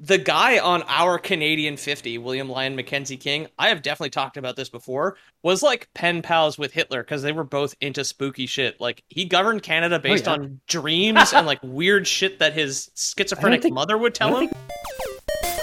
The 0.00 0.18
guy 0.18 0.58
on 0.58 0.82
our 0.88 1.18
Canadian 1.18 1.76
50, 1.76 2.18
William 2.18 2.48
Lyon 2.48 2.76
Mackenzie 2.76 3.16
King, 3.16 3.46
I 3.58 3.68
have 3.68 3.82
definitely 3.82 4.10
talked 4.10 4.36
about 4.36 4.56
this 4.56 4.68
before, 4.68 5.16
was 5.42 5.62
like 5.62 5.88
pen 5.94 6.20
pals 6.22 6.58
with 6.58 6.72
Hitler 6.72 7.02
because 7.02 7.22
they 7.22 7.32
were 7.32 7.44
both 7.44 7.74
into 7.80 8.04
spooky 8.04 8.46
shit. 8.46 8.80
Like 8.80 9.04
he 9.08 9.24
governed 9.24 9.62
Canada 9.62 9.96
oh, 9.96 10.00
based 10.00 10.26
yeah. 10.26 10.32
on 10.32 10.60
dreams 10.68 11.32
and 11.32 11.46
like 11.46 11.60
weird 11.62 12.06
shit 12.06 12.38
that 12.40 12.52
his 12.52 12.90
schizophrenic 12.94 13.62
think- 13.62 13.74
mother 13.74 13.96
would 13.96 14.14
tell 14.14 14.36
him. 14.36 14.48
think- 14.48 15.60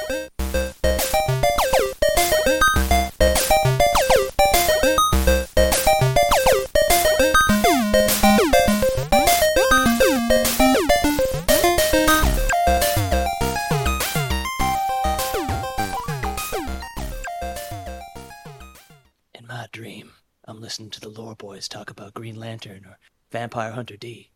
listening 20.72 20.90
to 20.90 21.02
the 21.02 21.10
lore 21.10 21.36
boys 21.36 21.68
talk 21.68 21.90
about 21.90 22.14
Green 22.14 22.38
Lantern 22.38 22.86
or 22.86 22.98
Vampire 23.30 23.74
Hunter 23.74 23.98
D. 23.98 24.32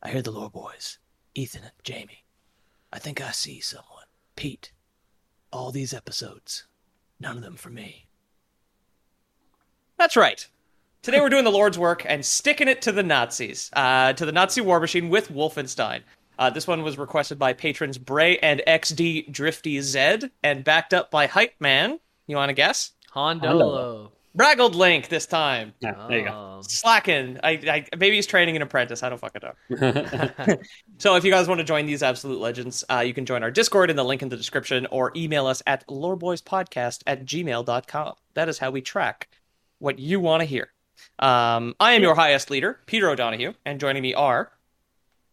I 0.00 0.10
hear 0.10 0.22
the 0.22 0.30
lore 0.30 0.48
boys, 0.48 0.98
Ethan 1.34 1.64
and 1.64 1.72
Jamie. 1.82 2.22
I 2.92 3.00
think 3.00 3.20
I 3.20 3.32
see 3.32 3.58
someone. 3.58 4.04
Pete. 4.36 4.70
All 5.50 5.72
these 5.72 5.92
episodes, 5.92 6.68
none 7.18 7.36
of 7.36 7.42
them 7.42 7.56
for 7.56 7.70
me. 7.70 8.06
That's 9.98 10.14
right. 10.16 10.46
Today 11.02 11.20
we're 11.20 11.30
doing 11.30 11.42
the 11.42 11.50
Lord's 11.50 11.80
work 11.80 12.06
and 12.08 12.24
sticking 12.24 12.68
it 12.68 12.80
to 12.82 12.92
the 12.92 13.02
Nazis, 13.02 13.68
uh, 13.72 14.12
to 14.12 14.24
the 14.24 14.30
Nazi 14.30 14.60
war 14.60 14.78
machine 14.78 15.08
with 15.08 15.32
Wolfenstein. 15.32 16.02
Uh, 16.38 16.48
this 16.48 16.68
one 16.68 16.84
was 16.84 16.96
requested 16.96 17.40
by 17.40 17.52
patrons 17.52 17.98
Bray 17.98 18.38
and 18.38 18.62
XD 18.68 19.32
Drifty 19.32 19.80
Z 19.80 20.30
and 20.44 20.62
backed 20.62 20.94
up 20.94 21.10
by 21.10 21.26
Hype 21.26 21.60
Man. 21.60 21.98
You 22.28 22.36
want 22.36 22.50
to 22.50 22.54
guess? 22.54 22.92
Hondolo. 23.12 24.12
Braggled 24.36 24.74
Link 24.74 25.08
this 25.08 25.24
time. 25.24 25.72
Yeah, 25.80 26.06
there 26.08 26.18
you 26.18 26.24
go. 26.26 26.32
Um, 26.32 26.62
Slacking. 26.62 27.40
I, 27.42 27.50
I 27.52 27.96
maybe 27.96 28.16
he's 28.16 28.26
training 28.26 28.54
an 28.54 28.62
apprentice. 28.62 29.02
I 29.02 29.08
don't 29.08 29.18
fucking 29.18 29.42
know. 29.70 30.56
so 30.98 31.16
if 31.16 31.24
you 31.24 31.30
guys 31.30 31.48
want 31.48 31.58
to 31.58 31.64
join 31.64 31.86
these 31.86 32.02
absolute 32.02 32.38
legends, 32.38 32.84
uh, 32.90 33.00
you 33.00 33.14
can 33.14 33.24
join 33.24 33.42
our 33.42 33.50
Discord 33.50 33.88
in 33.90 33.96
the 33.96 34.04
link 34.04 34.22
in 34.22 34.28
the 34.28 34.36
description 34.36 34.86
or 34.90 35.10
email 35.16 35.46
us 35.46 35.62
at 35.66 35.86
loreboyspodcast 35.88 37.02
at 37.06 37.24
gmail.com. 37.24 38.14
That 38.34 38.48
is 38.48 38.58
how 38.58 38.70
we 38.70 38.82
track 38.82 39.28
what 39.78 39.98
you 39.98 40.20
want 40.20 40.42
to 40.42 40.44
hear. 40.44 40.72
Um, 41.18 41.74
I 41.80 41.92
am 41.92 42.02
your 42.02 42.14
highest 42.14 42.50
leader, 42.50 42.80
Peter 42.86 43.08
O'Donohue, 43.08 43.54
and 43.64 43.80
joining 43.80 44.02
me 44.02 44.14
are 44.14 44.52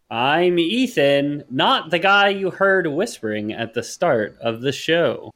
I'm 0.10 0.60
Ethan, 0.60 1.44
not 1.50 1.90
the 1.90 2.00
guy 2.00 2.30
you 2.30 2.52
heard 2.52 2.88
whispering 2.88 3.52
at 3.52 3.74
the 3.74 3.84
start 3.84 4.38
of 4.42 4.62
the 4.62 4.72
show. 4.72 5.34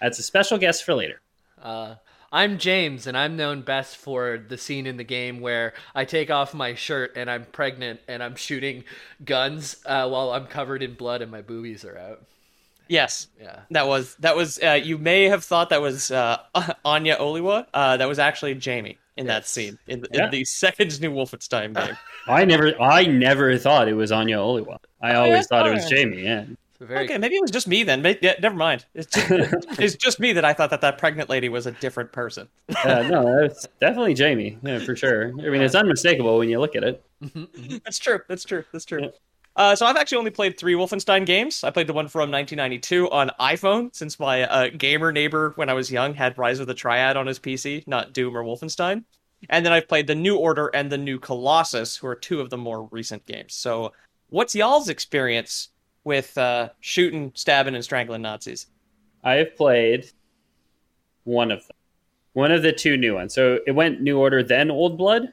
That's 0.00 0.18
a 0.18 0.22
special 0.22 0.56
guest 0.56 0.84
for 0.84 0.94
later. 0.94 1.20
Uh, 1.60 1.96
I'm 2.32 2.58
James, 2.58 3.06
and 3.08 3.16
I'm 3.16 3.36
known 3.36 3.62
best 3.62 3.96
for 3.96 4.38
the 4.38 4.56
scene 4.56 4.86
in 4.86 4.96
the 4.96 5.04
game 5.04 5.40
where 5.40 5.72
I 5.96 6.04
take 6.04 6.30
off 6.30 6.54
my 6.54 6.74
shirt 6.74 7.12
and 7.16 7.28
I'm 7.28 7.44
pregnant 7.46 8.00
and 8.06 8.22
I'm 8.22 8.36
shooting 8.36 8.84
guns 9.24 9.76
uh, 9.84 10.08
while 10.08 10.30
I'm 10.30 10.46
covered 10.46 10.82
in 10.82 10.94
blood 10.94 11.22
and 11.22 11.30
my 11.30 11.42
boobies 11.42 11.84
are 11.84 11.98
out. 11.98 12.22
yes, 12.88 13.26
Yeah. 13.40 13.60
that 13.72 13.88
was 13.88 14.14
that 14.20 14.36
was. 14.36 14.60
Uh, 14.62 14.72
you 14.82 14.96
may 14.96 15.24
have 15.24 15.42
thought 15.44 15.70
that 15.70 15.82
was 15.82 16.10
uh, 16.12 16.38
Anya 16.84 17.16
Oliwa. 17.16 17.66
Uh, 17.74 17.96
that 17.96 18.06
was 18.08 18.18
actually 18.20 18.54
Jamie 18.54 18.98
in 19.16 19.26
that 19.26 19.44
scene 19.46 19.76
in, 19.88 20.04
Yeah. 20.12 20.26
in 20.26 20.30
the 20.30 20.44
second 20.62 21.00
new 21.00 21.10
Wolfenstein 21.10 21.74
game. 21.86 21.96
I 22.28 22.44
never, 22.44 22.80
I 22.80 23.06
never 23.06 23.58
thought 23.58 23.88
it 23.88 23.94
was 23.94 24.12
Anya 24.12 24.36
Oliwa. 24.36 24.78
I 25.02 25.14
always 25.14 25.32
Oh, 25.32 25.34
yeah? 25.36 25.42
thought 25.42 25.66
it 25.66 25.74
was 25.74 25.86
Jamie. 25.86 26.22
Yeah. 26.22 26.44
Very 26.80 27.04
Okay, 27.04 27.18
maybe 27.18 27.34
it 27.36 27.42
was 27.42 27.50
just 27.50 27.68
me 27.68 27.82
then. 27.82 28.00
May- 28.00 28.18
Yeah, 28.22 28.34
never 28.40 28.56
mind. 28.56 28.86
It's 28.94 29.06
just, 29.14 29.30
it's 29.78 29.94
just 29.96 30.18
me 30.18 30.32
that 30.32 30.44
I 30.44 30.54
thought 30.54 30.70
that 30.70 30.80
that 30.80 30.96
pregnant 30.98 31.28
lady 31.28 31.48
was 31.48 31.66
a 31.66 31.72
different 31.72 32.10
person. 32.10 32.48
Uh, 32.84 33.02
no, 33.02 33.40
that's 33.42 33.68
definitely 33.80 34.14
Jamie. 34.14 34.58
Yeah, 34.62 34.78
for 34.78 34.96
sure. 34.96 35.28
I 35.28 35.50
mean, 35.50 35.60
it's 35.60 35.74
unmistakable 35.74 36.38
when 36.38 36.48
you 36.48 36.58
look 36.58 36.74
at 36.76 36.84
it. 36.84 37.04
That's 37.84 37.98
true. 37.98 38.20
That's 38.28 38.44
true. 38.44 38.64
That's 38.72 38.86
true. 38.86 39.10
Uh, 39.56 39.74
so 39.76 39.84
I've 39.84 39.96
actually 39.96 40.18
only 40.18 40.30
played 40.30 40.58
three 40.58 40.74
Wolfenstein 40.74 41.26
games. 41.26 41.64
I 41.64 41.70
played 41.70 41.86
the 41.86 41.92
one 41.92 42.08
from 42.08 42.30
1992 42.30 43.10
on 43.10 43.30
iPhone, 43.40 43.94
since 43.94 44.18
my 44.18 44.44
uh, 44.44 44.68
gamer 44.68 45.12
neighbor 45.12 45.52
when 45.56 45.68
I 45.68 45.74
was 45.74 45.90
young 45.90 46.14
had 46.14 46.38
Rise 46.38 46.60
of 46.60 46.66
the 46.66 46.74
Triad 46.74 47.16
on 47.16 47.26
his 47.26 47.38
PC, 47.38 47.86
not 47.86 48.14
Doom 48.14 48.36
or 48.36 48.42
Wolfenstein. 48.44 49.04
And 49.50 49.66
then 49.66 49.72
I've 49.72 49.88
played 49.88 50.06
the 50.06 50.14
New 50.14 50.36
Order 50.36 50.68
and 50.68 50.90
the 50.90 50.98
New 50.98 51.18
Colossus, 51.18 51.96
who 51.96 52.06
are 52.06 52.14
two 52.14 52.40
of 52.40 52.48
the 52.50 52.58
more 52.58 52.88
recent 52.90 53.26
games. 53.26 53.54
So, 53.54 53.92
what's 54.28 54.54
y'all's 54.54 54.88
experience 54.88 55.70
with 56.04 56.36
uh, 56.38 56.70
shooting, 56.80 57.32
stabbing, 57.34 57.74
and 57.74 57.84
strangling 57.84 58.22
Nazis? 58.22 58.66
I 59.22 59.34
have 59.34 59.56
played 59.56 60.10
one 61.24 61.50
of 61.50 61.66
them, 61.66 61.76
one 62.32 62.52
of 62.52 62.62
the 62.62 62.72
two 62.72 62.96
new 62.96 63.14
ones. 63.14 63.34
So 63.34 63.58
it 63.66 63.72
went 63.72 64.00
New 64.00 64.18
Order, 64.18 64.42
then 64.42 64.70
Old 64.70 64.96
Blood. 64.96 65.32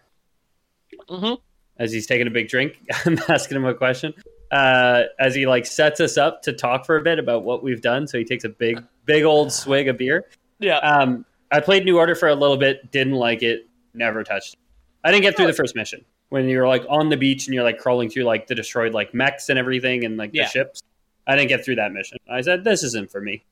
Mm-hmm. 1.09 1.35
As 1.79 1.91
he's 1.91 2.07
taking 2.07 2.27
a 2.27 2.31
big 2.31 2.50
drink, 2.50 2.79
I'm 3.06 3.19
asking 3.29 3.57
him 3.57 3.66
a 3.66 3.73
question. 3.73 4.13
Uh, 4.51 5.03
as 5.19 5.35
he 5.35 5.45
like 5.45 5.66
sets 5.66 6.00
us 6.00 6.17
up 6.17 6.41
to 6.41 6.53
talk 6.53 6.85
for 6.85 6.95
a 6.95 7.01
bit 7.01 7.19
about 7.19 7.44
what 7.44 7.63
we've 7.63 7.81
done. 7.81 8.07
So 8.07 8.17
he 8.17 8.23
takes 8.23 8.45
a 8.45 8.50
big, 8.50 8.83
big 9.06 9.23
old 9.23 9.51
swig 9.51 9.88
of 9.88 9.97
beer. 9.97 10.25
Yeah. 10.59 10.77
Um, 10.77 11.25
I 11.51 11.59
played 11.59 11.85
New 11.85 11.97
Order 11.97 12.16
for 12.16 12.29
a 12.29 12.35
little 12.35 12.57
bit, 12.57 12.91
didn't 12.91 13.13
like 13.13 13.44
it, 13.44 13.67
never 13.94 14.23
touched 14.23 14.53
it. 14.53 14.59
I 15.03 15.11
didn't 15.11 15.23
get 15.23 15.38
through 15.38 15.47
the 15.47 15.53
first 15.53 15.75
mission 15.75 16.03
when 16.29 16.47
you're 16.49 16.67
like 16.67 16.85
on 16.89 17.09
the 17.09 17.17
beach 17.17 17.47
and 17.47 17.53
you're 17.55 17.63
like 17.63 17.77
crawling 17.79 18.09
through 18.09 18.23
like 18.23 18.47
the 18.47 18.55
destroyed 18.55 18.93
like 18.93 19.13
mechs 19.13 19.49
and 19.49 19.57
everything 19.57 20.03
and 20.05 20.17
like 20.17 20.31
Yeah. 20.33 20.43
the 20.43 20.49
ships. 20.49 20.83
I 21.25 21.35
didn't 21.35 21.49
get 21.49 21.63
through 21.65 21.75
that 21.75 21.91
mission. 21.93 22.17
I 22.29 22.41
said 22.41 22.63
this 22.63 22.83
isn't 22.83 23.11
for 23.11 23.21
me. 23.21 23.43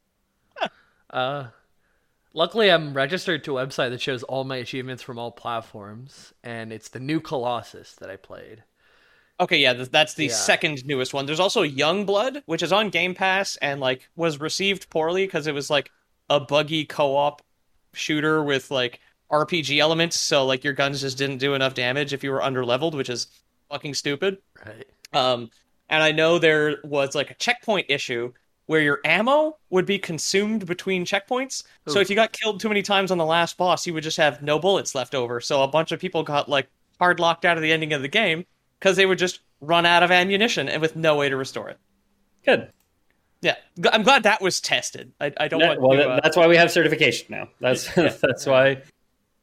Uh, 1.09 1.47
luckily, 2.33 2.69
I'm 2.71 2.93
registered 2.93 3.43
to 3.45 3.57
a 3.57 3.65
website 3.65 3.89
that 3.91 4.01
shows 4.01 4.23
all 4.23 4.43
my 4.43 4.57
achievements 4.57 5.03
from 5.03 5.17
all 5.17 5.31
platforms, 5.31 6.33
and 6.43 6.73
it's 6.73 6.89
the 6.89 6.99
new 6.99 7.19
Colossus 7.21 7.93
that 7.95 8.09
I 8.09 8.15
played. 8.17 8.63
Okay, 9.39 9.57
yeah, 9.57 9.73
that's 9.73 10.13
the 10.13 10.25
Yeah. 10.27 10.31
second 10.33 10.85
newest 10.85 11.13
one. 11.13 11.25
There's 11.25 11.39
also 11.39 11.61
Young 11.61 12.05
Blood, 12.05 12.41
which 12.45 12.63
is 12.63 12.71
on 12.71 12.89
Game 12.89 13.13
Pass 13.13 13.57
and 13.57 13.79
like 13.81 14.09
was 14.15 14.39
received 14.39 14.89
poorly 14.89 15.25
because 15.25 15.47
it 15.47 15.53
was 15.53 15.69
like 15.69 15.91
a 16.29 16.39
buggy 16.39 16.85
co-op 16.85 17.41
shooter 17.93 18.43
with 18.43 18.71
like 18.71 18.99
RPG 19.31 19.79
elements. 19.79 20.19
So 20.19 20.45
like 20.45 20.63
your 20.63 20.73
guns 20.73 21.01
just 21.01 21.17
didn't 21.17 21.37
do 21.37 21.53
enough 21.53 21.73
damage 21.73 22.13
if 22.13 22.23
you 22.23 22.31
were 22.31 22.41
under 22.43 22.65
leveled, 22.65 22.95
which 22.95 23.09
is 23.09 23.27
fucking 23.69 23.93
stupid. 23.93 24.37
Right. 24.65 24.85
Um, 25.13 25.49
and 25.89 26.03
I 26.03 26.11
know 26.11 26.39
there 26.39 26.77
was 26.83 27.15
like 27.15 27.31
a 27.31 27.35
checkpoint 27.35 27.87
issue 27.89 28.33
where 28.67 28.81
your 28.81 28.99
ammo 29.05 29.57
would 29.69 29.85
be 29.85 29.99
consumed 29.99 30.65
between 30.65 31.05
checkpoints. 31.05 31.63
So 31.87 31.99
if 31.99 32.09
you 32.09 32.15
got 32.15 32.31
killed 32.31 32.59
too 32.59 32.67
many 32.67 32.81
times 32.81 33.11
on 33.11 33.19
the 33.19 33.25
last 33.25 33.57
boss, 33.57 33.85
you 33.85 33.93
would 33.93 34.03
just 34.03 34.17
have 34.17 34.41
no 34.41 34.57
bullets 34.57 34.95
left 34.95 35.13
over. 35.13 35.39
So 35.39 35.61
a 35.61 35.67
bunch 35.67 35.91
of 35.91 35.99
people 35.99 36.23
got 36.23 36.49
like 36.49 36.67
hard 36.99 37.19
locked 37.19 37.45
out 37.45 37.57
of 37.57 37.63
the 37.63 37.71
ending 37.71 37.93
of 37.93 38.01
the 38.01 38.07
game 38.07 38.45
because 38.79 38.95
they 38.95 39.05
would 39.05 39.19
just 39.19 39.41
run 39.61 39.85
out 39.85 40.01
of 40.01 40.09
ammunition 40.09 40.67
and 40.67 40.81
with 40.81 40.95
no 40.95 41.15
way 41.15 41.29
to 41.29 41.37
restore 41.37 41.69
it. 41.69 41.77
Good. 42.43 42.71
Yeah, 43.41 43.55
I'm 43.91 44.01
glad 44.01 44.23
that 44.23 44.41
was 44.41 44.59
tested. 44.59 45.11
I, 45.21 45.31
I 45.37 45.47
don't 45.47 45.59
Yeah, 45.59 45.67
want 45.67 45.81
well, 45.81 45.91
to. 45.91 46.09
uh, 46.09 46.19
that's 46.23 46.35
why 46.35 46.47
we 46.47 46.57
have 46.57 46.71
certification 46.71 47.27
now. 47.29 47.49
That's 47.61 47.93
that's 47.93 48.47
why 48.47 48.81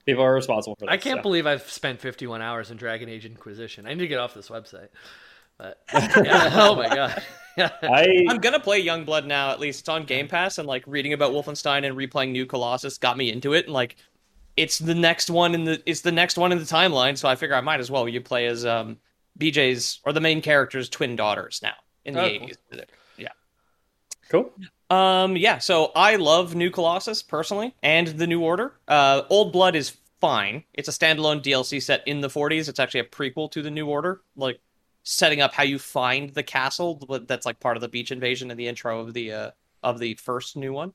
people 0.07 0.23
are 0.23 0.35
responsible 0.35 0.77
for 0.77 0.87
that. 0.87 0.93
I 0.93 0.97
can't 0.97 1.19
so. 1.19 1.23
believe 1.23 1.47
I've 1.47 1.69
spent 1.71 2.01
51 2.01 2.43
hours 2.43 2.71
in 2.71 2.77
Dragon 2.77 3.09
Age 3.09 3.27
Inquisition. 3.27 3.87
I 3.87 3.91
need 3.95 4.01
to 4.01 4.09
get 4.09 4.19
off 4.19 4.35
this 4.35 4.49
website. 4.49 4.89
But 5.59 5.81
yeah, 5.93 6.51
oh 6.55 6.75
my 6.75 6.89
god. 6.89 7.23
I 7.59 8.25
I'm 8.29 8.39
gonna 8.39 8.59
play 8.61 8.85
Youngblood 8.85 9.27
now. 9.27 9.51
At 9.51 9.61
least 9.61 9.81
it's 9.81 9.89
on 9.89 10.05
Game 10.05 10.27
Pass, 10.27 10.59
and 10.59 10.67
like 10.67 10.85
reading 10.87 11.13
about 11.13 11.33
Wolfenstein 11.33 11.87
and 11.87 11.97
replaying 11.97 12.33
New 12.33 12.47
Colossus 12.47 12.99
got 12.99 13.17
me 13.17 13.31
into 13.31 13.53
it. 13.53 13.67
And 13.67 13.75
like, 13.75 13.97
it's 14.57 14.79
the 14.79 14.95
next 14.95 15.29
one 15.31 15.55
in 15.55 15.65
the 15.65 15.83
it's 15.87 16.01
the 16.01 16.13
next 16.13 16.39
one 16.39 16.51
in 16.53 16.59
the 16.59 16.65
timeline. 16.65 17.17
So 17.19 17.29
I 17.29 17.35
figure 17.37 17.55
I 17.55 17.61
might 17.61 17.81
as 17.81 17.91
well. 17.91 18.09
You 18.09 18.21
play 18.23 18.47
as 18.47 18.65
um 18.65 18.97
BJ's 19.39 20.01
or 20.05 20.13
the 20.13 20.21
main 20.21 20.41
character's 20.41 20.89
twin 20.89 21.15
daughters 21.17 21.61
now 21.63 21.75
in 22.05 22.15
the 22.15 22.21
Oh, 22.23 22.29
80s. 22.29 22.57
Yeah. 23.19 23.29
cool. 24.31 24.51
Um. 24.93 25.37
Yeah. 25.37 25.59
So 25.59 25.93
I 25.97 26.17
love 26.17 26.55
New 26.55 26.71
Colossus 26.71 27.23
personally, 27.23 27.75
and 27.83 28.09
the 28.09 28.27
New 28.27 28.43
Order. 28.43 28.75
Uh, 28.87 29.23
Old 29.31 29.53
Blood 29.53 29.75
is 29.77 29.97
fine. 30.21 30.65
It's 30.75 30.89
a 30.89 30.93
standalone 30.93 31.43
DLC 31.43 31.83
set 31.83 32.07
in 32.07 32.21
the 32.21 32.29
40s. 32.29 32.69
It's 32.69 32.79
actually 32.79 33.01
a 33.01 33.05
prequel 33.05 33.51
to 33.53 33.63
the 33.63 33.71
New 33.71 33.87
Order. 33.87 34.21
Like 34.37 34.61
setting 35.05 35.41
up 35.41 35.53
how 35.53 35.65
you 35.65 35.81
find 35.81 36.31
the 36.31 36.45
castle 36.45 36.95
but 36.95 37.27
that's 37.27 37.45
like 37.45 37.59
part 37.59 37.77
of 37.77 37.81
the 37.81 37.89
beach 37.89 38.13
invasion 38.13 38.53
in 38.53 38.57
the 38.57 38.69
intro 38.69 39.01
of 39.01 39.13
the 39.13 39.33
uh 39.33 39.51
of 39.83 39.99
the 39.99 40.15
first 40.15 40.57
new 40.57 40.73
one. 40.73 40.93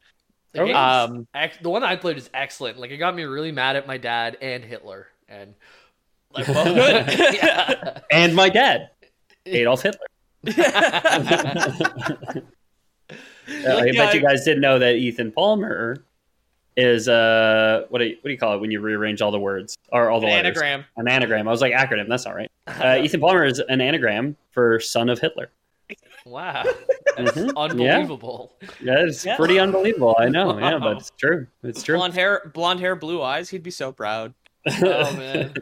The, 0.53 0.73
Um, 0.73 1.27
ex- 1.33 1.57
the 1.61 1.69
one 1.69 1.83
I 1.83 1.97
played 1.97 2.15
is 2.17 2.29
excellent. 2.33 2.79
Like 2.79 2.91
it 2.91 2.97
got 2.97 3.15
me 3.15 3.23
really 3.23 3.51
mad 3.51 3.75
at 3.75 3.85
my 3.85 3.97
dad 3.97 4.37
and 4.41 4.63
Hitler, 4.63 5.07
and 5.27 5.53
like 6.31 6.47
well, 6.47 6.63
Good. 6.73 7.19
yeah. 7.33 7.99
And 8.11 8.33
my 8.33 8.47
dad, 8.49 8.91
Adolf 9.45 9.83
Hitler. 9.83 10.07
Uh, 13.47 13.77
I 13.77 13.85
Yeah, 13.85 14.05
bet 14.05 14.13
you 14.13 14.21
guys 14.21 14.43
didn't 14.43 14.61
know 14.61 14.79
that 14.79 14.95
Ethan 14.95 15.31
Palmer 15.31 16.03
is 16.75 17.07
uh 17.09 17.85
what 17.89 17.99
do 17.99 18.05
you, 18.05 18.15
what 18.21 18.25
do 18.25 18.31
you 18.31 18.37
call 18.37 18.53
it 18.53 18.61
when 18.61 18.69
you 18.69 18.79
rearrange 18.79 19.19
all 19.21 19.31
the 19.31 19.39
words 19.39 19.75
or 19.91 20.09
all 20.11 20.19
the 20.19 20.27
An 20.27 20.33
letters? 20.33 20.57
anagram. 20.61 20.85
An 20.97 21.07
anagram. 21.07 21.47
I 21.47 21.51
was 21.51 21.61
like 21.61 21.73
acronym. 21.73 22.07
That's 22.07 22.25
not 22.25 22.35
right. 22.35 22.51
Uh, 22.67 22.99
Ethan 23.03 23.19
Palmer 23.19 23.45
is 23.45 23.59
an 23.59 23.81
anagram 23.81 24.35
for 24.51 24.79
son 24.79 25.09
of 25.09 25.17
Hitler. 25.19 25.49
wow, 26.25 26.63
Mhm. 27.17 27.55
unbelievable. 27.55 28.53
That 28.83 29.05
is 29.07 29.25
Yeah. 29.25 29.37
pretty 29.37 29.57
unbelievable. 29.59 30.15
I 30.19 30.27
know. 30.29 30.59
Yeah, 30.59 30.77
but 30.77 30.97
it's 30.97 31.11
true. 31.17 31.47
It's 31.63 31.81
true. 31.81 31.95
Blonde 31.97 32.13
hair, 32.13 32.51
blonde 32.53 32.79
hair, 32.81 32.95
blue 32.95 33.21
eyes. 33.23 33.49
He'd 33.49 33.63
be 33.63 33.71
so 33.71 33.91
proud. 33.91 34.33
Oh 34.67 35.13
man, 35.17 35.53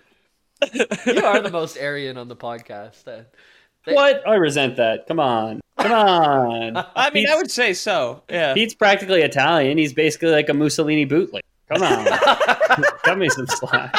you 0.74 1.24
are 1.24 1.40
the 1.42 1.52
most 1.52 1.78
Aryan 1.78 2.18
on 2.18 2.28
the 2.28 2.36
podcast. 2.36 3.04
They- 3.06 3.94
What? 3.94 4.28
I 4.28 4.36
resent 4.36 4.76
that. 4.78 5.08
Come 5.08 5.20
on. 5.20 5.62
Come 5.88 5.92
on. 5.92 6.78
I 6.96 7.10
mean, 7.12 7.28
I 7.30 7.36
would 7.36 7.52
say 7.52 7.74
so. 7.74 8.24
Yeah. 8.30 8.54
Pete's 8.54 8.74
practically 8.74 9.22
Italian. 9.22 9.78
He's 9.78 9.94
basically 9.94 10.32
like 10.32 10.50
a 10.50 10.54
Mussolini 10.54 11.06
bootleg. 11.06 11.44
Come 11.70 11.84
on. 11.84 12.06
Cut 13.04 13.18
me 13.18 13.30
some 13.30 13.48
slack. 13.48 13.94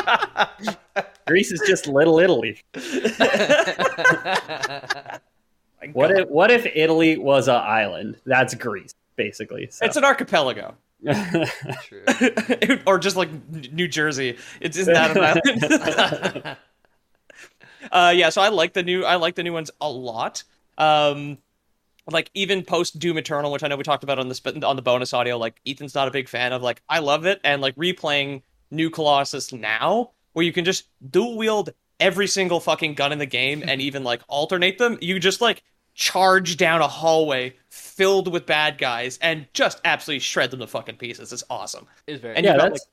Greece 1.26 1.52
is 1.52 1.62
just 1.66 1.86
little 1.86 2.18
Italy. 2.18 2.60
What 5.92 6.10
if 6.10 6.28
what 6.28 6.50
if 6.50 6.66
Italy 6.74 7.16
was 7.16 7.46
an 7.46 7.54
island? 7.56 8.16
That's 8.24 8.54
Greece, 8.56 8.92
basically. 9.14 9.68
So. 9.70 9.84
It's 9.84 9.96
an 9.96 10.04
archipelago, 10.04 10.74
True. 11.04 12.80
or 12.86 12.98
just 12.98 13.14
like 13.14 13.28
New 13.72 13.86
Jersey. 13.86 14.36
It's 14.60 14.76
isn't 14.78 14.92
that 14.92 15.16
an 15.16 16.42
island? 16.42 16.56
uh, 17.92 18.12
yeah. 18.16 18.30
So 18.30 18.42
I 18.42 18.48
like 18.48 18.72
the 18.72 18.82
new. 18.82 19.04
I 19.04 19.14
like 19.14 19.36
the 19.36 19.44
new 19.44 19.52
ones 19.52 19.70
a 19.80 19.88
lot. 19.88 20.42
Um, 20.76 21.38
like 22.10 22.30
even 22.34 22.62
post 22.62 22.98
Doom 22.98 23.18
Eternal, 23.18 23.50
which 23.50 23.62
I 23.62 23.68
know 23.68 23.76
we 23.76 23.82
talked 23.82 24.04
about 24.04 24.18
on 24.18 24.28
the 24.28 24.34
sp- 24.38 24.62
on 24.62 24.76
the 24.76 24.82
bonus 24.82 25.12
audio. 25.12 25.36
Like 25.38 25.60
Ethan's 25.66 25.94
not 25.94 26.08
a 26.08 26.10
big 26.10 26.28
fan 26.28 26.52
of. 26.52 26.62
Like 26.62 26.82
I 26.88 27.00
love 27.00 27.26
it, 27.26 27.40
and 27.44 27.60
like 27.60 27.74
replaying 27.76 28.42
New 28.70 28.90
Colossus 28.90 29.52
now, 29.52 30.10
where 30.32 30.44
you 30.44 30.52
can 30.52 30.64
just 30.64 30.86
dual 31.10 31.36
wield 31.36 31.70
every 31.98 32.26
single 32.26 32.60
fucking 32.60 32.94
gun 32.94 33.12
in 33.12 33.18
the 33.18 33.26
game 33.26 33.64
and 33.66 33.80
even 33.80 34.04
like 34.04 34.22
alternate 34.28 34.78
them. 34.78 34.98
You 35.00 35.18
just 35.18 35.40
like 35.40 35.62
charge 35.94 36.58
down 36.58 36.82
a 36.82 36.88
hallway 36.88 37.56
filled 37.70 38.30
with 38.30 38.44
bad 38.44 38.76
guys 38.76 39.18
and 39.22 39.46
just 39.54 39.80
absolutely 39.84 40.20
shred 40.20 40.50
them 40.50 40.60
to 40.60 40.66
fucking 40.66 40.96
pieces. 40.96 41.32
It's 41.32 41.44
awesome. 41.48 41.86
Is 42.06 42.20
very 42.20 42.36
And 42.36 42.44
yeah, 42.44 42.52
you 42.52 42.58
got, 42.58 42.72
that's 42.72 42.86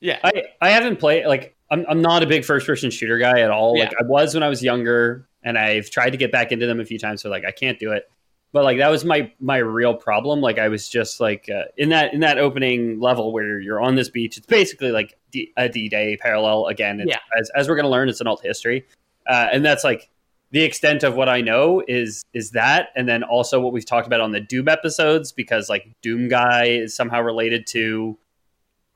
Yeah. 0.00 0.18
I, 0.24 0.32
I 0.60 0.70
haven't 0.70 0.96
played 0.96 1.26
like 1.26 1.56
I'm 1.70 1.86
I'm 1.88 2.02
not 2.02 2.22
a 2.22 2.26
big 2.26 2.44
first 2.44 2.66
person 2.66 2.90
shooter 2.90 3.18
guy 3.18 3.40
at 3.40 3.50
all. 3.50 3.78
Like 3.78 3.92
I 3.98 4.02
was 4.02 4.34
when 4.34 4.42
I 4.42 4.48
was 4.48 4.62
younger 4.62 5.28
and 5.42 5.56
I've 5.56 5.90
tried 5.90 6.10
to 6.10 6.16
get 6.16 6.32
back 6.32 6.52
into 6.52 6.66
them 6.66 6.80
a 6.80 6.84
few 6.84 6.98
times, 6.98 7.22
so 7.22 7.30
like 7.30 7.44
I 7.44 7.52
can't 7.52 7.78
do 7.78 7.92
it. 7.92 8.10
But 8.52 8.64
like 8.64 8.78
that 8.78 8.88
was 8.88 9.04
my 9.04 9.32
my 9.38 9.58
real 9.58 9.94
problem. 9.94 10.40
Like 10.40 10.58
I 10.58 10.68
was 10.68 10.88
just 10.88 11.20
like 11.20 11.48
uh, 11.48 11.64
in 11.76 11.90
that 11.90 12.12
in 12.12 12.20
that 12.20 12.38
opening 12.38 12.98
level 12.98 13.32
where 13.32 13.60
you're 13.60 13.80
on 13.80 13.94
this 13.94 14.08
beach. 14.08 14.36
It's 14.36 14.46
basically 14.46 14.90
like 14.90 15.16
D, 15.30 15.52
a 15.56 15.68
D 15.68 15.88
Day 15.88 16.16
parallel 16.16 16.66
again. 16.66 17.00
It's, 17.00 17.10
Yeah. 17.10 17.18
As 17.38 17.50
as 17.54 17.68
we're 17.68 17.76
gonna 17.76 17.90
learn, 17.90 18.08
it's 18.08 18.20
an 18.20 18.26
alt 18.26 18.42
history, 18.42 18.86
uh, 19.28 19.48
and 19.52 19.64
that's 19.64 19.84
like 19.84 20.10
the 20.50 20.62
extent 20.62 21.04
of 21.04 21.14
what 21.14 21.28
I 21.28 21.40
know 21.42 21.82
is 21.86 22.24
is 22.32 22.50
that, 22.52 22.88
and 22.96 23.08
then 23.08 23.22
also 23.22 23.60
what 23.60 23.72
we've 23.72 23.86
talked 23.86 24.08
about 24.08 24.20
on 24.20 24.32
the 24.32 24.40
Doom 24.40 24.68
episodes 24.68 25.30
because 25.30 25.68
like 25.68 25.88
Doom 26.02 26.28
guy 26.28 26.66
is 26.66 26.94
somehow 26.94 27.20
related 27.20 27.66
to 27.68 28.18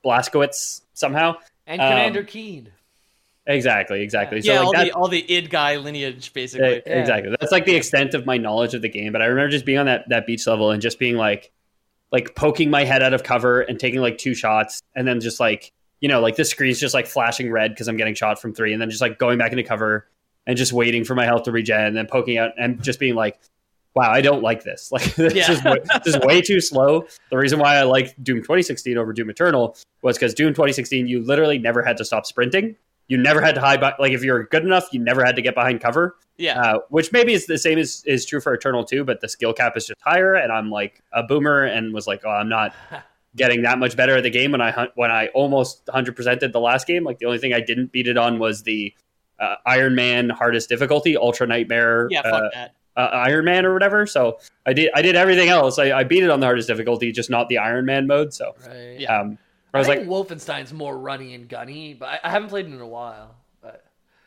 Blazkowicz 0.04 0.82
somehow. 0.94 1.36
and 1.66 1.80
um, 1.80 1.88
Commander 1.88 2.24
Keen. 2.24 2.70
Exactly, 3.46 4.00
exactly. 4.02 4.40
yeah, 4.40 4.56
so 4.56 4.60
all 4.60 4.66
like 4.68 4.76
that, 4.76 4.84
the 4.86 4.92
all 4.92 5.08
the 5.08 5.30
id 5.30 5.50
guy 5.50 5.76
lineage 5.76 6.32
basically. 6.32 6.82
Eh, 6.86 7.00
exactly. 7.00 7.34
That's 7.38 7.52
like 7.52 7.66
the 7.66 7.74
extent 7.74 8.14
of 8.14 8.24
my 8.24 8.38
knowledge 8.38 8.72
of 8.74 8.80
the 8.82 8.88
game. 8.88 9.12
But 9.12 9.20
I 9.20 9.26
remember 9.26 9.50
just 9.50 9.66
being 9.66 9.78
on 9.78 9.86
that 9.86 10.08
that 10.08 10.26
beach 10.26 10.46
level 10.46 10.70
and 10.70 10.80
just 10.80 10.98
being 10.98 11.16
like, 11.16 11.52
like 12.10 12.34
poking 12.34 12.70
my 12.70 12.84
head 12.84 13.02
out 13.02 13.12
of 13.12 13.22
cover 13.22 13.60
and 13.60 13.78
taking 13.78 14.00
like 14.00 14.16
two 14.16 14.34
shots, 14.34 14.80
and 14.94 15.06
then 15.06 15.20
just 15.20 15.40
like 15.40 15.72
you 16.00 16.08
know 16.08 16.20
like 16.20 16.36
the 16.36 16.44
screen's 16.44 16.80
just 16.80 16.94
like 16.94 17.06
flashing 17.06 17.50
red 17.52 17.72
because 17.72 17.86
I'm 17.86 17.98
getting 17.98 18.14
shot 18.14 18.40
from 18.40 18.54
three, 18.54 18.72
and 18.72 18.80
then 18.80 18.88
just 18.88 19.02
like 19.02 19.18
going 19.18 19.36
back 19.38 19.52
into 19.52 19.64
cover 19.64 20.08
and 20.46 20.56
just 20.56 20.72
waiting 20.72 21.04
for 21.04 21.14
my 21.14 21.26
health 21.26 21.42
to 21.42 21.52
regen, 21.52 21.80
and 21.80 21.96
then 21.96 22.06
poking 22.06 22.38
out 22.38 22.52
and 22.58 22.82
just 22.82 22.98
being 22.98 23.14
like. 23.14 23.38
Wow, 23.96 24.10
I 24.10 24.22
don't 24.22 24.42
like 24.42 24.64
this. 24.64 24.88
Like 24.92 25.14
this, 25.14 25.34
Yeah. 25.34 25.52
is, 25.52 25.62
way, 25.62 25.76
this 26.04 26.16
is 26.16 26.20
way 26.22 26.40
too 26.42 26.60
slow. 26.60 27.06
The 27.30 27.36
reason 27.36 27.60
why 27.60 27.76
I 27.76 27.84
like 27.84 28.12
Doom 28.20 28.38
2016 28.38 28.98
over 28.98 29.12
Doom 29.12 29.30
Eternal 29.30 29.76
was 30.02 30.16
because 30.16 30.34
Doom 30.34 30.48
2016, 30.48 31.06
you 31.06 31.22
literally 31.22 31.60
never 31.60 31.80
had 31.80 31.96
to 31.98 32.04
stop 32.04 32.26
sprinting. 32.26 32.74
You 33.08 33.18
never 33.18 33.40
had 33.40 33.54
to 33.56 33.60
hide. 33.60 33.80
By, 33.80 33.94
like 33.98 34.12
if 34.12 34.22
you're 34.24 34.44
good 34.44 34.64
enough, 34.64 34.88
you 34.92 35.00
never 35.00 35.24
had 35.24 35.36
to 35.36 35.42
get 35.42 35.54
behind 35.54 35.80
cover 35.80 36.16
Yeah. 36.38 36.58
uh, 36.60 36.78
which 36.88 37.12
maybe 37.12 37.32
is 37.34 37.46
the 37.46 37.58
same 37.58 37.78
as 37.78 38.02
is 38.06 38.24
true 38.24 38.40
for 38.40 38.54
Eternal 38.54 38.84
too, 38.84 39.04
but 39.04 39.20
the 39.20 39.28
skill 39.28 39.52
cap 39.52 39.76
is 39.76 39.86
just 39.86 40.00
higher, 40.00 40.34
and 40.34 40.50
I'm 40.50 40.70
like 40.70 41.02
a 41.12 41.22
boomer 41.22 41.64
and 41.64 41.92
was 41.92 42.06
like, 42.06 42.22
oh, 42.24 42.30
I'm 42.30 42.48
not 42.48 42.74
getting 43.36 43.62
that 43.62 43.78
much 43.78 43.96
better 43.96 44.16
at 44.16 44.22
the 44.22 44.30
game 44.30 44.52
when 44.52 44.60
I 44.62 44.88
when 44.94 45.10
I 45.10 45.26
almost 45.28 45.82
100 45.86 46.16
percented 46.16 46.52
the 46.52 46.60
last 46.60 46.86
game. 46.86 47.04
Like 47.04 47.18
the 47.18 47.26
only 47.26 47.38
thing 47.38 47.52
I 47.52 47.60
didn't 47.60 47.92
beat 47.92 48.06
it 48.08 48.16
on 48.16 48.38
was 48.38 48.62
the 48.62 48.94
uh, 49.38 49.56
Iron 49.66 49.94
Man 49.94 50.30
hardest 50.30 50.68
difficulty, 50.68 51.16
Ultra 51.16 51.46
Nightmare, 51.46 52.08
yeah, 52.10 52.20
uh, 52.20 52.48
that. 52.54 52.74
uh, 52.96 53.00
Iron 53.12 53.44
Man 53.44 53.66
or 53.66 53.72
whatever. 53.74 54.06
So 54.06 54.38
I 54.64 54.72
did 54.72 54.90
I 54.94 55.02
did 55.02 55.14
everything 55.16 55.48
else. 55.50 55.78
I, 55.78 55.92
I 55.92 56.04
beat 56.04 56.22
it 56.22 56.30
on 56.30 56.40
the 56.40 56.46
hardest 56.46 56.68
difficulty, 56.68 57.10
just 57.12 57.28
not 57.28 57.48
the 57.48 57.58
Iron 57.58 57.84
Man 57.84 58.06
mode. 58.06 58.32
So 58.32 58.54
Right. 58.66 58.96
Yeah. 59.00 59.20
um, 59.20 59.38
I 59.74 59.78
was 59.78 59.88
I 59.88 59.90
like, 59.90 59.98
think 60.00 60.10
Wolfenstein's 60.10 60.72
more 60.72 60.96
runny 60.96 61.34
and 61.34 61.48
gunny, 61.48 61.94
but 61.94 62.06
I, 62.08 62.20
I 62.24 62.30
haven't 62.30 62.48
played 62.48 62.66
it 62.66 62.72
in 62.72 62.80
a 62.80 62.86
while. 62.86 63.34
But 63.60 63.84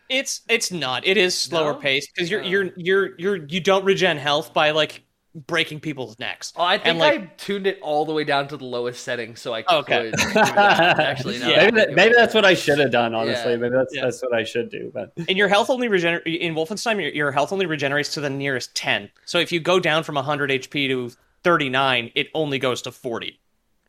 It's 0.09 0.41
it's 0.49 0.71
not. 0.71 1.05
It 1.07 1.17
is 1.17 1.37
slower 1.37 1.73
No? 1.73 1.79
paced 1.79 2.09
because 2.13 2.29
you're 2.29 2.43
Oh. 2.43 2.47
you're 2.47 2.69
you're 2.75 3.09
you're 3.19 3.35
you 3.47 3.59
don't 3.61 3.83
regen 3.85 4.17
health 4.17 4.53
by 4.53 4.71
like 4.71 5.03
breaking 5.45 5.79
people's 5.79 6.17
necks. 6.17 6.51
oh, 6.55 6.63
I 6.63 6.79
think 6.79 6.97
like- 6.97 7.21
I 7.21 7.25
tuned 7.37 7.67
it 7.67 7.77
all 7.83 8.05
the 8.05 8.11
way 8.13 8.23
down 8.23 8.47
to 8.47 8.57
the 8.57 8.65
lowest 8.65 9.03
setting 9.03 9.35
so 9.35 9.53
I 9.53 9.63
Okay. 9.71 10.09
could. 10.11 10.19
Actually, 10.35 11.37
now 11.39 11.49
Yeah. 11.49 11.57
maybe, 11.65 11.75
that, 11.77 11.93
maybe 11.93 12.15
that's 12.15 12.33
what 12.33 12.43
I 12.43 12.55
should 12.55 12.79
have 12.79 12.91
done. 12.91 13.13
Honestly, 13.13 13.51
Yeah. 13.51 13.57
maybe 13.57 13.75
that's 13.75 13.95
Yeah. 13.95 14.01
that's 14.05 14.21
what 14.23 14.33
I 14.33 14.43
should 14.43 14.69
do. 14.71 14.89
But 14.93 15.11
And 15.29 15.37
your 15.37 15.47
health 15.47 15.69
only 15.69 15.89
regener 15.89 16.21
in 16.25 16.55
Wolfenstein. 16.55 16.99
Your, 16.99 17.11
your 17.11 17.31
health 17.31 17.51
only 17.53 17.67
regenerates 17.67 18.13
to 18.15 18.21
the 18.21 18.29
nearest 18.31 18.73
ten. 18.75 19.11
So 19.25 19.37
if 19.37 19.51
you 19.51 19.59
go 19.59 19.79
down 19.79 20.03
from 20.03 20.15
100 20.15 20.49
HP 20.49 20.87
to 20.89 21.11
39, 21.43 22.11
it 22.15 22.27
only 22.33 22.57
goes 22.59 22.81
to 22.83 22.91
40 22.91 23.39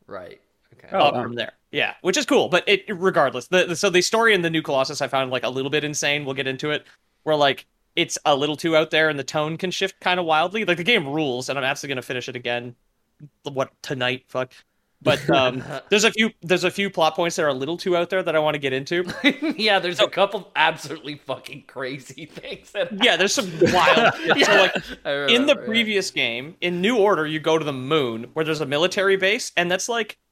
Right. 0.07 0.41
Oh, 0.93 0.99
up 0.99 1.15
wow. 1.15 1.23
from 1.23 1.35
there. 1.35 1.53
Yeah, 1.71 1.95
which 2.01 2.17
is 2.17 2.25
cool. 2.25 2.49
But 2.49 2.65
it 2.67 2.85
regardless, 2.89 3.49
the, 3.49 3.67
the 3.67 3.77
so 3.77 3.91
the 3.91 4.03
story 4.03 4.35
in 4.35 4.43
the 4.43 4.51
new 4.51 4.63
Colossus 4.63 5.03
I 5.03 5.09
found 5.09 5.31
like 5.31 5.45
a 5.45 5.49
little 5.49 5.71
bit 5.71 5.85
insane. 5.85 6.25
We'll 6.25 6.35
get 6.35 6.47
into 6.47 6.71
it. 6.71 6.87
Where 7.25 7.37
like 7.37 7.67
it's 7.97 8.17
a 8.25 8.35
little 8.35 8.57
too 8.57 8.77
out 8.77 8.91
there 8.91 9.09
and 9.09 9.19
the 9.19 9.25
tone 9.25 9.57
can 9.57 9.71
shift 9.71 10.01
kind 10.01 10.19
of 10.19 10.27
wildly. 10.27 10.65
Like 10.65 10.77
the 10.77 10.85
game 10.85 11.07
rules, 11.07 11.49
and 11.49 11.59
I'm 11.59 11.65
absolutely 11.65 11.95
gonna 11.95 12.03
finish 12.03 12.29
it 12.29 12.37
again. 12.37 12.75
What 13.43 13.71
tonight? 13.83 14.25
Fuck. 14.29 14.53
But 15.01 15.29
um, 15.35 15.63
there's 15.91 16.05
a 16.05 16.11
few 16.11 16.31
there's 16.43 16.65
a 16.65 16.71
few 16.71 16.91
plot 16.91 17.15
points 17.15 17.37
that 17.37 17.43
are 17.43 17.49
a 17.49 17.55
little 17.55 17.77
too 17.77 17.97
out 17.97 18.11
there 18.11 18.23
that 18.23 18.35
I 18.35 18.39
want 18.39 18.55
to 18.55 18.59
get 18.59 18.73
into. 18.73 19.05
yeah, 19.57 19.79
there's 19.79 20.01
a 20.01 20.09
couple 20.09 20.51
absolutely 20.57 21.17
fucking 21.17 21.65
crazy 21.67 22.27
things 22.33 22.71
that. 22.73 22.93
Yeah, 23.03 23.17
there's 23.17 23.35
some 23.35 23.51
wild. 23.61 24.15
shit. 24.15 24.47
So 24.47 24.55
like 24.55 24.77
I 25.05 25.11
in 25.27 25.47
the 25.47 25.55
remember, 25.55 25.61
yeah. 25.63 25.67
previous 25.67 26.11
game, 26.11 26.57
in 26.61 26.81
New 26.81 26.97
Order, 26.97 27.27
you 27.27 27.41
go 27.41 27.59
to 27.59 27.65
the 27.65 27.73
moon 27.73 28.31
where 28.33 28.45
there's 28.45 28.61
a 28.61 28.67
military 28.67 29.17
base, 29.17 29.53
and 29.57 29.71
that's 29.71 29.89
like 29.89 30.19
uh, 30.23 30.28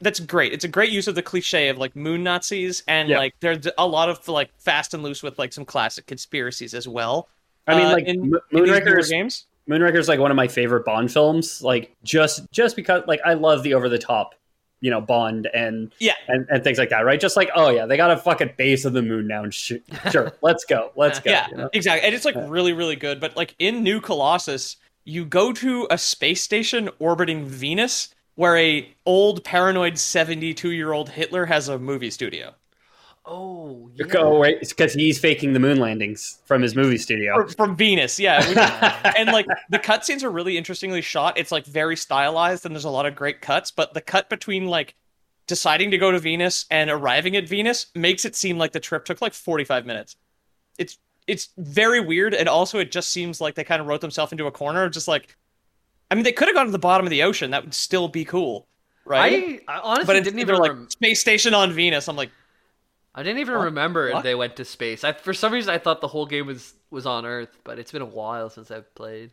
that's 0.00 0.20
great. 0.20 0.52
It's 0.52 0.64
a 0.64 0.68
great 0.68 0.90
use 0.90 1.08
of 1.08 1.14
the 1.14 1.22
cliche 1.22 1.68
of 1.68 1.78
like 1.78 1.96
moon 1.96 2.22
Nazis, 2.22 2.82
and 2.86 3.08
Yeah. 3.08 3.18
like 3.18 3.34
there's 3.40 3.66
a 3.78 3.86
lot 3.86 4.08
of 4.08 4.26
like 4.28 4.50
fast 4.58 4.94
and 4.94 5.02
loose 5.02 5.22
with 5.22 5.38
like 5.38 5.52
some 5.52 5.64
classic 5.64 6.06
conspiracies 6.06 6.74
as 6.74 6.86
well. 6.86 7.28
I 7.66 7.76
mean, 7.76 7.86
uh, 7.86 7.92
like 7.92 8.04
Mo- 8.06 8.10
in 8.12 8.30
newer 8.30 8.40
Moonraker's 8.66 9.10
games. 9.10 9.46
Moonraker's 9.68 10.08
like 10.08 10.18
one 10.18 10.30
of 10.30 10.36
my 10.36 10.48
favorite 10.48 10.84
Bond 10.84 11.12
films. 11.12 11.62
Like 11.62 11.94
just 12.02 12.50
just 12.52 12.76
because 12.76 13.02
like 13.06 13.20
I 13.24 13.34
love 13.34 13.62
the 13.62 13.74
over 13.74 13.88
the 13.88 13.98
top, 13.98 14.34
you 14.80 14.90
know, 14.90 15.00
Bond 15.00 15.48
and 15.54 15.92
Yeah. 15.98 16.14
and, 16.28 16.46
and 16.50 16.64
things 16.64 16.78
like 16.78 16.90
that, 16.90 17.00
right? 17.04 17.20
Just 17.20 17.36
like 17.36 17.50
oh 17.54 17.70
yeah, 17.70 17.86
they 17.86 17.96
got 17.96 18.10
a 18.10 18.16
fucking 18.16 18.54
base 18.58 18.84
of 18.84 18.92
the 18.92 19.02
moon 19.02 19.26
now, 19.28 19.44
and 19.44 19.54
sh- 19.54 19.72
sure, 20.10 20.32
let's 20.42 20.64
go, 20.64 20.90
let's 20.96 21.20
go. 21.20 21.30
yeah, 21.30 21.46
you 21.50 21.56
know? 21.56 21.70
exactly. 21.72 22.06
And 22.06 22.14
it's 22.14 22.24
like 22.24 22.36
really, 22.48 22.72
really 22.72 22.96
good. 22.96 23.20
But 23.20 23.36
like 23.36 23.54
in 23.58 23.82
New 23.82 24.00
Colossus, 24.00 24.76
you 25.04 25.24
go 25.24 25.52
to 25.52 25.86
a 25.90 25.96
space 25.98 26.42
station 26.42 26.90
orbiting 26.98 27.44
Venus, 27.46 28.14
where 28.34 28.56
a 28.56 28.94
old 29.06 29.44
paranoid 29.44 29.98
seventy-two 29.98 30.70
year 30.70 30.92
old 30.92 31.08
Hitler 31.08 31.46
has 31.46 31.68
a 31.68 31.78
movie 31.78 32.10
studio. 32.10 32.54
Oh, 33.26 33.90
yeah. 33.94 34.06
Go 34.06 34.40
right 34.40 34.58
because 34.60 34.94
he's 34.94 35.18
faking 35.18 35.52
the 35.52 35.60
moon 35.60 35.78
landings 35.78 36.40
from 36.46 36.62
his 36.62 36.74
movie 36.74 36.98
studio. 36.98 37.34
From, 37.34 37.48
from 37.48 37.76
Venus, 37.76 38.18
yeah. 38.18 39.12
and 39.16 39.30
like 39.30 39.46
the 39.68 39.78
cutscenes 39.78 40.22
are 40.22 40.30
really 40.30 40.56
interestingly 40.56 41.02
shot. 41.02 41.38
It's 41.38 41.52
like 41.52 41.66
very 41.66 41.96
stylized, 41.96 42.66
and 42.66 42.74
there's 42.74 42.84
a 42.84 42.90
lot 42.90 43.06
of 43.06 43.14
great 43.14 43.40
cuts. 43.40 43.70
But 43.70 43.94
the 43.94 44.00
cut 44.00 44.30
between 44.30 44.66
like 44.66 44.96
deciding 45.46 45.90
to 45.90 45.98
go 45.98 46.10
to 46.10 46.18
Venus 46.18 46.64
and 46.70 46.90
arriving 46.90 47.36
at 47.36 47.48
Venus 47.48 47.86
makes 47.94 48.24
it 48.24 48.36
seem 48.36 48.56
like 48.56 48.72
the 48.72 48.80
trip 48.80 49.04
took 49.04 49.20
like 49.20 49.34
45 49.34 49.84
minutes. 49.84 50.16
It's 50.78 50.98
it's 51.26 51.50
very 51.58 52.00
weird, 52.00 52.34
and 52.34 52.48
also 52.48 52.78
it 52.78 52.90
just 52.90 53.10
seems 53.10 53.40
like 53.40 53.54
they 53.54 53.64
kind 53.64 53.80
of 53.80 53.86
wrote 53.86 54.00
themselves 54.00 54.32
into 54.32 54.46
a 54.46 54.50
corner. 54.50 54.88
Just 54.88 55.06
like, 55.06 55.36
I 56.10 56.14
mean, 56.14 56.24
they 56.24 56.32
could 56.32 56.48
have 56.48 56.54
gone 56.54 56.66
to 56.66 56.72
the 56.72 56.78
bottom 56.78 57.06
of 57.06 57.10
the 57.10 57.22
ocean. 57.22 57.50
That 57.52 57.64
would 57.64 57.74
still 57.74 58.08
be 58.08 58.24
cool, 58.24 58.68
right? 59.04 59.46
I, 59.46 59.60
I 59.68 59.78
honestly 59.80 60.06
but 60.06 60.16
it, 60.16 60.24
didn't 60.24 60.40
even 60.40 60.56
like 60.56 60.72
rem- 60.72 60.88
space 60.88 61.20
station 61.20 61.54
on 61.54 61.72
Venus. 61.72 62.08
I'm 62.08 62.16
like, 62.16 62.32
I 63.14 63.22
didn't 63.22 63.40
even 63.40 63.54
What? 63.54 63.60
remember 63.60 64.12
What? 64.12 64.22
they 64.22 64.34
went 64.34 64.56
to 64.56 64.64
space. 64.64 65.04
I 65.04 65.12
for 65.12 65.34
some 65.34 65.52
reason 65.52 65.72
I 65.74 65.78
thought 65.78 66.00
the 66.00 66.08
whole 66.08 66.26
game 66.26 66.46
was 66.46 66.74
was 66.90 67.06
on 67.06 67.26
Earth, 67.26 67.58
but 67.64 67.78
it's 67.78 67.92
been 67.92 68.02
a 68.02 68.06
while 68.06 68.50
since 68.50 68.70
I've 68.70 68.92
played. 68.94 69.32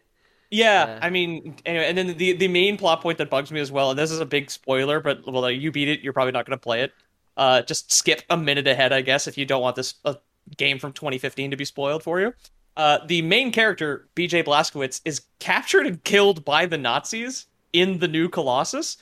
Yeah, 0.50 0.86
Yeah. 0.86 1.01
I 1.01 1.10
mean, 1.10 1.57
anyway, 1.65 1.86
and 1.89 1.98
then 1.98 2.17
the 2.17 2.34
the 2.34 2.48
main 2.48 2.77
plot 2.77 3.01
point 3.01 3.17
that 3.17 3.29
bugs 3.29 3.51
me 3.51 3.60
as 3.60 3.72
well, 3.72 3.89
and 3.89 4.00
this 4.00 4.12
is 4.12 4.19
a 4.22 4.25
big 4.25 4.50
spoiler, 4.50 5.01
but 5.01 5.22
well, 5.29 5.50
you 5.51 5.72
beat 5.72 5.89
it, 5.89 6.00
you're 6.01 6.13
probably 6.13 6.31
not 6.31 6.46
going 6.46 6.57
to 6.57 6.62
play 6.62 6.84
it. 6.84 6.93
Uh, 7.36 7.62
just 7.63 7.91
skip 7.91 8.22
a 8.29 8.38
minute 8.38 8.65
ahead, 8.67 8.93
I 8.93 9.01
guess, 9.01 9.27
if 9.27 9.38
you 9.38 9.46
don't 9.46 9.62
want 9.62 9.75
this 9.75 9.96
uh, 10.05 10.15
game 10.57 10.79
from 10.79 10.93
2015 10.93 11.51
to 11.51 11.57
be 11.57 11.65
spoiled 11.65 12.01
for 12.03 12.19
you. 12.22 12.34
Uh, 12.77 13.00
the 13.07 13.24
main 13.24 13.51
character, 13.51 14.07
BJ 14.15 14.46
Blazkowicz, 14.46 15.01
is 15.03 15.24
captured 15.39 15.88
and 15.88 16.03
killed 16.03 16.46
by 16.46 16.67
the 16.67 16.77
Nazis 16.77 17.48
in 17.74 17.98
the 18.00 18.07
new 18.07 18.29
Colossus, 18.29 18.98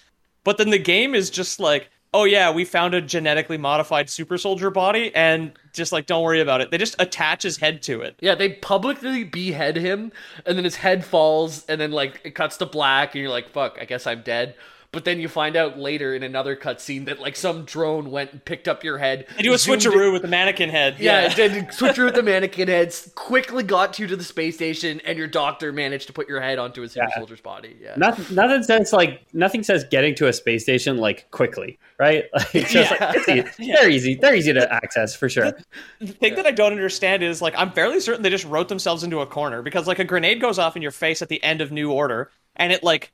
but 0.45 0.57
then 0.57 0.69
the 0.69 0.79
game 0.79 1.13
is 1.13 1.29
just 1.29 1.59
like, 1.59 1.89
oh 2.13 2.23
yeah, 2.23 2.49
we 2.49 2.63
found 2.63 2.93
a 2.93 3.01
genetically 3.01 3.57
modified 3.57 4.09
super 4.09 4.37
soldier 4.37 4.71
body, 4.71 5.13
and 5.13 5.51
just 5.73 5.91
like, 5.91 6.05
don't 6.05 6.23
worry 6.23 6.39
about 6.39 6.61
it. 6.61 6.71
They 6.71 6.77
just 6.77 6.95
attach 6.99 7.43
his 7.43 7.57
head 7.57 7.81
to 7.83 7.99
it. 8.01 8.15
Yeah, 8.21 8.35
they 8.35 8.53
publicly 8.53 9.25
behead 9.25 9.75
him, 9.75 10.13
and 10.45 10.57
then 10.57 10.63
his 10.63 10.77
head 10.77 11.03
falls, 11.03 11.65
and 11.65 11.79
then 11.79 11.91
like 11.91 12.21
it 12.23 12.33
cuts 12.33 12.55
to 12.57 12.65
black, 12.65 13.13
and 13.13 13.21
you're 13.21 13.31
like, 13.31 13.49
"Fuck, 13.49 13.77
I 13.81 13.83
guess 13.83 14.07
I'm 14.07 14.21
dead." 14.21 14.55
But 14.95 15.03
then 15.03 15.19
you 15.19 15.27
find 15.27 15.57
out 15.57 15.77
later 15.77 16.15
in 16.15 16.23
another 16.23 16.55
cutscene 16.55 17.03
that 17.07 17.19
like 17.19 17.35
some 17.35 17.65
drone 17.65 18.11
went 18.11 18.31
and 18.31 18.45
picked 18.45 18.69
up 18.69 18.81
your 18.81 18.97
head. 18.97 19.27
They 19.35 19.43
do 19.43 19.51
a 19.53 19.57
zoomed 19.57 19.81
switcheroo 19.81 20.13
with 20.13 20.21
the 20.21 20.29
mannequin 20.29 20.69
head. 20.69 20.95
Yeah, 20.99 21.27
then 21.27 21.69
switch 21.69 21.97
with 21.97 22.15
the 22.15 22.23
mannequin 22.23 22.69
heads, 22.69 23.11
quickly 23.15 23.61
got 23.61 23.99
you 23.99 24.07
to 24.07 24.15
the 24.15 24.23
space 24.23 24.55
station, 24.55 25.01
and 25.03 25.17
your 25.17 25.27
doctor 25.27 25.73
managed 25.73 26.07
to 26.07 26.13
put 26.13 26.29
your 26.29 26.39
head 26.39 26.59
onto 26.59 26.81
a 26.83 26.87
super 26.87 27.07
Yeah. 27.09 27.15
soldier's 27.17 27.41
body. 27.41 27.75
Yeah. 27.81 27.95
Nothing, 27.97 28.33
nothing 28.33 28.63
says 28.63 28.93
like 28.93 29.21
nothing 29.33 29.63
says 29.63 29.83
getting 29.83 30.15
to 30.15 30.27
a 30.29 30.33
space 30.33 30.63
station 30.63 30.95
like 30.97 31.29
quickly, 31.31 31.77
right? 31.99 32.23
Like 32.33 32.51
just 32.53 32.73
Yeah. 32.73 32.97
like 33.07 33.15
it's 33.17 33.59
easy. 33.59 33.73
they're 33.73 33.89
easy. 33.89 34.15
They're 34.15 34.35
easy 34.35 34.53
to 34.53 34.73
access 34.73 35.13
for 35.13 35.27
sure. 35.27 35.51
The 35.99 36.07
thing 36.07 36.35
that 36.35 36.45
I 36.45 36.51
don't 36.51 36.71
understand 36.71 37.21
is 37.21 37.41
like 37.41 37.53
I'm 37.57 37.71
fairly 37.73 37.99
certain 37.99 38.21
they 38.23 38.29
just 38.29 38.45
wrote 38.45 38.69
themselves 38.69 39.03
into 39.03 39.19
a 39.19 39.25
corner 39.27 39.61
because 39.61 39.87
like 39.87 39.99
a 39.99 40.05
grenade 40.05 40.39
goes 40.39 40.57
off 40.57 40.77
in 40.77 40.81
your 40.81 40.91
face 40.91 41.21
at 41.21 41.27
the 41.27 41.43
end 41.43 41.59
of 41.59 41.73
New 41.73 41.91
Order 41.91 42.31
and 42.55 42.71
it 42.71 42.81
like 42.81 43.11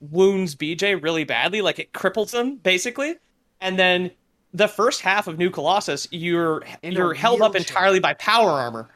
wounds 0.00 0.54
BJ 0.54 1.02
really 1.02 1.24
badly, 1.24 1.62
like 1.62 1.78
it 1.78 1.92
cripples 1.92 2.32
him 2.32 2.56
basically, 2.56 3.16
and 3.60 3.78
then 3.78 4.10
the 4.54 4.68
first 4.68 5.00
half 5.02 5.26
of 5.26 5.38
New 5.38 5.50
Colossus 5.50 6.08
you're 6.10 6.62
In 6.82 6.92
you're 6.92 7.14
held 7.14 7.42
up 7.42 7.54
entirely 7.54 8.00
by 8.00 8.14
power 8.14 8.50
armor, 8.50 8.88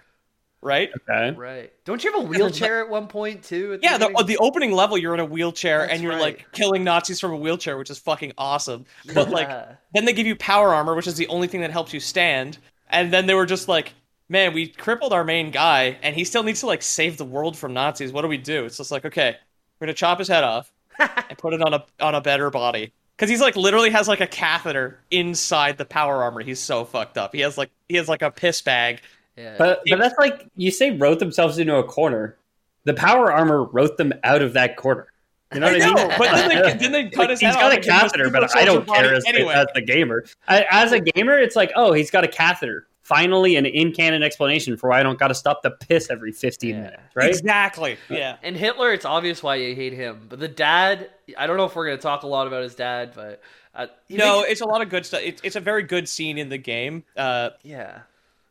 right? 0.63 0.91
Okay. 1.09 1.37
Right. 1.37 1.73
Don't 1.85 2.03
you 2.05 2.13
have 2.13 2.25
a 2.25 2.27
wheelchair 2.27 2.81
at 2.83 2.89
one 2.89 3.07
point 3.09 3.43
too? 3.43 3.75
at 3.75 3.83
Yeah, 3.83 3.99
the, 3.99 4.07
beginning? 4.09 4.17
Uh, 4.17 4.23
the 4.23 4.39
opening 4.39 4.73
level 4.73 4.97
you're 4.97 5.15
in 5.15 5.21
a 5.21 5.25
wheelchair 5.25 5.81
That's 5.81 5.93
and 5.95 6.03
you're 6.03 6.13
right. 6.13 6.21
like 6.21 6.53
killing 6.53 6.85
Nazis 6.85 7.21
from 7.21 7.33
a 7.33 7.37
wheelchair, 7.37 7.77
which 7.79 7.91
is 7.91 7.99
fucking 7.99 8.33
awesome. 8.39 8.87
But 9.15 9.31
like 9.31 9.49
then 9.95 10.05
they 10.05 10.13
give 10.13 10.27
you 10.27 10.37
power 10.37 10.75
armor, 10.75 10.95
which 10.95 11.07
is 11.07 11.17
the 11.17 11.29
only 11.29 11.49
thing 11.49 11.61
that 11.63 11.71
helps 11.71 11.93
you 11.93 12.01
stand. 12.01 12.59
And 12.89 13.13
then 13.13 13.27
they 13.27 13.35
were 13.35 13.47
just 13.47 13.69
like, 13.69 13.95
"Man, 14.29 14.53
we 14.53 14.69
crippled 14.69 15.13
our 15.13 15.25
main 15.25 15.51
guy, 15.51 15.99
and 16.03 16.15
he 16.15 16.25
still 16.25 16.43
needs 16.43 16.61
to 16.61 16.67
like 16.67 16.83
save 16.83 17.17
the 17.17 17.25
world 17.25 17.57
from 17.57 17.73
Nazis. 17.73 18.13
What 18.13 18.23
do 18.23 18.29
we 18.29 18.37
do?" 18.39 18.65
It's 18.65 18.77
just 18.77 18.91
like, 18.93 19.05
okay, 19.05 19.37
we're 19.81 19.87
gonna 19.87 19.95
chop 19.95 20.19
his 20.19 20.29
head 20.29 20.45
off 20.45 20.73
and 20.99 21.39
put 21.39 21.55
it 21.55 21.63
on 21.63 21.75
a 21.75 21.85
on 22.01 22.15
a 22.15 22.21
better 22.21 22.51
body. 22.51 22.93
Because 23.17 23.31
he's 23.31 23.41
like 23.41 23.57
literally 23.57 23.91
has 23.91 24.09
like 24.09 24.21
a 24.21 24.27
catheter 24.27 24.99
inside 25.11 25.79
the 25.79 25.85
power 25.85 26.23
armor. 26.23 26.43
He's 26.43 26.61
so 26.61 26.85
fucked 26.85 27.19
up. 27.19 27.35
He 27.35 27.41
has 27.41 27.57
like 27.59 27.71
he 27.89 27.97
has 27.97 28.09
like 28.09 28.23
a 28.23 28.31
piss 28.31 28.61
bag. 28.63 29.01
Yeah. 29.37 29.55
But 29.59 29.83
but 29.89 29.99
that's 29.99 30.19
like 30.19 30.47
you 30.57 30.71
say 30.71 30.97
wrote 30.97 31.19
themselves 31.19 31.59
into 31.59 31.77
a 31.77 31.85
corner. 31.85 32.37
The 32.85 32.95
power 32.95 33.31
armor 33.33 33.65
wrote 33.65 33.97
them 33.97 34.13
out 34.25 34.43
of 34.43 34.55
that 34.55 34.77
corner. 34.77 35.07
You 35.55 35.61
know 35.61 35.71
what 35.71 35.83
I, 35.83 35.85
I 35.85 35.87
mean? 35.87 35.95
know, 36.09 36.15
but 36.19 36.33
then 36.33 36.49
they- 36.49 36.73
then 36.81 36.93
they 36.93 37.05
cut 37.11 37.19
Like, 37.19 37.31
his 37.31 37.41
he's 37.41 37.55
head 37.55 37.61
got 37.61 37.73
a 37.73 37.75
and 37.77 37.85
give 37.85 37.93
him 37.93 37.99
a 37.99 38.01
catheter, 38.03 38.31
but 38.31 38.57
I 38.57 38.65
don't 38.65 38.87
care 38.89 39.15
as, 39.15 39.25
anyway. 39.27 39.53
as 39.55 39.67
the 39.75 39.83
gamer. 39.83 40.25
I, 40.49 40.67
as 40.71 40.93
a 40.93 41.01
gamer, 41.01 41.39
it's 41.39 41.55
like, 41.55 41.71
oh, 41.77 41.93
he's 41.93 42.11
got 42.11 42.25
a 42.25 42.29
catheter. 42.29 42.87
Finally, 43.15 43.57
an 43.57 43.67
in 43.67 43.93
canon 43.93 44.23
explanation 44.23 44.77
for 44.77 44.89
why 44.91 45.01
I 45.01 45.03
don't 45.03 45.19
got 45.19 45.29
to 45.29 45.35
stop 45.35 45.63
the 45.63 45.71
piss 45.71 46.11
every 46.11 46.33
15 46.33 46.71
Yeah. 46.71 46.77
minutes, 46.83 47.03
right? 47.15 47.29
Exactly. 47.29 47.97
Yeah. 48.09 48.37
And 48.43 48.57
Hitler, 48.57 48.93
it's 48.93 49.05
obvious 49.05 49.43
why 49.43 49.57
you 49.57 49.75
hate 49.75 49.93
him. 49.93 50.27
But 50.29 50.41
the 50.41 50.49
dad, 50.49 51.11
I 51.37 51.47
don't 51.47 51.57
know 51.57 51.65
if 51.67 51.75
we're 51.77 51.87
going 51.87 51.99
to 51.99 52.03
talk 52.03 52.23
a 52.23 52.27
lot 52.27 52.47
about 52.47 52.63
his 52.63 52.75
dad, 52.75 53.13
but 53.15 53.43
uh, 53.75 53.87
he 54.09 54.17
No, 54.17 54.41
makes- 54.41 54.53
it's 54.53 54.61
a 54.63 54.67
lot 54.67 54.81
of 54.83 54.89
good 54.89 55.05
stuff. 55.05 55.21
It's, 55.23 55.41
it's 55.45 55.57
a 55.57 55.61
very 55.61 55.83
good 55.83 56.09
scene 56.09 56.39
in 56.39 56.49
the 56.49 56.59
game. 56.59 57.05
Uh, 57.17 57.51
yeah. 57.63 58.01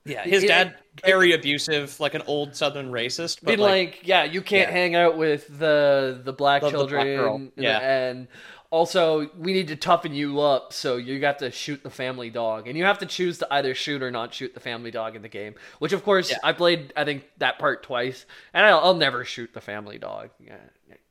yeah, 0.06 0.24
his 0.24 0.44
dad 0.44 0.68
it- 0.68 1.02
very 1.06 1.32
abusive, 1.34 2.00
like 2.00 2.14
an 2.14 2.22
old 2.28 2.56
Southern 2.56 2.92
racist. 2.92 3.40
But 3.44 3.58
like, 3.60 3.70
like, 3.94 4.00
yeah, 4.08 4.24
you 4.26 4.42
can't 4.42 4.70
Yeah. 4.70 4.74
hang 4.76 4.96
out 4.96 5.18
with 5.18 5.48
the 5.60 6.22
the 6.24 6.34
black 6.34 6.62
The- 6.62 6.68
the 6.70 6.72
black 6.72 6.72
children, 6.72 7.08
girl. 7.18 7.36
and- 7.36 7.52
Yeah. 7.56 7.80
and 7.80 8.28
also 8.72 9.30
we 9.38 9.54
need 9.54 9.68
to 9.68 9.76
toughen 9.76 10.14
you 10.16 10.40
up, 10.40 10.74
so 10.74 10.96
you 10.96 11.20
got 11.20 11.40
to 11.40 11.52
shoot 11.52 11.84
the 11.84 11.90
family 11.92 12.30
dog, 12.32 12.68
and 12.68 12.76
you 12.78 12.86
have 12.86 12.98
to 13.00 13.06
choose 13.06 13.38
to 13.40 13.54
either 13.54 13.76
shoot 13.76 14.02
or 14.02 14.10
not 14.10 14.34
shoot 14.34 14.54
the 14.54 14.60
family 14.60 14.90
dog 14.90 15.16
in 15.16 15.22
the 15.22 15.30
game. 15.30 15.54
Which, 15.80 15.94
of 15.94 16.04
course, 16.04 16.32
Yeah. 16.32 16.38
I 16.44 16.54
played. 16.54 16.92
I 16.96 17.06
think 17.06 17.26
that 17.38 17.60
part 17.60 17.84
twice, 17.84 18.26
and 18.54 18.66
I'll, 18.66 18.80
I'll 18.80 18.96
never 18.96 19.24
shoot 19.26 19.54
the 19.54 19.62
family 19.62 20.00
dog. 20.00 20.30
Yeah, 20.40 20.58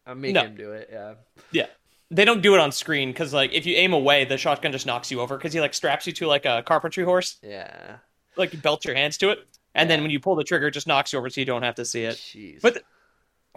I 0.06 0.14
make 0.14 0.34
No. 0.34 0.40
him 0.42 0.56
do 0.56 0.72
it. 0.72 0.88
Yeah, 0.90 1.14
yeah, 1.52 1.66
they 2.10 2.24
don't 2.24 2.40
do 2.42 2.54
it 2.54 2.60
on 2.60 2.72
screen 2.72 3.10
because 3.10 3.32
like 3.32 3.52
if 3.52 3.66
you 3.66 3.76
aim 3.76 3.92
away, 3.92 4.24
the 4.24 4.38
shotgun 4.38 4.72
just 4.72 4.86
knocks 4.86 5.10
you 5.10 5.20
over 5.20 5.36
because 5.36 5.52
he 5.52 5.60
like 5.60 5.74
straps 5.74 6.06
you 6.06 6.12
to 6.14 6.26
like 6.26 6.46
a 6.46 6.62
carpentry 6.66 7.04
horse, 7.04 7.38
yeah. 7.42 7.96
like 8.36 8.52
you 8.52 8.58
belt 8.58 8.84
your 8.84 8.94
hands 8.94 9.18
to 9.18 9.30
it, 9.30 9.46
and 9.74 9.90
then 9.90 10.00
when 10.02 10.10
you 10.10 10.18
pull 10.18 10.34
the 10.34 10.44
trigger, 10.44 10.68
it 10.68 10.72
just 10.72 10.86
knocks 10.86 11.12
you 11.12 11.18
over 11.18 11.28
so 11.28 11.40
you 11.40 11.44
don't 11.44 11.62
have 11.62 11.74
to 11.76 11.84
see 11.84 12.04
it. 12.04 12.16
Jeez. 12.16 12.60
But 12.62 12.82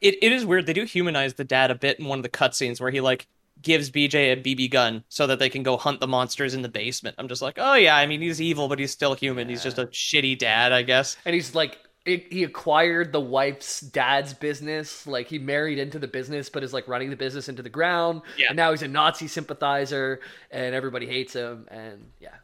it, 0.01 0.15
it 0.21 0.31
is 0.33 0.45
weird. 0.45 0.65
They 0.65 0.73
do 0.73 0.83
humanize 0.83 1.35
the 1.35 1.45
dad 1.45 1.71
a 1.71 1.75
bit 1.75 1.99
in 1.99 2.05
one 2.07 2.19
of 2.19 2.23
the 2.23 2.29
cutscenes 2.29 2.81
where 2.81 2.91
he 2.91 2.99
like 2.99 3.27
gives 3.63 3.89
BJ 3.89 4.33
a 4.33 4.35
BB 4.35 4.69
gun 4.71 5.03
so 5.09 5.25
that 5.27 5.39
they 5.39 5.49
can 5.49 5.63
go 5.63 5.77
hunt 5.77 5.99
the 5.99 6.07
monsters 6.07 6.53
in 6.53 6.61
the 6.61 6.69
basement. 6.69 7.15
I'm 7.17 7.27
just 7.27 7.41
like, 7.41 7.55
oh 7.57 7.73
yeah, 7.75 7.95
I 7.95 8.05
mean 8.05 8.21
he's 8.21 8.41
evil, 8.41 8.67
but 8.67 8.77
he's 8.79 8.91
still 8.91 9.15
human. 9.15 9.49
He's 9.49 9.63
just 9.63 9.77
a 9.79 9.85
shitty 9.87 10.37
dad, 10.37 10.71
I 10.71 10.83
guess. 10.83 11.17
and 11.25 11.33
he's 11.33 11.55
like 11.55 11.77
he 12.05 12.43
acquired 12.43 13.13
the 13.13 13.21
wife's 13.21 13.79
dad's 13.79 14.33
business 14.33 15.07
like 15.07 15.27
he 15.29 15.39
married 15.39 15.79
into 15.79 15.97
the 15.97 16.07
business 16.07 16.49
but 16.49 16.61
is 16.61 16.73
like 16.73 16.85
running 16.89 17.09
the 17.09 17.15
business 17.15 17.47
into 17.47 17.61
the 17.61 17.69
ground 17.69 18.21
Yeah. 18.37 18.47
and 18.49 18.57
now 18.57 18.71
he's 18.71 18.81
a 18.81 18.89
nazi 18.89 19.27
sympathizer 19.29 20.19
and 20.51 20.75
everybody 20.75 21.05
hates 21.07 21.31
him 21.31 21.65
and 21.71 22.11
yeah 22.19 22.35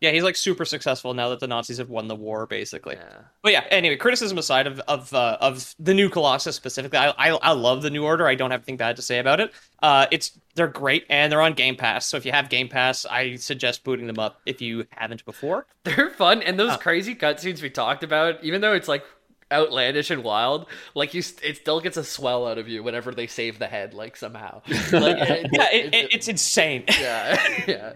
Yeah, 0.00 0.10
he's 0.10 0.22
like 0.22 0.36
super 0.36 0.64
successful 0.64 1.14
now 1.14 1.28
that 1.30 1.40
the 1.40 1.46
Nazis 1.46 1.78
have 1.78 1.90
won 1.90 2.08
the 2.08 2.14
war, 2.14 2.46
basically. 2.46 2.96
yeah 2.96 3.18
But 3.42 3.52
yeah, 3.52 3.64
anyway, 3.70 3.96
criticism 3.96 4.38
aside 4.38 4.66
of 4.66 4.80
of 4.80 5.12
uh, 5.12 5.36
of 5.40 5.74
the 5.78 5.94
new 5.94 6.08
Colossus 6.08 6.56
specifically, 6.56 6.98
I, 6.98 7.10
I 7.10 7.28
I 7.30 7.52
love 7.52 7.82
the 7.82 7.90
New 7.90 8.04
Order. 8.04 8.26
I 8.26 8.34
don't 8.34 8.50
have 8.50 8.60
anything 8.60 8.76
bad 8.76 8.96
to 8.96 9.02
say 9.02 9.18
about 9.18 9.40
it. 9.40 9.52
Uh, 9.82 10.06
it's 10.10 10.38
they're 10.54 10.66
great 10.68 11.04
and 11.08 11.30
they're 11.30 11.40
on 11.40 11.52
Game 11.54 11.76
Pass. 11.76 12.06
So 12.06 12.16
if 12.16 12.26
you 12.26 12.32
have 12.32 12.48
Game 12.48 12.68
Pass, 12.68 13.06
I 13.06 13.36
suggest 13.36 13.84
booting 13.84 14.06
them 14.06 14.18
up 14.18 14.40
if 14.46 14.60
you 14.60 14.86
haven't 14.90 15.24
before. 15.24 15.66
they're 15.84 16.10
fun 16.10 16.42
and 16.42 16.60
Uh. 16.60 16.66
those 16.66 16.76
crazy 16.78 17.14
cutscenes 17.14 17.62
we 17.62 17.70
talked 17.70 18.02
about 18.02 18.42
even 18.44 18.60
though 18.60 18.72
it's 18.74 18.88
like 18.88 19.04
outlandish 19.52 20.10
and 20.10 20.22
wild 20.22 20.66
like 20.94 21.14
you 21.14 21.22
it 21.42 21.56
still 21.56 21.80
gets 21.80 21.96
a 21.96 22.04
swell 22.04 22.46
out 22.46 22.58
of 22.58 22.68
you 22.68 22.82
whenever 22.82 23.12
they 23.12 23.26
save 23.26 23.58
the 23.58 23.66
head 23.66 23.94
like 23.94 24.16
somehow 24.16 24.60
like 24.92 25.16
it- 25.18 25.46
Yeah, 25.52 25.68
it- 25.72 25.84
it, 25.86 25.94
it, 25.94 26.14
it's 26.14 26.28
insane. 26.28 26.84
yeah 27.00 27.40
yeah 27.66 27.92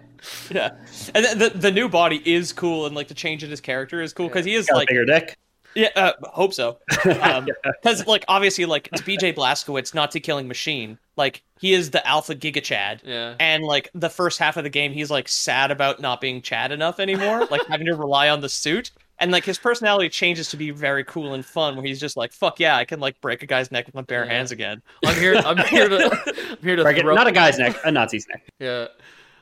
yeah, 0.51 0.71
and 1.15 1.25
the, 1.41 1.49
the 1.51 1.59
the 1.59 1.71
new 1.73 1.89
body 1.89 2.23
is 2.25 2.53
cool, 2.53 2.87
and 2.87 2.95
like 2.95 3.09
the 3.09 3.15
change 3.15 3.43
in 3.43 3.51
his 3.51 3.61
character 3.61 4.01
is 4.01 4.13
cool 4.13 4.29
because 4.29 4.45
he 4.47 4.55
is 4.55 4.67
Got 4.67 4.75
a 4.75 4.79
like 4.79 4.89
bigger 4.89 5.05
dick. 5.05 5.37
Yeah, 5.75 5.89
uh, 5.97 6.13
hope 6.25 6.53
so. 6.55 6.79
Because 6.91 8.07
like 8.07 8.25
obviously 8.29 8.65
like 8.67 8.89
it's 8.93 9.03
BJ 9.03 9.35
Blazkowicz, 9.35 9.95
Nazi 9.95 10.21
killing 10.21 10.47
machine. 10.47 10.99
Like 11.17 11.43
he 11.59 11.73
is 11.73 11.91
the 11.91 12.07
alpha 12.07 12.35
Giga 12.35 12.63
Chad. 12.63 13.03
Yeah. 13.05 13.35
And 13.41 13.65
like 13.65 13.91
the 13.95 14.11
first 14.11 14.39
half 14.39 14.57
of 14.57 14.65
the 14.65 14.71
game, 14.71 14.93
he's 14.93 15.11
like 15.11 15.29
sad 15.29 15.71
about 15.71 16.01
not 16.01 16.21
being 16.21 16.43
Chad 16.43 16.73
enough 16.73 17.01
anymore, 17.01 17.47
like 17.51 17.67
having 17.67 17.87
to 17.87 17.95
rely 17.97 18.29
on 18.29 18.41
the 18.43 18.49
suit. 18.49 18.91
And 19.19 19.31
like 19.31 19.45
his 19.45 19.59
personality 19.59 20.09
changes 20.09 20.49
to 20.51 20.57
be 20.57 20.71
very 20.73 21.05
cool 21.05 21.35
and 21.35 21.45
fun, 21.45 21.77
where 21.77 21.85
he's 21.85 22.01
just 22.01 22.17
like, 22.17 22.33
"Fuck 22.33 22.59
yeah, 22.59 22.77
I 22.77 22.85
can 22.85 22.99
like 22.99 23.21
break 23.21 23.43
a 23.43 23.47
guy's 23.47 23.71
neck 23.71 23.87
with 23.87 23.95
my 23.95 24.03
bare 24.03 24.25
Yeah. 24.25 24.33
hands 24.33 24.51
again." 24.51 24.83
i'm 25.07 25.15
here 25.15 25.35
i'm 25.37 25.59
here 25.59 25.89
to 25.89 26.11
i'm 26.51 26.59
here 26.63 26.77
to 26.77 26.83
Break 26.83 26.97
it- 26.97 27.01
throw- 27.03 27.15
Not 27.15 27.29
a 27.29 27.33
guy's 27.33 27.59
neck, 27.59 27.77
a 27.85 27.91
Nazi's 27.91 28.27
neck. 28.29 28.49
Yeah. 28.59 28.87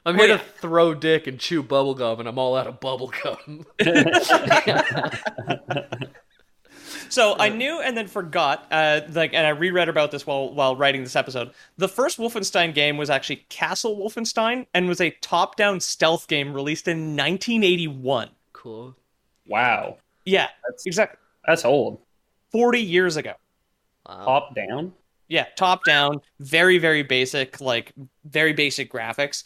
I'm 0.07 0.17
here 0.17 0.29
Well, 0.29 0.39
to 0.39 0.45
throw 0.61 0.95
dick 0.95 1.27
and 1.27 1.39
chew 1.39 1.63
bubblegum, 1.63 2.21
and 2.21 2.29
I'm 2.29 2.39
all 2.39 2.57
out 2.57 2.67
of 2.67 2.81
bubblegum. 2.81 3.65
So 7.09 7.35
I 7.39 7.49
knew 7.49 7.81
and 7.81 7.97
then 7.97 8.07
forgot, 8.07 8.67
uh, 8.71 9.01
like, 9.13 9.35
and 9.35 9.45
I 9.45 9.51
reread 9.51 9.89
about 9.89 10.13
this 10.13 10.27
while 10.27 10.53
while 10.55 10.77
writing 10.77 11.03
this 11.03 11.17
episode. 11.17 11.51
The 11.77 11.89
first 11.89 12.19
Wolfenstein 12.19 12.73
game 12.73 12.97
was 12.97 13.11
actually 13.11 13.47
Castle 13.49 13.97
Wolfenstein, 13.97 14.67
and 14.75 14.87
was 14.89 15.01
a 15.01 15.11
top-down 15.21 15.81
stealth 15.81 16.29
game 16.29 16.53
released 16.53 16.87
in 16.87 17.17
1981. 17.17 18.31
cool. 18.53 18.95
Wow. 19.47 19.99
Yeah, 20.25 20.49
That's 20.69 20.87
exactly. 20.87 21.19
that's 21.47 21.65
old. 21.65 22.01
40 22.53 22.81
years 22.81 23.17
ago. 23.17 23.35
Wow. 24.09 24.25
Top 24.25 24.55
down. 24.55 24.93
Yeah, 25.29 25.47
top 25.57 25.85
down, 25.85 26.21
very 26.41 26.79
very 26.79 27.05
basic, 27.05 27.61
like 27.61 27.93
very 28.25 28.53
basic 28.53 28.93
graphics. 28.93 29.45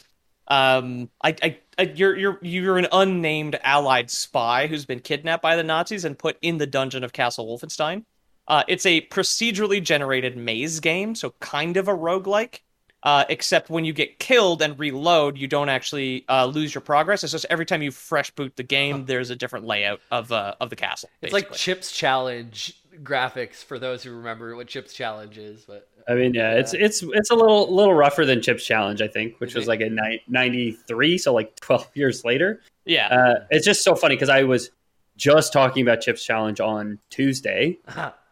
Um, 0.49 1.11
I, 1.23 1.37
I, 1.43 1.59
I, 1.79 1.83
you're 1.83 2.17
you're 2.17 2.39
you're 2.41 2.79
an 2.79 2.87
unnamed 2.91 3.59
Allied 3.63 4.11
spy 4.11 4.67
who's 4.67 4.87
been 4.87 5.01
kidnapped 5.01 5.43
by 5.43 5.57
the 5.57 5.63
Nazis 5.63 6.07
and 6.07 6.19
put 6.19 6.39
in 6.41 6.57
the 6.57 6.67
dungeon 6.67 7.05
of 7.05 7.13
Castle 7.13 7.47
Wolfenstein. 7.47 8.05
Uh, 8.49 8.63
it's 8.69 8.87
a 8.87 9.03
procedurally 9.09 9.83
generated 9.83 10.37
maze 10.37 10.81
game, 10.81 11.15
so 11.15 11.35
kind 11.41 11.77
of 11.77 11.89
a 11.89 11.95
roguelike. 11.95 12.61
Uh, 13.05 13.25
except 13.29 13.69
when 13.69 13.85
you 13.85 13.93
get 13.93 14.19
killed 14.19 14.63
and 14.63 14.79
reload, 14.79 15.37
you 15.37 15.47
don't 15.47 15.69
actually 15.69 16.25
uh, 16.29 16.47
lose 16.47 16.75
your 16.75 16.81
progress. 16.81 17.23
It's 17.23 17.33
just 17.33 17.45
every 17.51 17.67
time 17.67 17.83
you 17.83 17.91
fresh 17.91 18.31
boot 18.31 18.57
the 18.57 18.63
game, 18.63 19.05
there's 19.05 19.29
a 19.29 19.37
different 19.37 19.67
layout 19.67 20.01
of 20.11 20.33
uh, 20.33 20.55
of 20.59 20.71
the 20.71 20.77
castle. 20.77 21.11
It's 21.21 21.33
like 21.35 21.53
Chips 21.53 21.93
Challenge 21.93 22.75
graphics 23.03 23.63
for 23.63 23.79
those 23.79 24.03
who 24.03 24.11
remember 24.17 24.57
what 24.57 24.69
Chips 24.69 24.95
Challenge 24.95 25.37
is. 25.37 25.65
But 25.67 25.87
I 26.09 26.15
mean, 26.15 26.33
yeah, 26.33 26.53
it's 26.53 26.73
it's 26.73 27.03
it's 27.03 27.31
a 27.31 27.35
little 27.35 27.75
little 27.75 27.93
rougher 27.93 28.25
than 28.25 28.41
Chips 28.41 28.65
Challenge, 28.65 29.03
I 29.03 29.09
think, 29.09 29.39
which 29.39 29.55
was 29.55 29.67
like 29.69 29.83
a 29.83 29.91
ni- 29.91 30.23
93, 30.29 31.19
so 31.19 31.35
like 31.35 31.55
12 31.61 31.91
years 31.95 32.25
later. 32.25 32.63
yeah, 32.87 33.09
Uh, 33.09 33.35
it's 33.51 33.67
just 33.67 33.85
so 33.85 33.95
funny 33.95 34.15
because 34.15 34.31
I 34.31 34.45
was 34.45 34.71
just 35.19 35.53
talking 35.53 35.83
about 35.83 36.01
Chips 36.01 36.25
Challenge 36.25 36.59
on 36.61 36.99
Tuesday 37.11 37.79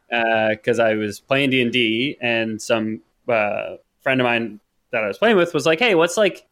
because 0.09 0.79
I 0.79 0.95
was 0.95 1.21
playing 1.21 1.51
D 1.51 1.61
and 1.61 1.73
D, 1.73 2.17
and 2.23 2.61
some 2.61 3.03
uh, 3.29 3.77
friend 4.03 4.21
of 4.21 4.25
mine 4.25 4.61
that 4.91 5.05
I 5.05 5.09
was 5.09 5.19
playing 5.19 5.37
with 5.37 5.55
was 5.55 5.67
like, 5.67 5.79
"Hey, 5.79 5.95
what's 5.95 6.17
like 6.17 6.47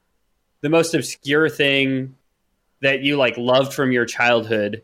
the 0.60 0.68
most 0.68 0.94
obscure 0.94 1.48
thing 1.48 2.16
that 2.80 3.00
you 3.02 3.16
like 3.16 3.36
loved 3.36 3.72
from 3.72 3.92
your 3.92 4.06
childhood 4.06 4.82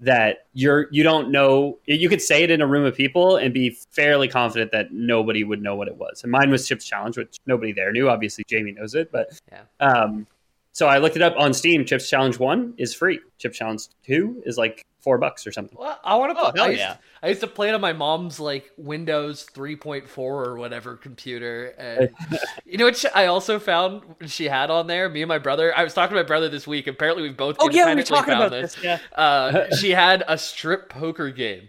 that 0.00 0.46
you're 0.52 0.88
you 0.90 1.02
don't 1.02 1.30
know? 1.30 1.78
You 1.86 2.08
could 2.08 2.22
say 2.22 2.42
it 2.42 2.50
in 2.50 2.60
a 2.60 2.66
room 2.66 2.84
of 2.84 2.94
people 2.94 3.36
and 3.36 3.52
be 3.54 3.70
fairly 3.90 4.28
confident 4.28 4.72
that 4.72 4.92
nobody 4.92 5.44
would 5.44 5.62
know 5.62 5.74
what 5.74 5.88
it 5.88 5.96
was." 5.96 6.22
And 6.22 6.32
mine 6.32 6.50
was 6.50 6.66
Chips 6.66 6.84
Challenge, 6.84 7.16
which 7.16 7.38
nobody 7.46 7.72
there 7.72 7.92
knew. 7.92 8.08
Obviously, 8.08 8.44
Jamie 8.48 8.72
knows 8.72 8.94
it, 8.94 9.10
but 9.12 9.38
Yeah. 9.50 9.62
Um, 9.80 10.26
so 10.72 10.86
I 10.86 10.98
looked 10.98 11.16
it 11.16 11.22
up 11.22 11.34
on 11.36 11.52
Steam. 11.52 11.84
Chips 11.84 12.08
Challenge 12.08 12.38
One 12.38 12.74
is 12.78 12.94
free. 12.94 13.20
Chips 13.38 13.58
Challenge 13.58 13.82
Two 14.04 14.42
is 14.46 14.56
like 14.56 14.84
four 15.02 15.18
bucks 15.18 15.46
or 15.46 15.52
something. 15.52 15.76
well, 15.78 15.98
I 16.02 16.16
want 16.16 16.36
to. 16.36 16.42
Oh, 16.60 16.64
I 16.64 16.68
used, 16.68 16.78
yeah. 16.80 16.96
I 17.22 17.28
used 17.28 17.40
to 17.42 17.46
play 17.46 17.68
it 17.68 17.74
on 17.74 17.80
my 17.80 17.92
mom's 17.92 18.40
like 18.40 18.70
Windows 18.76 19.46
3.4 19.54 20.18
or 20.18 20.56
whatever 20.56 20.96
computer, 20.96 21.74
and 21.78 22.10
you 22.64 22.78
know 22.78 22.84
what? 22.86 22.96
She, 22.96 23.08
I 23.08 23.26
also 23.26 23.58
found 23.58 24.02
she 24.26 24.46
had 24.46 24.70
on 24.70 24.86
there. 24.86 25.08
Me 25.08 25.22
and 25.22 25.28
my 25.28 25.38
brother. 25.38 25.76
I 25.76 25.84
was 25.84 25.92
talking 25.94 26.14
to 26.16 26.22
my 26.22 26.26
brother 26.26 26.48
this 26.48 26.66
week. 26.66 26.86
Apparently, 26.86 27.22
we've 27.22 27.36
both. 27.36 27.56
Oh 27.60 27.68
yeah, 27.70 27.86
we 27.86 27.94
were 27.94 28.00
independently 28.00 28.16
talking 28.16 28.32
found 28.34 28.44
about 28.46 28.60
this. 28.62 28.76
Yeah. 28.82 28.98
uh, 29.14 29.76
she 29.76 29.90
had 29.90 30.24
a 30.26 30.38
strip 30.38 30.88
poker 30.88 31.30
game. 31.30 31.68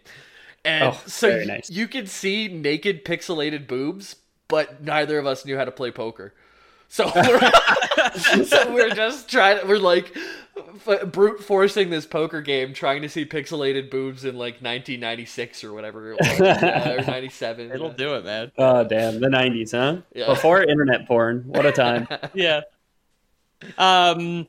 And 0.65 0.83
Oh, 0.93 1.01
so 1.07 1.29
very 1.29 1.45
y- 1.47 1.53
nice. 1.55 1.69
you 1.69 1.87
could 1.89 2.07
see 2.07 2.47
naked 2.47 3.03
pixelated 3.03 3.67
boobs, 3.67 4.15
but 4.47 4.81
neither 4.81 5.17
of 5.19 5.25
us 5.25 5.45
knew 5.45 5.57
how 5.57 5.65
to 5.65 5.71
play 5.71 5.91
poker. 5.91 6.33
So 6.93 7.11
we're, 7.15 8.43
so 8.45 8.71
we're 8.71 8.93
just 8.93 9.27
trying 9.27 9.67
we're 9.67 9.79
like 9.79 10.15
f- 10.87 11.11
brute 11.11 11.43
forcing 11.43 11.89
this 11.89 12.05
poker 12.05 12.39
game 12.39 12.71
trying 12.71 13.01
to 13.01 13.09
see 13.09 13.25
pixelated 13.25 13.89
boobs 13.89 14.25
in 14.25 14.35
like 14.35 14.61
1996 14.61 15.63
or 15.63 15.73
whatever 15.73 16.11
it 16.11 16.19
was, 16.19 16.39
yeah, 16.39 16.91
or 16.91 17.01
97. 17.03 17.71
It'll 17.71 17.87
yeah. 17.87 17.93
do 17.95 18.13
it, 18.13 18.25
man. 18.25 18.51
Oh 18.59 18.83
damn, 18.83 19.19
the 19.19 19.27
nineties, 19.27 19.71
huh? 19.71 20.01
Yeah. 20.13 20.27
Before 20.27 20.61
internet 20.61 21.07
porn. 21.07 21.45
What 21.47 21.65
a 21.65 21.71
time. 21.71 22.07
yeah. 22.35 22.61
Um, 23.79 24.47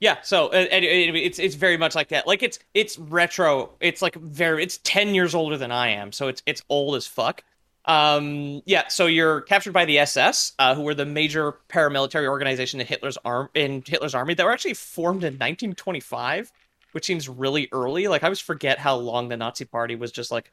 yeah. 0.00 0.16
So 0.22 0.48
uh, 0.48 0.66
anyway, 0.72 1.04
anyway, 1.04 1.20
it's 1.20 1.38
it's 1.38 1.54
very 1.54 1.76
much 1.76 1.94
like 1.94 2.08
that. 2.08 2.26
Like 2.26 2.42
it's 2.42 2.58
it's 2.74 2.98
retro. 2.98 3.70
It's 3.78 4.02
like 4.02 4.16
very. 4.16 4.64
It's 4.64 4.80
ten 4.82 5.14
years 5.14 5.32
older 5.32 5.56
than 5.56 5.70
I 5.70 5.90
am, 5.90 6.10
so 6.10 6.26
it's 6.26 6.42
it's 6.44 6.60
old 6.68 6.96
as 6.96 7.06
fuck. 7.06 7.44
Um, 7.88 8.60
yeah. 8.66 8.88
So 8.88 9.06
you're 9.06 9.40
captured 9.40 9.72
by 9.72 9.86
the 9.86 9.98
SS, 10.00 10.52
uh, 10.58 10.74
who 10.74 10.82
were 10.82 10.94
the 10.94 11.06
major 11.06 11.54
paramilitary 11.70 12.28
organization 12.28 12.80
in 12.80 12.86
Hitler's 12.86 13.16
arm 13.24 13.48
in 13.54 13.82
Hitler's 13.84 14.14
army 14.14 14.34
that 14.34 14.44
were 14.44 14.52
actually 14.52 14.74
formed 14.74 15.24
in 15.24 15.34
1925, 15.34 16.52
which 16.92 17.06
seems 17.06 17.30
really 17.30 17.66
early. 17.72 18.06
Like 18.06 18.22
I 18.22 18.26
always 18.26 18.40
forget 18.40 18.78
how 18.78 18.96
long 18.96 19.28
the 19.28 19.38
Nazi 19.38 19.64
Party 19.64 19.96
was 19.96 20.12
just 20.12 20.30
like 20.30 20.52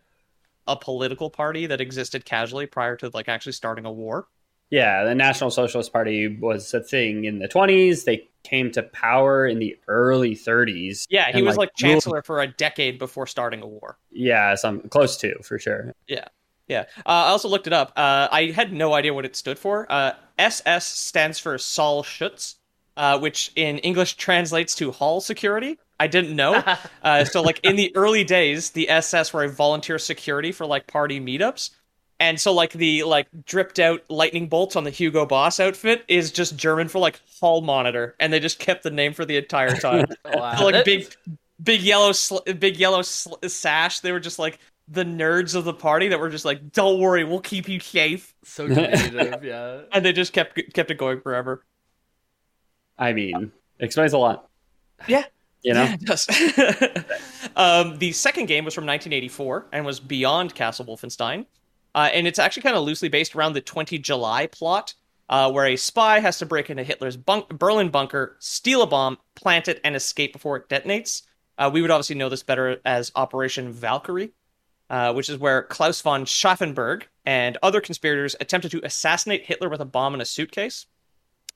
a 0.65 0.77
political 0.77 1.29
party 1.29 1.67
that 1.67 1.81
existed 1.81 2.23
casually 2.23 2.67
prior 2.67 2.95
to 2.95 3.11
like 3.13 3.27
actually 3.27 3.51
starting 3.51 3.85
a 3.85 3.91
war. 3.91 4.27
Yeah, 4.71 5.03
the 5.03 5.13
National 5.13 5.51
Socialist 5.51 5.93
Party 5.93 6.27
was 6.27 6.73
a 6.73 6.79
thing 6.79 7.25
in 7.25 7.39
the 7.39 7.49
twenties. 7.49 8.05
They 8.05 8.29
came 8.43 8.71
to 8.71 8.83
power 8.83 9.45
in 9.45 9.59
the 9.59 9.77
early 9.89 10.35
thirties. 10.35 11.05
Yeah, 11.09 11.33
he 11.33 11.41
was 11.41 11.57
like, 11.57 11.67
like, 11.67 11.75
chancellor 11.75 12.23
for 12.23 12.39
a 12.39 12.47
decade 12.47 12.97
before 12.97 13.27
starting 13.27 13.61
a 13.61 13.67
war. 13.67 13.97
Yeah, 14.09 14.55
some 14.55 14.81
close 14.87 15.17
to 15.17 15.35
for 15.43 15.59
sure. 15.59 15.93
Yeah. 16.07 16.29
Yeah. 16.67 16.85
Uh, 16.97 17.09
I 17.09 17.29
also 17.29 17.47
looked 17.47 17.67
it 17.67 17.73
up. 17.73 17.93
Uh, 17.95 18.27
I 18.31 18.51
had 18.55 18.73
no 18.73 18.93
idea 18.93 19.13
what 19.13 19.25
it 19.25 19.35
stood 19.35 19.59
for. 19.59 19.85
Uh, 19.89 20.13
SS 20.37 20.85
stands 20.85 21.39
for 21.39 21.57
Saal 21.57 22.03
Schutz, 22.03 22.55
uh, 22.97 23.19
which 23.19 23.51
in 23.55 23.77
English 23.79 24.15
translates 24.15 24.75
to 24.75 24.91
hall 24.91 25.21
security. 25.21 25.77
I 25.99 26.07
didn't 26.07 26.35
know. 26.35 26.61
uh, 27.03 27.25
so, 27.25 27.41
like, 27.41 27.59
in 27.63 27.75
the 27.75 27.95
early 27.95 28.23
days, 28.23 28.71
the 28.71 28.89
SS 28.89 29.33
were 29.33 29.43
a 29.43 29.49
volunteer 29.49 29.99
security 29.99 30.51
for, 30.51 30.65
like, 30.65 30.87
party 30.87 31.19
meetups. 31.19 31.71
And 32.19 32.39
so, 32.39 32.53
like, 32.53 32.71
the, 32.73 33.03
like, 33.03 33.27
dripped 33.45 33.79
out 33.79 34.01
lightning 34.09 34.47
bolts 34.47 34.75
on 34.75 34.83
the 34.83 34.89
Hugo 34.89 35.25
Boss 35.25 35.59
outfit 35.59 36.03
is 36.07 36.31
just 36.31 36.57
German 36.57 36.87
for, 36.87 36.99
like, 36.99 37.21
hall 37.39 37.61
monitor. 37.61 38.15
And 38.19 38.31
they 38.31 38.39
just 38.39 38.59
kept 38.59 38.83
the 38.83 38.91
name 38.91 39.13
for 39.13 39.25
the 39.25 39.37
entire 39.37 39.75
time. 39.75 40.05
Wow. 40.25 40.55
So, 40.55 40.65
like, 40.65 40.85
big, 40.85 41.13
big 41.61 41.81
yellow, 41.81 42.11
sl- 42.11 42.39
big 42.59 42.77
yellow 42.77 43.01
sl- 43.01 43.35
sash. 43.47 43.99
They 43.99 44.11
were 44.11 44.19
just, 44.19 44.39
like, 44.39 44.59
the 44.87 45.03
nerds 45.03 45.55
of 45.55 45.63
the 45.63 45.73
party 45.73 46.09
that 46.09 46.19
were 46.19 46.29
just 46.29 46.45
like, 46.45 46.71
"Don't 46.71 46.99
worry, 46.99 47.23
we'll 47.23 47.41
keep 47.41 47.67
you 47.67 47.79
safe," 47.79 48.33
so 48.43 48.67
creative, 48.67 49.43
yeah. 49.43 49.81
and 49.91 50.05
they 50.05 50.13
just 50.13 50.33
kept 50.33 50.59
kept 50.73 50.91
it 50.91 50.97
going 50.97 51.21
forever. 51.21 51.65
I 52.97 53.13
mean, 53.13 53.51
explains 53.79 54.13
a 54.13 54.17
lot. 54.17 54.49
Yeah, 55.07 55.23
You 55.63 55.73
know? 55.73 55.83
Yeah, 55.83 55.93
it 55.95 56.01
does. 56.01 56.27
um, 57.55 57.97
the 57.97 58.11
second 58.13 58.45
game 58.45 58.63
was 58.63 58.73
from 58.73 58.85
1984 58.85 59.67
and 59.73 59.85
was 59.85 59.99
beyond 59.99 60.55
Castle 60.55 60.85
Wolfenstein, 60.85 61.45
uh, 61.93 62.09
and 62.13 62.27
it's 62.27 62.39
actually 62.39 62.63
kind 62.63 62.77
of 62.77 62.83
loosely 62.83 63.09
based 63.09 63.35
around 63.35 63.53
the 63.53 63.61
20 63.61 63.97
July 63.99 64.47
plot, 64.47 64.93
uh, 65.29 65.51
where 65.51 65.65
a 65.65 65.75
spy 65.75 66.19
has 66.19 66.37
to 66.39 66.45
break 66.45 66.69
into 66.69 66.83
Hitler's 66.83 67.17
bunk- 67.17 67.49
Berlin 67.49 67.89
bunker, 67.89 68.37
steal 68.39 68.81
a 68.83 68.87
bomb, 68.87 69.17
plant 69.35 69.67
it, 69.67 69.81
and 69.83 69.95
escape 69.95 70.31
before 70.31 70.55
it 70.55 70.69
detonates. 70.69 71.23
Uh, 71.57 71.69
we 71.73 71.81
would 71.81 71.91
obviously 71.91 72.15
know 72.15 72.29
this 72.29 72.43
better 72.43 72.79
as 72.85 73.11
Operation 73.15 73.71
Valkyrie, 73.71 74.31
uh, 74.89 75.13
which 75.13 75.29
is 75.29 75.37
where 75.37 75.63
Claus 75.63 76.01
von 76.01 76.25
Stauffenberg 76.25 77.03
and 77.25 77.57
other 77.63 77.81
conspirators 77.81 78.35
attempted 78.39 78.71
to 78.71 78.85
assassinate 78.85 79.45
Hitler 79.45 79.69
with 79.69 79.81
a 79.81 79.85
bomb 79.85 80.13
in 80.13 80.21
a 80.21 80.25
suitcase. 80.25 80.85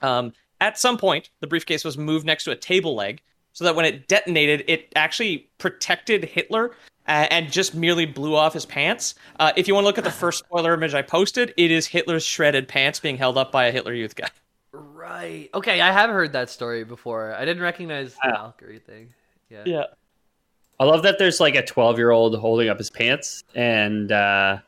Um, 0.02 0.34
at 0.62 0.78
some 0.78 0.98
point, 0.98 1.30
the 1.40 1.48
briefcase 1.48 1.86
was 1.86 1.98
moved 1.98 2.26
next 2.26 2.44
to 2.46 2.52
a 2.52 2.56
table 2.56 2.96
leg 2.96 3.22
so 3.54 3.64
that 3.66 3.76
when 3.76 3.86
it 3.86 4.08
detonated, 4.08 4.64
it 4.68 4.92
actually 4.96 5.50
protected 5.58 6.24
Hitler 6.24 6.72
uh, 7.08 7.28
and 7.32 7.52
just 7.52 7.76
merely 7.76 8.06
blew 8.06 8.36
off 8.36 8.54
his 8.54 8.66
pants. 8.66 9.16
Uh, 9.40 9.52
if 9.56 9.68
you 9.68 9.74
want 9.74 9.84
to 9.84 9.88
look 9.88 9.98
at 9.98 10.04
the 10.04 10.12
first 10.12 10.40
spoiler 10.40 10.74
image 10.74 10.94
I 10.94 11.02
posted, 11.02 11.54
it 11.58 11.72
is 11.72 11.88
Hitler's 11.88 12.26
shredded 12.26 12.68
pants 12.68 13.00
being 13.00 13.18
held 13.18 13.38
up 13.38 13.52
by 13.52 13.66
a 13.66 13.72
Hitler 13.72 13.94
Youth 13.94 14.16
guy. 14.16 14.30
Right. 14.72 15.50
Okay, 15.54 15.82
I 15.82 15.92
have 15.92 16.10
heard 16.10 16.34
that 16.34 16.50
story 16.50 16.84
before. 16.84 17.34
I 17.34 17.44
didn't 17.46 17.64
recognize 17.64 18.16
the. 18.24 18.32
Valkyrie 18.32 18.80
thing. 18.80 19.14
Yeah. 19.50 19.64
Yeah. 19.66 19.84
I 20.80 20.86
love 20.86 21.04
that 21.04 21.20
there's 21.20 21.40
like 21.40 21.56
a 21.56 21.66
12 21.66 21.98
year 21.98 22.12
old 22.12 22.38
holding 22.38 22.70
up 22.70 22.78
his 22.78 22.90
pants, 22.90 23.44
and 23.54 24.12
uh, 24.12 24.60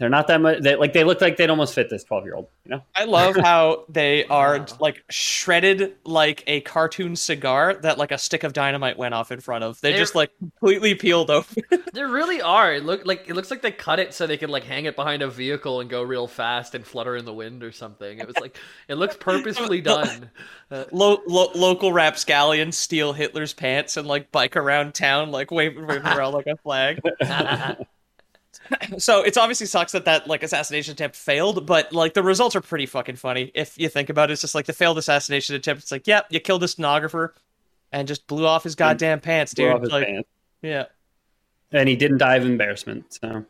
they're 0.00 0.08
not 0.08 0.26
that 0.28 0.40
much. 0.40 0.62
They, 0.62 0.74
like 0.74 0.92
they 0.94 1.04
look 1.04 1.20
like 1.20 1.36
they'd 1.36 1.50
almost 1.50 1.74
fit 1.74 1.88
this 1.90 2.02
12 2.02 2.24
year 2.24 2.34
old. 2.34 2.48
You 2.64 2.72
know? 2.72 2.82
I 2.96 3.04
love 3.04 3.36
how 3.36 3.84
they 3.88 4.24
are 4.30 4.58
Wow. 4.58 4.66
like 4.80 5.04
shredded 5.10 5.94
like 6.04 6.42
a 6.48 6.62
cartoon 6.62 7.14
cigar 7.14 7.74
that 7.82 7.98
like 7.98 8.10
a 8.10 8.18
stick 8.18 8.42
of 8.42 8.52
dynamite 8.52 8.96
went 8.98 9.14
off 9.14 9.30
in 9.30 9.40
front 9.40 9.62
of. 9.62 9.80
They 9.82 9.90
They're- 9.90 9.98
just 10.00 10.14
like 10.16 10.30
completely 10.38 10.94
peeled 10.96 11.30
open. 11.30 11.62
There 11.92 12.06
really 12.06 12.40
are. 12.40 12.72
It 12.72 12.84
look 12.84 13.04
like 13.04 13.24
it 13.28 13.34
looks 13.34 13.50
like 13.50 13.62
they 13.62 13.72
cut 13.72 13.98
it 13.98 14.14
so 14.14 14.26
they 14.28 14.36
could 14.36 14.48
like 14.48 14.62
hang 14.62 14.84
it 14.84 14.94
behind 14.94 15.22
a 15.22 15.28
vehicle 15.28 15.80
and 15.80 15.90
go 15.90 16.02
real 16.02 16.28
fast 16.28 16.76
and 16.76 16.86
flutter 16.86 17.16
in 17.16 17.24
the 17.24 17.32
wind 17.34 17.64
or 17.64 17.72
something. 17.72 18.20
It 18.20 18.28
was 18.28 18.36
like 18.38 18.56
it 18.86 18.94
looks 18.94 19.16
purposefully 19.20 19.80
done. 19.80 20.30
Uh, 20.70 20.84
Lo- 20.92 21.20
lo- 21.26 21.50
local 21.56 21.92
rapscallions 21.92 22.76
steal 22.76 23.12
Hitler's 23.12 23.52
pants 23.54 23.96
and 23.96 24.06
like 24.06 24.30
bike 24.30 24.56
around 24.56 24.94
town 24.94 25.32
like 25.32 25.50
waving, 25.50 25.84
waving 25.84 26.06
around 26.06 26.32
like 26.32 26.46
a 26.46 26.56
flag. 26.58 27.00
so 28.98 29.22
it's 29.22 29.36
obviously 29.36 29.66
sucks 29.66 29.92
that 29.92 30.04
that 30.04 30.26
like 30.26 30.42
assassination 30.42 30.92
attempt 30.92 31.16
failed, 31.16 31.66
but 31.66 31.92
like 31.92 32.14
the 32.14 32.22
results 32.22 32.54
are 32.56 32.60
pretty 32.60 32.86
fucking 32.86 33.16
funny 33.16 33.50
if 33.54 33.78
you 33.78 33.88
think 33.88 34.08
about 34.10 34.30
it. 34.30 34.34
It's 34.34 34.40
just 34.42 34.54
like 34.54 34.66
the 34.66 34.72
failed 34.72 34.98
assassination 34.98 35.54
attempt. 35.56 35.82
It's 35.82 35.92
like, 35.92 36.06
yep, 36.06 36.26
you 36.30 36.40
killed 36.40 36.62
a 36.62 36.68
stenographer 36.68 37.34
and 37.92 38.06
just 38.06 38.26
blew 38.26 38.46
off 38.46 38.64
his 38.64 38.74
goddamn 38.74 39.20
pants, 39.20 39.54
Blew 39.54 39.72
dude. 39.78 39.90
like, 39.90 40.06
pants. 40.06 40.28
yeah. 40.62 40.84
And 41.72 41.88
he 41.88 41.96
didn't 41.96 42.18
die 42.18 42.36
of 42.36 42.44
embarrassment. 42.44 43.12
So 43.14 43.44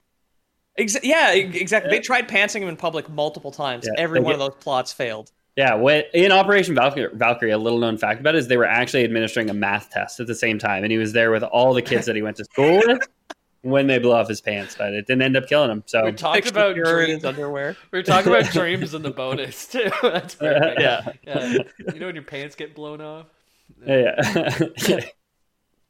Ex- 0.79 0.97
yeah, 1.03 1.33
exactly. 1.33 1.91
They 1.91 2.01
tried 2.01 2.29
pantsing 2.29 2.61
him 2.63 2.69
in 2.69 2.77
public 2.77 3.09
multiple 3.11 3.51
times. 3.51 3.87
Yeah, 3.87 4.01
Every 4.01 4.21
one 4.21 4.33
of 4.33 4.39
those 4.39 4.55
plots 4.61 4.93
failed. 4.93 5.31
yeah, 5.57 5.75
what, 5.75 6.07
in 6.15 6.31
Operation 6.33 6.75
Valkyrie, 6.75 7.11
Valkyrie, 7.15 7.51
a 7.51 7.59
little 7.59 7.79
known 7.79 7.99
fact 7.99 8.21
about 8.21 8.35
it 8.35 8.39
is 8.39 8.49
they 8.49 8.57
were 8.57 8.65
actually 8.67 9.05
administering 9.05 9.51
a 9.51 9.55
math 9.55 9.91
test 9.91 10.21
at 10.21 10.27
the 10.27 10.35
same 10.35 10.59
time, 10.59 10.85
and 10.85 10.93
he 10.93 10.97
was 10.99 11.13
there 11.13 11.31
with 11.31 11.43
all 11.43 11.75
the 11.75 11.83
kids 11.83 12.07
that 12.07 12.15
he 12.17 12.23
went 12.23 12.37
to 12.39 12.45
school 12.45 12.81
with. 12.87 13.01
when 13.63 13.87
they 13.87 13.99
blew 13.99 14.13
off 14.13 14.29
his 14.29 14.41
pants, 14.41 14.75
but 14.79 14.93
it 14.95 15.07
didn't 15.07 15.23
end 15.23 15.37
up 15.37 15.47
killing 15.47 15.71
him. 15.71 15.83
So 15.87 16.05
We 16.07 16.13
talked 16.13 16.37
Picture 16.45 16.51
about 16.51 16.75
dreams. 16.77 17.25
underwear. 17.25 17.77
We 17.91 17.99
were 17.99 18.03
talking 18.03 18.33
about 18.33 18.45
dreams 18.53 18.95
in 18.95 19.03
the 19.03 19.11
bonus 19.11 19.67
too. 19.67 19.91
That's 20.03 20.35
perfect. 20.35 20.81
Yeah. 20.81 21.13
yeah. 21.27 21.59
You 21.93 22.01
know 22.01 22.07
when 22.07 22.15
your 22.15 22.25
pants 22.25 22.55
get 22.57 22.75
blown 22.75 23.01
off? 23.01 23.27
yeah, 23.87 24.21
yeah. 24.89 25.01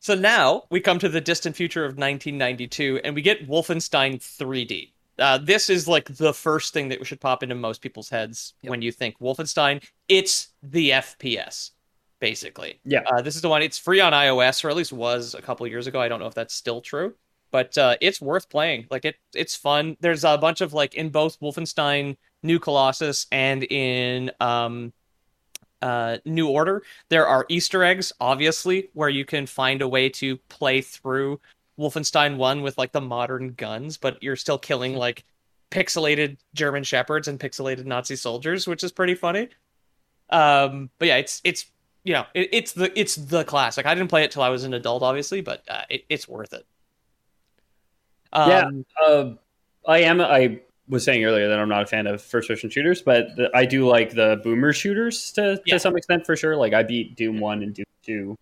So 0.02 0.14
now 0.14 0.62
we 0.70 0.80
come 0.80 0.98
to 1.00 1.10
the 1.10 1.20
distant 1.20 1.54
future 1.56 1.84
of 1.84 1.90
1992, 1.98 3.00
and 3.04 3.14
we 3.14 3.20
get 3.20 3.46
Wolfenstein 3.46 4.14
3D. 4.14 4.92
Uh, 5.18 5.36
this 5.36 5.68
is 5.68 5.86
like 5.86 6.06
the 6.16 6.32
first 6.32 6.72
thing 6.72 6.88
that 6.88 7.06
should 7.06 7.20
pop 7.20 7.42
into 7.42 7.54
most 7.54 7.82
people's 7.82 8.08
heads 8.08 8.54
when 8.62 8.80
you 8.80 8.92
think 8.92 9.18
Wolfenstein. 9.20 9.84
It's 10.08 10.48
the 10.62 10.88
FPS, 10.92 11.72
basically. 12.18 12.80
Yeah. 12.86 13.00
Uh, 13.06 13.20
this 13.20 13.36
is 13.36 13.42
the 13.42 13.50
one. 13.50 13.60
It's 13.60 13.76
free 13.76 14.00
on 14.00 14.14
iOS, 14.14 14.64
or 14.64 14.70
at 14.70 14.76
least 14.76 14.94
was 14.94 15.34
a 15.34 15.42
couple 15.42 15.66
years 15.66 15.86
ago. 15.86 16.00
I 16.00 16.08
don't 16.08 16.18
know 16.20 16.26
if 16.26 16.34
that's 16.34 16.54
still 16.54 16.80
true, 16.80 17.12
but 17.50 17.76
uh, 17.78 17.96
it's 18.00 18.20
worth 18.20 18.48
playing. 18.48 18.86
Like 18.90 19.04
it, 19.04 19.16
it's 19.34 19.56
fun. 19.56 19.96
There's 20.00 20.24
a 20.24 20.38
bunch 20.38 20.60
of 20.60 20.72
like 20.72 20.94
in 20.94 21.10
both 21.10 21.40
Wolfenstein 21.40 22.16
New 22.42 22.58
Colossus 22.58 23.26
and 23.30 23.64
in 23.64 24.30
um, 24.40 24.92
uh, 25.82 26.18
New 26.24 26.48
Order. 26.48 26.82
There 27.08 27.26
are 27.26 27.46
Easter 27.48 27.84
eggs, 27.84 28.12
obviously, 28.20 28.90
where 28.94 29.08
you 29.08 29.24
can 29.24 29.46
find 29.46 29.82
a 29.82 29.88
way 29.88 30.08
to 30.10 30.36
play 30.48 30.80
through 30.80 31.40
Wolfenstein 31.78 32.36
1 32.36 32.62
with 32.62 32.78
like 32.78 32.92
the 32.92 33.00
modern 33.00 33.54
guns, 33.54 33.96
but 33.96 34.22
you're 34.22 34.36
still 34.36 34.58
killing 34.58 34.94
like 34.94 35.24
pixelated 35.70 36.36
German 36.54 36.82
shepherds 36.82 37.28
and 37.28 37.38
pixelated 37.38 37.86
Nazi 37.86 38.16
soldiers, 38.16 38.66
which 38.66 38.84
is 38.84 38.92
pretty 38.92 39.14
funny. 39.14 39.48
Um, 40.28 40.90
but 40.98 41.08
yeah, 41.08 41.16
it's 41.16 41.40
it's 41.44 41.66
you 42.04 42.12
know 42.12 42.24
it, 42.34 42.48
it's 42.52 42.72
the 42.72 42.98
it's 42.98 43.16
the 43.16 43.44
classic. 43.44 43.86
I 43.86 43.94
didn't 43.94 44.10
play 44.10 44.24
it 44.24 44.30
till 44.30 44.42
I 44.42 44.48
was 44.48 44.64
an 44.64 44.74
adult, 44.74 45.02
obviously, 45.02 45.40
but 45.40 45.62
uh, 45.68 45.82
it, 45.88 46.04
it's 46.08 46.28
worth 46.28 46.52
it. 46.52 46.66
Um, 48.32 48.50
Yeah. 48.50 48.70
Uh, 49.06 49.34
I 49.88 49.98
am. 50.00 50.20
I 50.20 50.60
was 50.88 51.04
saying 51.04 51.24
earlier 51.24 51.48
that 51.48 51.58
I'm 51.58 51.68
not 51.68 51.82
a 51.82 51.86
fan 51.86 52.06
of 52.06 52.20
first-person 52.20 52.68
shooters, 52.70 53.00
but 53.00 53.28
the, 53.36 53.50
I 53.54 53.64
do 53.64 53.86
like 53.88 54.10
the 54.14 54.40
boomer 54.42 54.72
shooters 54.72 55.32
to, 55.32 55.60
Yeah. 55.64 55.74
to 55.74 55.80
some 55.80 55.96
extent 55.96 56.26
for 56.26 56.36
sure. 56.36 56.56
Like 56.56 56.72
I 56.74 56.82
beat 56.82 57.16
Doom 57.16 57.38
One 57.40 57.62
and 57.62 57.74
Doom 57.74 57.84
Two. 58.04 58.36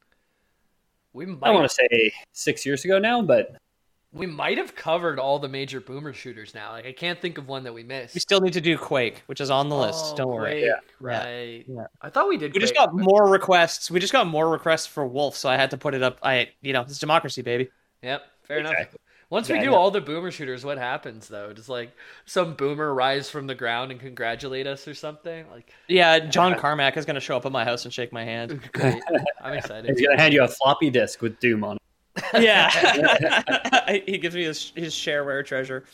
We 1.13 1.27
I 1.43 1.51
want 1.51 1.69
to 1.69 1.75
say 1.75 2.13
six 2.33 2.65
years 2.65 2.85
ago 2.85 2.99
now, 2.99 3.23
but 3.23 3.57
we 4.13 4.27
might 4.27 4.57
have 4.59 4.75
covered 4.75 5.19
all 5.19 5.39
the 5.39 5.49
major 5.49 5.81
boomer 5.81 6.13
shooters 6.13 6.55
now. 6.55 6.73
Like 6.73 6.87
I 6.87 6.93
can't 6.93 7.21
think 7.21 7.39
of 7.39 7.49
one 7.49 7.65
that 7.65 7.75
we 7.75 7.83
missed. 7.83 8.15
we 8.15 8.21
still 8.21 8.41
need 8.41 8.55
to 8.55 8.61
do 8.61 8.79
Quake, 8.79 9.23
which 9.27 9.41
is 9.41 9.51
on 9.51 9.69
the 9.69 9.77
list. 9.77 10.13
Oh, 10.13 10.17
Don't 10.17 10.29
worry. 10.29 10.53
Quake, 10.53 10.65
Yeah. 10.65 10.79
Right. 11.01 11.65
Yeah. 11.69 11.87
I 12.01 12.09
thought 12.11 12.29
we 12.29 12.37
did. 12.37 12.55
We 12.55 12.61
just 12.61 12.75
got 12.75 12.95
but- 12.95 13.03
more 13.05 13.29
requests. 13.29 13.91
We 13.91 14.01
just 14.01 14.13
got 14.13 14.27
more 14.27 14.49
requests 14.49 14.87
for 14.87 15.07
Wolf, 15.07 15.37
so 15.37 15.49
I 15.49 15.57
had 15.57 15.71
to 15.71 15.77
put 15.79 15.95
it 15.95 16.03
up. 16.03 16.19
I, 16.23 16.49
you 16.63 16.73
know, 16.73 16.83
it's 16.83 16.99
democracy, 16.99 17.43
baby. 17.43 17.69
Yep. 18.03 18.23
Fair 18.45 18.59
enough. 18.59 18.75
Once 19.31 19.51
we 19.51 19.61
do 19.61 19.75
all 19.75 19.91
the 19.91 20.01
boomer 20.01 20.31
shooters, 20.31 20.65
what 20.65 20.79
happens 20.79 21.29
though? 21.29 21.53
Does 21.53 21.69
like 21.69 21.95
some 22.25 22.55
boomer 22.55 22.95
rise 22.95 23.29
from 23.29 23.47
the 23.47 23.55
ground 23.55 23.91
and 23.91 24.01
congratulate 24.01 24.67
us 24.67 24.89
or 24.89 24.95
something? 24.95 25.45
Like, 25.51 25.73
Yeah, 25.87 26.19
John 26.19 26.55
Carmack 26.55 26.97
is 26.97 27.05
going 27.05 27.15
to 27.15 27.21
show 27.21 27.37
up 27.37 27.45
at 27.45 27.53
my 27.53 27.65
house 27.65 27.85
and 27.85 27.93
shake 27.93 28.11
my 28.11 28.25
hand. 28.25 28.61
great. 28.73 29.03
I'm 29.43 29.55
excited. 29.55 29.91
he's 29.91 30.07
gonna 30.07 30.21
hand 30.21 30.33
you 30.33 30.43
a 30.45 30.49
floppy 30.49 30.89
disk 30.89 31.21
with 31.21 31.39
Doom 31.41 31.63
on 31.63 31.77
it. 31.77 31.83
yeah, 32.43 33.93
he 34.07 34.19
gives 34.19 34.35
me 34.35 34.45
his 34.45 34.73
his 34.75 34.95
shareware 34.95 35.45
treasure. 35.45 35.85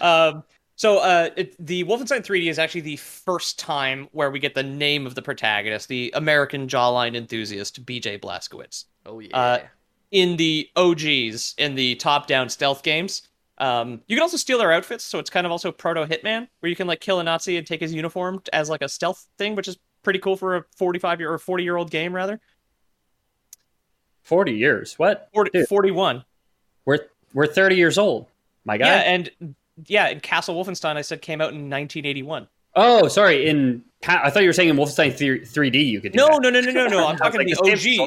Um, 0.00 0.44
so 0.76 0.98
uh, 0.98 1.30
it, 1.36 1.54
the 1.64 1.84
Wolfenstein 1.84 2.24
3D 2.24 2.48
is 2.48 2.58
actually 2.58 2.82
the 2.82 2.96
first 2.96 3.58
time 3.58 4.08
where 4.12 4.30
we 4.30 4.38
get 4.38 4.54
the 4.54 4.62
name 4.62 5.06
of 5.06 5.14
the 5.14 5.22
protagonist, 5.22 5.88
the 5.88 6.12
American 6.14 6.68
jawline 6.68 7.16
enthusiast 7.16 7.84
B.J. 7.84 8.18
Blazkowicz. 8.18 8.84
Oh 9.06 9.20
yeah. 9.20 9.36
Uh, 9.36 9.58
in 10.10 10.36
the 10.36 10.68
OGs, 10.76 11.54
in 11.58 11.74
the 11.74 11.94
top-down 11.96 12.48
stealth 12.48 12.82
games, 12.82 13.28
um, 13.58 14.02
you 14.06 14.16
can 14.16 14.22
also 14.22 14.36
steal 14.36 14.58
their 14.58 14.72
outfits, 14.72 15.04
so 15.04 15.18
it's 15.18 15.30
kind 15.30 15.46
of 15.46 15.52
also 15.52 15.72
proto 15.72 16.04
Hitman, 16.04 16.48
where 16.60 16.68
you 16.68 16.76
can 16.76 16.86
like 16.86 17.00
kill 17.00 17.20
a 17.20 17.24
Nazi 17.24 17.56
and 17.56 17.66
take 17.66 17.80
his 17.80 17.94
uniform 17.94 18.42
as 18.52 18.68
like 18.68 18.82
a 18.82 18.88
stealth 18.88 19.26
thing, 19.38 19.54
which 19.54 19.68
is 19.68 19.78
pretty 20.02 20.18
cool 20.18 20.36
for 20.36 20.56
a 20.56 20.64
45 20.76 21.20
year 21.20 21.32
or 21.32 21.38
40 21.38 21.64
year 21.64 21.76
old 21.76 21.90
game 21.90 22.14
rather. 22.14 22.40
Forty 24.22 24.52
years. 24.52 24.98
What? 24.98 25.28
40, 25.32 25.50
Dude. 25.52 25.68
41. 25.68 26.24
We're 26.84 26.98
we're 27.32 27.46
thirty 27.46 27.76
years 27.76 27.96
old. 27.96 28.26
My 28.64 28.76
guy. 28.76 28.86
Yeah, 28.86 29.00
and 29.02 29.54
yeah, 29.86 30.06
and 30.08 30.20
Castle 30.20 30.56
Wolfenstein 30.56 30.96
I 30.96 31.02
said 31.02 31.22
came 31.22 31.40
out 31.40 31.50
in 31.50 31.70
1981. 31.70 32.48
Oh, 32.76 33.08
sorry. 33.08 33.46
In 33.48 33.82
I 34.08 34.30
thought 34.30 34.42
you 34.42 34.48
were 34.48 34.52
saying 34.52 34.68
in 34.68 34.76
Wolfenstein 34.76 35.10
3D 35.16 35.84
you 35.84 36.00
could 36.00 36.12
do 36.12 36.18
No, 36.18 36.28
that. 36.28 36.42
no, 36.42 36.50
no, 36.50 36.60
no, 36.60 36.70
no, 36.70 36.86
no. 36.86 37.06
I'm 37.08 37.16
talking 37.16 37.40
like, 37.40 37.48
the 37.48 37.54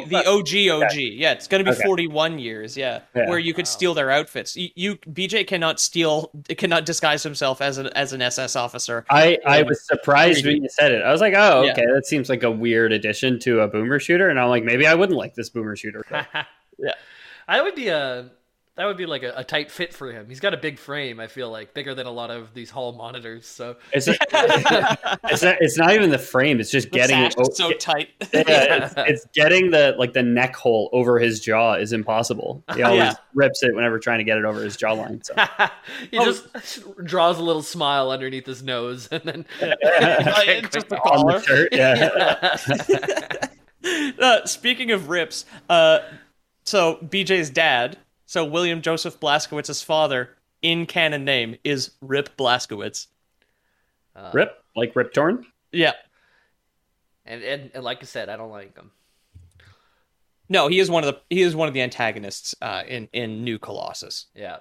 the 0.09 0.25
OG, 0.25 0.69
the 0.69 0.71
OG, 0.79 0.83
OG. 0.83 0.95
Yeah, 0.95 1.33
it's 1.33 1.47
gonna 1.47 1.65
be 1.65 1.71
Okay. 1.71 1.83
41 1.83 2.39
years. 2.39 2.77
Yeah, 2.77 3.01
Yeah. 3.13 3.27
where 3.27 3.39
you 3.39 3.53
could 3.53 3.67
steal 3.67 3.93
their 3.93 4.09
outfits. 4.09 4.55
You, 4.55 4.69
you 4.75 4.95
BJ 4.97 5.45
cannot 5.45 5.79
steal, 5.81 6.31
cannot 6.57 6.85
disguise 6.85 7.21
himself 7.23 7.59
as 7.61 7.79
an 7.79 7.87
as 7.87 8.13
an 8.13 8.21
SS 8.21 8.55
officer. 8.55 9.03
I, 9.09 9.39
I 9.45 9.63
was 9.63 9.85
surprised 9.85 10.45
3D. 10.45 10.47
when 10.53 10.63
you 10.63 10.69
said 10.69 10.93
it. 10.93 11.01
I 11.01 11.11
was 11.11 11.19
like, 11.19 11.33
oh, 11.35 11.63
Yeah. 11.63 11.71
okay, 11.73 11.85
that 11.93 12.05
seems 12.05 12.29
like 12.29 12.43
a 12.43 12.51
weird 12.51 12.93
addition 12.93 13.37
to 13.39 13.59
a 13.61 13.67
boomer 13.67 13.99
shooter. 13.99 14.29
And 14.29 14.39
I'm 14.39 14.47
like, 14.49 14.63
maybe 14.63 14.87
I 14.87 14.93
wouldn't 14.93 15.17
like 15.17 15.33
this 15.35 15.49
boomer 15.49 15.75
shooter. 15.75 16.05
Yeah. 16.81 16.93
I 17.45 17.61
would 17.61 17.75
be 17.75 17.89
a 17.89 18.29
that 18.79 18.85
would 18.85 18.95
be 18.95 19.05
like 19.05 19.23
a, 19.23 19.33
a 19.35 19.43
tight 19.43 19.69
fit 19.69 19.93
for 19.93 20.09
him. 20.09 20.29
He's 20.29 20.39
got 20.39 20.53
a 20.53 20.57
big 20.57 20.79
frame. 20.79 21.19
I 21.19 21.27
feel 21.27 21.51
like 21.51 21.73
bigger 21.73 21.93
than 21.93 22.05
a 22.07 22.11
lot 22.11 22.31
of 22.31 22.53
these 22.53 22.69
hall 22.69 22.93
monitors. 22.93 23.45
So 23.45 23.75
It's, 23.91 24.07
it's, 24.07 24.23
not, 25.43 25.57
it's 25.59 25.77
not 25.77 25.91
even 25.93 26.11
the 26.11 26.17
frame. 26.17 26.61
It's 26.61 26.71
just 26.71 26.89
The 26.89 26.97
getting 26.97 27.17
sash 27.17 27.33
it. 27.37 27.41
is 27.51 27.57
so 27.57 27.71
tight. 27.73 28.07
yeah, 28.33 28.85
it's, 28.85 28.93
it's 28.97 29.25
getting 29.33 29.69
the 29.71 29.95
like 29.99 30.13
the 30.13 30.23
neck 30.23 30.55
hole 30.55 30.89
over 30.93 31.19
his 31.19 31.41
jaw 31.41 31.73
is 31.73 31.91
impossible. 31.91 32.63
He 32.73 32.81
always 32.83 32.99
Yeah. 32.99 33.13
rips 33.33 33.61
it 33.63 33.75
whenever 33.75 33.99
trying 33.99 34.19
to 34.19 34.23
get 34.23 34.37
it 34.37 34.45
over 34.45 34.63
his 34.63 34.77
jawline. 34.77 35.25
So 35.25 35.33
he 36.11 36.17
Oh. 36.17 36.23
just 36.23 36.47
draws 37.03 37.37
a 37.37 37.43
little 37.43 37.61
smile 37.63 38.11
underneath 38.11 38.45
his 38.45 38.63
nose, 38.63 39.09
and 39.11 39.21
then 39.23 39.45
It's 39.59 40.69
just 40.73 40.89
a 40.93 40.95
on 41.01 41.25
the 41.27 41.33
collar. 41.33 41.41
shirt, 41.41 41.73
yeah. 41.73 43.37
uh, 44.21 44.45
speaking 44.45 44.91
of 44.91 45.09
rips, 45.09 45.45
uh, 45.69 45.99
so 46.63 46.97
BJ's 47.03 47.49
dad, 47.49 47.97
so 48.29 48.45
William 48.45 48.83
Joseph 48.83 49.19
Blazkowicz's 49.19 49.81
father, 49.81 50.37
in 50.61 50.85
canon 50.85 51.25
name 51.25 51.55
is 51.63 51.93
Rip 51.99 52.37
Blazkowicz. 52.37 53.07
Rip 54.33 54.63
like 54.75 54.95
Rip 54.95 55.13
Torn. 55.13 55.47
Yeah, 55.71 55.93
and, 57.25 57.41
and 57.41 57.71
and 57.73 57.83
like 57.83 58.03
I 58.03 58.05
said, 58.05 58.29
I 58.29 58.37
don't 58.37 58.51
like 58.51 58.77
him. 58.77 58.91
no, 60.47 60.67
he 60.67 60.79
is 60.79 60.91
one 60.91 61.03
of 61.03 61.11
the 61.11 61.19
he 61.35 61.41
is 61.41 61.55
one 61.55 61.67
of 61.67 61.73
the 61.73 61.81
antagonists 61.81 62.53
uh, 62.61 62.83
in 62.87 63.09
in 63.13 63.43
New 63.43 63.57
Colossus. 63.57 64.27
Yeah. 64.35 64.57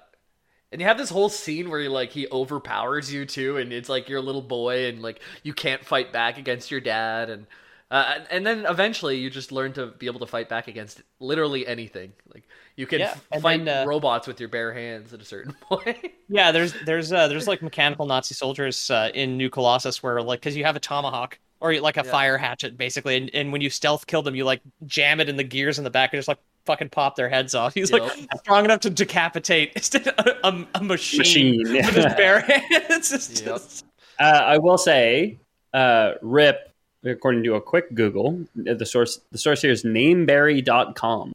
And 0.71 0.81
you 0.81 0.87
have 0.87 0.97
this 0.97 1.11
whole 1.11 1.29
scene 1.29 1.69
where 1.69 1.79
he 1.79 1.87
like 1.89 2.09
he 2.09 2.27
overpowers 2.31 3.13
you 3.13 3.27
too, 3.27 3.57
and 3.57 3.71
it's 3.71 3.87
like 3.87 4.09
you're 4.09 4.17
a 4.17 4.23
little 4.23 4.41
boy, 4.41 4.87
and 4.87 4.99
like 4.99 5.19
you 5.43 5.53
can't 5.53 5.85
fight 5.85 6.11
back 6.11 6.39
against 6.39 6.71
your 6.71 6.81
dad, 6.81 7.29
and 7.29 7.45
uh, 7.91 8.19
and 8.29 8.45
then 8.45 8.65
eventually 8.67 9.17
you 9.17 9.29
just 9.29 9.51
learn 9.51 9.73
to 9.73 9.87
be 9.87 10.05
able 10.05 10.19
to 10.19 10.25
fight 10.27 10.47
back 10.49 10.67
against 10.67 11.01
literally 11.19 11.65
anything. 11.67 12.13
Like 12.33 12.43
you 12.75 12.85
can 12.85 12.99
Yeah, 12.99 13.15
f- 13.31 13.41
fight 13.41 13.65
then, 13.65 13.83
uh, 13.83 13.87
robots 13.87 14.27
with 14.27 14.39
your 14.39 14.49
bare 14.49 14.73
hands 14.73 15.13
at 15.13 15.21
a 15.21 15.25
certain 15.25 15.53
point. 15.61 15.97
Yeah, 16.29 16.51
there's 16.51 16.73
there's 16.85 17.11
uh, 17.11 17.27
there's 17.27 17.47
like 17.47 17.61
mechanical 17.61 18.05
Nazi 18.05 18.33
soldiers 18.35 18.89
uh, 18.91 19.09
in 19.13 19.37
New 19.37 19.49
Colossus 19.49 20.03
where 20.03 20.21
like 20.21 20.39
because 20.41 20.55
you 20.55 20.63
have 20.65 20.75
a 20.75 20.79
tomahawk 20.79 21.39
or 21.61 21.73
like 21.79 21.97
a 21.97 22.03
Yeah. 22.05 22.11
fire 22.11 22.37
hatchet 22.37 22.77
basically, 22.77 23.17
and, 23.17 23.29
and 23.33 23.51
when 23.51 23.61
you 23.61 23.69
stealth 23.69 24.07
kill 24.07 24.21
them, 24.21 24.35
you 24.35 24.45
like 24.45 24.61
jam 24.85 25.19
it 25.19 25.27
in 25.27 25.35
the 25.35 25.43
gears 25.43 25.77
in 25.77 25.83
the 25.83 25.89
back 25.89 26.13
and 26.13 26.19
just 26.19 26.27
like 26.27 26.37
fucking 26.65 26.89
pop 26.89 27.15
their 27.15 27.27
heads 27.27 27.55
off. 27.55 27.73
He's 27.75 27.91
like 27.91 28.03
strong 28.37 28.65
enough 28.65 28.81
to 28.81 28.89
decapitate 28.89 29.95
a, 29.95 30.47
a, 30.47 30.67
a 30.75 30.83
machine, 30.83 31.17
Machine, 31.19 31.61
yeah. 31.67 31.85
with 31.87 31.95
his 31.95 32.05
bare 32.15 32.41
hands. 32.41 33.11
It's 33.11 33.41
Yep. 33.41 33.45
just- 33.49 33.85
Uh, 34.19 34.23
I 34.23 34.57
will 34.59 34.77
say, 34.77 35.39
uh, 35.73 36.13
Rip, 36.21 36.68
according 37.03 37.43
to 37.43 37.55
a 37.55 37.61
quick 37.61 37.93
Google, 37.93 38.45
uh, 38.69 38.73
the 38.73 38.85
source 38.85 39.19
the 39.31 39.37
source 39.37 39.61
here 39.61 39.71
is 39.71 39.83
nameberry.com. 39.83 41.33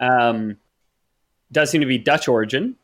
Um, 0.00 0.56
does 1.50 1.70
seem 1.70 1.80
to 1.80 1.86
be 1.86 1.98
Dutch 1.98 2.28
origin, 2.28 2.76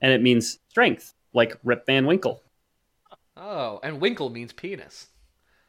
and 0.00 0.12
it 0.12 0.22
means 0.22 0.58
strength, 0.68 1.14
like 1.32 1.56
Rip 1.64 1.86
Van 1.86 2.06
Winkle. 2.06 2.42
oh, 3.36 3.80
and 3.82 4.00
Winkle 4.00 4.30
means 4.30 4.52
penis. 4.52 5.06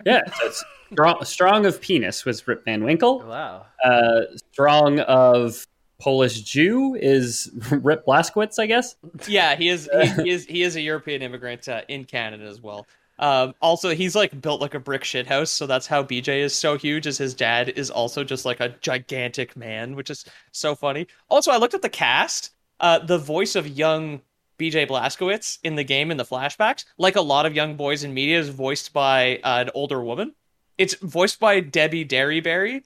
Yeah, 0.05 0.21
so 0.33 0.51
strong, 0.91 1.23
strong 1.25 1.65
of 1.65 1.79
penis 1.79 2.25
was 2.25 2.47
Rip 2.47 2.65
Van 2.65 2.83
Winkle. 2.83 3.19
Wow. 3.19 3.67
Uh, 3.83 4.21
strong 4.51 4.99
of 5.01 5.67
Polish 5.99 6.41
Jew 6.41 6.95
is 6.95 7.51
Rip 7.71 8.05
Blazkowicz, 8.05 8.57
I 8.59 8.65
guess. 8.65 8.95
yeah, 9.27 9.55
he 9.55 9.69
is 9.69 9.87
he, 10.01 10.23
he 10.23 10.29
is 10.31 10.45
he 10.45 10.63
is 10.63 10.75
a 10.75 10.81
European 10.81 11.21
immigrant 11.21 11.67
uh, 11.69 11.81
in 11.87 12.05
Canada 12.05 12.45
as 12.45 12.59
well. 12.61 12.87
Um, 13.21 13.53
also, 13.61 13.93
he's 13.93 14.15
like 14.15 14.41
built 14.41 14.61
like 14.61 14.73
a 14.73 14.79
brick 14.79 15.03
shit 15.03 15.27
house, 15.27 15.51
so 15.51 15.67
that's 15.67 15.87
how 15.87 16.03
BJ 16.03 16.39
is 16.39 16.55
so 16.55 16.75
huge. 16.77 17.05
As 17.05 17.19
his 17.19 17.35
dad 17.35 17.69
is 17.69 17.91
also 17.91 18.23
just 18.23 18.45
like 18.45 18.59
a 18.59 18.75
gigantic 18.81 19.55
man, 19.55 19.95
which 19.95 20.09
is 20.09 20.25
so 20.51 20.73
funny. 20.73 21.07
Also, 21.29 21.51
I 21.51 21.57
looked 21.57 21.75
at 21.75 21.83
the 21.83 21.89
cast. 21.89 22.49
Uh, 22.79 22.97
the 22.97 23.19
voice 23.19 23.55
of 23.55 23.67
young 23.67 24.21
BJ 24.57 24.87
Blazkowicz 24.87 25.59
in 25.63 25.75
the 25.75 25.83
game 25.83 26.09
in 26.09 26.17
the 26.17 26.25
flashbacks, 26.25 26.85
like 26.97 27.15
a 27.15 27.21
lot 27.21 27.45
of 27.45 27.55
young 27.55 27.75
boys 27.75 28.03
in 28.03 28.13
media, 28.13 28.39
is 28.39 28.49
voiced 28.49 28.91
by 28.91 29.37
uh, 29.43 29.65
an 29.65 29.69
older 29.75 30.03
woman. 30.03 30.33
It's 30.79 30.95
voiced 30.95 31.39
by 31.39 31.59
Debbie 31.59 32.05
Derryberry, 32.05 32.81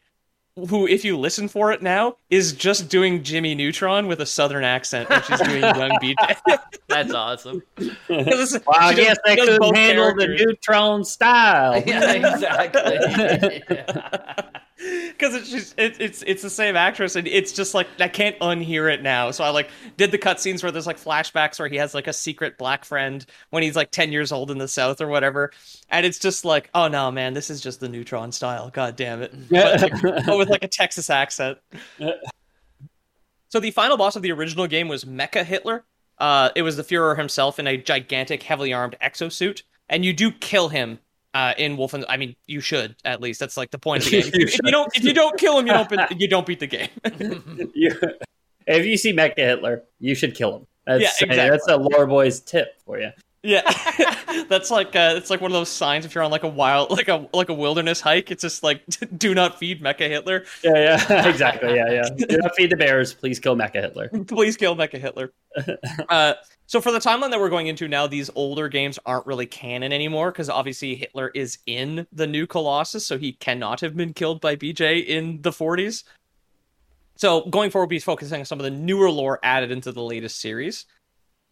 who, 0.69 0.87
if 0.87 1.03
you 1.03 1.17
listen 1.17 1.47
for 1.49 1.71
it 1.73 1.81
now, 1.81 2.15
is 2.29 2.53
just 2.53 2.87
doing 2.89 3.23
Jimmy 3.23 3.55
Neutron 3.55 4.07
with 4.07 4.21
a 4.21 4.25
southern 4.25 4.63
accent, 4.63 5.09
and 5.11 5.23
she's 5.25 5.41
doing 5.41 5.61
young 5.61 5.91
BJ. 6.01 6.59
That's 6.87 7.13
awesome. 7.13 7.61
This 8.07 8.53
is- 8.53 8.61
Wow, 8.65 8.73
I 8.79 8.93
guess 8.93 9.17
they 9.25 9.35
couldn't 9.35 9.59
both 9.59 9.75
handle 9.75 10.15
the 10.15 10.27
neutron 10.27 11.03
style. 11.03 11.83
yeah, 11.85 12.13
exactly. 12.13 13.69
Yeah. 13.75 14.41
because 15.09 15.35
it's 15.35 15.49
just 15.49 15.79
it, 15.79 15.99
it's 15.99 16.23
it's 16.23 16.41
the 16.41 16.49
same 16.49 16.75
actress 16.75 17.15
and 17.15 17.27
it's 17.27 17.51
just 17.51 17.73
like 17.73 17.87
I 17.99 18.07
can't 18.07 18.37
unhear 18.39 18.91
it 18.93 19.01
now. 19.01 19.31
So 19.31 19.43
I 19.43 19.49
like 19.49 19.69
did 19.97 20.11
the 20.11 20.17
cutscenes 20.17 20.63
where 20.63 20.71
there's 20.71 20.87
like 20.87 20.99
flashbacks 20.99 21.59
where 21.59 21.67
he 21.67 21.77
has 21.77 21.93
like 21.93 22.07
a 22.07 22.13
secret 22.13 22.57
black 22.57 22.85
friend 22.85 23.25
when 23.49 23.63
he's 23.63 23.75
like 23.75 23.91
ten 23.91 24.11
years 24.11 24.31
old 24.31 24.51
in 24.51 24.57
the 24.57 24.67
South 24.67 25.01
or 25.01 25.07
whatever, 25.07 25.51
and 25.89 26.05
it's 26.05 26.19
just 26.19 26.45
like 26.45 26.69
oh 26.73 26.87
no 26.87 27.11
man, 27.11 27.33
this 27.33 27.49
is 27.49 27.61
just 27.61 27.79
the 27.79 27.89
Neutron 27.89 28.31
style. 28.31 28.69
God 28.69 28.95
damn 28.95 29.21
it, 29.21 29.33
but, 29.49 29.81
like, 29.81 30.01
but 30.25 30.37
with 30.37 30.49
like 30.49 30.63
a 30.63 30.67
Texas 30.67 31.09
accent. 31.09 31.57
So 33.49 33.59
the 33.59 33.71
final 33.71 33.97
boss 33.97 34.15
of 34.15 34.21
the 34.21 34.31
original 34.31 34.67
game 34.67 34.87
was 34.87 35.05
Mecha 35.05 35.45
Hitler. 35.45 35.85
Uh, 36.17 36.49
it 36.55 36.61
was 36.61 36.77
the 36.77 36.83
Führer 36.83 37.17
himself 37.17 37.59
in 37.59 37.67
a 37.67 37.77
gigantic, 37.77 38.43
heavily 38.43 38.73
armed 38.73 38.95
exosuit, 39.01 39.63
and 39.89 40.03
you 40.03 40.13
do 40.13 40.31
kill 40.31 40.69
him 40.69 40.99
uh, 41.35 41.53
in 41.59 41.77
Wolfen. 41.77 42.03
I 42.09 42.17
mean, 42.17 42.35
you 42.47 42.61
should 42.61 42.95
at 43.05 43.21
least. 43.21 43.39
That's 43.39 43.57
like 43.57 43.69
the 43.69 43.77
point 43.77 44.03
of 44.05 44.09
the 44.11 44.21
game. 44.23 44.31
You 44.33 44.47
if, 44.47 44.57
you 44.63 44.71
don't, 44.71 44.97
if 44.97 45.03
you 45.03 45.13
don't 45.13 45.37
kill 45.37 45.59
him, 45.59 45.67
you 45.67 45.73
don't, 45.73 45.89
be- 45.89 46.15
you 46.17 46.27
don't 46.27 46.47
beat 46.47 46.59
the 46.61 46.67
game. 46.67 46.89
You- 47.75 47.99
if 48.67 48.83
you 48.83 48.97
see 48.97 49.13
Mecha 49.13 49.37
Hitler, 49.37 49.83
you 49.99 50.15
should 50.15 50.33
kill 50.33 50.55
him. 50.57 50.67
That's, 50.87 51.01
Yeah, 51.03 51.09
exactly. 51.29 51.49
that's 51.51 51.67
a 51.67 51.77
lore 51.77 52.07
boy's 52.07 52.39
tip 52.39 52.79
for 52.83 52.97
you. 52.99 53.11
yeah, 53.43 53.61
that's 54.49 54.71
like 54.71 54.95
uh, 54.95 55.13
it's 55.17 55.29
like 55.29 55.39
one 55.39 55.51
of 55.51 55.53
those 55.53 55.69
signs 55.69 56.03
if 56.03 56.15
you're 56.15 56.23
on 56.23 56.31
like 56.31 56.41
a 56.41 56.47
wild, 56.47 56.89
like 56.89 57.07
a 57.09 57.27
like 57.31 57.49
a 57.49 57.53
wilderness 57.53 58.01
hike. 58.01 58.31
It's 58.31 58.41
just 58.41 58.63
like 58.63 58.81
do 59.15 59.35
not 59.35 59.59
feed 59.59 59.83
Mecha 59.83 60.09
Hitler. 60.09 60.45
Yeah, 60.63 60.99
yeah, 61.07 61.27
exactly. 61.29 61.75
Yeah, 61.75 61.91
yeah. 61.91 62.09
Do 62.27 62.37
not 62.37 62.55
feed 62.55 62.71
the 62.71 62.75
bears. 62.75 63.13
Please 63.13 63.37
kill 63.39 63.55
Mecha 63.55 63.75
Hitler. 63.75 64.09
Please 64.25 64.57
kill 64.57 64.75
Mecha 64.75 64.99
Hitler. 64.99 65.31
uh, 66.09 66.33
so 66.67 66.81
for 66.81 66.91
the 66.91 66.99
timeline 66.99 67.29
that 67.29 67.39
we're 67.39 67.49
going 67.49 67.67
into 67.67 67.87
now, 67.87 68.07
these 68.07 68.29
older 68.33 68.67
games 68.67 68.97
aren't 69.05 69.27
really 69.27 69.45
canon 69.45 69.93
anymore 69.93 70.31
because 70.31 70.49
obviously 70.49 70.95
Hitler 70.95 71.29
is 71.35 71.59
in 71.67 72.07
the 72.11 72.25
new 72.25 72.47
Colossus, 72.47 73.05
so 73.05 73.17
he 73.17 73.33
cannot 73.33 73.81
have 73.81 73.95
been 73.95 74.13
killed 74.13 74.41
by 74.41 74.55
BJ 74.55 75.05
in 75.05 75.41
the 75.41 75.51
40s. 75.51 76.03
So 77.17 77.45
going 77.45 77.69
forward, 77.69 77.85
we'll 77.85 77.97
be 77.97 77.99
focusing 77.99 78.39
on 78.39 78.45
some 78.45 78.59
of 78.59 78.63
the 78.63 78.71
newer 78.71 79.11
lore 79.11 79.39
added 79.43 79.71
into 79.71 79.91
the 79.91 80.03
latest 80.03 80.41
series. 80.41 80.85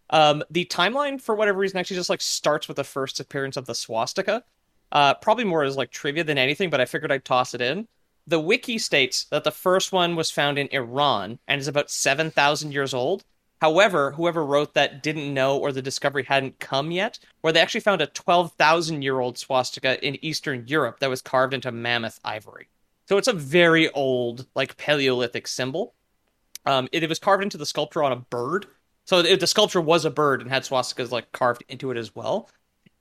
Um, 0.10 0.44
the 0.50 0.66
timeline, 0.66 1.22
for 1.22 1.36
whatever 1.36 1.60
reason, 1.60 1.78
actually 1.78 1.98
just 1.98 2.10
like 2.10 2.22
starts 2.22 2.68
with 2.68 2.78
the 2.78 2.84
first 2.84 3.20
appearance 3.20 3.56
of 3.56 3.66
the 3.66 3.76
swastika. 3.76 4.44
Uh, 4.92 5.14
probably 5.16 5.44
more 5.44 5.64
as 5.64 5.78
like 5.78 5.92
trivia 5.92 6.24
than 6.24 6.38
anything, 6.38 6.70
but 6.70 6.82
I 6.82 6.86
figured 6.86 7.12
I'd 7.12 7.26
toss 7.26 7.54
it 7.54 7.62
in. 7.62 7.88
The 8.28 8.40
wiki 8.40 8.78
states 8.78 9.26
that 9.26 9.44
the 9.44 9.52
first 9.52 9.92
one 9.92 10.16
was 10.16 10.32
found 10.32 10.58
in 10.58 10.70
Iran 10.72 11.40
and 11.48 11.60
is 11.60 11.68
about 11.68 11.90
7,000 11.92 12.72
years 12.72 12.94
old. 12.94 13.24
However, 13.64 14.12
whoever 14.12 14.46
wrote 14.46 14.74
that 14.74 15.02
didn't 15.02 15.34
know 15.34 15.58
or 15.58 15.72
the 15.72 15.82
discovery 15.82 16.26
hadn't 16.26 16.60
come 16.60 16.92
yet, 16.92 17.18
where 17.40 17.54
they 17.54 17.62
actually 17.62 17.80
found 17.80 18.02
a 18.02 18.08
12,000 18.08 19.02
year 19.02 19.22
old 19.22 19.38
swastika 19.38 20.06
in 20.06 20.18
Eastern 20.22 20.66
Europe 20.68 21.00
that 21.00 21.10
was 21.10 21.22
carved 21.22 21.54
into 21.54 21.72
mammoth 21.72 22.20
ivory. 22.26 22.68
So 23.08 23.18
it's 23.18 23.30
a 23.30 23.32
very 23.32 23.90
old, 23.92 24.48
like 24.54 24.76
Paleolithic 24.76 25.48
symbol. 25.48 25.94
Um, 26.66 26.90
it, 26.92 27.04
it 27.04 27.10
was 27.10 27.20
carved 27.20 27.42
into 27.42 27.58
the 27.58 27.66
sculpture 27.66 28.04
on 28.04 28.12
a 28.12 28.18
bird. 28.18 28.66
So 29.06 29.20
it, 29.20 29.40
the 29.40 29.48
sculpture 29.48 29.80
was 29.80 30.04
a 30.04 30.12
bird 30.12 30.42
and 30.42 30.52
had 30.52 30.64
swastikas 30.64 31.12
like 31.12 31.32
carved 31.32 31.64
into 31.70 31.90
it 31.90 31.96
as 31.96 32.14
well. 32.14 32.50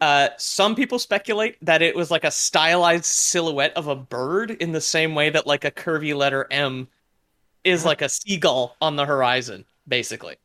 Uh, 0.01 0.29
some 0.37 0.77
people 0.77 1.01
speculate 1.01 1.57
that 1.61 1.83
it 1.83 1.97
was 1.97 2.13
like 2.13 2.23
a 2.23 2.31
stylized 2.31 3.07
silhouette 3.07 3.77
of 3.77 3.89
a 3.89 3.97
bird 3.97 4.53
in 4.53 4.71
the 4.71 4.81
same 4.81 5.17
way 5.17 5.29
that 5.29 5.45
like 5.45 5.65
a 5.65 5.73
curvy 5.73 6.15
letter 6.15 6.47
M 6.53 6.87
is 7.65 7.85
like 7.85 8.01
a 8.01 8.09
seagull 8.09 8.77
on 8.81 8.95
the 8.95 9.07
horizon, 9.07 9.65
basically. 9.89 10.37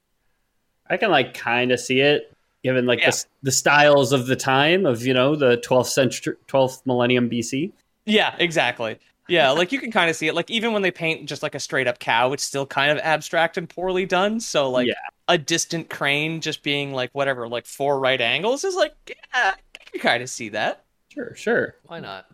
I 0.89 0.97
can 0.97 1.11
like 1.11 1.33
kind 1.33 1.71
of 1.71 1.79
see 1.79 1.99
it, 2.01 2.31
given 2.63 2.85
like 2.85 2.99
Yeah. 2.99 3.11
the, 3.11 3.25
the 3.43 3.51
styles 3.51 4.11
of 4.11 4.27
the 4.27 4.35
time 4.35 4.85
of 4.85 5.05
you 5.05 5.13
know 5.13 5.35
the 5.35 5.57
12th 5.57 5.87
century, 5.87 6.35
12th 6.47 6.85
millennium 6.85 7.29
BC. 7.29 7.71
Yeah, 8.05 8.35
exactly. 8.39 8.99
Yeah, 9.27 9.49
like 9.59 9.71
you 9.71 9.79
can 9.79 9.91
kind 9.91 10.09
of 10.09 10.15
see 10.15 10.27
it. 10.27 10.33
Like 10.35 10.49
even 10.49 10.73
when 10.73 10.81
they 10.81 10.91
paint 10.91 11.27
just 11.27 11.43
like 11.43 11.55
a 11.55 11.59
straight 11.59 11.87
up 11.87 11.99
cow, 11.99 12.31
it's 12.33 12.43
still 12.43 12.65
kind 12.65 12.91
of 12.91 12.97
abstract 12.99 13.57
and 13.57 13.67
poorly 13.69 14.05
done. 14.05 14.39
So 14.39 14.69
like 14.69 14.87
Yeah. 14.87 14.93
a 15.27 15.37
distant 15.37 15.89
crane 15.89 16.39
just 16.41 16.63
being 16.63 16.93
like 16.93 17.09
whatever, 17.13 17.47
like 17.47 17.65
four 17.65 17.99
right 17.99 18.19
angles 18.21 18.63
is 18.63 18.75
like 18.75 18.93
yeah, 19.33 19.53
I 19.55 19.83
can 19.91 19.99
kind 19.99 20.23
of 20.23 20.29
see 20.29 20.49
that. 20.49 20.83
Sure, 21.13 21.35
sure. 21.35 21.75
Why 21.87 21.99
not? 21.99 22.25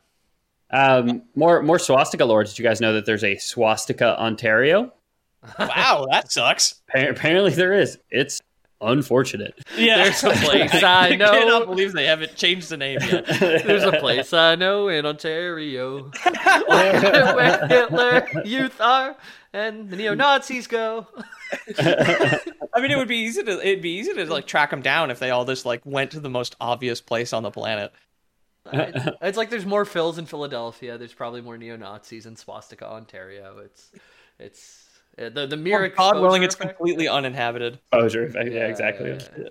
Um, 0.70 1.22
more 1.36 1.62
more 1.62 1.78
swastika 1.80 2.26
lore. 2.26 2.44
Did 2.44 2.58
you 2.58 2.64
guys 2.64 2.82
know 2.82 2.94
that 2.94 3.06
there's 3.06 3.24
a 3.24 3.38
swastika 3.38 4.20
Ontario? 4.20 4.92
Wow, 5.60 6.08
that 6.12 6.32
sucks. 6.32 6.82
Apparently 6.96 7.52
there 7.52 7.74
is. 7.74 7.98
It's 8.10 8.42
unfortunate. 8.84 9.56
Yeah, 9.78 10.04
There's 10.04 10.24
a 10.24 10.32
place 10.46 10.74
I 10.84 11.06
I 11.08 11.18
cannot 11.18 11.46
know. 11.46 11.66
believe 11.66 11.94
they 11.94 12.06
haven't 12.06 12.36
changed 12.36 12.70
the 12.70 12.78
name 12.78 13.00
yet. 13.02 13.26
There's 13.40 13.84
a 13.84 13.92
place 14.00 14.34
I 14.34 14.56
know 14.56 14.88
in 14.90 15.06
Ontario 15.06 16.12
where, 16.68 17.36
where 17.36 17.68
Hitler 17.68 18.28
youth 18.46 18.80
are 18.82 19.16
and 19.54 19.90
the 19.90 19.96
neo 19.96 20.14
Nazis 20.16 20.68
go. 20.68 21.08
I 21.78 22.82
mean, 22.82 22.92
it 22.92 22.98
would 22.98 23.08
be 23.08 23.18
easy 23.18 23.44
to 23.44 23.52
it'd 23.66 23.82
be 23.82 23.92
easy 23.98 24.14
to 24.14 24.26
like 24.26 24.48
track 24.48 24.70
them 24.72 24.82
down 24.82 25.12
if 25.12 25.20
they 25.20 25.30
all 25.30 25.46
just 25.46 25.66
like 25.66 25.82
went 25.86 26.12
to 26.12 26.20
the 26.20 26.30
most 26.30 26.56
obvious 26.60 27.02
place 27.02 27.34
on 27.34 27.44
the 27.44 27.52
planet. 27.52 27.92
It's 28.72 29.38
like 29.38 29.50
there's 29.50 29.66
more 29.66 29.86
Phils 29.86 30.18
in 30.18 30.26
Philadelphia. 30.26 30.98
There's 30.98 31.14
probably 31.14 31.42
more 31.42 31.58
neo 31.58 31.76
Nazis 31.76 32.26
in 32.26 32.36
Swastika, 32.36 32.90
Ontario. 32.90 33.60
It's 33.60 33.92
it's 34.40 34.86
the 35.18 35.48
the 35.48 35.58
mere 35.58 35.84
Or 35.84 35.90
God 35.90 36.20
willing, 36.20 36.44
it's 36.44 36.56
effect- 36.56 36.78
completely 36.78 37.08
uninhabited. 37.08 37.80
Exposure. 37.92 38.26
effect. 38.26 38.52
Yeah, 38.52 38.68
exactly. 38.68 39.10
yeah, 39.38 39.50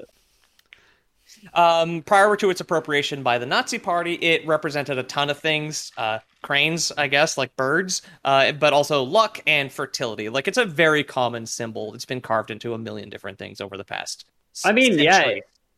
Um, 1.54 2.02
prior 2.02 2.36
to 2.36 2.50
its 2.50 2.60
appropriation 2.60 3.22
by 3.22 3.38
the 3.38 3.46
Nazi 3.46 3.78
Party, 3.78 4.14
it 4.14 4.46
represented 4.46 4.98
a 4.98 5.02
ton 5.02 5.30
of 5.30 5.38
things. 5.38 5.90
Uh, 5.96 6.18
cranes, 6.42 6.92
I 6.98 7.06
guess, 7.06 7.38
like 7.38 7.54
birds, 7.56 8.02
uh, 8.24 8.52
but 8.52 8.72
also 8.72 9.02
luck 9.02 9.40
and 9.46 9.72
fertility. 9.72 10.28
Like 10.28 10.48
it's 10.48 10.58
a 10.58 10.64
very 10.64 11.04
common 11.04 11.46
symbol. 11.46 11.94
It's 11.94 12.04
been 12.04 12.20
carved 12.20 12.50
into 12.50 12.74
a 12.74 12.78
million 12.78 13.08
different 13.08 13.38
things 13.38 13.60
over 13.60 13.76
the 13.76 13.84
past. 13.84 14.26
I 14.64 14.72
mean, 14.72 14.98
yeah, 14.98 15.34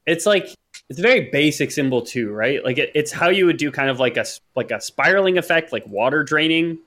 it's 0.07 0.27
like 0.27 0.49
it's 0.91 0.99
a 0.99 1.03
very 1.03 1.31
basic 1.31 1.71
symbol 1.71 2.03
too, 2.03 2.33
right? 2.33 2.65
Like 2.65 2.79
it, 2.79 2.91
it's 2.95 3.13
how 3.13 3.29
you 3.29 3.47
would 3.47 3.57
do 3.59 3.71
kind 3.71 3.89
of 3.91 4.01
like 4.01 4.17
a 4.17 4.21
s- 4.21 4.41
like 4.57 4.71
a 4.71 4.81
spiraling 4.81 5.39
effect, 5.39 5.73
like 5.73 5.87
water 5.87 6.25
draining. 6.25 6.79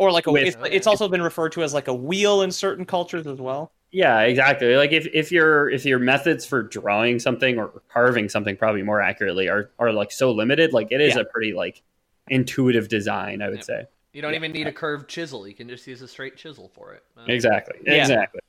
Or 0.00 0.10
like 0.10 0.26
a, 0.26 0.32
with- 0.32 0.46
it's, 0.46 0.56
it's 0.70 0.86
also 0.86 1.08
been 1.08 1.20
referred 1.20 1.52
to 1.52 1.62
as 1.62 1.74
like 1.74 1.86
a 1.86 1.94
wheel 1.94 2.40
in 2.40 2.50
certain 2.50 2.86
cultures 2.86 3.26
as 3.26 3.38
well. 3.38 3.70
Yeah, 3.92 4.20
exactly. 4.20 4.74
Like 4.76 4.92
if, 4.92 5.06
if 5.12 5.30
your 5.30 5.68
if 5.68 5.84
your 5.84 5.98
methods 5.98 6.46
for 6.46 6.62
drawing 6.62 7.18
something 7.18 7.58
or 7.58 7.82
carving 7.92 8.28
something 8.30 8.56
probably 8.56 8.82
more 8.82 9.02
accurately 9.02 9.48
are 9.48 9.70
are 9.78 9.92
like 9.92 10.10
so 10.10 10.30
limited, 10.32 10.72
like 10.72 10.88
it 10.90 11.02
is 11.02 11.16
Yeah. 11.16 11.22
a 11.22 11.24
pretty 11.26 11.52
like 11.52 11.82
intuitive 12.28 12.88
design, 12.88 13.42
I 13.42 13.48
would 13.48 13.56
Yep. 13.58 13.64
say. 13.64 13.84
You 14.14 14.22
don't 14.22 14.34
even 14.34 14.52
need 14.52 14.66
a 14.66 14.72
curved 14.72 15.08
chisel. 15.08 15.46
You 15.46 15.54
can 15.54 15.68
just 15.68 15.86
use 15.86 16.00
a 16.00 16.08
straight 16.08 16.36
chisel 16.36 16.70
for 16.74 16.94
it. 16.94 17.02
Uh, 17.16 17.24
Exactly. 17.28 17.76
Yeah. 17.84 17.94
Exactly. 18.00 18.40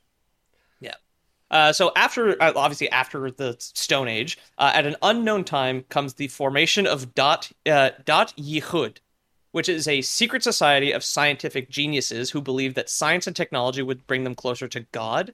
Uh, 1.50 1.70
so 1.70 1.92
after, 1.96 2.42
uh, 2.42 2.50
obviously 2.56 2.90
after 2.90 3.30
the 3.30 3.54
Stone 3.58 4.08
Age, 4.08 4.38
uh, 4.56 4.70
at 4.72 4.86
an 4.86 4.96
unknown 5.02 5.44
time 5.44 5.82
comes 5.90 6.14
the 6.14 6.26
formation 6.28 6.86
of 6.86 7.14
Da'at 7.14 7.52
uh, 7.66 7.90
Da'at 8.06 8.32
Yichud, 8.38 8.96
which 9.52 9.68
is 9.68 9.86
a 9.86 10.00
secret 10.02 10.42
society 10.42 10.92
of 10.92 11.04
scientific 11.04 11.70
geniuses 11.70 12.30
who 12.30 12.40
believe 12.40 12.74
that 12.74 12.90
science 12.90 13.26
and 13.26 13.36
technology 13.36 13.82
would 13.82 14.06
bring 14.06 14.24
them 14.24 14.34
closer 14.34 14.66
to 14.68 14.80
God. 14.92 15.32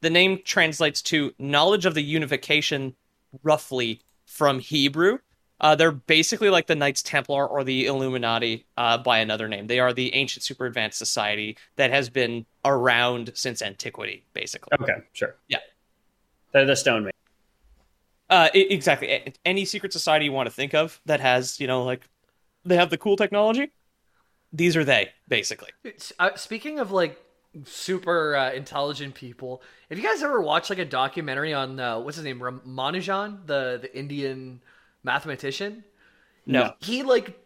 The 0.00 0.10
name 0.10 0.40
translates 0.44 1.00
to 1.02 1.32
knowledge 1.38 1.86
of 1.86 1.94
the 1.94 2.02
unification, 2.02 2.94
roughly 3.42 4.00
from 4.26 4.58
Hebrew. 4.58 5.18
Uh, 5.60 5.74
they're 5.74 5.90
basically 5.90 6.50
like 6.50 6.68
the 6.68 6.76
Knights 6.76 7.02
Templar 7.02 7.46
or 7.46 7.64
the 7.64 7.86
Illuminati 7.86 8.64
uh, 8.76 8.96
by 8.98 9.18
another 9.18 9.48
name. 9.48 9.66
They 9.66 9.80
are 9.80 9.92
the 9.92 10.14
ancient 10.14 10.44
super 10.44 10.66
advanced 10.66 10.98
society 10.98 11.56
that 11.76 11.90
has 11.90 12.08
been 12.08 12.46
around 12.64 13.32
since 13.34 13.60
antiquity, 13.60 14.24
basically. 14.34 14.78
Okay, 14.80 15.02
sure. 15.12 15.34
Yeah. 15.48 15.58
They're 16.52 16.64
the 16.64 16.76
stone 16.76 17.04
man. 17.04 17.12
Uh, 18.30 18.48
exactly. 18.54 19.34
Any 19.44 19.64
secret 19.64 19.92
society 19.92 20.26
you 20.26 20.32
want 20.32 20.46
to 20.48 20.54
think 20.54 20.74
of 20.74 21.00
that 21.06 21.18
has, 21.20 21.58
you 21.58 21.66
know, 21.66 21.82
like 21.82 22.08
they 22.68 22.76
have 22.76 22.90
the 22.90 22.98
cool 22.98 23.16
technology. 23.16 23.70
These 24.52 24.76
are 24.76 24.84
they, 24.84 25.10
basically. 25.26 25.70
Uh, 26.18 26.30
speaking 26.36 26.78
of 26.78 26.90
like 26.90 27.20
super 27.64 28.36
uh, 28.36 28.52
intelligent 28.52 29.14
people, 29.14 29.62
have 29.88 29.98
you 29.98 30.04
guys 30.04 30.22
ever 30.22 30.40
watched 30.40 30.70
like 30.70 30.78
a 30.78 30.84
documentary 30.84 31.52
on 31.52 31.78
uh, 31.78 31.98
what's 31.98 32.16
his 32.16 32.24
name, 32.24 32.40
Ramanujan, 32.40 33.46
the 33.46 33.78
the 33.82 33.96
Indian 33.96 34.60
mathematician? 35.02 35.84
No. 36.46 36.74
He 36.80 37.02
like 37.02 37.38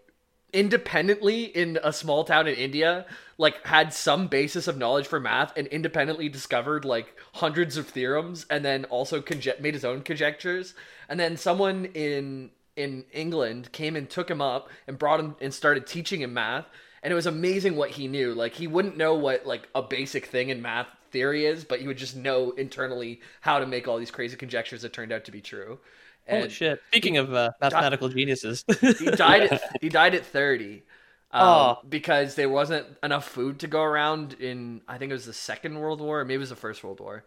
independently 0.53 1.45
in 1.45 1.79
a 1.83 1.93
small 1.93 2.25
town 2.25 2.47
in 2.47 2.55
India, 2.55 3.07
like 3.39 3.67
had 3.67 3.93
some 3.93 4.29
basis 4.29 4.69
of 4.69 4.77
knowledge 4.77 5.07
for 5.07 5.19
math 5.19 5.57
and 5.57 5.67
independently 5.69 6.29
discovered 6.29 6.85
like 6.85 7.17
hundreds 7.35 7.77
of 7.77 7.89
theorems 7.89 8.47
and 8.51 8.65
then 8.65 8.85
also 8.87 9.23
made 9.61 9.75
his 9.75 9.85
own 9.85 10.03
conjectures. 10.03 10.75
And 11.09 11.19
then 11.19 11.37
someone 11.37 11.87
in 11.87 12.51
in 12.77 13.05
England 13.13 13.71
came 13.73 13.97
and 13.97 14.09
took 14.09 14.31
him 14.31 14.41
up 14.41 14.69
and 14.87 14.99
brought 14.99 15.21
him 15.21 15.37
and 15.41 15.53
started 15.53 15.87
teaching 15.87 16.21
him 16.23 16.35
math. 16.35 16.67
and 17.03 17.11
it 17.13 17.15
was 17.15 17.27
amazing 17.27 17.77
what 17.77 17.91
he 17.91 18.09
knew. 18.09 18.33
Like 18.35 18.55
he 18.55 18.67
wouldn't 18.67 18.97
know 18.97 19.15
what 19.15 19.45
like 19.47 19.69
a 19.75 19.83
basic 19.83 20.27
thing 20.27 20.49
in 20.51 20.63
math 20.63 20.87
theory 21.11 21.45
is, 21.47 21.65
but 21.65 21.81
he 21.81 21.87
would 21.87 21.99
just 21.99 22.17
know 22.17 22.53
internally 22.53 23.21
how 23.41 23.59
to 23.59 23.67
make 23.67 23.87
all 23.89 23.99
these 23.99 24.11
crazy 24.11 24.37
conjectures 24.37 24.83
that 24.83 24.93
turned 24.93 25.13
out 25.13 25.25
to 25.25 25.33
be 25.33 25.41
true. 25.41 25.79
Holy 26.29 26.49
shit! 26.49 26.81
Speaking 26.89 27.17
of 27.17 27.35
uh, 27.35 27.51
mathematical 27.61 28.09
geniuses, 28.09 28.65
he 28.81 29.11
died. 29.11 29.43
At, 29.53 29.63
he 29.81 29.89
died 29.89 30.15
at 30.15 30.25
thirty. 30.25 30.83
Um, 31.35 31.43
Oh. 31.49 31.79
because 31.89 32.35
there 32.35 32.51
wasn't 32.51 32.87
enough 33.03 33.27
food 33.27 33.61
to 33.61 33.67
go 33.67 33.81
around 33.83 34.35
in 34.35 34.83
I 34.87 34.99
think 34.99 35.09
it 35.09 35.15
was 35.15 35.25
the 35.25 35.33
Second 35.33 35.79
World 35.79 36.03
War, 36.03 36.21
or 36.21 36.25
maybe 36.27 36.35
it 36.35 36.39
was 36.41 36.51
the 36.51 36.57
First 36.57 36.85
World 36.85 37.01
War. 37.01 37.25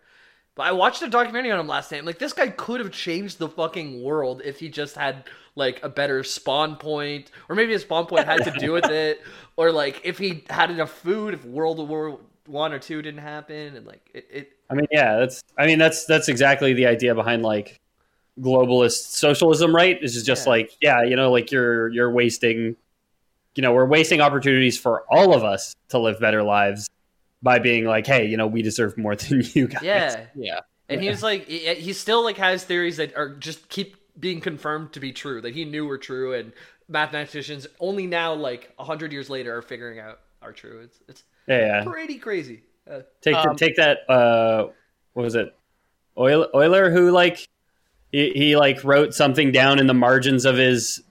But 0.56 0.68
I 0.68 0.72
watched 0.72 1.02
a 1.02 1.10
documentary 1.10 1.52
on 1.52 1.60
him 1.60 1.68
last 1.68 1.92
night. 1.92 2.00
I'm 2.00 2.06
like, 2.06 2.18
this 2.18 2.32
guy 2.32 2.48
could 2.48 2.80
have 2.80 2.92
changed 2.92 3.40
the 3.40 3.50
fucking 3.50 4.02
world 4.02 4.42
if 4.46 4.58
he 4.60 4.70
just 4.70 4.96
had 4.96 5.26
like 5.56 5.84
a 5.84 5.90
better 5.90 6.24
spawn 6.24 6.78
point, 6.78 7.30
or 7.50 7.56
maybe 7.56 7.74
his 7.74 7.82
spawn 7.82 8.06
point 8.06 8.26
had 8.26 8.44
to 8.46 8.52
do 8.52 8.72
with 8.72 8.86
it, 8.90 9.22
or 9.58 9.72
like 9.72 10.02
if 10.06 10.18
he 10.18 10.44
had 10.50 10.72
enough 10.72 10.92
food, 10.92 11.34
if 11.34 11.44
World 11.44 11.88
War 11.88 12.20
One 12.48 12.72
or 12.72 12.80
two 12.80 13.02
didn't 13.02 13.22
happen, 13.22 13.76
and 13.76 13.86
like 13.86 14.10
it, 14.14 14.28
it 14.32 14.52
I 14.70 14.76
mean, 14.76 14.88
yeah, 14.92 15.18
that's. 15.18 15.44
I 15.58 15.66
mean, 15.66 15.78
that's 15.78 16.06
that's 16.06 16.30
exactly 16.30 16.74
the 16.74 16.86
idea 16.86 17.14
behind 17.16 17.44
like 17.44 17.80
globalist 18.40 19.12
socialism, 19.12 19.76
right? 19.76 20.00
This 20.02 20.16
is 20.16 20.24
just 20.24 20.46
Yeah. 20.46 20.52
like, 20.52 20.72
yeah, 20.82 21.04
you 21.04 21.18
know, 21.18 21.32
like 21.32 21.52
you're 21.52 21.90
you're 21.90 22.12
wasting, 22.12 22.78
you 23.56 23.62
know, 23.62 23.74
we're 23.74 23.86
wasting 23.86 24.22
opportunities 24.22 24.78
for 24.78 25.04
all 25.10 25.34
of 25.34 25.44
us 25.44 25.76
to 25.90 26.00
live 26.00 26.20
better 26.20 26.44
lives 26.44 26.90
by 27.42 27.60
being 27.60 27.86
like, 27.86 28.08
hey, 28.08 28.26
you 28.26 28.38
know, 28.38 28.48
we 28.48 28.62
deserve 28.62 28.98
more 28.98 29.16
than 29.16 29.44
you 29.54 29.68
guys. 29.68 29.84
yeah, 29.84 30.26
yeah, 30.36 30.60
And 30.90 31.02
he 31.02 31.10
was 31.10 31.22
like, 31.24 31.48
he 31.48 31.74
he 31.76 31.94
still 31.94 32.24
like 32.24 32.38
has 32.38 32.64
theories 32.64 32.98
that 32.98 33.16
are 33.16 33.30
just 33.30 33.70
keep 33.70 33.96
being 34.20 34.40
confirmed 34.42 34.94
to 34.94 35.00
be 35.00 35.12
true 35.12 35.42
that 35.42 35.54
he 35.54 35.66
knew 35.66 35.86
were 35.86 35.98
true, 35.98 36.34
and 36.34 36.54
mathematicians 36.88 37.68
only 37.80 38.08
now, 38.08 38.34
like 38.34 38.72
a 38.80 38.84
hundred 38.84 39.12
years 39.12 39.30
later, 39.30 39.58
are 39.58 39.62
figuring 39.62 40.00
out 40.00 40.20
are 40.42 40.52
true. 40.54 40.82
It's 40.84 41.00
it's 41.08 41.24
yeah. 41.48 41.60
yeah. 41.60 41.84
pretty 41.84 42.18
crazy. 42.18 42.64
Uh, 42.90 43.00
Take 43.22 43.36
Um, 43.36 43.56
take 43.56 43.76
that. 43.78 44.10
Uh, 44.10 44.68
what 45.14 45.24
was 45.24 45.36
it? 45.36 45.56
Euler, 46.18 46.48
Euler 46.56 46.92
who 46.92 47.12
like 47.12 47.48
he, 48.12 48.32
he 48.32 48.56
like 48.56 48.84
wrote 48.84 49.14
something 49.14 49.52
down 49.52 49.80
in 49.80 49.88
the 49.88 49.94
margins 49.94 50.46
of 50.46 50.56
his 50.56 51.02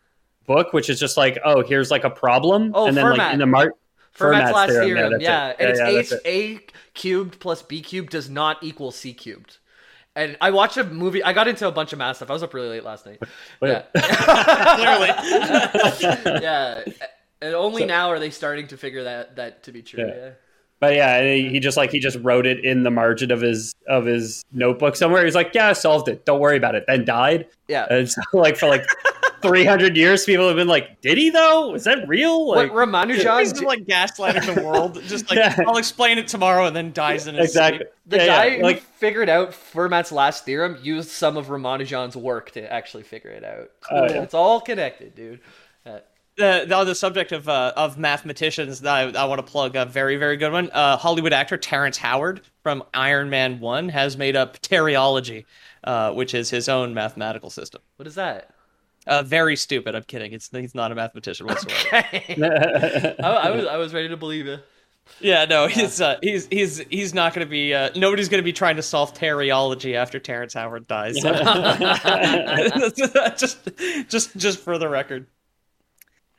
book, 0.46 0.72
which 0.72 0.88
is 0.88 0.98
just 1.00 1.16
like, 1.16 1.38
oh, 1.44 1.62
here's 1.62 1.90
like 1.90 2.04
a 2.04 2.10
problem, 2.10 2.72
Oh, 2.74 2.86
and 2.86 2.96
then 2.96 3.04
Fermat. 3.04 3.18
like 3.18 3.32
in 3.34 3.38
the 3.40 3.46
mar- 3.46 3.74
Fermat's 4.14 4.52
last 4.52 4.70
theorem, 4.70 4.88
theorem, 4.88 5.12
that's 5.12 5.24
yeah, 5.24 5.48
it. 5.48 5.56
and 5.58 5.70
it's 5.70 6.12
yeah, 6.12 6.28
a, 6.28 6.54
it. 6.54 6.60
a 6.60 6.60
cubed 6.94 7.40
plus 7.40 7.62
b 7.62 7.82
cubed 7.82 8.10
does 8.10 8.30
not 8.30 8.62
equal 8.62 8.92
c 8.92 9.12
cubed. 9.12 9.58
And 10.16 10.36
I 10.40 10.52
watched 10.52 10.76
a 10.76 10.84
movie. 10.84 11.24
I 11.24 11.32
got 11.32 11.48
into 11.48 11.66
a 11.66 11.72
bunch 11.72 11.92
of 11.92 11.98
math 11.98 12.16
stuff. 12.16 12.30
I 12.30 12.34
was 12.34 12.44
up 12.44 12.54
really 12.54 12.68
late 12.68 12.84
last 12.84 13.04
night. 13.04 13.20
Wait. 13.60 13.70
Yeah. 13.70 13.82
yeah. 16.40 16.84
And 17.42 17.54
only 17.54 17.84
now 17.84 18.10
are 18.10 18.20
they 18.20 18.30
starting 18.30 18.68
to 18.68 18.76
figure 18.76 19.04
that 19.04 19.36
that 19.36 19.64
to 19.64 19.72
be 19.72 19.82
true. 19.82 20.06
Yeah. 20.06 20.14
Yeah. 20.14 20.30
But 20.78 20.96
yeah, 20.96 21.22
he 21.22 21.48
he 21.48 21.60
just 21.60 21.76
like 21.76 21.90
he 21.90 21.98
just 21.98 22.18
wrote 22.20 22.46
it 22.46 22.64
in 22.64 22.82
the 22.82 22.90
margin 22.90 23.32
of 23.32 23.40
his 23.40 23.74
of 23.88 24.04
his 24.04 24.44
notebook 24.52 24.96
somewhere. 24.96 25.24
He's 25.24 25.34
like, 25.34 25.54
"Yeah, 25.54 25.68
I 25.68 25.72
solved 25.72 26.08
it. 26.08 26.26
Don't 26.26 26.40
worry 26.40 26.56
about 26.56 26.74
it." 26.74 26.84
Then 26.86 27.04
died. 27.04 27.46
Yeah. 27.68 27.86
And 27.90 28.10
so, 28.10 28.20
like 28.34 28.56
for 28.56 28.68
like 28.68 28.84
three 29.48 29.64
hundred 29.64 29.96
years, 29.96 30.24
people 30.24 30.46
have 30.48 30.56
been 30.56 30.68
like, 30.68 31.00
"Did 31.00 31.18
he 31.18 31.30
though? 31.30 31.74
Is 31.74 31.84
that 31.84 32.08
real?" 32.08 32.46
What 32.46 32.56
Like, 32.58 32.70
He's 32.70 32.76
Ramanujan 33.24 33.40
just 33.50 33.62
like 33.62 33.84
gaslighting 33.84 34.54
the 34.54 34.62
world. 34.62 35.00
Just 35.06 35.28
like 35.30 35.38
Yeah. 35.38 35.56
I'll 35.66 35.76
explain 35.76 36.18
it 36.18 36.26
tomorrow, 36.28 36.66
and 36.66 36.74
then 36.74 36.92
dies 36.92 37.26
in 37.26 37.34
his 37.34 37.50
exactly. 37.50 37.78
sleep. 37.78 37.88
The 38.06 38.16
Yeah, 38.18 38.26
guy 38.26 38.44
yeah, 38.46 38.56
who 38.56 38.62
like 38.62 38.82
figured 38.82 39.28
out 39.28 39.50
Fermat's 39.50 40.10
last 40.12 40.44
theorem 40.44 40.78
used 40.82 41.10
some 41.10 41.36
of 41.36 41.46
Ramanujan's 41.46 42.16
work 42.16 42.50
to 42.52 42.72
actually 42.72 43.02
figure 43.04 43.30
it 43.30 43.44
out. 43.44 43.70
Oh, 43.90 44.04
yeah. 44.04 44.22
It's 44.22 44.34
all 44.34 44.60
connected, 44.60 45.14
dude. 45.14 45.40
Uh, 45.86 45.98
the, 46.36 46.64
the 46.66 46.76
other 46.76 46.94
subject 46.94 47.30
of 47.32 47.48
uh, 47.48 47.72
of 47.76 47.96
mathematicians 47.98 48.80
that 48.80 49.16
I, 49.16 49.22
I 49.22 49.24
want 49.26 49.38
to 49.44 49.50
plug 49.50 49.76
a 49.76 49.84
very 49.84 50.16
very 50.16 50.36
good 50.36 50.50
one. 50.52 50.70
Uh, 50.72 50.96
Hollywood 50.96 51.32
actor 51.32 51.56
Terrence 51.56 51.96
Howard 51.98 52.40
from 52.62 52.82
Iron 52.92 53.30
Man 53.30 53.60
One 53.60 53.88
has 53.90 54.16
made 54.16 54.34
up 54.34 54.60
Terryology, 54.60 55.44
uh, 55.84 56.12
which 56.12 56.34
is 56.34 56.50
his 56.50 56.68
own 56.68 56.92
mathematical 56.94 57.50
system. 57.50 57.82
what 57.96 58.06
is 58.08 58.16
that? 58.16 58.50
Uh, 59.06 59.22
very 59.22 59.56
stupid. 59.56 59.94
I'm 59.94 60.04
kidding. 60.04 60.32
It's 60.32 60.48
he's 60.50 60.74
not 60.74 60.90
a 60.92 60.94
mathematician 60.94 61.46
whatsoever. 61.46 62.06
I, 63.22 63.24
I 63.24 63.50
was 63.50 63.66
I 63.66 63.76
was 63.76 63.92
ready 63.92 64.08
to 64.08 64.16
believe 64.16 64.46
it. 64.46 64.64
Yeah, 65.20 65.44
no, 65.44 65.66
he's 65.66 66.00
uh, 66.00 66.18
he's 66.22 66.46
he's 66.46 66.78
he's 66.90 67.14
not 67.14 67.34
going 67.34 67.46
to 67.46 67.50
be. 67.50 67.74
Uh, 67.74 67.90
nobody's 67.94 68.28
going 68.28 68.42
to 68.42 68.44
be 68.44 68.52
trying 68.52 68.76
to 68.76 68.82
solve 68.82 69.14
Terryology 69.14 69.94
after 69.94 70.18
Terrence 70.18 70.54
Howard 70.54 70.86
dies. 70.86 71.16
just 73.36 73.68
just 74.08 74.36
just 74.36 74.58
for 74.60 74.78
the 74.78 74.88
record. 74.88 75.26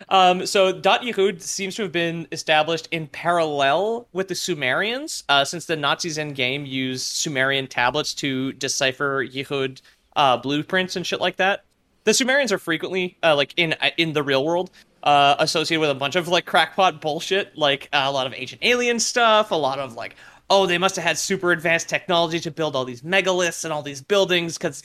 Um, 0.10 0.46
so 0.46 0.74
Da'at 0.74 1.02
Yichud 1.02 1.42
seems 1.42 1.76
to 1.76 1.84
have 1.84 1.92
been 1.92 2.28
established 2.32 2.90
in 2.92 3.08
parallel 3.08 4.08
with 4.12 4.28
the 4.28 4.36
Sumerians, 4.36 5.24
uh, 5.30 5.46
since 5.46 5.66
the 5.66 5.78
Nazis 5.78 6.18
in 6.18 6.34
game 6.34 6.66
used 6.66 7.06
Sumerian 7.06 7.68
tablets 7.68 8.14
to 8.16 8.52
decipher 8.54 9.26
Yichud 9.26 9.82
uh, 10.18 10.38
blueprints 10.38 10.96
and 10.98 11.08
shit 11.08 11.22
like 11.22 11.38
that. 11.38 11.64
The 12.06 12.14
Sumerians 12.14 12.52
are 12.52 12.58
frequently, 12.58 13.18
uh, 13.24 13.36
like 13.36 13.54
in 13.58 13.76
in 13.98 14.14
the 14.14 14.24
real 14.24 14.46
world, 14.46 14.72
uh, 15.04 15.36
associated 15.40 15.82
with 15.82 15.90
a 15.90 15.96
bunch 15.96 16.16
of 16.16 16.28
like 16.28 16.46
crackpot 16.46 17.02
bullshit, 17.02 17.58
like 17.58 17.90
uh, 17.94 18.04
a 18.06 18.12
lot 18.12 18.28
of 18.28 18.34
ancient 18.36 18.64
alien 18.64 19.00
stuff, 19.00 19.52
a 19.52 19.56
lot 19.56 19.80
of 19.80 19.96
like, 19.96 20.16
oh, 20.50 20.66
they 20.66 20.78
must 20.78 20.96
have 20.96 21.04
had 21.04 21.18
super 21.18 21.52
advanced 21.52 21.90
technology 21.90 22.40
to 22.40 22.52
build 22.52 22.76
all 22.76 22.86
these 22.86 23.02
megaliths 23.02 23.64
and 23.64 23.74
all 23.74 23.82
these 23.84 24.02
buildings 24.02 24.58
because 24.58 24.84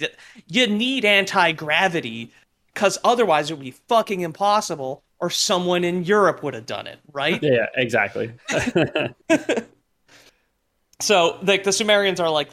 you 0.49 0.67
need 0.67 1.05
anti 1.05 1.53
gravity 1.53 2.33
because 2.75 2.99
otherwise 3.05 3.51
it 3.51 3.55
would 3.55 3.65
be 3.65 3.71
fucking 3.71 4.21
impossible, 4.21 5.03
or 5.19 5.29
someone 5.29 5.85
in 5.85 6.05
Europe 6.05 6.43
would 6.43 6.55
have 6.55 6.67
done 6.67 6.87
it, 6.87 6.99
right? 7.13 7.43
yeah, 7.43 7.67
exactly. 7.77 8.33
So, 11.01 11.39
like 11.43 11.65
the 11.65 11.73
Sumerians 11.73 12.21
are 12.21 12.31
like, 12.31 12.51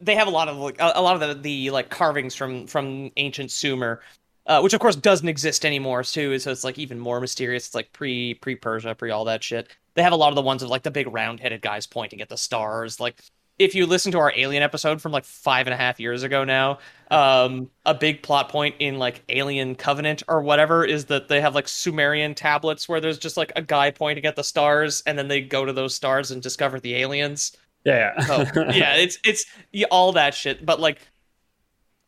they 0.00 0.14
have 0.14 0.28
a 0.28 0.30
lot 0.30 0.48
of 0.48 0.56
like 0.56 0.76
a, 0.78 1.00
lot 1.00 1.20
of 1.20 1.28
the, 1.28 1.34
the 1.42 1.70
like 1.70 1.90
carvings 1.90 2.34
from 2.34 2.66
from 2.66 3.10
ancient 3.16 3.50
Sumer, 3.50 4.00
uh, 4.46 4.60
which 4.60 4.72
of 4.72 4.80
course 4.80 4.96
doesn't 4.96 5.28
exist 5.28 5.66
anymore 5.66 6.02
too. 6.02 6.38
So 6.38 6.50
it's 6.50 6.64
like 6.64 6.78
even 6.78 6.98
more 6.98 7.20
mysterious. 7.20 7.66
It's 7.66 7.74
like 7.74 7.92
pre 7.92 8.34
pre 8.34 8.56
Persia, 8.56 8.94
pre 8.94 9.10
all 9.10 9.24
that 9.26 9.42
shit. 9.42 9.68
They 9.94 10.02
have 10.02 10.12
a 10.12 10.16
lot 10.16 10.30
of 10.30 10.36
the 10.36 10.42
ones 10.42 10.62
of 10.62 10.70
like 10.70 10.82
the 10.82 10.90
big 10.90 11.12
round 11.12 11.40
headed 11.40 11.62
guys 11.62 11.86
pointing 11.86 12.20
at 12.20 12.28
the 12.28 12.36
stars, 12.38 13.00
like. 13.00 13.20
If 13.58 13.74
you 13.74 13.86
listen 13.86 14.12
to 14.12 14.18
our 14.20 14.32
Alien 14.36 14.62
episode 14.62 15.02
from 15.02 15.10
like 15.10 15.24
five 15.24 15.66
and 15.66 15.74
a 15.74 15.76
half 15.76 15.98
years 15.98 16.22
ago 16.22 16.44
now, 16.44 16.78
um, 17.10 17.68
a 17.84 17.92
big 17.92 18.22
plot 18.22 18.50
point 18.50 18.76
in 18.78 19.00
like 19.00 19.24
Alien 19.28 19.74
Covenant 19.74 20.22
or 20.28 20.42
whatever 20.42 20.84
is 20.84 21.06
that 21.06 21.26
they 21.26 21.40
have 21.40 21.56
like 21.56 21.66
Sumerian 21.66 22.36
tablets 22.36 22.88
where 22.88 23.00
there's 23.00 23.18
just 23.18 23.36
like 23.36 23.50
a 23.56 23.62
guy 23.62 23.90
pointing 23.90 24.26
at 24.26 24.36
the 24.36 24.44
stars, 24.44 25.02
and 25.06 25.18
then 25.18 25.26
they 25.26 25.40
go 25.40 25.64
to 25.64 25.72
those 25.72 25.92
stars 25.92 26.30
and 26.30 26.40
discover 26.40 26.78
the 26.78 26.94
aliens. 26.94 27.56
Yeah, 27.84 28.12
Oh, 28.28 28.44
yeah, 28.72 28.94
it's 28.96 29.18
it's 29.24 29.44
yeah, 29.72 29.86
all 29.90 30.12
that 30.12 30.34
shit. 30.34 30.64
But 30.66 30.80
like, 30.80 31.00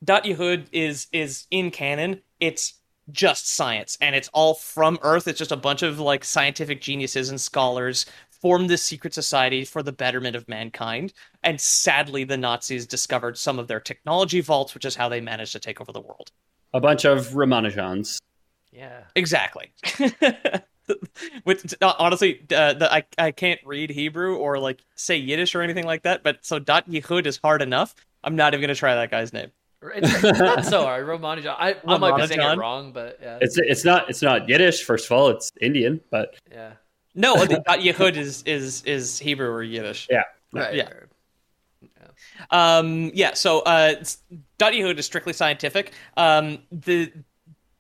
Da'at 0.04 0.24
Yichud 0.24 0.66
is 0.72 1.06
is 1.12 1.46
in 1.50 1.70
canon. 1.70 2.20
It's 2.40 2.74
just 3.12 3.54
science, 3.54 3.96
and 4.00 4.14
it's 4.14 4.28
all 4.33 4.54
from 4.54 4.98
Earth. 5.02 5.26
It's 5.28 5.38
just 5.38 5.52
a 5.52 5.56
bunch 5.56 5.83
of 5.83 5.98
like 6.00 6.24
scientific 6.24 6.80
geniuses 6.80 7.30
and 7.30 7.40
scholars 7.40 8.06
formed 8.30 8.70
this 8.70 8.83
secret 8.83 9.12
society 9.12 9.64
for 9.64 9.83
the 9.83 9.92
betterment 9.92 10.35
of 10.35 10.48
mankind. 10.48 11.12
And 11.42 11.61
sadly, 11.61 12.24
the 12.24 12.38
Nazis 12.38 12.87
discovered 12.87 13.37
some 13.37 13.59
of 13.59 13.68
their 13.68 13.80
technology 13.80 14.40
vaults, 14.40 14.72
which 14.74 14.87
is 14.87 14.96
how 14.96 15.09
they 15.11 15.20
managed 15.20 15.52
to 15.52 15.59
take 15.61 15.80
over 15.80 15.92
the 15.92 16.00
world. 16.00 16.30
a 16.72 16.80
bunch 16.80 17.04
of 17.04 17.28
Ramanujans. 17.28 18.18
Yeah. 18.72 19.02
Exactly. 19.16 19.72
With 21.44 21.74
uh, 21.83 21.94
honestly, 21.98 22.40
uh, 22.55 22.74
the, 22.74 22.92
I 22.92 23.05
I 23.18 23.31
can't 23.31 23.61
read 23.64 23.90
Hebrew 23.90 24.37
or 24.37 24.59
like 24.59 24.85
say 24.94 25.16
Yiddish 25.16 25.55
or 25.55 25.62
anything 25.62 25.85
like 25.87 26.03
that. 26.03 26.22
But 26.22 26.38
so 26.42 26.59
Da'at 26.61 26.88
Yichud 26.88 27.26
is 27.26 27.38
hard 27.42 27.62
enough. 27.62 27.94
I'm 28.24 28.37
not 28.37 28.55
even 28.55 28.62
gonna 28.62 28.74
try 28.74 28.94
that 28.94 29.11
guy's 29.11 29.33
name. 29.33 29.50
It's 29.83 30.22
not 30.38 30.64
so 30.66 30.83
hard. 30.83 31.07
Ramanujan. 31.07 31.57
I, 31.59 31.76
I 31.87 31.96
might 31.96 32.16
be 32.16 32.26
saying 32.26 32.40
it 32.40 32.59
wrong, 32.59 32.92
but 32.92 33.18
yeah. 33.22 33.38
It's 33.40 33.57
it's 33.59 33.85
not 33.85 34.11
it's 34.11 34.20
not 34.22 34.48
Yiddish. 34.48 34.85
First 34.85 35.07
of 35.07 35.12
all, 35.12 35.29
it's 35.29 35.50
Indian, 35.61 36.00
but 36.11 36.35
yeah. 36.50 36.72
No, 37.14 37.35
the 37.46 37.62
Da'at 37.66 37.83
Yichud 37.83 38.16
is 38.16 38.42
is 38.44 38.83
is 38.85 39.18
Hebrew 39.18 39.48
or 39.48 39.62
Yiddish. 39.62 40.07
yeah, 40.11 40.24
Right. 40.53 40.74
Yeah. 40.74 40.88
Um, 42.50 43.11
yeah. 43.14 43.35
So 43.35 43.61
uh, 43.61 43.88
it's- 43.92 44.18
Da'at 44.59 44.72
Yichud 44.72 44.98
is 44.98 45.07
strictly 45.07 45.33
scientific. 45.33 45.92
Um, 46.16 46.59
the 46.70 47.12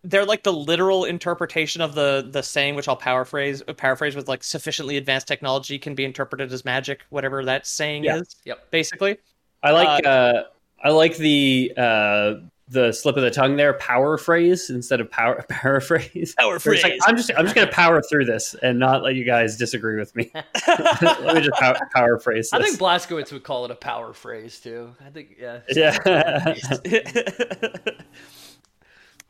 they're 0.02 0.24
like 0.24 0.42
the 0.42 0.52
literal 0.52 1.04
interpretation 1.04 1.82
of 1.82 1.94
the 1.94 2.28
the 2.30 2.42
saying, 2.42 2.74
which 2.74 2.88
I'll 2.88 2.96
paraphrase 2.96 3.62
paraphrase 3.76 4.16
with 4.16 4.28
like 4.28 4.42
sufficiently 4.42 4.96
advanced 4.96 5.28
technology 5.28 5.78
can 5.78 5.94
be 5.94 6.04
interpreted 6.04 6.52
as 6.52 6.64
magic, 6.64 7.00
whatever 7.10 7.44
that 7.44 7.66
saying 7.66 8.04
Yeah. 8.04 8.16
is. 8.18 8.36
Yep. 8.44 8.70
Basically. 8.70 9.18
I 9.62 9.72
like 9.72 10.06
uh, 10.06 10.44
I 10.82 10.90
like 10.90 11.16
the 11.18 11.72
uh, 11.76 12.34
the 12.68 12.92
slip 12.92 13.16
of 13.16 13.22
the 13.22 13.30
tongue 13.30 13.56
there, 13.56 13.74
power 13.74 14.16
phrase 14.16 14.70
instead 14.70 15.00
of 15.00 15.10
power 15.10 15.44
paraphrase. 15.48 16.34
Power 16.38 16.58
Where 16.58 16.74
it's 16.74 16.82
like, 16.82 16.92
phrase. 16.92 17.00
I'm 17.06 17.16
just 17.16 17.30
I'm 17.36 17.44
just 17.44 17.54
gonna 17.54 17.70
power 17.70 18.00
through 18.00 18.24
this 18.24 18.54
and 18.62 18.78
not 18.78 19.02
let 19.02 19.16
you 19.16 19.24
guys 19.24 19.56
disagree 19.56 19.98
with 19.98 20.16
me. 20.16 20.30
let 20.66 21.34
me 21.34 21.40
just 21.42 21.60
power, 21.60 21.76
power 21.94 22.18
phrase. 22.18 22.50
I 22.52 22.62
think 22.62 22.78
Blazkowicz 22.78 23.32
would 23.32 23.42
call 23.42 23.66
it 23.66 23.70
a 23.70 23.74
power 23.74 24.14
phrase 24.14 24.60
too. 24.60 24.94
I 25.04 25.10
think 25.10 25.36
yeah. 25.38 25.60
yeah. 25.68 26.54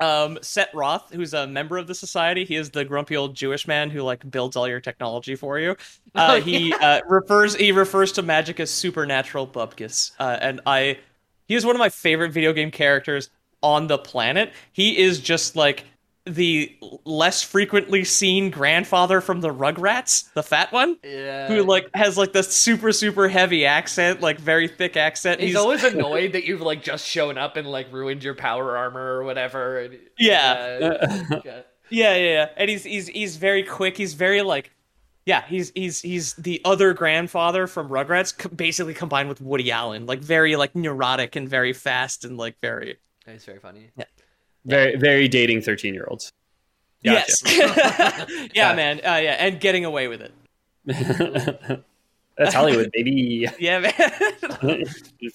Um, 0.01 0.38
Set 0.40 0.70
Roth, 0.74 1.12
who's 1.12 1.34
a 1.34 1.46
member 1.46 1.76
of 1.76 1.86
the 1.86 1.94
society, 1.94 2.44
he 2.44 2.57
is 2.57 2.70
the 2.70 2.84
grumpy 2.84 3.16
old 3.16 3.34
Jewish 3.34 3.68
man 3.68 3.90
who 3.90 4.03
like 4.03 4.28
builds 4.30 4.57
all 4.57 4.66
your 4.66 4.80
technology 4.80 5.34
for 5.36 5.59
you. 5.59 5.76
Uh, 6.16 6.38
Oh, 6.38 6.40
he 6.40 6.76
uh, 6.80 7.01
refers 7.09 7.55
he 7.55 7.70
refers 7.70 8.11
to 8.12 8.22
magic 8.22 8.59
as 8.59 8.68
supernatural 8.70 9.46
bubkus, 9.46 10.11
uh, 10.18 10.38
and 10.40 10.61
I 10.66 10.98
he 11.46 11.55
is 11.55 11.64
one 11.64 11.76
of 11.76 11.78
my 11.78 11.88
favorite 11.88 12.32
video 12.32 12.53
game 12.53 12.70
characters 12.72 13.30
on 13.62 13.86
the 13.86 13.98
planet. 13.98 14.53
He 14.72 14.98
is 14.98 15.20
just 15.20 15.55
like 15.55 15.84
the 16.27 16.77
less 17.05 17.43
frequently 17.43 18.05
seen 18.05 18.51
grandfather 18.51 19.21
from 19.21 19.41
the 19.41 19.49
Rugrats, 19.49 20.33
the 20.35 20.43
fat 20.43 20.71
one, 20.73 20.99
Yeah. 21.03 21.49
who 21.49 21.62
like 21.62 21.89
has 21.95 22.18
like 22.18 22.33
the 22.33 22.43
super 22.43 22.93
super 22.93 23.29
heavy 23.29 23.64
accent, 23.66 24.21
like 24.21 24.39
very 24.39 24.68
thick 24.68 24.97
accent. 24.97 25.41
He's, 25.41 25.57
always 25.57 25.83
annoyed 25.93 26.33
that 26.33 26.45
you've 26.45 26.61
like 26.61 26.83
just 26.83 27.07
shown 27.07 27.39
up 27.39 27.57
and 27.57 27.66
like 27.68 27.91
ruined 27.93 28.23
your 28.23 28.35
power 28.35 28.77
armor 28.77 29.14
or 29.18 29.25
whatever. 29.25 29.79
and- 29.81 29.99
Yeah. 30.18 30.79
yeah. 30.79 31.41
yeah. 31.45 31.61
Yeah, 31.93 32.14
yeah, 32.14 32.16
yeah. 32.16 32.49
And 32.57 32.71
he's 32.71 32.85
he's 32.85 33.09
he's 33.09 33.37
very 33.37 33.64
quick. 33.64 33.97
He's 33.97 34.14
very 34.14 34.43
like 34.43 34.71
yeah, 35.27 35.43
he's 35.47 35.73
he's 35.75 36.01
he's 36.01 36.35
the 36.35 36.61
other 36.64 36.95
grandfather 36.95 37.66
from 37.66 37.89
Rugrats 37.89 38.37
co- 38.37 38.49
basically 38.51 38.95
combined 38.95 39.29
with 39.29 39.41
Woody 39.41 39.73
Allen. 39.73 40.07
Like 40.07 40.21
very 40.21 40.55
like 40.57 40.77
neurotic 40.77 41.35
and 41.35 41.49
very 41.49 41.73
fast 41.73 42.25
and 42.25 42.37
like 42.37 42.57
very 42.61 42.99
He's 43.27 43.45
very 43.45 43.59
funny. 43.59 43.91
Very, 44.64 44.96
very 44.96 45.28
dating 45.28 45.62
13 45.62 45.94
year 45.94 46.06
olds. 46.08 46.32
Yes. 47.02 47.42
yeah, 48.54 48.74
man. 48.74 48.98
Uh, 48.98 49.16
yeah, 49.22 49.36
and 49.38 49.58
getting 49.61 49.84
away 49.86 50.06
with 50.08 50.20
it. 50.20 50.32
That's 52.36 52.54
Hollywood, 52.54 52.90
baby. 52.92 53.46
Yeah, 53.58 53.78
man. 53.80 53.92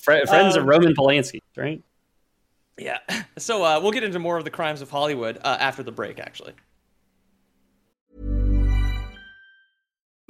Fri- 0.01 0.25
Friends 0.25 0.55
of 0.55 0.63
Um, 0.63 0.69
Roman 0.69 0.93
Polanski, 0.95 1.39
right? 1.57 1.81
yeah. 2.77 2.99
So 3.37 3.63
uh, 3.63 3.79
we'll 3.81 3.91
get 3.91 4.03
into 4.03 4.19
more 4.19 4.37
of 4.37 4.43
the 4.43 4.49
crimes 4.51 4.81
of 4.81 4.89
Hollywood 4.89 5.37
uh, 5.43 5.57
after 5.59 5.81
the 5.83 5.91
break 5.91 6.19
actually. 6.19 6.53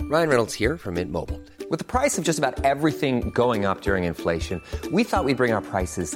Ryan 0.02 0.30
Reynolds 0.30 0.54
here 0.54 0.78
from 0.78 0.94
Mint 0.96 1.12
Mobile. 1.12 1.42
With 1.70 1.80
the 1.80 1.86
price 1.86 2.18
of 2.18 2.24
just 2.24 2.38
about 2.38 2.64
everything 2.64 3.32
going 3.32 3.66
up 3.66 3.82
during 3.82 4.04
inflation, 4.04 4.62
we 4.92 5.04
thought 5.04 5.26
we'd 5.26 5.38
bring 5.38 5.52
our 5.52 5.62
prices 5.62 6.16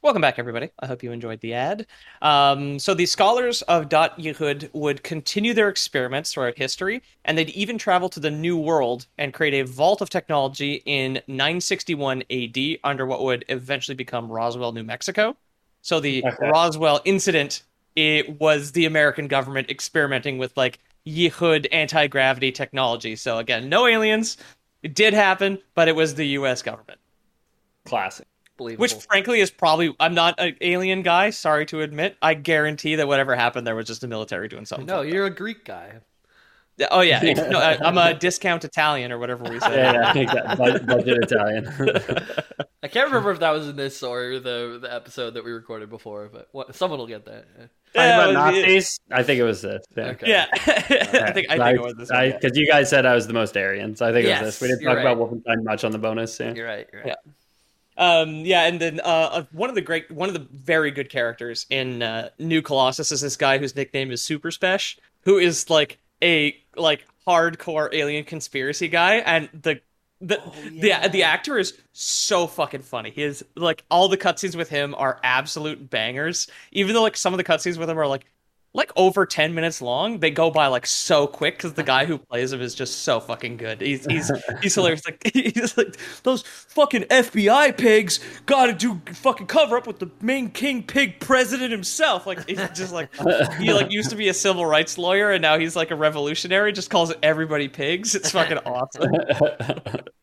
Welcome 0.00 0.22
back, 0.22 0.38
everybody. 0.38 0.70
I 0.78 0.86
hope 0.86 1.02
you 1.02 1.10
enjoyed 1.10 1.40
the 1.40 1.54
ad. 1.54 1.84
Um, 2.22 2.78
so 2.78 2.94
the 2.94 3.04
scholars 3.04 3.62
of 3.62 3.88
Da'at 3.88 4.16
Yichud 4.16 4.70
would 4.72 5.02
continue 5.02 5.52
their 5.54 5.68
experiments 5.68 6.32
throughout 6.32 6.56
history, 6.56 7.02
and 7.24 7.36
they'd 7.36 7.50
even 7.50 7.78
travel 7.78 8.08
to 8.10 8.20
the 8.20 8.30
New 8.30 8.56
World 8.56 9.06
and 9.18 9.34
create 9.34 9.54
a 9.54 9.64
vault 9.64 10.00
of 10.00 10.08
technology 10.08 10.82
in 10.86 11.20
961 11.26 12.22
AD 12.30 12.56
under 12.84 13.06
what 13.06 13.24
would 13.24 13.44
eventually 13.48 13.96
become 13.96 14.30
Roswell, 14.30 14.70
New 14.70 14.84
Mexico. 14.84 15.36
So 15.82 15.98
the 15.98 16.24
Okay. 16.24 16.48
Roswell 16.48 17.00
incident, 17.04 17.64
it 17.96 18.38
was 18.40 18.70
the 18.72 18.86
American 18.86 19.26
government 19.26 19.68
experimenting 19.68 20.38
with 20.38 20.56
like 20.56 20.78
Yichud 21.08 21.66
anti-gravity 21.72 22.52
technology. 22.52 23.16
So 23.16 23.38
again, 23.38 23.68
no 23.68 23.84
aliens. 23.86 24.36
It 24.84 24.94
did 24.94 25.12
happen, 25.12 25.58
but 25.74 25.88
it 25.88 25.96
was 25.96 26.14
the 26.14 26.26
U.S. 26.28 26.62
government. 26.62 27.00
Classic. 27.84 28.28
Believable. 28.58 28.82
Which, 28.82 28.94
frankly, 28.94 29.40
is 29.40 29.50
probably. 29.50 29.94
I'm 29.98 30.14
not 30.14 30.34
an 30.38 30.56
alien 30.60 31.02
guy. 31.02 31.30
Sorry 31.30 31.64
to 31.66 31.80
admit. 31.80 32.16
I 32.20 32.34
guarantee 32.34 32.96
that 32.96 33.06
whatever 33.06 33.34
happened 33.34 33.66
there 33.66 33.76
was 33.76 33.86
just 33.86 34.02
the 34.02 34.08
military 34.08 34.48
doing 34.48 34.66
something. 34.66 34.86
no, 34.86 34.98
fucked 34.98 35.14
you're 35.14 35.26
a 35.26 35.30
Greek 35.30 35.64
guy. 35.64 36.00
Oh 36.90 37.00
yeah. 37.00 37.20
no, 37.50 37.58
I, 37.58 37.78
I'm 37.80 37.98
a 37.98 38.14
discount 38.14 38.64
Italian 38.64 39.12
or 39.12 39.18
whatever 39.18 39.44
we 39.44 39.58
say. 39.60 39.76
Yeah, 39.76 40.12
yeah, 40.14 40.22
exactly. 40.22 40.56
Bud- 40.56 40.86
Budget 40.86 41.18
Italian. 41.22 41.66
I 42.82 42.88
can't 42.88 43.06
remember 43.06 43.32
if 43.32 43.40
that 43.40 43.50
was 43.50 43.68
in 43.68 43.76
this 43.76 44.02
or 44.02 44.38
the 44.38 44.78
the 44.80 44.92
episode 44.92 45.34
that 45.34 45.44
we 45.44 45.50
recorded 45.50 45.90
before, 45.90 46.28
but 46.32 46.48
what, 46.52 46.74
someone 46.74 46.98
will 46.98 47.06
get 47.06 47.24
that. 47.24 47.46
Yeah. 47.58 47.66
Talking 47.94 48.10
about 48.10 48.34
well, 48.34 48.54
it- 48.54 48.60
Nazis? 48.60 49.00
I 49.10 49.22
think 49.22 49.40
it 49.40 49.44
was 49.44 49.62
this. 49.62 49.84
Yeah. 49.96 50.04
Okay. 50.04 50.28
Yeah. 50.28 50.46
I 50.52 51.32
think 51.32 51.50
I 51.50 51.58
think 51.58 51.78
it 51.78 51.82
was 51.82 51.94
this. 51.94 52.08
Because 52.10 52.56
you 52.56 52.66
guys 52.66 52.90
said 52.90 53.06
I 53.06 53.14
was 53.14 53.26
the 53.26 53.32
most 53.32 53.56
Aryan, 53.56 53.96
so 53.96 54.06
I 54.06 54.12
think 54.12 54.26
it 54.26 54.30
was 54.30 54.58
this. 54.58 54.60
We 54.60 54.68
didn't 54.68 54.84
talk 54.84 54.96
right. 54.96 55.06
about 55.06 55.18
Wolfenstein 55.18 55.64
much 55.64 55.84
on 55.84 55.92
the 55.92 55.98
bonus. 55.98 56.38
Yeah. 56.38 56.54
You're 56.54 56.66
right. 56.66 56.88
You're 56.92 57.02
right. 57.02 57.16
Yeah. 57.26 57.32
Um, 57.98 58.44
yeah, 58.44 58.66
and 58.66 58.80
then 58.80 59.00
uh, 59.00 59.02
uh, 59.32 59.44
one 59.50 59.68
of 59.68 59.74
the 59.74 59.82
great, 59.82 60.08
one 60.10 60.28
of 60.28 60.34
the 60.34 60.46
very 60.52 60.92
good 60.92 61.10
characters 61.10 61.66
in 61.68 62.00
uh, 62.00 62.30
New 62.38 62.62
Colossus 62.62 63.10
is 63.10 63.20
this 63.20 63.36
guy 63.36 63.58
whose 63.58 63.74
nickname 63.74 64.12
is 64.12 64.22
Super 64.22 64.50
Spesh, 64.50 64.96
who 65.22 65.38
is 65.38 65.68
like 65.68 65.98
a 66.22 66.56
like 66.76 67.04
hardcore 67.26 67.92
alien 67.92 68.24
conspiracy 68.24 68.86
guy, 68.86 69.16
and 69.16 69.48
the 69.52 69.80
the 70.20 70.40
the 70.80 71.08
the 71.10 71.22
actor 71.24 71.58
is 71.58 71.76
so 71.92 72.46
fucking 72.46 72.82
funny. 72.82 73.10
He 73.10 73.24
is 73.24 73.44
like 73.56 73.84
all 73.90 74.08
the 74.08 74.16
cutscenes 74.16 74.54
with 74.54 74.68
him 74.68 74.94
are 74.96 75.18
absolute 75.24 75.90
bangers, 75.90 76.48
even 76.70 76.94
though 76.94 77.02
like 77.02 77.16
some 77.16 77.34
of 77.34 77.38
the 77.38 77.44
cutscenes 77.44 77.78
with 77.78 77.90
him 77.90 77.98
are 77.98 78.06
like 78.06 78.26
like 78.74 78.92
over 78.96 79.24
10 79.24 79.54
minutes 79.54 79.80
long 79.80 80.18
they 80.20 80.30
go 80.30 80.50
by 80.50 80.66
like 80.66 80.86
so 80.86 81.26
quick 81.26 81.56
because 81.56 81.72
the 81.72 81.82
guy 81.82 82.04
who 82.04 82.18
plays 82.18 82.52
him 82.52 82.60
is 82.60 82.74
just 82.74 83.02
so 83.02 83.18
fucking 83.18 83.56
good. 83.56 83.80
He's 83.80 84.04
he's 84.04 84.30
he's 84.62 84.74
hilarious. 84.74 85.04
Like 85.04 85.30
he's 85.34 85.76
like 85.76 85.96
those 86.22 86.42
fucking 86.42 87.02
fbi 87.04 87.76
pigs 87.76 88.20
gotta 88.46 88.72
do 88.72 89.00
fucking 89.12 89.46
cover 89.46 89.76
up 89.76 89.86
with 89.86 89.98
the 89.98 90.10
main 90.20 90.50
king 90.50 90.82
pig 90.82 91.18
president 91.20 91.72
himself. 91.72 92.26
Like 92.26 92.46
he's 92.46 92.58
just 92.70 92.92
like 92.92 93.14
he 93.58 93.72
like 93.72 93.90
used 93.90 94.10
to 94.10 94.16
be 94.16 94.28
a 94.28 94.34
civil 94.34 94.66
rights 94.66 94.98
lawyer 94.98 95.30
and 95.30 95.42
now 95.42 95.58
he's 95.58 95.74
like 95.74 95.90
a 95.90 95.96
revolutionary 95.96 96.72
just 96.72 96.90
calls 96.90 97.12
everybody 97.22 97.68
pigs. 97.68 98.14
It's 98.14 98.30
fucking 98.32 98.58
awesome. 98.58 99.12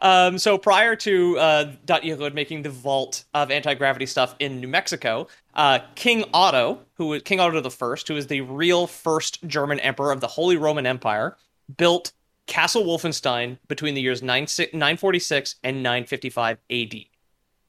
Um, 0.00 0.38
so 0.38 0.58
prior 0.58 0.96
to 0.96 1.38
uh, 1.38 1.72
Da'at 1.86 2.34
making 2.34 2.62
the 2.62 2.70
vault 2.70 3.24
of 3.34 3.50
anti-gravity 3.50 4.06
stuff 4.06 4.34
in 4.38 4.60
New 4.60 4.68
Mexico, 4.68 5.28
uh, 5.58 5.80
King 5.96 6.24
Otto, 6.32 6.78
who 6.94 7.08
was 7.08 7.22
King 7.22 7.40
Otto 7.40 7.60
the 7.60 7.70
First, 7.70 8.06
who 8.06 8.16
is 8.16 8.28
the 8.28 8.40
real 8.42 8.86
first 8.86 9.42
German 9.46 9.80
emperor 9.80 10.12
of 10.12 10.20
the 10.20 10.28
Holy 10.28 10.56
Roman 10.56 10.86
Empire, 10.86 11.36
built 11.76 12.12
Castle 12.46 12.84
Wolfenstein 12.84 13.58
between 13.66 13.94
the 13.94 14.00
years 14.00 14.22
9, 14.22 14.46
946 14.72 15.56
and 15.64 15.82
955 15.82 16.58
AD. 16.70 16.94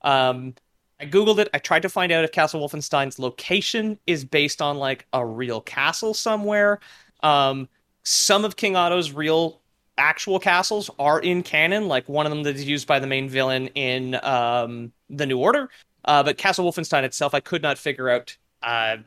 Um, 0.04 0.54
I 1.00 1.06
googled 1.08 1.40
it. 1.40 1.50
I 1.52 1.58
tried 1.58 1.82
to 1.82 1.90
find 1.90 2.12
out 2.12 2.24
if 2.24 2.32
Castle 2.32 2.62
Wolfenstein's 2.62 3.18
location 3.18 3.98
is 4.06 4.24
based 4.24 4.62
on 4.62 4.78
like 4.78 5.08
a 5.12 5.26
real 5.26 5.60
castle 5.60 6.14
somewhere. 6.14 6.80
Um, 7.24 7.68
some 8.04 8.46
of 8.46 8.56
King 8.56 8.76
Otto's 8.76 9.12
real 9.12 9.62
actual 9.98 10.40
castles 10.40 10.92
are 11.00 11.20
in 11.20 11.42
canon, 11.42 11.88
like 11.88 12.08
one 12.08 12.28
of 12.28 12.30
them 12.30 12.44
that 12.44 12.56
is 12.56 12.66
used 12.66 12.88
by 12.88 13.00
the 13.00 13.08
main 13.08 13.28
villain 13.28 13.68
in 13.70 14.16
um, 14.24 14.94
the 15.10 15.26
New 15.26 15.40
Order. 15.40 15.70
Uh, 16.10 16.24
but 16.24 16.38
Castle 16.38 16.66
Wolfenstein 16.70 17.03
itself, 17.03 17.34
I 17.36 17.39
could 17.39 17.62
not 17.62 17.78
figure 17.78 18.10
out 18.10 18.36
uh, 18.64 18.97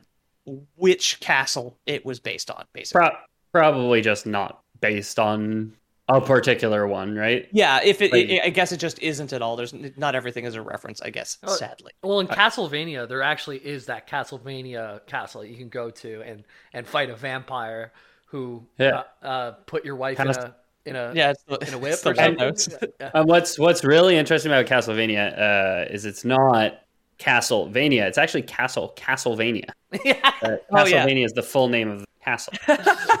which 0.75 1.19
castle 1.19 1.77
it 1.85 2.05
was 2.05 2.19
based 2.19 2.49
on. 2.49 2.65
Basically, 2.73 3.01
Pro- 3.01 3.17
probably 3.51 4.01
just 4.01 4.25
not 4.25 4.61
based 4.81 5.19
on 5.19 5.73
a 6.09 6.19
particular 6.19 6.85
one, 6.87 7.15
right? 7.15 7.47
yeah. 7.51 7.79
If 7.83 8.01
it, 8.01 8.11
Like- 8.11 8.41
I 8.43 8.49
guess 8.49 8.71
it 8.71 8.77
just 8.77 8.99
isn't 9.01 9.31
at 9.33 9.41
all. 9.41 9.55
There's 9.55 9.73
not 9.97 10.15
everything 10.15 10.45
is 10.45 10.55
a 10.55 10.61
reference. 10.61 11.01
I 11.01 11.09
guess, 11.09 11.37
Oh, 11.43 11.55
sadly. 11.55 11.91
Well, 12.03 12.19
in 12.19 12.27
Castlevania, 12.27 13.07
there 13.07 13.21
actually 13.21 13.57
is 13.59 13.85
that 13.85 14.07
Castlevania 14.09 15.05
castle 15.05 15.45
you 15.45 15.55
can 15.57 15.69
go 15.69 15.89
to 15.89 16.21
and 16.23 16.43
and 16.73 16.85
fight 16.87 17.09
a 17.09 17.15
vampire 17.15 17.93
who 18.27 18.65
Yeah. 18.77 19.03
uh, 19.21 19.25
uh, 19.25 19.51
put 19.65 19.85
your 19.85 19.95
wife 19.95 20.17
Kinda 20.17 20.55
in 20.85 20.95
a 20.97 20.99
in 21.05 21.11
a 21.11 21.13
Yeah, 21.15 21.29
it's 21.31 21.43
the, 21.43 21.57
in 21.67 21.73
a 21.73 21.77
whip 21.77 21.93
it's 21.93 22.05
or 22.05 22.13
something. 22.15 22.35
notes. 22.35 22.67
Yeah. 22.99 23.11
Um, 23.13 23.27
what's 23.27 23.57
what's 23.57 23.85
really 23.85 24.17
interesting 24.17 24.51
about 24.51 24.65
Castlevania 24.65 25.39
uh, 25.39 25.85
is 25.93 26.03
it's 26.05 26.25
not 26.25 26.81
Castlevania. 27.23 28.03
It's 28.03 28.17
actually 28.17 28.41
Castle 28.43 28.93
Castlevania. 28.97 29.69
yeah, 30.05 30.15
Uh, 30.41 30.57
Oh, 30.71 30.85
yeah. 30.85 31.05
Castlevania 31.05 31.25
is 31.25 31.31
the 31.33 31.43
full 31.43 31.69
name 31.69 31.89
of 31.89 31.99
the 32.01 32.05
castle. 32.23 32.53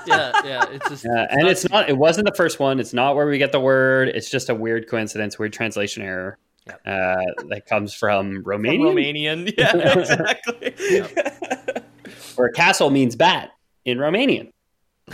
yeah, 0.05 0.31
yeah. 0.43 0.65
It's 0.71 0.89
just 0.89 1.05
Uh, 1.05 1.27
and 1.29 1.47
it's 1.47 1.67
not. 1.69 1.89
It 1.89 1.97
wasn't 1.97 2.27
the 2.27 2.33
first 2.35 2.59
one. 2.59 2.79
It's 2.79 2.93
not 2.93 3.15
where 3.15 3.25
we 3.27 3.37
get 3.37 3.51
the 3.51 3.59
word. 3.59 4.09
It's 4.09 4.29
just 4.29 4.49
a 4.49 4.55
weird 4.55 4.89
coincidence, 4.89 5.39
weird 5.39 5.53
translation 5.53 6.03
error 6.03 6.37
Yep. 6.67 6.81
uh, 6.85 7.15
that 7.49 7.65
comes 7.65 7.93
from 7.93 8.35
From 8.43 8.61
Romanian, 8.63 8.93
Romanian. 9.45 9.53
Yeah, 9.57 9.99
exactly. 9.99 10.73
where 12.35 12.49
castle 12.49 12.89
means 12.89 13.15
bat 13.15 13.51
in 13.85 13.97
Romanian. 13.97 14.51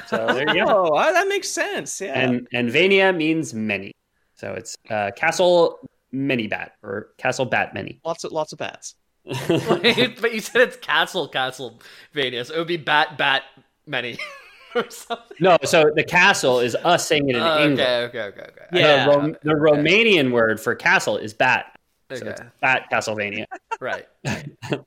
So 0.08 0.28
there 0.28 0.48
you 0.56 0.66
go. 0.66 0.92
Oh, 0.92 0.96
uh, 0.96 1.12
that 1.12 1.28
makes 1.28 1.50
sense. 1.50 2.00
Yeah. 2.00 2.14
And 2.20 2.48
and 2.54 2.70
Vania 2.70 3.12
means 3.14 3.54
many. 3.54 3.94
So 4.36 4.54
it's 4.54 4.78
uh, 4.90 5.12
castle 5.16 5.80
many 6.12 6.48
bat 6.48 6.74
or 6.84 7.10
castle 7.18 7.46
bat 7.46 7.74
many. 7.74 8.00
lots 8.06 8.24
of 8.24 8.32
lots 8.32 8.52
of 8.54 8.60
bats. 8.60 8.96
but 9.26 10.34
you 10.34 10.40
said 10.40 10.62
it's 10.62 10.78
Castle 10.78 11.30
Castlevania, 11.30 12.46
so 12.46 12.54
it 12.54 12.58
would 12.58 12.68
be 12.68 12.78
Bat 12.78 13.18
Bat 13.18 13.44
Many 13.86 14.18
or 14.76 14.90
something. 14.90 15.38
No, 15.40 15.58
so 15.66 15.92
the 15.96 16.04
castle 16.04 16.60
is 16.60 16.76
us 16.76 17.08
saying 17.08 17.30
it 17.30 17.36
in 17.36 17.42
Oh, 17.42 17.64
English. 17.64 17.80
okay, 17.86 18.04
okay, 18.04 18.20
okay, 18.22 18.42
okay. 18.42 18.66
Yeah. 18.80 19.06
The, 19.06 19.12
Rom- 19.12 19.36
the 19.44 19.54
Romanian 19.54 20.32
word 20.32 20.60
for 20.60 20.74
castle 20.76 21.18
is 21.18 21.34
bat. 21.34 21.76
So 22.12 22.16
Okay. 22.18 22.30
it's 22.30 22.42
bat 22.62 22.88
Castlevania. 22.92 23.46
Right. 23.82 24.08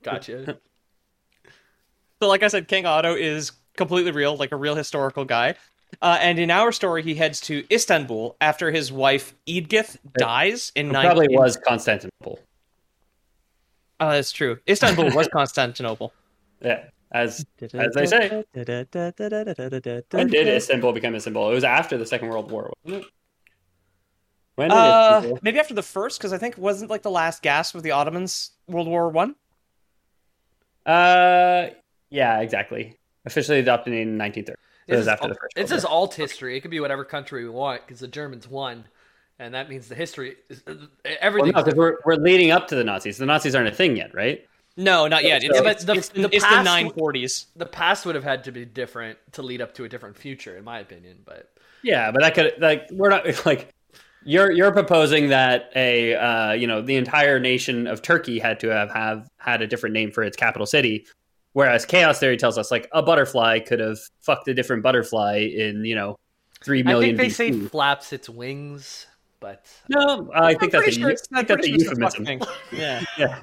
Gotcha. 0.02 0.58
So, 2.20 2.28
like 2.28 2.42
I 2.42 2.48
said, 2.48 2.68
King 2.68 2.84
Otto 2.86 3.14
is 3.14 3.52
completely 3.76 4.12
real, 4.12 4.36
like 4.36 4.52
a 4.52 4.56
real 4.56 4.74
historical 4.74 5.24
guy. 5.24 5.54
Uh, 6.00 6.18
and 6.20 6.38
in 6.38 6.50
our 6.50 6.72
story, 6.72 7.02
he 7.02 7.14
heads 7.14 7.40
to 7.42 7.64
Istanbul 7.72 8.36
after 8.40 8.70
his 8.70 8.90
wife 8.90 9.34
Edgith 9.46 9.98
dies 10.14 10.72
in 10.74 10.88
It 10.88 10.92
19... 10.92 11.10
probably 11.10 11.36
was 11.36 11.56
Constantinople. 11.56 12.38
Oh, 14.00 14.10
that's 14.10 14.32
true. 14.32 14.58
Istanbul 14.68 15.10
was 15.14 15.28
Constantinople. 15.32 16.12
Yeah, 16.60 16.84
as 17.12 17.44
as 17.60 17.92
they 17.94 18.06
say. 18.06 18.44
When 18.52 20.28
did 20.28 20.48
Istanbul 20.48 20.92
become 20.92 21.14
Istanbul? 21.14 21.50
It 21.50 21.54
was 21.54 21.64
after 21.64 21.98
the 21.98 22.06
Second 22.06 22.28
World 22.28 22.50
War, 22.50 22.72
wasn't 22.84 23.04
it? 23.04 23.10
When 24.56 24.68
did 24.68 24.76
Uh, 24.76 25.34
maybe 25.42 25.58
after 25.58 25.74
the 25.74 25.82
first, 25.82 26.18
because 26.18 26.32
I 26.32 26.38
think 26.38 26.58
wasn't 26.58 26.90
like 26.90 27.02
the 27.02 27.10
last 27.10 27.42
gasp 27.42 27.74
of 27.74 27.82
the 27.82 27.92
Ottomans 27.92 28.52
World 28.66 28.88
War 28.88 29.08
One. 29.08 29.36
Uh, 30.84 31.68
yeah, 32.10 32.40
exactly. 32.40 32.98
Officially 33.24 33.60
adopted 33.60 33.92
in 33.94 34.18
1930. 34.18 34.58
So 34.92 34.96
it 34.96 34.98
was 34.98 35.08
after 35.08 35.28
the 35.28 35.34
first. 35.34 35.52
It's 35.56 35.70
World 35.70 35.80
just 35.82 35.86
alt 35.92 36.14
history. 36.14 36.56
It 36.56 36.60
could 36.60 36.70
be 36.70 36.80
whatever 36.80 37.04
country 37.04 37.44
we 37.44 37.50
want 37.50 37.82
because 37.86 38.00
the 38.00 38.08
Germans 38.08 38.48
won, 38.48 38.84
and 39.38 39.54
that 39.54 39.68
means 39.68 39.88
the 39.88 39.94
history 39.94 40.36
is 40.48 40.62
everything. 41.20 41.52
Well, 41.54 41.64
no, 41.66 41.72
we're 41.74 41.96
we're 42.04 42.16
leading 42.16 42.50
up 42.50 42.68
to 42.68 42.74
the 42.76 42.84
Nazis. 42.84 43.18
The 43.18 43.26
Nazis 43.26 43.54
aren't 43.54 43.68
a 43.68 43.72
thing 43.74 43.96
yet, 43.96 44.14
right? 44.14 44.46
No, 44.76 45.06
not 45.06 45.22
yet. 45.22 45.42
It's, 45.44 45.60
Yeah, 45.60 45.70
it's, 45.70 45.84
the- 45.84 45.92
it's, 45.94 46.08
the 46.08 46.28
it's 46.32 46.44
past- 46.44 46.56
the 46.56 46.62
nine 46.62 46.90
forties. 46.90 47.46
the 47.56 47.66
past 47.66 48.06
would 48.06 48.14
have 48.14 48.24
had 48.24 48.44
to 48.44 48.52
be 48.52 48.64
different 48.64 49.18
to 49.32 49.42
lead 49.42 49.60
up 49.60 49.74
to 49.74 49.84
a 49.84 49.88
different 49.88 50.16
future, 50.16 50.56
in 50.56 50.64
my 50.64 50.78
opinion. 50.78 51.18
But 51.26 51.50
Yeah, 51.82 52.10
but 52.10 52.22
that 52.22 52.34
could 52.34 52.54
like 52.58 52.88
we're 52.90 53.10
not 53.10 53.26
like 53.46 53.68
you're 54.24 54.50
you're 54.52 54.72
proposing 54.72 55.28
that 55.28 55.70
a 55.76 56.14
uh, 56.14 56.52
you 56.52 56.66
know 56.66 56.80
the 56.80 56.96
entire 56.96 57.38
nation 57.38 57.86
of 57.86 58.00
Turkey 58.02 58.38
had 58.38 58.60
to 58.60 58.68
have 58.68 58.90
have 58.92 59.28
had 59.36 59.60
a 59.60 59.66
different 59.66 59.92
name 59.92 60.10
for 60.10 60.22
its 60.22 60.36
capital 60.38 60.64
city, 60.66 61.04
whereas 61.52 61.84
chaos 61.86 62.18
theory 62.18 62.36
tells 62.36 62.58
us 62.58 62.70
like 62.70 62.88
a 62.92 63.02
butterfly 63.02 63.60
could 63.60 63.80
have 63.80 63.98
fucked 64.20 64.48
a 64.48 64.54
different 64.54 64.82
butterfly 64.82 65.38
in 65.38 65.84
you 65.84 65.94
know 65.94 66.16
three 66.62 66.82
million. 66.82 67.14
I 67.14 67.18
think 67.18 67.18
they 67.18 67.28
say 67.28 67.52
flaps 67.68 68.12
its 68.12 68.28
wings, 68.28 69.06
but 69.40 69.66
no. 69.88 70.30
I 70.34 70.54
think 70.54 70.72
that's 70.72 70.88
a, 70.88 70.90
sure 70.92 71.10
eu- 71.10 71.16
I 71.32 71.42
think 71.42 71.48
that's 71.48 71.66
a 71.66 71.68
sure 71.68 71.74
it's 71.74 71.84
a 71.84 71.88
euphemism. 71.88 72.24
thing. 72.24 72.40
Yeah. 72.72 73.02
Yeah, 73.18 73.40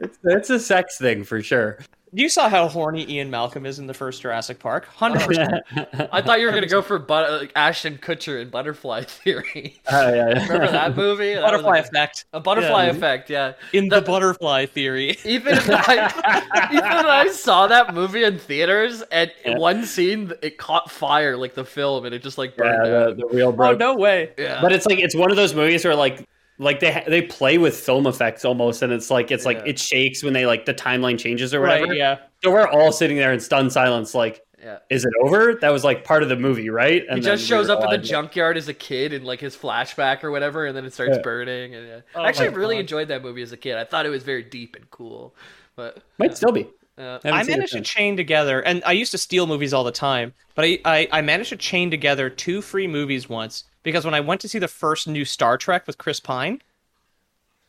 it's, 0.00 0.18
it's 0.24 0.50
a 0.50 0.58
sex 0.60 0.98
thing 0.98 1.24
for 1.24 1.42
sure. 1.42 1.78
You 2.12 2.28
saw 2.28 2.48
how 2.48 2.68
horny 2.68 3.04
Ian 3.10 3.30
Malcolm 3.30 3.66
is 3.66 3.78
in 3.78 3.86
the 3.88 3.92
first 3.92 4.22
Jurassic 4.22 4.58
Park. 4.60 4.86
Hundred 4.86 5.22
percent. 5.22 5.54
I 6.12 6.22
thought 6.22 6.40
you 6.40 6.46
were 6.46 6.52
gonna 6.52 6.66
go 6.68 6.80
for 6.80 6.98
but- 6.98 7.40
like 7.42 7.52
Ashton 7.56 7.98
Kutcher 7.98 8.40
in 8.40 8.48
Butterfly 8.48 9.02
Theory. 9.06 9.80
Oh, 9.90 10.08
yeah, 10.14 10.28
yeah. 10.28 10.42
Remember 10.46 10.70
that 10.70 10.96
movie? 10.96 11.34
That 11.34 11.42
was 11.42 11.50
Butterfly 11.62 11.76
a- 11.78 11.80
effect. 11.82 12.24
A 12.32 12.40
butterfly 12.40 12.84
Yeah. 12.84 12.90
effect, 12.92 13.28
yeah. 13.30 13.52
In 13.72 13.88
the 13.88 14.00
butterfly 14.00 14.66
theory. 14.66 15.16
Even 15.24 15.54
if 15.58 15.68
I, 15.68 16.68
even 16.72 16.84
when 16.90 17.06
I 17.06 17.28
saw 17.28 17.66
that 17.66 17.92
movie 17.92 18.22
in 18.24 18.38
theaters, 18.38 19.02
and 19.10 19.30
Yeah. 19.44 19.58
one 19.58 19.84
scene 19.84 20.32
it 20.42 20.58
caught 20.58 20.90
fire, 20.90 21.36
like 21.36 21.54
the 21.54 21.64
film, 21.64 22.04
and 22.06 22.14
it 22.14 22.22
just 22.22 22.38
like 22.38 22.54
Yeah, 22.56 22.64
burned 22.64 22.86
the, 22.86 23.06
out. 23.08 23.16
the 23.16 23.36
real 23.36 23.56
Oh 23.58 23.72
no 23.74 23.94
way. 23.96 24.30
Yeah, 24.38 24.60
But 24.62 24.72
it's 24.72 24.86
like 24.86 25.00
it's 25.00 25.14
one 25.16 25.30
of 25.30 25.36
those 25.36 25.54
movies 25.54 25.84
where 25.84 25.94
like 25.96 26.26
like 26.58 26.80
they 26.80 27.04
they 27.06 27.22
play 27.22 27.58
with 27.58 27.76
film 27.78 28.06
effects 28.06 28.44
almost, 28.44 28.82
and 28.82 28.92
it's 28.92 29.10
like 29.10 29.30
it's 29.30 29.44
like 29.44 29.62
it 29.66 29.78
shakes 29.78 30.22
when 30.22 30.32
they 30.32 30.46
like 30.46 30.64
the 30.64 30.74
timeline 30.74 31.18
changes 31.18 31.52
or 31.54 31.60
Right. 31.60 31.80
whatever. 31.80 31.94
Yeah. 31.94 32.18
So 32.42 32.50
we're 32.50 32.66
all 32.68 32.92
sitting 32.92 33.16
there 33.16 33.32
in 33.32 33.40
stunned 33.40 33.72
silence, 33.72 34.14
like, 34.14 34.42
yeah. 34.62 34.78
is 34.90 35.04
it 35.04 35.12
over? 35.22 35.54
That 35.54 35.70
was 35.70 35.84
like 35.84 36.04
part 36.04 36.22
of 36.22 36.28
the 36.28 36.36
movie, 36.36 36.70
right? 36.70 37.02
He 37.12 37.20
just 37.20 37.46
shows 37.46 37.66
we 37.68 37.72
up 37.74 37.78
in 37.80 37.84
the 37.84 37.90
realized- 37.92 38.10
junkyard 38.10 38.56
as 38.56 38.68
a 38.68 38.74
kid 38.74 39.12
in 39.12 39.24
like 39.24 39.40
his 39.40 39.56
flashback 39.56 40.22
or 40.24 40.30
whatever, 40.30 40.66
and 40.66 40.76
then 40.76 40.84
it 40.84 40.92
starts 40.94 41.16
Yeah. 41.16 41.22
burning. 41.22 41.74
And 41.74 41.86
yeah. 41.88 42.00
Oh 42.14 42.24
actually, 42.24 42.48
I 42.48 42.50
my 42.50 42.56
really 42.56 42.74
God. 42.76 42.80
enjoyed 42.80 43.08
that 43.08 43.22
movie 43.22 43.42
as 43.42 43.52
a 43.52 43.56
kid. 43.56 43.76
I 43.76 43.84
thought 43.84 44.06
it 44.06 44.10
was 44.10 44.22
very 44.22 44.42
deep 44.42 44.76
and 44.76 44.90
cool. 44.90 45.34
But 45.76 45.98
Might 46.18 46.36
still 46.36 46.52
be. 46.52 46.66
uh, 46.98 47.18
haven't 47.22 47.32
I 47.34 47.42
managed 47.42 47.72
to 47.74 47.82
chain 47.82 48.16
together, 48.16 48.60
and 48.62 48.82
I 48.86 48.92
used 48.92 49.10
to 49.12 49.18
steal 49.18 49.46
movies 49.46 49.74
all 49.74 49.84
the 49.84 49.92
time, 49.92 50.32
but 50.54 50.64
I, 50.64 50.78
I, 50.86 51.08
I 51.12 51.20
managed 51.20 51.50
to 51.50 51.56
chain 51.56 51.90
together 51.90 52.30
two 52.30 52.62
free 52.62 52.86
movies 52.86 53.28
once 53.28 53.64
because 53.86 54.04
when 54.04 54.14
I 54.14 54.20
went 54.20 54.40
to 54.40 54.48
see 54.48 54.58
the 54.58 54.66
first 54.66 55.06
new 55.06 55.24
Star 55.24 55.56
Trek 55.56 55.86
with 55.86 55.96
Chris 55.96 56.18
Pine, 56.18 56.60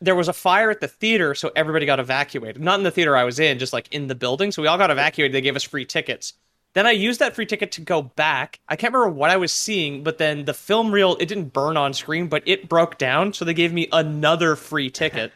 there 0.01 0.15
was 0.15 0.28
a 0.28 0.34
fire 0.34 0.72
at 0.72 0.82
the 0.82 0.88
theater, 0.88 1.36
so 1.36 1.51
everybody 1.55 1.86
got 1.86 1.99
evacuated. 1.99 2.59
Not 2.59 2.80
in 2.80 2.84
the 2.84 2.89
theater 2.89 3.15
I 3.15 3.24
was 3.24 3.38
in, 3.38 3.59
just 3.59 3.72
like 3.72 3.88
in 3.93 4.07
the 4.07 4.15
building. 4.15 4.51
So 4.51 4.63
we 4.63 4.68
all 4.68 4.80
got 4.80 4.89
evacuated. 4.89 5.36
They 5.36 5.41
gave 5.41 5.55
us 5.55 5.61
free 5.61 5.86
tickets. 5.86 6.34
Then 6.74 6.88
I 6.88 6.91
used 6.91 7.20
that 7.20 7.36
free 7.36 7.45
ticket 7.45 7.72
to 7.74 7.82
go 7.82 8.01
back. 8.01 8.59
I 8.68 8.76
can't 8.76 8.91
remember 8.91 9.13
what 9.13 9.30
I 9.30 9.38
was 9.38 9.51
seeing, 9.51 10.03
but 10.03 10.18
then 10.18 10.45
the 10.45 10.55
film 10.55 10.91
reel, 10.91 11.18
it 11.20 11.28
didn't 11.28 11.53
burn 11.53 11.78
on 11.78 11.93
screen, 11.93 12.30
but 12.30 12.41
it 12.47 12.68
broke 12.68 12.97
down. 12.97 13.32
So 13.34 13.45
they 13.45 13.53
gave 13.53 13.72
me 13.72 13.88
another 13.91 14.55
free 14.55 14.89
ticket, 14.89 15.32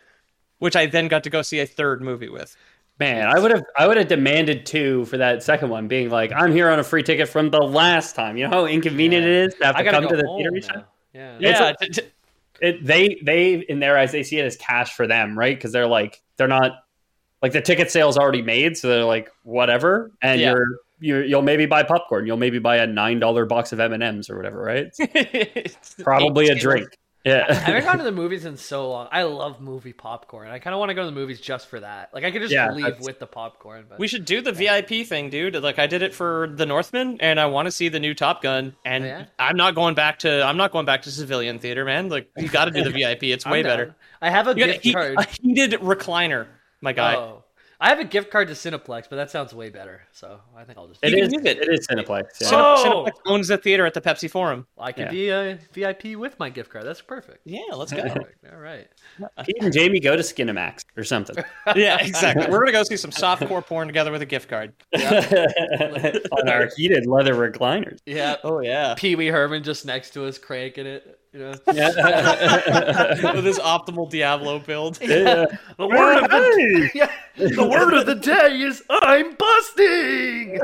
which 0.57 0.75
I 0.75 0.87
then 0.87 1.09
got 1.09 1.23
to 1.25 1.29
go 1.29 1.43
see 1.43 1.59
a 1.59 1.67
third 1.67 2.01
movie 2.01 2.29
with. 2.29 2.57
Man, 3.01 3.25
I 3.25 3.39
would 3.39 3.49
have 3.49 3.63
I 3.75 3.87
would 3.87 3.97
have 3.97 4.07
demanded 4.07 4.63
two 4.63 5.05
for 5.05 5.17
that 5.17 5.41
second 5.41 5.69
one, 5.69 5.87
being 5.87 6.11
like, 6.11 6.31
I'm 6.31 6.51
here 6.51 6.69
on 6.69 6.77
a 6.77 6.83
free 6.83 7.01
ticket 7.01 7.27
from 7.27 7.49
the 7.49 7.57
last 7.57 8.15
time. 8.15 8.37
You 8.37 8.47
know 8.47 8.51
how 8.51 8.65
inconvenient 8.67 9.25
it 9.25 9.31
is 9.31 9.55
to 9.55 9.65
have 9.65 9.75
to 9.77 9.83
come 9.83 10.07
to 10.07 10.15
the 10.15 10.21
theater 10.37 10.55
each 10.55 10.67
time? 10.67 10.83
Yeah. 11.11 11.35
Yeah, 11.39 11.59
like- 11.63 11.77
t- 11.79 11.89
t- 11.89 12.07
it, 12.61 12.85
they 12.85 13.19
they 13.23 13.55
in 13.55 13.79
their 13.79 13.97
eyes 13.97 14.11
they 14.11 14.21
see 14.21 14.37
it 14.37 14.45
as 14.45 14.55
cash 14.55 14.93
for 14.95 15.07
them, 15.07 15.35
right? 15.35 15.57
Because 15.57 15.71
they're 15.71 15.87
like 15.87 16.21
they're 16.37 16.47
not 16.47 16.73
like 17.41 17.53
the 17.53 17.61
ticket 17.61 17.89
sale's 17.89 18.19
already 18.19 18.43
made, 18.43 18.77
so 18.77 18.87
they're 18.87 19.03
like 19.03 19.31
whatever, 19.41 20.11
and 20.21 20.39
Yeah. 20.39 20.51
you're 20.51 20.65
you 20.99 21.17
you'll 21.21 21.41
maybe 21.41 21.65
buy 21.65 21.81
popcorn, 21.81 22.27
you'll 22.27 22.37
maybe 22.37 22.59
buy 22.59 22.77
a 22.77 22.85
nine 22.85 23.19
dollar 23.19 23.47
box 23.47 23.73
of 23.73 23.79
M 23.79 23.93
and 23.93 24.03
M's 24.03 24.29
or 24.29 24.37
whatever, 24.37 24.61
right? 24.61 24.95
Probably 26.03 26.49
a 26.49 26.53
eight 26.53 26.95
drink. 27.23 27.49
I 27.49 27.53
haven't 27.53 27.83
gone 27.85 27.97
to 27.99 28.03
the 28.05 28.11
movies 28.11 28.45
in 28.45 28.57
so 28.57 28.89
long. 28.89 29.07
I 29.11 29.23
love 29.23 29.61
movie 29.61 29.93
popcorn. 29.93 30.49
I 30.49 30.59
kind 30.59 30.73
of 30.73 30.79
want 30.79 30.89
to 30.89 30.93
go 30.95 31.01
to 31.01 31.05
the 31.05 31.11
movies 31.11 31.39
just 31.41 31.67
for 31.67 31.79
that. 31.79 32.13
Like 32.13 32.23
I 32.23 32.31
could 32.31 32.41
just 32.41 32.53
Yeah, 32.53 32.71
leave 32.71 32.83
that's- 32.85 33.03
with 33.05 33.19
the 33.19 33.27
popcorn. 33.27 33.85
But 33.89 33.99
We 33.99 34.07
should 34.07 34.25
do 34.25 34.41
the 34.41 34.51
VIP 34.51 35.05
thing, 35.05 35.29
dude. 35.29 35.55
Like 35.55 35.79
I 35.79 35.87
did 35.87 36.01
it 36.01 36.13
for 36.13 36.49
the 36.55 36.65
Northman, 36.65 37.17
and 37.19 37.39
I 37.39 37.45
want 37.47 37.67
to 37.67 37.71
see 37.71 37.89
the 37.89 37.99
new 37.99 38.13
Top 38.13 38.41
Gun. 38.41 38.75
And 38.85 39.03
oh, 39.03 39.07
Yeah? 39.07 39.25
I'm 39.39 39.57
not 39.57 39.75
going 39.75 39.95
back 39.95 40.19
to 40.19 40.43
I'm 40.43 40.57
not 40.57 40.71
going 40.71 40.85
back 40.85 41.03
to 41.03 41.11
civilian 41.11 41.59
theater, 41.59 41.85
man. 41.85 42.09
Like 42.09 42.29
you 42.37 42.47
got 42.49 42.65
to 42.65 42.71
do 42.71 42.83
the 42.83 42.91
VIP. 42.91 43.23
It's 43.23 43.45
way 43.45 43.61
down. 43.61 43.71
better. 43.71 43.95
I 44.21 44.29
have 44.29 44.47
a 44.47 44.51
You 44.51 44.57
got 44.57 44.69
a, 44.69 44.73
gift 44.73 44.83
heat, 44.85 44.93
card. 44.93 45.15
a 45.17 45.23
heated 45.27 45.71
recliner, 45.81 46.47
my 46.81 46.93
guy. 46.93 47.15
Oh. 47.15 47.43
I 47.83 47.89
have 47.89 47.99
a 47.99 48.03
gift 48.03 48.29
card 48.29 48.47
to 48.49 48.53
Cineplex, 48.53 49.07
but 49.09 49.15
that 49.15 49.31
sounds 49.31 49.55
way 49.55 49.69
better. 49.69 50.03
So 50.11 50.39
I 50.55 50.63
think 50.65 50.77
I'll 50.77 50.87
just. 50.87 51.03
it 51.03 51.09
can 51.09 51.19
is. 51.19 51.33
use 51.33 51.41
it. 51.43 51.57
It 51.57 51.67
is 51.67 51.87
Cineplex. 51.87 52.25
Yeah. 52.39 52.47
Cine- 52.49 52.53
Oh! 52.53 53.05
Cineplex 53.07 53.11
owns 53.25 53.47
the 53.47 53.57
theater 53.57 53.87
at 53.87 53.95
the 53.95 54.01
Pepsi 54.01 54.29
Forum. 54.29 54.67
I 54.77 54.91
can 54.91 55.05
Yeah. 55.05 55.09
be 55.11 55.29
a 55.29 55.59
VIP 55.73 56.15
with 56.15 56.37
my 56.37 56.51
gift 56.51 56.69
card. 56.69 56.85
That's 56.85 57.01
perfect. 57.01 57.39
Yeah, 57.43 57.61
let's 57.73 57.91
go. 57.91 58.03
All 58.51 58.59
right. 58.59 58.87
Pete 59.45 59.57
and 59.61 59.73
Jamie 59.73 59.99
go 59.99 60.15
to 60.15 60.21
Skinamax 60.21 60.85
or 60.95 61.03
something 61.03 61.35
yeah, 61.75 61.97
exactly. 61.99 62.45
We're 62.49 62.59
gonna 62.59 62.71
go 62.71 62.83
see 62.83 62.97
some 62.97 63.11
softcore 63.11 63.65
porn 63.65 63.87
together 63.87 64.11
with 64.11 64.21
a 64.21 64.27
gift 64.27 64.47
card. 64.47 64.73
on 64.95 66.47
our 66.49 66.69
heated 66.77 67.07
leather 67.07 67.33
recliners. 67.33 67.97
Yeah. 68.05 68.35
Oh 68.43 68.59
yeah, 68.59 68.93
Pee 68.95 69.15
Wee 69.15 69.27
Herman 69.27 69.63
just 69.63 69.85
next 69.87 70.11
to 70.11 70.25
us 70.25 70.37
cranking 70.37 70.85
it. 70.85 71.17
You 71.33 71.39
know. 71.39 71.53
Yeah. 71.73 73.31
with 73.33 73.45
his 73.45 73.57
optimal 73.59 74.09
Diablo 74.09 74.59
build. 74.59 74.99
Yeah. 75.01 75.45
The 75.77 75.87
word 75.87 76.23
of 76.23 76.29
the 76.29 76.89
yeah, 76.93 77.11
the 77.37 77.67
word 77.67 77.93
of 77.95 78.05
the 78.05 78.13
day 78.15 78.61
is 78.61 78.83
I'm 78.89 79.33
busting. 79.35 80.59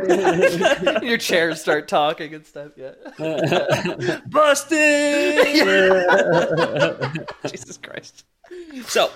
Your 1.08 1.18
chairs 1.18 1.60
start 1.60 1.88
talking 1.88 2.36
and 2.36 2.46
stuff. 2.46 2.74
Yeah. 2.76 2.92
Busting! 4.28 4.78
Jesus 7.50 7.78
Christ. 7.78 8.26
So, 8.86 9.10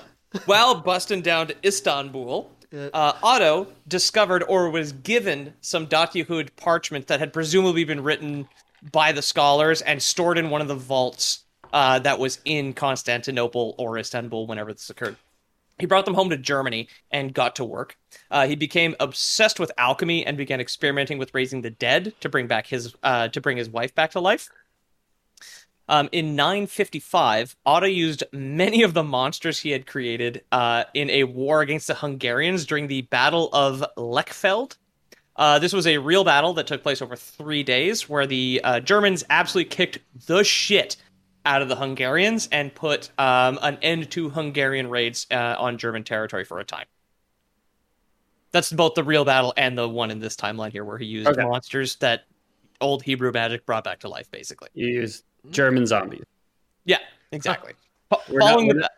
while 0.46 0.74
busting 0.76 1.22
down 1.22 1.48
to 1.48 1.56
Istanbul, 1.64 2.50
uh, 2.74 3.14
Otto 3.22 3.68
discovered 3.88 4.44
or 4.48 4.72
was 4.72 4.94
given 4.94 5.54
some 5.62 5.86
docuhud 5.86 6.50
parchment 6.56 7.08
that 7.08 7.20
had 7.20 7.32
presumably 7.32 7.84
been 7.84 8.02
written 8.02 8.48
by 8.92 9.12
the 9.12 9.22
scholars 9.22 9.82
and 9.82 10.02
stored 10.02 10.38
in 10.38 10.50
one 10.50 10.62
of 10.62 10.68
the 10.68 10.76
vaults 10.76 11.46
uh, 11.74 12.00
that 12.00 12.20
was 12.20 12.40
in 12.46 12.74
Constantinople 12.74 13.76
or 13.78 13.98
Istanbul 13.98 14.48
whenever 14.48 14.74
this 14.74 14.90
occurred. 14.90 15.16
He 15.80 15.88
brought 15.88 16.06
them 16.06 16.14
home 16.14 16.30
to 16.30 16.38
Germany 16.38 16.90
and 17.10 17.34
got 17.34 17.56
to 17.56 17.66
work. 17.66 17.98
Uh, 18.30 18.46
he 18.46 18.56
became 18.56 18.96
obsessed 19.00 19.60
with 19.60 19.72
alchemy 19.78 20.26
and 20.26 20.38
began 20.38 20.62
experimenting 20.62 21.18
with 21.18 21.34
raising 21.34 21.62
the 21.62 21.72
dead 21.72 22.14
to 22.20 22.30
bring 22.30 22.48
back 22.48 22.68
his 22.68 22.94
uh, 23.02 23.30
to 23.30 23.42
bring 23.42 23.58
his 23.58 23.70
wife 23.70 23.96
back 23.96 24.12
to 24.12 24.20
life. 24.20 24.50
Um, 25.90 26.08
in 26.12 26.36
955, 26.36 27.56
Otto 27.66 27.88
used 27.88 28.24
many 28.32 28.84
of 28.84 28.94
the 28.94 29.04
monsters 29.04 29.60
he 29.60 29.72
had 29.72 29.88
created 29.88 30.44
uh, 30.52 30.86
in 30.94 31.10
a 31.10 31.26
war 31.26 31.62
against 31.62 31.88
the 31.88 31.96
Hungarians 31.96 32.66
during 32.66 32.88
the 32.88 33.02
Battle 33.02 33.50
of 33.52 33.84
Lechfeld. 33.98 34.78
Uh, 35.36 35.60
this 35.60 35.74
was 35.74 35.88
a 35.88 35.98
real 35.98 36.24
battle 36.24 36.54
that 36.54 36.68
took 36.68 36.84
place 36.84 37.02
over 37.02 37.16
three 37.16 37.64
days, 37.64 38.10
where 38.10 38.28
the 38.28 38.62
uh, 38.64 38.80
Germans 38.80 39.24
absolutely 39.30 39.70
kicked 39.70 40.00
the 40.28 40.44
shit 40.44 40.98
out 41.46 41.62
of 41.62 41.70
the 41.70 41.76
Hungarians 41.76 42.48
and 42.52 42.74
put 42.76 43.10
um, 43.18 43.58
an 43.62 43.78
end 43.82 44.12
to 44.12 44.30
Hungarian 44.30 44.90
raids 44.90 45.26
uh, 45.32 45.56
on 45.58 45.78
German 45.78 46.04
territory 46.04 46.44
for 46.44 46.60
a 46.60 46.64
time. 46.64 46.86
That's 48.52 48.72
both 48.72 48.96
the 48.96 49.04
real 49.04 49.24
battle 49.24 49.54
and 49.56 49.78
the 49.78 49.88
one 49.88 50.12
in 50.12 50.20
this 50.20 50.36
timeline 50.36 50.72
here, 50.72 50.84
where 50.84 50.98
he 50.98 51.06
used 51.06 51.30
Okay. 51.30 51.42
monsters 51.42 51.96
that 51.98 52.26
old 52.82 53.02
Hebrew 53.02 53.32
magic 53.32 53.66
brought 53.66 53.86
back 53.86 54.00
to 54.02 54.10
life, 54.10 54.30
basically. 54.30 54.70
You 54.74 54.88
use 54.88 55.24
German 55.50 55.88
zombies. 55.88 56.24
Yeah, 56.84 56.98
exactly. 57.32 57.74
Fo- 58.10 58.22
We're 58.30 58.40
not, 58.40 58.60
the, 58.60 58.74
not, 58.74 58.92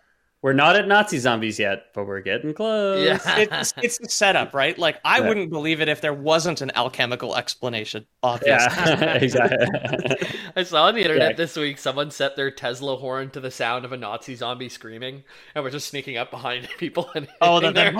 we're 0.44 0.54
not 0.54 0.76
at 0.76 0.88
Nazi 0.88 1.18
zombies 1.18 1.58
yet, 1.58 1.86
but 1.96 2.06
we're 2.06 2.20
getting 2.22 2.54
close. 2.54 3.04
Yeah. 3.04 3.20
it's, 3.40 3.74
it's 3.82 3.98
the 3.98 4.10
setup, 4.10 4.54
right? 4.54 4.78
Like 4.78 5.00
I 5.06 5.20
Yeah. 5.20 5.28
wouldn't 5.30 5.50
believe 5.50 5.82
it 5.82 5.88
if 5.88 6.02
there 6.02 6.14
wasn't 6.14 6.62
an 6.62 6.70
alchemical 6.76 7.36
explanation. 7.36 8.06
Obviously. 8.22 8.54
Yeah, 8.76 9.14
exactly. 9.22 10.28
I 10.56 10.64
saw 10.64 10.84
on 10.88 10.96
the 10.96 11.02
internet 11.02 11.32
Yeah. 11.32 11.38
this 11.38 11.56
week 11.56 11.78
someone 11.80 12.12
set 12.12 12.36
their 12.36 12.52
Tesla 12.52 12.98
horn 12.98 13.30
to 13.32 13.40
the 13.40 13.50
sound 13.50 13.86
of 13.86 13.94
a 13.94 13.98
Nazi 13.98 14.36
zombie 14.36 14.70
screaming, 14.70 15.24
and 15.56 15.64
we're 15.64 15.72
just 15.72 15.88
sneaking 15.88 16.18
up 16.18 16.30
behind 16.30 16.68
people 16.78 17.10
and 17.16 17.28
Oh, 17.42 17.60
hitting 17.62 17.74
the- 17.74 17.82
their- 17.82 17.92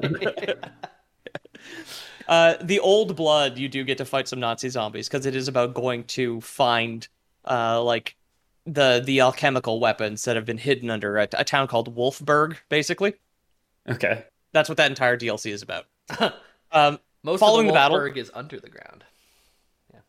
the- 0.00 0.58
Uh, 2.28 2.54
the 2.62 2.78
old 2.78 3.16
blood, 3.16 3.58
you 3.58 3.68
do 3.68 3.82
get 3.84 3.98
to 3.98 4.04
fight 4.04 4.28
some 4.28 4.38
Nazi 4.38 4.68
zombies 4.68 5.08
because 5.08 5.26
it 5.26 5.34
is 5.34 5.48
about 5.48 5.74
going 5.74 6.04
to 6.04 6.40
find, 6.40 7.06
uh, 7.44 7.82
like 7.82 8.16
the 8.72 9.02
the 9.04 9.20
alchemical 9.20 9.80
weapons 9.80 10.24
that 10.24 10.36
have 10.36 10.44
been 10.44 10.58
hidden 10.58 10.90
under 10.90 11.18
a, 11.18 11.28
a 11.34 11.44
town 11.44 11.66
called 11.66 11.94
Wulfburg, 11.94 12.56
Basically, 12.68 13.14
okay. 13.88 14.24
that's 14.52 14.68
what 14.68 14.76
that 14.78 14.90
entire 14.90 15.16
DLC 15.16 15.50
is 15.50 15.62
about. 15.62 15.86
um, 16.72 16.98
Most 17.22 17.40
Following 17.40 17.66
of 17.68 17.74
the 17.74 17.78
the 17.80 17.96
battle- 17.96 18.16
is 18.16 18.30
under 18.34 18.58
the 18.60 18.68
ground. 18.70 19.04
Yeah. 19.92 20.00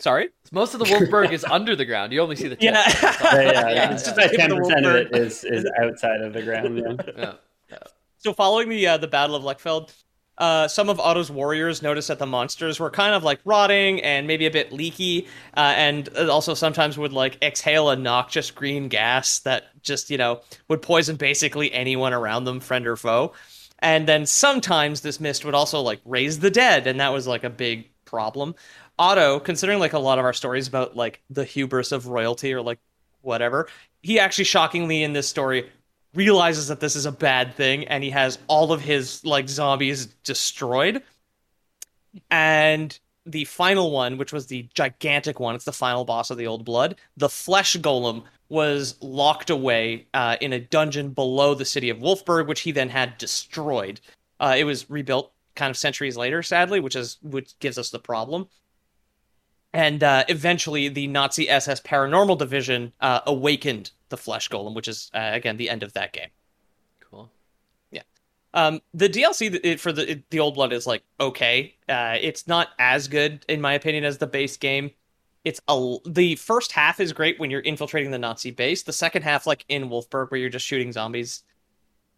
sorry. 0.00 0.30
Most 0.50 0.74
of 0.74 0.80
the 0.80 0.86
Wulfburg 0.86 1.32
is 1.32 1.44
under 1.44 1.74
the 1.76 1.84
ground. 1.84 2.12
You 2.12 2.20
only 2.20 2.36
see 2.36 2.48
the 2.48 2.56
tip. 2.56 2.62
Yeah. 2.74 2.82
Yeah, 3.22 3.40
yeah, 3.40 3.68
Yeah, 3.70 3.92
It's 3.92 4.04
just 4.04 4.16
yeah. 4.18 4.24
about 4.24 4.36
ten 4.36 4.56
percent 4.56 4.86
of 4.86 4.94
it 4.96 5.10
Wulfburg. 5.12 5.26
is 5.26 5.44
is 5.44 5.70
outside 5.80 6.20
of 6.22 6.32
the 6.32 6.42
ground. 6.42 6.78
Yeah. 7.16 7.32
Yeah. 7.70 7.78
So 8.18 8.32
following 8.32 8.68
the 8.68 8.86
uh, 8.86 8.96
the 8.98 9.08
Battle 9.08 9.34
of 9.36 9.42
Lechfeld, 9.42 9.92
uh, 10.38 10.66
some 10.66 10.88
of 10.88 10.98
Otto's 10.98 11.30
warriors 11.30 11.82
noticed 11.82 12.08
that 12.08 12.18
the 12.18 12.26
monsters 12.26 12.80
were 12.80 12.90
kind 12.90 13.14
of 13.14 13.22
like 13.22 13.40
rotting 13.44 14.00
and 14.02 14.26
maybe 14.26 14.46
a 14.46 14.50
bit 14.50 14.72
leaky, 14.72 15.26
uh, 15.56 15.74
and 15.76 16.08
also 16.18 16.54
sometimes 16.54 16.96
would 16.96 17.12
like 17.12 17.38
exhale 17.42 17.90
a 17.90 17.96
noxious 17.96 18.50
green 18.50 18.88
gas 18.88 19.40
that 19.40 19.64
just 19.82 20.10
you 20.10 20.18
know 20.18 20.40
would 20.68 20.82
poison 20.82 21.16
basically 21.16 21.72
anyone 21.72 22.12
around 22.12 22.44
them, 22.44 22.60
friend 22.60 22.86
or 22.86 22.96
foe. 22.96 23.32
And 23.80 24.06
then 24.06 24.26
sometimes 24.26 25.00
this 25.00 25.18
mist 25.20 25.44
would 25.44 25.54
also 25.54 25.80
like 25.80 26.00
raise 26.04 26.38
the 26.38 26.50
dead, 26.50 26.86
and 26.86 27.00
that 27.00 27.12
was 27.12 27.26
like 27.26 27.44
a 27.44 27.50
big 27.50 27.88
problem. 28.04 28.54
Otto, 28.98 29.40
considering 29.40 29.80
like 29.80 29.92
a 29.92 29.98
lot 29.98 30.18
of 30.18 30.24
our 30.24 30.32
stories 30.32 30.68
about 30.68 30.96
like 30.96 31.22
the 31.30 31.44
hubris 31.44 31.92
of 31.92 32.06
royalty 32.06 32.52
or 32.52 32.62
like 32.62 32.78
whatever, 33.20 33.68
he 34.02 34.18
actually 34.18 34.44
shockingly 34.44 35.02
in 35.02 35.12
this 35.12 35.28
story 35.28 35.70
realizes 36.14 36.68
that 36.68 36.80
this 36.80 36.96
is 36.96 37.06
a 37.06 37.12
bad 37.12 37.54
thing 37.54 37.86
and 37.88 38.04
he 38.04 38.10
has 38.10 38.38
all 38.46 38.72
of 38.72 38.80
his 38.80 39.24
like 39.24 39.48
zombies 39.48 40.06
destroyed. 40.24 41.02
And 42.30 42.98
the 43.24 43.44
final 43.44 43.90
one, 43.90 44.18
which 44.18 44.32
was 44.32 44.46
the 44.46 44.68
gigantic 44.74 45.40
one, 45.40 45.54
it's 45.54 45.64
the 45.64 45.72
final 45.72 46.04
boss 46.04 46.30
of 46.30 46.36
the 46.36 46.46
old 46.46 46.64
blood, 46.64 46.96
the 47.16 47.28
flesh 47.28 47.76
golem 47.76 48.24
was 48.48 48.96
locked 49.00 49.48
away 49.48 50.06
uh, 50.12 50.36
in 50.40 50.52
a 50.52 50.60
dungeon 50.60 51.10
below 51.10 51.54
the 51.54 51.64
city 51.64 51.88
of 51.88 52.00
Wulfburg, 52.02 52.48
which 52.48 52.60
he 52.60 52.72
then 52.72 52.90
had 52.90 53.16
destroyed. 53.16 54.00
Uh, 54.38 54.54
it 54.58 54.64
was 54.64 54.90
rebuilt 54.90 55.32
kind 55.54 55.70
of 55.70 55.76
centuries 55.76 56.16
later, 56.16 56.42
sadly, 56.42 56.80
which 56.80 56.96
is 56.96 57.18
which 57.22 57.58
gives 57.60 57.78
us 57.78 57.90
the 57.90 57.98
problem. 57.98 58.48
And 59.72 60.02
uh, 60.02 60.24
eventually, 60.28 60.88
the 60.88 61.06
Nazi 61.06 61.48
SS 61.48 61.80
Paranormal 61.80 62.36
Division 62.36 62.92
uh, 63.00 63.20
awakened 63.26 63.92
the 64.12 64.16
Flesh 64.16 64.48
Golem, 64.48 64.74
which 64.74 64.86
is 64.86 65.10
uh, 65.14 65.30
again 65.32 65.56
the 65.56 65.68
end 65.68 65.82
of 65.82 65.92
that 65.94 66.12
game. 66.12 66.28
Cool. 67.10 67.28
Yeah. 67.90 68.02
Um, 68.54 68.80
the 68.94 69.08
DLC 69.08 69.80
for 69.80 69.90
the 69.90 70.12
it, 70.12 70.30
the 70.30 70.38
Old 70.38 70.54
Blood 70.54 70.72
is 70.72 70.86
like 70.86 71.02
okay. 71.18 71.74
Uh, 71.88 72.16
it's 72.20 72.46
not 72.46 72.68
as 72.78 73.08
good 73.08 73.44
in 73.48 73.60
my 73.60 73.72
opinion 73.72 74.04
as 74.04 74.18
the 74.18 74.26
base 74.28 74.56
game. 74.56 74.90
It's 75.44 75.60
a 75.66 75.96
the 76.06 76.36
first 76.36 76.70
half 76.70 77.00
is 77.00 77.12
great 77.12 77.40
when 77.40 77.50
you're 77.50 77.62
infiltrating 77.62 78.12
the 78.12 78.18
Nazi 78.18 78.52
base. 78.52 78.84
The 78.84 78.92
second 78.92 79.22
half, 79.22 79.46
like 79.46 79.64
in 79.68 79.88
Wulfburg, 79.88 80.30
where 80.30 80.38
you're 80.38 80.50
just 80.50 80.66
shooting 80.66 80.92
zombies, 80.92 81.42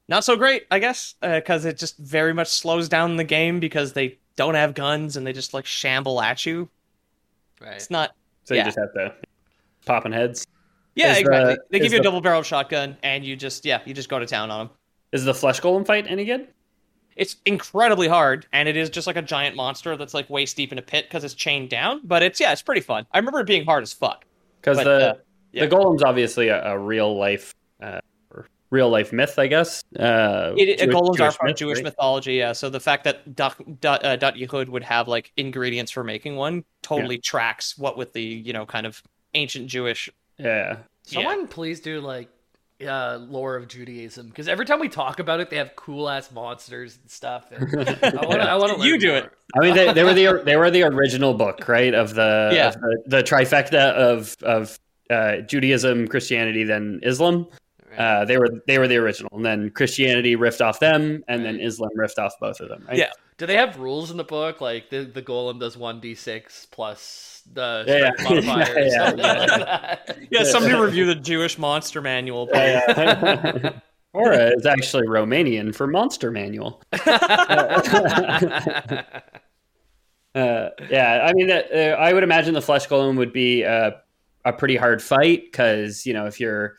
not 0.09 0.25
so 0.25 0.37
great, 0.37 0.67
I 0.71 0.79
guess, 0.79 1.15
because 1.23 1.65
it 1.65 1.79
just 1.79 1.97
very 1.97 2.35
much 2.35 2.49
slows 2.49 2.89
down 2.91 3.17
the 3.17 3.25
game 3.25 3.61
because 3.61 3.95
they 3.95 4.19
don't 4.37 4.55
have 4.55 4.75
guns 4.75 5.17
and 5.17 5.27
they 5.27 5.33
just 5.33 5.55
like 5.55 5.65
shamble 5.65 6.21
at 6.21 6.45
you. 6.45 6.69
Right. 7.61 7.77
It's 7.77 7.89
not 7.89 8.15
So 8.45 8.53
Yeah. 8.55 8.61
you 8.61 8.65
just 8.67 8.79
have 8.79 8.93
to 8.95 9.15
popping 9.87 10.13
heads. 10.13 10.47
Yeah, 10.95 11.11
Is 11.11 11.15
the- 11.17 11.21
exactly. 11.23 11.57
they 11.71 11.79
give 11.81 11.93
you 11.93 11.99
a 11.99 12.01
the- 12.01 12.05
double 12.05 12.21
barrel 12.21 12.43
shotgun, 12.43 12.97
and 13.03 13.25
you 13.25 13.37
just 13.37 13.65
yeah, 13.65 13.81
you 13.85 13.95
just 13.95 14.09
go 14.09 14.19
to 14.19 14.27
town 14.27 14.51
on 14.51 14.67
them. 14.67 14.77
Is 15.13 15.25
the 15.25 15.35
flesh 15.35 15.61
golem 15.61 15.87
fight 15.87 16.07
any 16.09 16.25
good? 16.25 16.49
It's 17.17 17.37
incredibly 17.47 18.09
hard, 18.09 18.47
and 18.53 18.69
it 18.69 18.77
is 18.77 18.91
just 18.91 19.07
like 19.07 19.17
a 19.17 19.23
giant 19.23 19.55
monster 19.55 19.97
that's 19.97 20.15
like 20.15 20.29
waist 20.29 20.57
deep 20.57 20.73
in 20.73 20.79
a 20.79 20.83
pit 20.83 21.07
because 21.09 21.23
it's 21.23 21.35
chained 21.35 21.71
down. 21.71 22.01
But 22.05 22.23
it's 22.25 22.41
yeah, 22.41 22.53
it's 22.53 22.63
pretty 22.63 22.81
fun. 22.81 23.07
I 23.13 23.19
remember 23.19 23.41
it 23.41 23.47
being 23.47 23.65
hard 23.65 23.83
as 23.85 23.93
fuck. 23.93 24.25
Because 24.61 24.79
the 24.79 25.11
uh, 25.11 25.15
yeah. 25.53 25.67
the 25.67 25.77
golem's 25.77 26.03
obviously 26.03 26.49
a, 26.49 26.65
a 26.73 26.79
real 26.79 27.17
life 27.17 27.55
uh, 27.81 28.01
real 28.71 28.89
life 28.91 29.13
myth, 29.13 29.39
I 29.39 29.47
guess. 29.47 29.85
Uh, 29.97 30.55
It, 30.57 30.81
Jewish- 30.81 30.95
golems 30.95 31.11
are 31.11 31.17
Jewish 31.19 31.37
part 31.39 31.49
myth, 31.51 31.57
Jewish 31.57 31.77
right? 31.79 31.85
mythology, 31.85 32.35
yeah. 32.35 32.53
So 32.53 32.69
the 32.69 32.81
fact 32.81 33.05
that 33.05 33.37
Da'at, 33.37 33.61
uh, 33.85 34.17
Da'at 34.17 34.37
Yichud 34.37 34.69
would 34.69 34.83
have 34.83 35.07
like 35.07 35.33
ingredients 35.37 35.93
for 35.93 36.03
making 36.03 36.35
one 36.35 36.65
totally 36.83 37.19
tracks 37.19 37.79
what 37.79 37.97
with 37.97 38.13
the 38.13 38.23
you 38.23 38.53
know 38.53 38.67
kind 38.67 38.87
of 38.87 39.01
ancient 39.35 39.69
Jewish. 39.69 40.11
Yeah. 40.39 40.79
Someone 41.03 41.47
please 41.49 41.81
do 41.81 42.01
like 42.01 42.29
uh, 42.85 43.19
lore 43.21 43.57
of 43.57 43.69
Judaism 43.69 44.29
because 44.29 44.49
every 44.49 44.67
time 44.67 44.81
we 44.81 44.89
talk 44.89 45.21
about 45.21 45.41
it, 45.41 45.51
they 45.51 45.57
have 45.57 45.77
cool 45.77 46.09
ass 46.09 46.31
monsters 46.33 46.99
and 47.01 47.11
stuff. 47.11 47.53
And 47.53 47.65
I 48.03 48.57
want 48.57 48.77
to. 48.77 48.83
I. 48.83 48.85
You 48.85 48.99
do 48.99 49.15
it. 49.15 49.31
I 49.55 49.61
mean, 49.61 49.75
they, 49.75 49.93
they 49.93 50.03
were 50.03 50.15
the 50.15 50.43
they 50.45 50.57
were 50.57 50.71
the 50.71 50.83
original 50.83 51.35
book, 51.35 51.69
right? 51.69 51.95
Of 51.95 52.15
the 52.15 52.51
Yeah. 52.53 52.69
of 52.69 52.75
the, 52.75 53.03
the 53.07 53.23
trifecta 53.23 53.93
of 53.93 54.37
of 54.43 54.79
uh, 55.11 55.39
Judaism, 55.43 56.09
Christianity, 56.09 56.65
then 56.65 57.01
Islam. 57.03 57.47
Uh, 57.99 58.25
they 58.25 58.39
were 58.39 58.49
they 58.67 58.79
were 58.79 58.89
the 58.89 58.97
original, 58.97 59.31
and 59.35 59.45
then 59.45 59.71
Christianity 59.71 60.37
riffed 60.37 60.61
off 60.61 60.81
them, 60.81 61.25
and 61.29 61.45
then 61.45 61.61
Islam 61.61 61.91
riffed 61.97 62.19
off 62.19 62.35
both 62.41 62.61
of 62.61 62.69
them, 62.69 62.85
right? 62.89 62.99
Yeah. 62.99 63.11
Do 63.37 63.47
they 63.47 63.57
have 63.57 63.79
rules 63.79 64.13
in 64.13 64.17
the 64.17 64.25
book 64.25 64.61
like 64.61 64.91
the 64.91 65.05
the 65.05 65.23
golem 65.23 65.59
does 65.59 65.77
one 65.77 66.01
d 66.01 66.15
six 66.15 66.67
plus 66.71 67.43
the 67.53 67.85
Yeah, 67.87 68.11
strength 68.23 68.45
yeah. 68.45 68.57
modifier 68.57 68.75
or 68.75 68.81
Yeah, 68.81 69.15
yeah. 69.17 69.99
like? 70.09 70.29
Yeah, 70.31 70.45
somebody 70.45 70.75
review 70.75 71.07
the 71.07 71.17
Jewish 71.17 71.59
monster 71.59 72.01
manual. 72.01 72.49
Yeah. 72.53 73.71
or 74.13 74.33
uh, 74.33 74.51
it's 74.57 74.67
actually 74.67 75.07
Romanian 75.09 75.75
for 75.75 75.87
Monster 75.87 76.31
Manual. 76.31 76.81
Uh, 80.35 80.71
yeah, 80.91 81.25
I 81.29 81.33
mean, 81.33 81.47
that, 81.47 81.71
uh, 81.73 81.95
I 81.95 82.13
would 82.13 82.25
imagine 82.25 82.55
the 82.55 82.61
flesh 82.61 82.89
golem 82.89 83.17
would 83.19 83.33
be 83.33 83.65
uh, 83.65 83.93
a 84.45 84.53
pretty 84.53 84.77
hard 84.77 85.01
fight 85.03 85.45
because 85.45 86.05
you 86.05 86.13
know 86.13 86.27
if 86.27 86.41
you're 86.41 86.65
if 86.65 86.75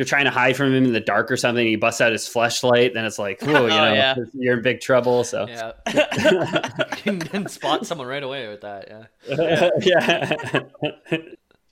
you're 0.00 0.06
trying 0.06 0.24
to 0.24 0.30
hide 0.30 0.56
from 0.56 0.72
him 0.72 0.86
in 0.86 0.92
the 0.94 1.00
dark 1.00 1.30
or 1.30 1.36
something, 1.36 1.66
he 1.66 1.76
busts 1.76 2.00
out 2.00 2.10
his 2.10 2.26
flashlight, 2.26 2.94
then 2.94 3.04
it's 3.04 3.18
like, 3.18 3.38
whoa, 3.42 3.66
you 3.66 3.72
Oh, 3.72 3.84
know, 3.84 3.92
yeah. 3.92 4.14
you're 4.32 4.56
in 4.56 4.62
big 4.62 4.80
trouble. 4.80 5.24
So 5.24 5.46
yeah, 5.46 5.72
you 7.04 7.18
can 7.18 7.46
spot 7.48 7.86
someone 7.86 8.06
right 8.06 8.22
away 8.22 8.48
with 8.48 8.62
that. 8.62 8.88
Yeah. 9.28 9.70
yeah, 9.82 11.18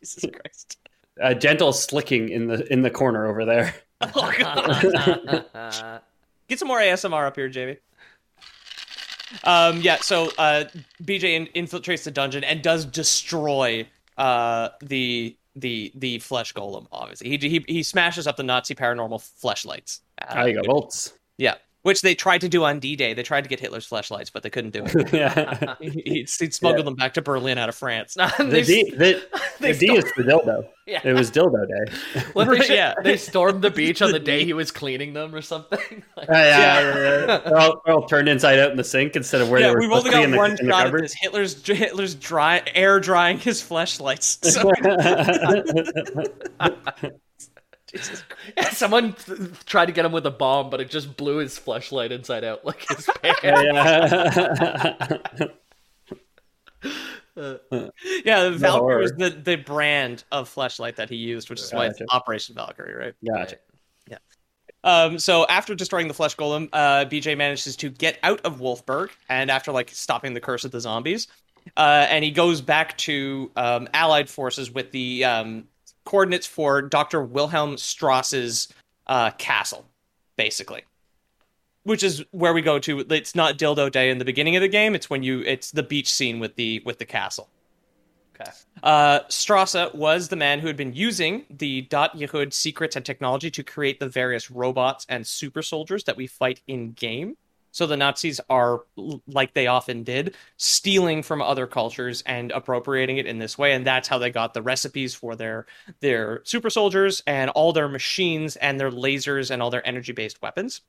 Jesus 0.03 0.27
Christ. 0.31 0.77
a 1.17 1.35
gentle 1.35 1.73
slicking 1.73 2.29
in 2.29 2.49
the 2.49 2.71
in 2.71 2.83
the 2.83 2.91
corner 2.91 3.27
over 3.27 3.47
there. 3.47 3.75
Oh, 4.03 4.33
God. 4.39 6.03
Get 6.49 6.59
some 6.59 6.69
more 6.69 6.81
ASMR 6.81 7.27
up 7.27 7.35
here, 7.37 7.49
Jamie. 7.49 7.79
Um, 9.45 9.81
yeah, 9.81 9.97
so 9.97 10.31
uh, 10.39 10.65
BJ 11.03 11.25
in- 11.55 11.67
infiltrates 11.67 12.05
the 12.05 12.11
dungeon 12.11 12.45
and 12.45 12.63
does 12.63 12.85
destroy 12.85 13.87
uh, 14.17 14.69
the 14.83 15.37
the 15.61 15.93
the 15.95 16.19
flesh 16.19 16.53
golem. 16.55 16.87
Obviously, 16.93 17.31
he 17.31 17.49
he, 17.49 17.65
he 17.67 17.83
smashes 17.83 18.27
up 18.27 18.37
the 18.37 18.43
Nazi 18.43 18.75
paranormal 18.75 19.21
fleshlights. 19.43 20.01
Uh, 20.21 20.35
There 20.35 20.49
you 20.49 20.55
go, 20.55 20.63
bolts. 20.63 21.13
Yeah, 21.37 21.55
which 21.89 22.03
they 22.03 22.15
tried 22.15 22.43
to 22.43 22.49
do 22.51 22.65
on 22.65 22.79
D-Day. 22.81 23.15
They 23.15 23.23
tried 23.23 23.41
to 23.41 23.49
get 23.49 23.59
Hitler's 23.59 23.87
flashlights, 23.87 24.29
but 24.29 24.43
they 24.43 24.51
couldn't 24.51 24.73
do 24.75 24.83
it. 24.85 25.13
yeah. 25.13 25.75
He'd, 25.81 26.29
he'd 26.39 26.55
smuggle 26.55 26.85
them 26.85 26.95
back 26.97 27.15
to 27.15 27.23
Berlin 27.23 27.57
out 27.57 27.71
of 27.71 27.75
France. 27.75 28.15
The 28.39 28.45
They- 28.45 28.63
D, 28.63 28.91
the, 28.91 29.27
they 29.59 29.73
the 29.73 29.79
D 29.87 29.93
is 29.97 30.05
for 30.13 30.23
dildo. 30.23 30.69
Yeah. 30.87 31.01
It 31.03 31.15
was 31.15 31.31
dildo 31.31 31.67
day. 31.67 32.21
What 32.35 32.49
they, 32.49 32.61
should- 32.61 32.77
Yeah. 32.77 32.95
they 33.03 33.17
stormed 33.17 33.63
the 33.63 33.71
beach 33.71 34.03
on 34.03 34.13
the 34.13 34.19
day 34.19 34.45
he 34.45 34.53
was 34.53 34.71
cleaning 34.71 35.15
them 35.15 35.35
or 35.35 35.41
something. 35.43 36.03
Like, 36.17 36.29
Yeah, 36.29 36.45
yeah, 36.45 36.81
yeah, 36.81 36.95
yeah. 37.27 37.37
They're, 37.39 37.57
all, 37.59 37.83
they're 37.85 37.95
all 37.95 38.07
turned 38.07 38.29
inside 38.29 38.59
out 38.59 38.71
in 38.71 38.77
the 38.77 38.85
sink 38.85 39.17
instead 39.17 39.41
of 39.41 39.49
where 39.51 39.61
yeah, 39.61 39.69
they 39.69 39.73
were 39.75 39.81
we've 39.81 39.93
only 39.93 40.11
got 40.11 40.37
one 40.37 40.57
the 40.57 40.69
shot 40.69 40.87
of 40.87 40.93
this. 40.93 41.15
Hitler's 41.15 41.67
Hitler's 41.67 42.15
dry 42.15 42.63
air 42.75 43.01
drying 43.01 43.39
his 43.39 43.63
flashlights. 43.63 44.39
So, 44.53 44.71
Jesus 47.91 48.23
Christ. 48.55 48.77
Someone 48.77 49.15
th- 49.15 49.39
tried 49.67 49.87
to 49.87 49.93
get 49.93 50.05
him 50.05 50.13
with 50.13 50.27
a 50.27 50.31
bomb, 50.31 50.71
but 50.71 50.81
it 50.81 50.91
just 50.91 51.17
blew 51.17 51.39
his 51.39 51.59
flashlight 51.59 52.13
inside 52.13 52.45
out 52.45 52.65
like 52.65 52.87
his 52.89 53.09
pants. 53.23 53.41
yeah. 53.43 55.07
Yeah, 58.25 58.43
the 58.45 58.51
Valkyrie 58.51 59.01
was 59.01 59.13
the, 59.13 59.31
the 59.31 59.55
brand 59.55 60.25
of 60.33 60.49
flashlight 60.49 60.97
that 60.97 61.09
he 61.09 61.15
used, 61.15 61.51
which 61.51 61.61
is 61.61 61.73
why 61.73 61.87
it's 61.87 62.01
Operation 62.11 62.57
Valkyrie, 62.57 62.95
right? 62.95 63.15
Gotcha. 63.25 63.59
Yeah. 64.09 64.19
Um, 64.83 65.21
so 65.21 65.47
after 65.47 65.77
destroying 65.77 66.09
the 66.09 66.15
flesh 66.15 66.35
golem, 66.35 66.69
uh, 66.73 67.05
BJ 67.05 67.37
manages 67.37 67.77
to 67.77 67.91
get 67.91 68.19
out 68.25 68.41
of 68.41 68.61
Wulfburg, 68.61 69.11
and 69.29 69.53
after 69.53 69.71
like 69.71 69.91
stopping 69.91 70.35
the 70.35 70.41
curse 70.41 70.65
of 70.65 70.73
the 70.73 70.81
zombies, 70.81 71.29
uh, 71.77 72.09
and 72.11 72.25
he 72.25 72.33
goes 72.33 72.61
back 72.61 72.99
to 72.99 73.53
um, 73.55 73.89
Allied 73.95 74.29
forces 74.29 74.73
with 74.73 74.91
the 74.91 75.25
um, 75.25 75.69
coordinates 76.09 76.47
for 76.47 76.81
Doctor 76.81 77.23
Wilhelm 77.23 77.77
Strauss's 77.77 78.69
uh, 79.09 79.31
castle, 79.33 79.85
basically. 80.37 80.83
Which 81.83 82.03
is 82.03 82.25
where 82.31 82.55
we 82.55 82.63
go 82.63 82.79
to. 82.79 83.01
It's 83.11 83.35
not 83.35 83.59
Dildo 83.59 83.93
Day 83.93 84.09
in 84.09 84.17
the 84.17 84.25
beginning 84.25 84.57
of 84.57 84.63
the 84.63 84.69
game. 84.69 84.95
It's 84.95 85.11
when 85.11 85.23
you. 85.23 85.41
It's 85.41 85.71
the 85.71 85.83
beach 85.83 86.11
scene 86.11 86.41
with 86.41 86.57
the 86.57 86.83
with 86.87 86.99
the 86.99 87.05
castle. 87.05 87.49
Okay. 88.35 88.51
Uh, 88.83 89.21
Strasser 89.29 89.95
was 89.95 90.29
the 90.29 90.37
man 90.37 90.61
who 90.61 90.67
had 90.67 90.77
been 90.77 90.95
using 90.95 91.45
the 91.51 91.83
Da'at 91.91 92.13
Yichud 92.13 92.53
secrets 92.53 92.97
and 92.97 93.05
technology 93.05 93.51
to 93.51 93.63
create 93.63 94.01
the 94.01 94.09
various 94.09 94.51
robots 94.51 95.05
and 95.09 95.27
super 95.27 95.61
soldiers 95.61 96.05
that 96.05 96.17
we 96.17 96.27
fight 96.27 96.63
in 96.67 96.93
game. 96.93 97.37
So 97.79 97.87
the 97.87 97.97
Nazis 97.97 98.41
are, 98.51 98.81
like 99.29 99.55
they 99.55 99.69
often 99.69 100.03
did, 100.03 100.35
stealing 100.57 101.23
from 101.23 101.41
other 101.41 101.65
cultures 101.69 102.25
and 102.27 102.51
appropriating 102.51 103.19
it 103.19 103.27
in 103.27 103.39
this 103.39 103.57
way, 103.57 103.73
and 103.73 103.87
that's 103.87 104.09
how 104.09 104.19
they 104.19 104.31
got 104.31 104.53
the 104.53 104.63
recipes 104.63 105.15
for 105.15 105.37
their 105.37 105.65
their 106.01 106.41
super 106.43 106.71
soldiers 106.71 107.23
and 107.29 107.51
all 107.51 107.73
their 107.73 107.87
machines 107.89 108.57
and 108.57 108.81
their 108.81 108.91
lasers 108.91 109.53
and 109.53 109.63
all 109.63 109.71
their 109.71 109.87
energy 109.87 110.11
based 110.11 110.43
weapons. 110.43 110.81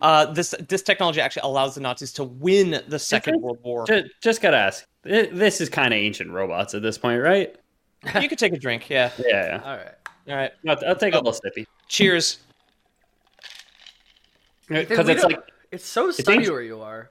Uh, 0.00 0.24
this 0.32 0.54
this 0.66 0.80
technology 0.82 1.20
actually 1.20 1.42
allows 1.44 1.74
the 1.74 1.82
Nazis 1.82 2.10
to 2.14 2.24
win 2.24 2.82
the 2.88 2.98
Second 2.98 3.42
World 3.42 3.58
War. 3.62 3.84
just, 3.86 4.06
just 4.22 4.40
gotta 4.40 4.56
ask. 4.56 4.86
This 5.02 5.60
is 5.60 5.68
kind 5.68 5.92
of 5.92 5.98
ancient 5.98 6.30
robots 6.30 6.72
at 6.72 6.80
this 6.80 6.96
point, 6.96 7.20
right? 7.20 7.54
You 8.22 8.30
could 8.30 8.38
take 8.38 8.54
a 8.54 8.58
drink, 8.58 8.88
yeah. 8.88 9.10
Yeah. 9.18 9.60
All 9.62 9.76
right. 9.76 9.94
All 10.30 10.36
right. 10.36 10.52
I'll, 10.66 10.88
I'll 10.88 10.96
take 10.96 11.12
a 11.12 11.18
Oh. 11.18 11.20
little 11.20 11.38
sippy. 11.38 11.66
Cheers. 11.86 12.38
Because 14.68 15.08
it's 15.08 15.22
like, 15.22 15.38
it's 15.72 15.84
so 15.84 16.10
sunny 16.10 16.38
ancient. 16.38 16.52
where 16.52 16.62
you 16.62 16.80
are. 16.82 17.10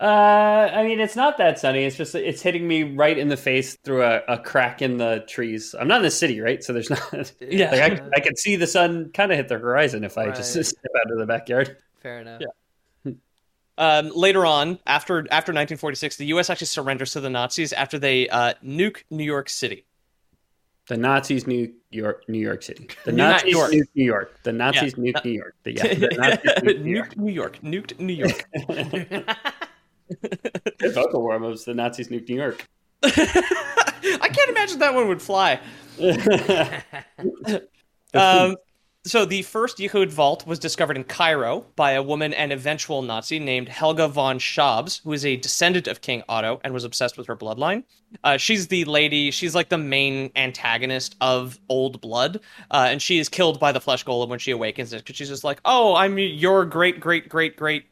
uh, 0.00 0.04
I 0.04 0.82
mean, 0.84 0.98
it's 1.00 1.16
not 1.16 1.38
that 1.38 1.58
sunny. 1.58 1.84
It's 1.84 1.96
just 1.96 2.14
it's 2.14 2.40
hitting 2.40 2.66
me 2.66 2.82
right 2.84 3.16
in 3.18 3.28
the 3.28 3.36
face 3.36 3.76
through 3.84 4.02
a, 4.02 4.22
a 4.28 4.38
crack 4.38 4.80
in 4.82 4.96
the 4.96 5.24
trees. 5.28 5.74
I'm 5.78 5.88
not 5.88 5.98
in 5.98 6.02
the 6.04 6.10
city, 6.10 6.40
right? 6.40 6.62
So 6.64 6.72
there's 6.72 6.90
not. 6.90 7.32
Yeah. 7.40 7.70
Like 7.70 8.00
I, 8.02 8.08
I 8.16 8.20
can 8.20 8.36
see 8.36 8.56
the 8.56 8.66
sun 8.66 9.10
kind 9.12 9.30
of 9.30 9.36
hit 9.36 9.48
the 9.48 9.58
horizon 9.58 10.04
if 10.04 10.16
I 10.16 10.30
just 10.30 10.52
step 10.64 10.90
out 11.04 11.12
of 11.12 11.18
the 11.18 11.26
backyard. 11.26 11.76
Fair 12.02 12.20
enough. 12.20 12.40
Yeah. 13.04 13.12
Um, 13.78 14.10
later 14.14 14.44
on, 14.44 14.78
after 14.86 15.20
after 15.30 15.52
1946, 15.52 16.16
the 16.16 16.26
U.S. 16.26 16.50
actually 16.50 16.66
surrenders 16.66 17.12
to 17.12 17.20
the 17.20 17.30
Nazis 17.30 17.72
after 17.72 17.98
they 17.98 18.28
uh, 18.28 18.52
nuke 18.62 19.04
New 19.10 19.24
York 19.24 19.48
City. 19.48 19.84
The 20.90 20.96
Nazis 20.96 21.46
New 21.46 21.72
York, 21.92 22.28
New 22.28 22.40
York 22.40 22.64
City. 22.64 22.88
The 23.04 23.12
Nazis 23.12 23.52
York. 23.52 23.70
New 23.70 24.04
York. 24.04 24.42
The 24.42 24.52
Nazis 24.52 24.94
nuke 24.94 25.24
New 25.24 25.30
York. 25.30 25.54
The, 25.62 25.74
yeah, 25.74 25.94
the 25.94 26.08
Nazis 26.18 26.50
nuke 26.64 27.16
New 27.16 27.30
York. 27.30 27.60
nuked 27.60 28.00
New 28.00 28.12
York. 28.12 28.44
Nuked 28.58 28.98
New 28.98 29.06
York. 29.12 29.28
Good 30.78 30.92
vocal 30.92 31.22
warm 31.22 31.44
ups. 31.44 31.62
The 31.62 31.74
Nazis 31.74 32.08
nuke 32.08 32.28
New 32.28 32.34
York. 32.34 32.66
I 33.04 34.28
can't 34.32 34.50
imagine 34.50 34.80
that 34.80 34.92
one 34.92 35.06
would 35.06 35.22
fly. 35.22 35.60
Um, 38.12 38.56
so 39.04 39.24
the 39.24 39.42
first 39.42 39.78
Yichud 39.78 40.10
vault 40.10 40.46
was 40.46 40.58
discovered 40.58 40.96
in 40.96 41.04
Cairo 41.04 41.64
by 41.74 41.92
a 41.92 42.02
woman 42.02 42.34
and 42.34 42.52
eventual 42.52 43.00
Nazi 43.00 43.38
named 43.38 43.68
Helga 43.68 44.08
von 44.08 44.38
Schabbs, 44.38 45.02
who 45.02 45.12
is 45.12 45.24
a 45.24 45.36
descendant 45.36 45.88
of 45.88 46.02
King 46.02 46.22
Otto 46.28 46.60
and 46.64 46.74
was 46.74 46.84
obsessed 46.84 47.16
with 47.16 47.26
her 47.26 47.36
bloodline. 47.36 47.84
Uh, 48.24 48.36
she's 48.36 48.68
the 48.68 48.84
lady. 48.84 49.30
She's 49.30 49.54
like 49.54 49.70
the 49.70 49.78
main 49.78 50.30
antagonist 50.36 51.16
of 51.20 51.58
Old 51.68 52.00
Blood, 52.00 52.40
uh, 52.70 52.88
and 52.90 53.00
she 53.00 53.18
is 53.18 53.28
killed 53.28 53.58
by 53.58 53.72
the 53.72 53.80
flesh 53.80 54.04
golem 54.04 54.28
when 54.28 54.38
she 54.38 54.50
awakens 54.50 54.92
it 54.92 54.98
because 54.98 55.16
she's 55.16 55.28
just 55.28 55.44
like, 55.44 55.60
"Oh, 55.64 55.94
I'm 55.94 56.18
your 56.18 56.64
great, 56.66 57.00
great, 57.00 57.28
great, 57.28 57.56
great." 57.56 57.86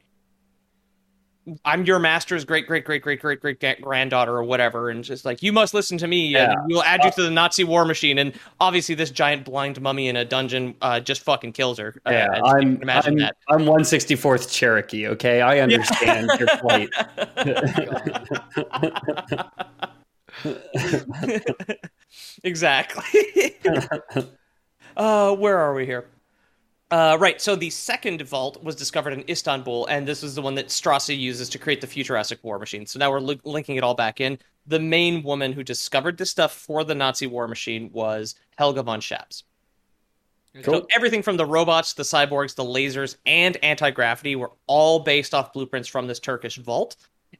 I'm 1.65 1.83
your 1.85 1.97
master's 1.99 2.45
great, 2.45 2.67
great, 2.67 2.85
great, 2.85 3.01
great, 3.01 3.21
great, 3.21 3.39
great 3.41 3.81
granddaughter 3.81 4.35
or 4.35 4.43
whatever, 4.43 4.89
and 4.89 5.03
just 5.03 5.25
like 5.25 5.41
you 5.41 5.51
must 5.51 5.73
listen 5.73 5.97
to 5.99 6.07
me, 6.07 6.27
Yeah. 6.27 6.51
and 6.51 6.61
we'll 6.67 6.83
add 6.83 7.03
you 7.03 7.11
to 7.11 7.23
the 7.23 7.31
Nazi 7.31 7.63
war 7.63 7.85
machine. 7.85 8.17
And 8.19 8.33
obviously, 8.59 8.93
this 8.93 9.09
giant 9.09 9.45
blind 9.45 9.81
mummy 9.81 10.09
in 10.09 10.15
a 10.15 10.25
dungeon 10.25 10.75
uh, 10.81 10.99
just 10.99 11.21
fucking 11.21 11.53
kills 11.53 11.79
her. 11.79 11.95
Uh, 12.05 12.11
Yeah, 12.11 12.27
I'm, 12.43 12.81
imagine 12.81 13.13
I'm, 13.13 13.19
that. 13.19 13.37
I'm 13.49 13.61
164th 13.61 14.51
Cherokee, 14.51 15.07
okay? 15.07 15.41
I 15.41 15.59
understand 15.59 16.29
your 16.39 16.47
plight. 16.59 16.89
exactly. 22.43 23.55
uh, 24.97 25.35
where 25.35 25.57
are 25.57 25.73
we 25.73 25.85
here? 25.85 26.05
Uh, 26.91 27.17
right. 27.19 27.39
So 27.39 27.55
the 27.55 27.69
second 27.69 28.21
vault 28.23 28.63
was 28.63 28.75
discovered 28.75 29.13
in 29.13 29.23
Istanbul, 29.29 29.85
and 29.87 30.07
this 30.07 30.23
is 30.23 30.33
the 30.33 30.41
one 30.41 30.55
that 30.55 30.67
Strasser 30.67 31.17
uses 31.17 31.47
to 31.49 31.59
create 31.59 31.81
the 31.81 31.87
futuristic 31.87 32.43
war 32.43 32.57
machine. 32.57 32.85
So 32.87 32.97
now 32.97 33.11
we're 33.11 33.19
li- 33.19 33.41
linking 33.43 33.75
it 33.75 33.83
all 33.83 33.93
back 33.93 34.19
in. 34.19 34.39
The 34.65 34.79
main 34.79 35.21
woman 35.21 35.53
who 35.53 35.63
discovered 35.63 36.17
this 36.17 36.31
stuff 36.31 36.51
for 36.51 36.83
the 36.83 36.95
Nazi 36.95 37.27
war 37.27 37.47
machine 37.47 37.91
was 37.93 38.35
Helga 38.57 38.81
von 38.81 39.01
Schabbs. 39.01 39.43
So 40.63 40.87
everything 40.91 41.21
from 41.21 41.37
the 41.37 41.45
robots, 41.45 41.93
the 41.93 42.03
cyborgs, 42.03 42.55
the 42.55 42.63
lasers, 42.63 43.17
and 43.25 43.55
anti 43.57 43.91
gravity 43.91 44.35
were 44.35 44.51
all 44.65 44.99
based 44.99 45.35
off 45.35 45.53
blueprints 45.53 45.87
from 45.87 46.07
this 46.07 46.19
Turkish 46.19 46.57
vault. 46.57 46.95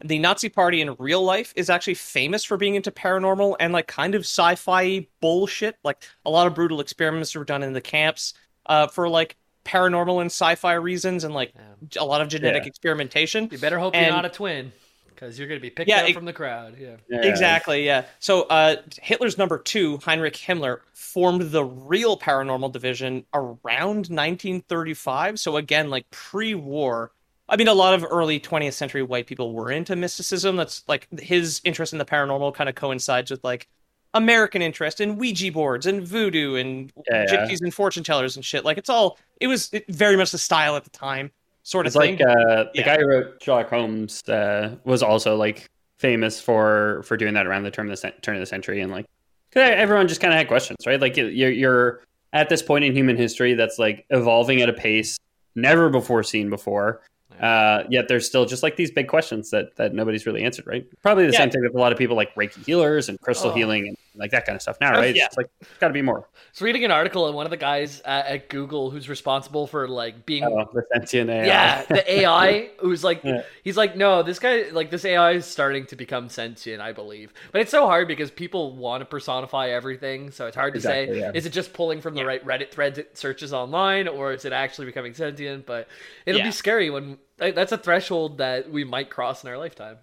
The 0.06 0.20
Nazi 0.20 0.48
Party 0.48 0.82
in 0.82 0.96
real 1.00 1.24
life 1.24 1.52
is 1.56 1.72
actually 1.72 1.96
famous 1.96 2.46
for 2.46 2.56
being 2.56 2.76
into 2.76 2.92
paranormal 2.92 3.56
and 3.60 3.74
like 3.74 3.88
kind 3.88 4.14
of 4.14 4.22
sci-fi 4.22 5.08
bullshit. 5.22 5.78
Like 5.84 6.04
a 6.26 6.30
lot 6.30 6.46
of 6.46 6.54
brutal 6.54 6.80
experiments 6.80 7.34
were 7.36 7.44
done 7.44 7.64
in 7.64 7.74
the 7.74 7.82
camps 7.82 8.36
uh, 8.68 8.88
for 8.88 9.10
like 9.10 9.36
paranormal 9.70 10.22
and 10.22 10.28
sci-fi 10.32 10.74
reasons, 10.74 11.24
and 11.24 11.34
like 11.34 11.54
a 12.00 12.06
lot 12.06 12.22
of 12.22 12.28
genetic 12.28 12.64
Yeah. 12.64 12.68
experimentation. 12.68 13.50
You 13.52 13.58
better 13.58 13.80
hope 13.80 13.96
And- 13.96 14.06
you're 14.08 14.16
not 14.16 14.26
a 14.26 14.30
twin, 14.30 14.72
because 15.08 15.38
you're 15.38 15.48
going 15.48 15.60
to 15.60 15.62
be 15.62 15.70
picked 15.70 15.90
Yeah, 15.90 16.02
out 16.02 16.10
it- 16.10 16.14
from 16.14 16.26
the 16.26 16.34
crowd. 16.34 16.76
Yeah. 16.80 16.96
Yeah. 17.10 17.22
Exactly, 17.26 17.86
yeah. 17.86 18.06
So 18.20 18.44
uh, 18.44 18.78
Hitler's 19.02 19.38
number 19.38 19.58
two, 19.60 19.98
Heinrich 19.98 20.36
Himmler, 20.36 20.80
formed 20.94 21.42
the 21.52 21.64
real 21.64 22.18
paranormal 22.18 22.72
division 22.72 23.26
around 23.34 24.10
1935. 24.10 25.40
So 25.40 25.58
again, 25.58 25.90
like 25.90 26.10
pre-war. 26.12 27.12
I 27.48 27.56
mean, 27.58 27.68
a 27.68 27.74
lot 27.74 27.96
of 27.96 28.06
early 28.10 28.40
20th 28.40 28.74
century 28.74 29.02
white 29.02 29.26
people 29.26 29.54
were 29.54 29.72
into 29.72 29.96
mysticism. 29.96 30.56
That's 30.56 30.84
like 30.88 31.08
his 31.20 31.62
interest 31.64 31.94
in 31.94 32.00
the 32.00 32.06
paranormal 32.06 32.54
kind 32.54 32.70
of 32.70 32.76
coincides 32.76 33.32
with 33.32 33.44
like 33.44 33.68
American 34.14 34.62
interest 34.62 35.00
in 35.02 35.18
Ouija 35.18 35.52
boards 35.52 35.86
and 35.86 36.02
voodoo 36.04 36.56
and 36.56 36.92
Yeah, 37.10 37.26
yeah. 37.28 37.36
gypsies 37.46 37.62
and 37.62 37.74
fortune 37.74 38.04
tellers 38.04 38.36
and 38.36 38.44
shit. 38.44 38.66
Like 38.66 38.78
it's 38.78 38.90
all, 38.90 39.18
it 39.40 39.48
was 39.48 39.72
very 39.90 40.16
much 40.18 40.32
the 40.32 40.38
style 40.38 40.76
at 40.76 40.84
the 40.84 40.90
time, 40.90 41.32
sort 41.64 41.86
of 41.86 41.92
It's 41.92 41.96
like 41.96 42.18
thing. 42.18 42.28
uh, 42.28 42.64
the 42.64 42.70
Yeah. 42.76 42.86
guy 42.86 42.98
who 42.98 43.08
wrote 43.08 43.42
Sherlock 43.44 43.70
Holmes 43.70 44.22
uh, 44.28 44.76
was 44.84 45.04
also 45.04 45.36
like 45.36 45.66
famous 45.98 46.40
for 46.42 47.04
for 47.04 47.18
doing 47.18 47.34
that 47.34 47.46
around 47.46 47.64
the 47.64 47.72
turn 47.72 47.92
of 47.92 48.00
the 48.02 48.12
turn 48.22 48.36
of 48.36 48.40
the 48.40 48.46
century, 48.46 48.80
and 48.82 48.92
like 48.92 49.06
'cause 49.52 49.62
everyone 49.64 50.08
just 50.08 50.22
kind 50.22 50.34
of 50.34 50.38
had 50.38 50.48
questions, 50.48 50.78
right? 50.88 51.00
Like 51.00 51.16
you're 51.18 51.30
you're 51.52 52.02
at 52.34 52.48
this 52.50 52.62
point 52.62 52.86
in 52.86 52.96
human 52.96 53.18
history 53.18 53.54
that's 53.54 53.78
like 53.80 54.06
evolving 54.10 54.62
at 54.62 54.70
a 54.70 54.74
pace 54.74 55.18
never 55.56 55.90
before 55.90 56.24
seen 56.24 56.50
before. 56.50 57.02
Uh, 57.40 57.84
yet 57.90 58.08
there's 58.08 58.26
still 58.26 58.46
just 58.46 58.64
like 58.64 58.76
these 58.76 58.92
big 58.92 59.08
questions 59.08 59.50
that 59.52 59.76
that 59.78 59.94
nobody's 59.94 60.26
really 60.26 60.44
answered, 60.44 60.68
right? 60.68 60.86
Probably 61.02 61.26
the 61.26 61.32
Yeah. 61.34 61.40
same 61.40 61.50
thing 61.52 61.62
with 61.62 61.74
a 61.74 61.78
lot 61.80 61.92
of 61.92 61.98
people 61.98 62.16
like 62.16 62.34
Reiki 62.36 62.66
healers 62.66 63.10
and 63.10 63.20
crystal 63.22 63.52
Oh. 63.52 63.54
healing 63.54 63.88
and 63.88 63.96
like 64.16 64.32
that 64.32 64.46
kind 64.46 64.56
of 64.56 64.62
stuff 64.62 64.78
now, 64.82 64.96
Oh, 64.96 65.00
right? 65.00 65.16
yeah. 65.16 65.26
It's 65.26 65.38
like 65.38 65.48
it's 65.62 65.78
got 65.80 65.88
to 65.88 65.94
be 65.94 66.02
more. 66.02 66.20
I 66.20 66.38
was 66.52 66.62
reading 66.62 66.84
an 66.84 66.92
article 66.92 67.28
and 67.28 67.36
one 67.36 67.46
of 67.46 67.52
the 67.52 67.58
guys 67.58 68.02
at, 68.02 68.26
at 68.26 68.50
Google 68.50 68.90
who's 68.90 69.08
responsible 69.08 69.68
for 69.68 69.88
like 69.88 70.26
being 70.26 70.44
Oh, 70.44 70.66
the 70.74 70.84
sentient 70.94 71.30
AI. 71.30 71.46
yeah 71.46 71.84
the 71.86 72.12
AI 72.20 72.70
who's 72.80 73.04
like 73.04 73.22
Yeah. 73.24 73.44
he's 73.64 73.78
like 73.78 73.96
no 73.96 74.24
this 74.24 74.40
guy 74.40 74.66
like 74.72 74.90
this 74.90 75.06
AI 75.06 75.34
is 75.34 75.46
starting 75.46 75.86
to 75.86 75.96
become 75.96 76.28
sentient 76.28 76.82
I 76.82 76.92
believe 76.92 77.32
but 77.54 77.62
it's 77.62 77.72
so 77.72 77.86
hard 77.86 78.08
because 78.10 78.32
people 78.32 78.76
want 78.76 79.02
to 79.02 79.06
personify 79.06 79.70
everything 79.70 80.32
so 80.32 80.48
it's 80.48 80.56
hard 80.58 80.74
to 80.74 80.78
Exactly, 80.80 81.16
say 81.16 81.20
yeah. 81.22 81.32
is 81.34 81.46
it 81.46 81.52
just 81.54 81.72
pulling 81.72 82.02
from 82.02 82.16
the 82.16 82.26
right 82.26 82.44
Reddit 82.46 82.72
threads 82.72 82.98
it 82.98 83.18
searches 83.18 83.54
online 83.54 84.08
or 84.08 84.34
is 84.34 84.44
it 84.44 84.52
actually 84.52 84.88
becoming 84.88 85.14
sentient 85.14 85.66
but 85.66 85.88
it'll 86.26 86.42
be 86.42 86.52
scary 86.52 86.90
when 86.90 87.18
that's 87.40 87.72
a 87.72 87.78
threshold 87.78 88.38
that 88.38 88.70
we 88.72 88.84
might 88.84 89.10
cross 89.10 89.44
in 89.44 89.50
our 89.50 89.58
lifetime 89.58 89.98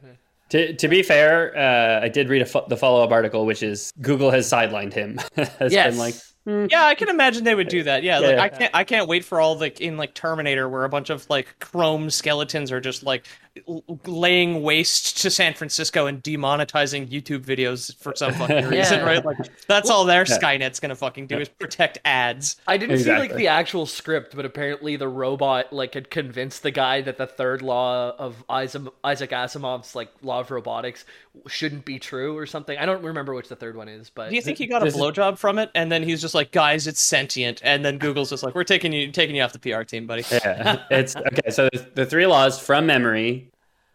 To, 0.51 0.72
to 0.74 0.89
be 0.89 1.03
fair, 1.03 1.57
uh, 1.57 2.05
I 2.05 2.09
did 2.09 2.28
read 2.28 2.43
a 2.43 2.47
fo- 2.47 2.66
the 2.68 2.76
follow 2.76 3.03
up 3.03 3.11
article, 3.11 3.47
which 3.47 3.62
is 3.62 3.93
Google 4.01 4.30
has 4.30 4.49
sidelined 4.51 4.93
him. 4.93 5.18
has 5.59 5.72
yes 5.72 5.91
been 5.91 5.99
like, 5.99 6.70
Yeah, 6.70 6.84
I 6.84 6.95
can 6.95 7.09
imagine 7.09 7.45
they 7.45 7.55
would 7.57 7.68
do 7.68 7.82
that. 7.82 8.03
Yeah, 8.03 8.18
like 8.20 8.37
Yeah. 8.37 8.43
I 8.43 8.49
can't 8.49 8.74
I 8.74 8.84
can't 8.84 9.09
wait 9.09 9.24
for 9.24 9.41
all 9.41 9.57
the 9.57 9.72
in 9.84 9.97
like 9.97 10.14
Terminator 10.14 10.68
where 10.68 10.84
a 10.84 10.89
bunch 10.89 11.11
of 11.11 11.28
like 11.28 11.59
chrome 11.59 12.11
skeletons 12.11 12.70
are 12.70 12.80
just 12.80 13.03
like 13.03 13.26
l- 13.26 13.45
laying 14.07 14.63
waste 14.63 15.19
to 15.23 15.31
San 15.31 15.55
Francisco 15.55 16.07
and 16.07 16.23
demonetizing 16.23 17.09
YouTube 17.09 17.45
videos 17.45 17.95
for 17.97 18.15
some 18.15 18.33
fucking 18.35 18.65
reason, 18.69 18.99
Yeah. 19.01 19.05
right? 19.05 19.25
Like 19.25 19.39
that's 19.67 19.91
all 19.91 20.05
their 20.05 20.25
Yeah. 20.29 20.39
Skynet's 20.39 20.81
gonna 20.81 20.95
fucking 20.97 21.27
do 21.27 21.39
is 21.39 21.49
protect 21.49 21.99
ads. 22.05 22.57
I 22.67 22.77
didn't 22.77 22.99
see 22.99 23.11
like 23.11 23.35
the 23.35 23.49
actual 23.49 23.87
script, 23.87 24.35
but 24.37 24.45
apparently 24.45 24.97
the 24.97 25.09
robot 25.09 25.73
like 25.73 25.95
had 25.95 26.11
convinced 26.11 26.63
the 26.63 26.71
guy 26.71 27.01
that 27.03 27.17
the 27.19 27.27
third 27.27 27.63
law 27.63 28.15
of 28.19 28.43
Isaac, 28.49 28.83
Isaac 29.05 29.31
Asimov's 29.31 29.95
like 29.95 30.11
law 30.23 30.41
of 30.41 30.51
robotics 30.51 31.05
shouldn't 31.49 31.85
be 31.85 31.99
true 31.99 32.37
or 32.37 32.47
something. 32.47 32.79
I 32.79 32.87
don't 32.87 33.03
remember 33.03 33.35
which 33.35 33.49
the 33.49 33.57
third 33.57 33.77
one 33.77 33.89
is, 33.89 34.11
but 34.11 34.31
Do 34.31 34.37
you 34.37 34.43
think 34.43 34.59
he 34.59 34.67
got 34.67 34.83
a 34.83 34.87
this 34.87 34.95
is- 34.95 35.01
blowjob 35.01 35.39
from 35.39 35.59
it? 35.59 35.71
And 35.75 35.91
then 35.93 36.03
he's 36.03 36.21
just 36.21 36.35
like, 36.35 36.51
guys, 36.53 36.87
it's 36.87 37.01
sentient. 37.01 37.61
And 37.63 37.85
then 37.85 37.99
Google's 37.99 38.31
just 38.31 38.43
like, 38.43 38.55
we're 38.55 38.65
taking 38.65 38.93
you 38.93 39.11
taking 39.13 39.37
you 39.37 39.43
off 39.43 39.53
the 39.53 39.59
PR 39.59 39.83
team, 39.83 40.07
buddy. 40.07 40.25
yeah, 40.31 40.85
it's 40.91 41.15
okay. 41.17 41.51
So 41.51 41.69
the, 41.73 41.87
the 41.95 42.07
three 42.07 42.27
laws 42.27 42.59
from 42.59 42.87
memory 42.87 43.45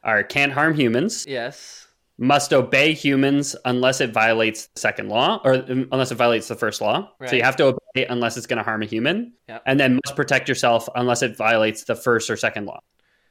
are 0.03 0.23
can't 0.23 0.51
harm 0.51 0.73
humans, 0.75 1.25
yes, 1.27 1.87
must 2.17 2.53
obey 2.53 2.93
humans 2.93 3.55
unless 3.65 3.99
it 4.01 4.11
violates 4.13 4.67
the 4.73 4.79
second 4.79 5.09
law, 5.09 5.41
or 5.43 5.55
um, 5.55 5.87
unless 5.91 6.11
it 6.11 6.15
violates 6.15 6.47
the 6.47 6.55
first 6.55 6.81
law. 6.81 7.09
So 7.27 7.35
you 7.35 7.43
have 7.43 7.55
to 7.57 7.65
obey 7.65 8.05
unless 8.07 8.37
it's 8.37 8.45
going 8.47 8.57
to 8.57 8.63
harm 8.63 8.81
a 8.81 8.85
human, 8.85 9.33
Yep. 9.49 9.63
and 9.65 9.79
then 9.79 9.99
must 10.05 10.15
protect 10.15 10.47
yourself 10.49 10.87
unless 10.95 11.21
it 11.21 11.35
violates 11.37 11.83
the 11.85 11.95
first 11.95 12.29
or 12.29 12.37
second 12.37 12.65
law. 12.65 12.79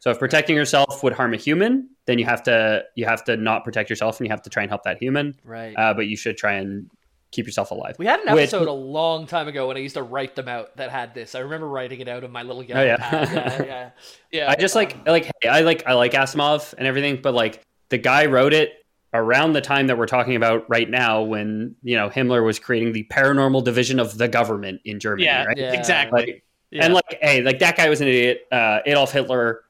So 0.01 0.11
if 0.11 0.19
protecting 0.19 0.57
yourself 0.57 1.03
would 1.03 1.13
harm 1.13 1.35
a 1.35 1.37
human, 1.37 1.91
then 2.07 2.19
you 2.19 2.25
have 2.25 2.43
to 2.45 2.85
you 2.97 3.05
have 3.05 3.23
to 3.25 3.37
not 3.37 3.65
protect 3.65 3.91
yourself, 3.91 4.19
and 4.19 4.27
you 4.27 4.31
have 4.33 4.43
to 4.43 4.51
try 4.51 4.63
and 4.63 4.71
help 4.71 4.85
that 4.85 4.99
human. 4.99 5.35
right. 5.45 5.75
Uh, 5.77 5.93
but 5.95 6.07
you 6.07 6.17
should 6.17 6.37
try 6.39 6.55
and 6.55 6.91
keep 7.31 7.47
yourself 7.47 7.71
alive. 7.71 7.95
we 7.99 8.07
had 8.07 8.21
an 8.21 8.33
Which- 8.35 8.43
episode 8.43 8.69
a 8.69 8.73
long 8.73 9.27
time 9.27 9.47
ago 9.49 9.69
when 9.69 9.77
I 9.77 9.81
used 9.81 9.95
to 9.95 10.03
write 10.03 10.35
them 10.37 10.49
out 10.49 10.77
that 10.77 10.91
had 10.91 11.15
this. 11.15 11.35
I 11.35 11.41
remember 11.41 11.69
writing 11.69 12.01
it 12.01 12.09
out 12.09 12.25
in 12.25 12.31
my 12.31 12.43
little 12.43 12.63
yellow 12.63 12.81
Oh, 12.81 12.85
yeah. 12.85 12.97
pad. 12.97 13.29
Yeah, 13.33 13.63
yeah. 13.67 13.91
Yeah. 14.33 14.51
I 14.51 14.57
just 14.57 14.75
like 14.75 15.07
like 15.07 15.31
hey, 15.43 15.49
I 15.49 15.61
like 15.61 15.87
I 15.87 15.93
like 15.95 16.13
Asimov 16.13 16.75
and 16.77 16.87
everything, 16.87 17.21
but 17.23 17.35
like 17.35 17.65
the 17.89 17.99
guy 17.99 18.27
wrote 18.27 18.53
it 18.53 18.73
around 19.13 19.53
the 19.55 19.61
time 19.61 19.89
that 19.89 19.99
we're 19.99 20.07
talking 20.07 20.37
about 20.37 20.69
right 20.71 20.89
now, 20.89 21.23
when 21.23 21.75
you 21.83 21.97
know 21.97 22.09
Himmler 22.09 22.45
was 22.45 22.59
creating 22.59 22.93
the 22.93 23.05
paranormal 23.11 23.65
division 23.65 23.99
of 24.01 24.17
the 24.19 24.29
government 24.29 24.81
in 24.85 25.01
Germany, 25.01 25.25
yeah, 25.25 25.45
right? 25.45 25.57
Yeah. 25.57 25.73
exactly. 25.73 26.21
Like, 26.21 26.45
Yeah. 26.71 26.85
And 26.85 26.95
like, 26.95 27.19
hey, 27.21 27.43
like 27.43 27.59
that 27.61 27.77
guy 27.77 27.89
was 27.89 28.01
an 28.01 28.07
idiot. 28.09 28.47
Uh, 28.53 28.79
Adolf 28.87 29.11
Hitler 29.13 29.63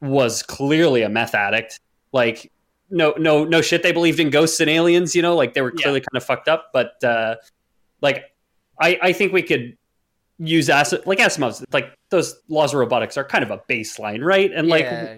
was 0.00 0.42
clearly 0.44 1.02
a 1.02 1.08
meth 1.08 1.34
addict. 1.34 1.80
Like, 2.12 2.52
no, 2.94 3.12
no, 3.18 3.44
no 3.44 3.60
shit. 3.60 3.82
They 3.82 3.92
believed 3.92 4.20
in 4.20 4.30
ghosts 4.30 4.60
and 4.60 4.70
aliens. 4.70 5.14
You 5.14 5.20
know, 5.22 5.36
like 5.36 5.52
they 5.54 5.60
were 5.60 5.72
Yeah. 5.76 5.82
clearly 5.82 6.00
kind 6.00 6.16
of 6.16 6.24
fucked 6.24 6.48
up. 6.48 6.70
But 6.72 7.02
uh, 7.04 7.36
like, 8.00 8.24
I 8.80 8.98
I 9.02 9.12
think 9.12 9.32
we 9.32 9.42
could 9.42 9.76
use 10.38 10.68
As 10.70 10.94
like 11.04 11.18
Asimov's 11.18 11.64
like 11.72 11.94
those 12.10 12.34
laws 12.48 12.72
of 12.72 12.80
robotics 12.80 13.16
are 13.16 13.24
kind 13.24 13.44
of 13.44 13.50
a 13.50 13.58
baseline, 13.68 14.24
right? 14.24 14.50
And 14.52 14.68
like. 14.68 14.84
Yeah. 14.84 15.16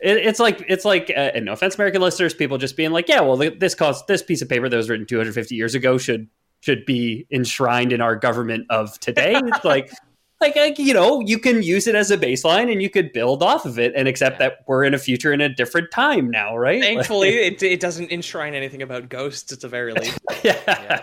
It, 0.00 0.18
it's 0.18 0.40
like 0.40 0.62
it's 0.68 0.84
like, 0.84 1.08
uh, 1.08 1.30
and 1.34 1.46
no 1.46 1.52
offense, 1.52 1.76
American 1.76 2.02
listeners, 2.02 2.34
people 2.34 2.58
just 2.58 2.76
being 2.76 2.90
like, 2.90 3.08
yeah, 3.08 3.20
well, 3.22 3.36
this 3.36 3.74
cost 3.74 4.06
this 4.06 4.22
piece 4.22 4.42
of 4.42 4.48
paper 4.50 4.68
that 4.68 4.76
was 4.76 4.90
written 4.90 5.06
250 5.06 5.54
years 5.54 5.74
ago 5.74 5.96
should 5.96 6.28
should 6.60 6.84
be 6.84 7.26
enshrined 7.30 7.90
in 7.90 8.02
our 8.02 8.14
government 8.16 8.66
of 8.68 8.98
today. 9.00 9.34
It's 9.36 9.64
like, 9.64 9.90
like, 10.40 10.56
like, 10.56 10.78
you 10.78 10.92
know, 10.92 11.20
you 11.20 11.38
can 11.38 11.62
use 11.62 11.86
it 11.86 11.94
as 11.94 12.10
a 12.10 12.18
baseline 12.18 12.70
and 12.70 12.82
you 12.82 12.90
could 12.90 13.12
build 13.12 13.42
off 13.42 13.64
of 13.64 13.78
it 13.78 13.92
and 13.96 14.06
accept 14.08 14.34
Yeah. 14.40 14.48
that 14.48 14.58
we're 14.66 14.84
in 14.84 14.92
a 14.94 14.98
future 14.98 15.32
in 15.32 15.40
a 15.40 15.48
different 15.48 15.90
time 15.90 16.30
now, 16.30 16.56
right? 16.56 16.82
Thankfully, 16.82 17.30
it, 17.30 17.62
it 17.62 17.80
doesn't 17.80 18.10
enshrine 18.10 18.54
anything 18.54 18.82
about 18.82 19.08
ghosts 19.08 19.52
at 19.52 19.60
the 19.60 19.68
very 19.68 19.92
least. 19.94 20.18
yeah, 20.42 21.02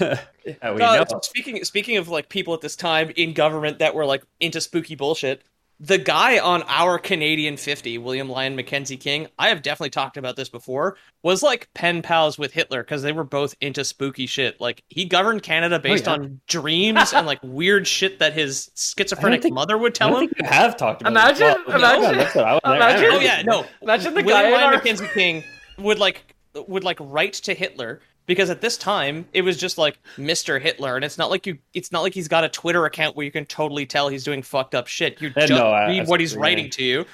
Yeah, 0.00 0.18
Uh. 0.62 1.20
Speaking 1.22 1.64
speaking 1.64 1.96
of 1.96 2.08
like 2.08 2.28
people 2.28 2.52
at 2.54 2.60
this 2.60 2.76
time 2.76 3.12
in 3.16 3.32
government 3.32 3.78
that 3.78 3.94
were 3.94 4.04
like 4.04 4.24
into 4.40 4.60
spooky 4.60 4.94
bullshit, 4.96 5.42
the 5.82 5.98
guy 5.98 6.38
on 6.38 6.62
our 6.68 6.96
Canadian 6.96 7.56
50, 7.56 7.98
William 7.98 8.28
Lyon 8.28 8.54
Mackenzie 8.54 8.96
King, 8.96 9.26
I 9.36 9.48
have 9.48 9.62
definitely 9.62 9.90
talked 9.90 10.16
about 10.16 10.36
this 10.36 10.48
before, 10.48 10.96
was 11.24 11.42
like 11.42 11.68
pen 11.74 12.02
pals 12.02 12.38
with 12.38 12.52
Hitler 12.52 12.84
because 12.84 13.02
they 13.02 13.10
were 13.10 13.24
both 13.24 13.56
into 13.60 13.82
spooky 13.82 14.26
shit. 14.26 14.60
Like 14.60 14.84
he 14.90 15.04
governed 15.04 15.42
Canada 15.42 15.76
oh, 15.76 15.78
based 15.80 16.06
yeah. 16.06 16.12
on 16.12 16.40
dreams 16.46 17.12
and 17.12 17.26
like 17.26 17.40
weird 17.42 17.88
shit 17.88 18.20
that 18.20 18.32
his 18.32 18.70
schizophrenic 18.76 19.42
think- 19.42 19.54
mother 19.56 19.76
would 19.76 19.90
I 19.90 19.94
tell 19.94 20.10
don't 20.10 20.22
him. 20.22 20.28
think 20.28 20.38
you 20.42 20.46
have 20.56 20.76
talked 20.76 21.02
about 21.02 21.10
Imagine- 21.10 21.48
it. 21.48 21.66
Well, 21.66 21.76
imagine- 21.78 22.02
yeah, 22.02 22.12
that's 22.12 22.34
what 22.36 22.44
I 22.44 22.52
was- 22.54 22.60
I 22.62 22.76
imagine- 22.76 23.08
Oh 23.10 23.18
yeah, 23.18 23.42
no. 23.42 23.66
Imagine 23.82 24.14
the 24.14 24.22
William 24.22 24.50
guy 24.50 24.50
Lyon 24.52 24.62
our 24.62 24.70
Mackenzie 24.74 25.08
King 25.12 25.42
would 25.78 25.98
like 25.98 26.36
would 26.68 26.84
like 26.84 26.98
write 27.00 27.32
to 27.32 27.54
Hitler 27.54 28.02
because 28.26 28.50
at 28.50 28.60
this 28.60 28.76
time 28.76 29.26
it 29.32 29.42
was 29.42 29.56
just 29.56 29.78
like 29.78 29.98
Mr. 30.16 30.60
Hitler, 30.60 30.96
and 30.96 31.04
it's 31.04 31.18
not 31.18 31.30
like 31.30 31.46
you. 31.46 31.58
It's 31.74 31.92
not 31.92 32.02
like 32.02 32.14
he's 32.14 32.28
got 32.28 32.44
a 32.44 32.48
Twitter 32.48 32.84
account 32.86 33.16
where 33.16 33.24
you 33.24 33.32
can 33.32 33.46
totally 33.46 33.86
tell 33.86 34.08
he's 34.08 34.24
doing 34.24 34.42
fucked 34.42 34.74
up 34.74 34.86
shit. 34.86 35.20
You 35.20 35.30
just 35.30 35.50
no, 35.50 35.68
I- 35.68 35.88
read 35.88 36.08
what 36.08 36.20
he's 36.20 36.30
absolutely, 36.32 36.42
writing 36.42 36.70
to 36.70 36.84
you, 36.84 37.04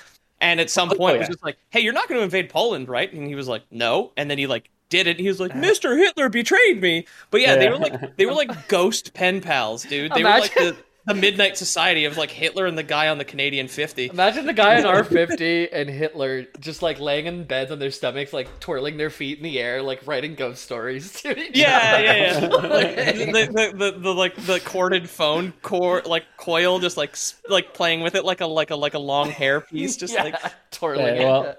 and 0.40 0.60
at 0.60 0.70
some 0.70 0.90
Oh, 0.90 0.94
point 0.96 1.16
it 1.16 1.18
was 1.20 1.28
just 1.28 1.42
like, 1.44 1.56
"Hey, 1.70 1.80
you're 1.80 1.92
not 1.92 2.08
going 2.08 2.20
to 2.20 2.24
invade 2.24 2.48
Poland, 2.50 2.88
right?" 2.88 3.12
And 3.12 3.26
he 3.26 3.34
was 3.34 3.48
like, 3.48 3.62
"No," 3.70 4.12
and 4.16 4.30
then 4.30 4.38
he 4.38 4.46
like 4.46 4.70
did 4.90 5.06
it. 5.06 5.18
He 5.18 5.28
was 5.28 5.40
like, 5.40 5.52
"Mr. 5.52 5.96
Hitler 5.96 6.28
betrayed 6.28 6.80
me." 6.80 7.06
But 7.30 7.40
yeah, 7.40 7.56
they 7.56 7.68
were 7.68 7.78
like 7.78 8.16
they 8.16 8.26
were 8.26 8.34
like 8.34 8.68
ghost 8.68 9.14
pen 9.14 9.40
pals, 9.40 9.82
dude. 9.84 10.12
They 10.12 10.22
were 10.24 10.30
like 10.30 10.54
the. 10.54 10.76
The 11.08 11.14
Midnight 11.14 11.56
Society 11.56 12.04
of 12.04 12.16
like 12.16 12.30
Hitler 12.30 12.66
and 12.66 12.76
the 12.78 12.82
guy 12.82 13.08
on 13.08 13.18
the 13.18 13.24
Canadian 13.24 13.66
50. 13.66 14.10
Imagine 14.12 14.46
the 14.46 14.52
guy 14.52 14.78
in 14.78 14.84
R50 14.84 15.68
and 15.72 15.88
Hitler 15.88 16.46
just 16.60 16.82
like 16.82 17.00
laying 17.00 17.26
in 17.26 17.44
beds 17.44 17.72
on 17.72 17.78
their 17.78 17.90
stomachs, 17.90 18.32
like 18.32 18.60
twirling 18.60 18.96
their 18.98 19.10
feet 19.10 19.38
in 19.38 19.44
the 19.44 19.58
air, 19.58 19.82
like 19.82 20.06
writing 20.06 20.34
ghost 20.34 20.62
stories 20.62 21.12
to 21.22 21.36
each 21.38 21.56
Yeah, 21.56 21.90
other. 21.94 22.04
yeah, 22.04 22.40
yeah. 22.40 22.48
Like, 22.68 22.96
the, 22.96 23.72
the, 23.74 23.90
the, 23.92 23.98
the 23.98 24.14
like 24.14 24.36
the 24.36 24.60
corded 24.60 25.08
phone 25.08 25.52
core 25.62 26.02
like 26.04 26.24
coil, 26.36 26.78
just 26.78 26.96
like 26.96 27.10
s- 27.10 27.40
like 27.48 27.74
playing 27.74 28.02
with 28.02 28.14
it 28.14 28.24
like 28.24 28.40
a 28.40 28.46
like 28.46 28.70
a 28.70 28.76
like 28.76 28.94
a 28.94 28.98
long 28.98 29.30
hair 29.30 29.60
piece, 29.62 29.96
just 29.96 30.12
Yeah, 30.14 30.24
like 30.24 30.36
twirling 30.70 31.06
Yeah, 31.16 31.22
it. 31.22 31.24
well, 31.24 31.56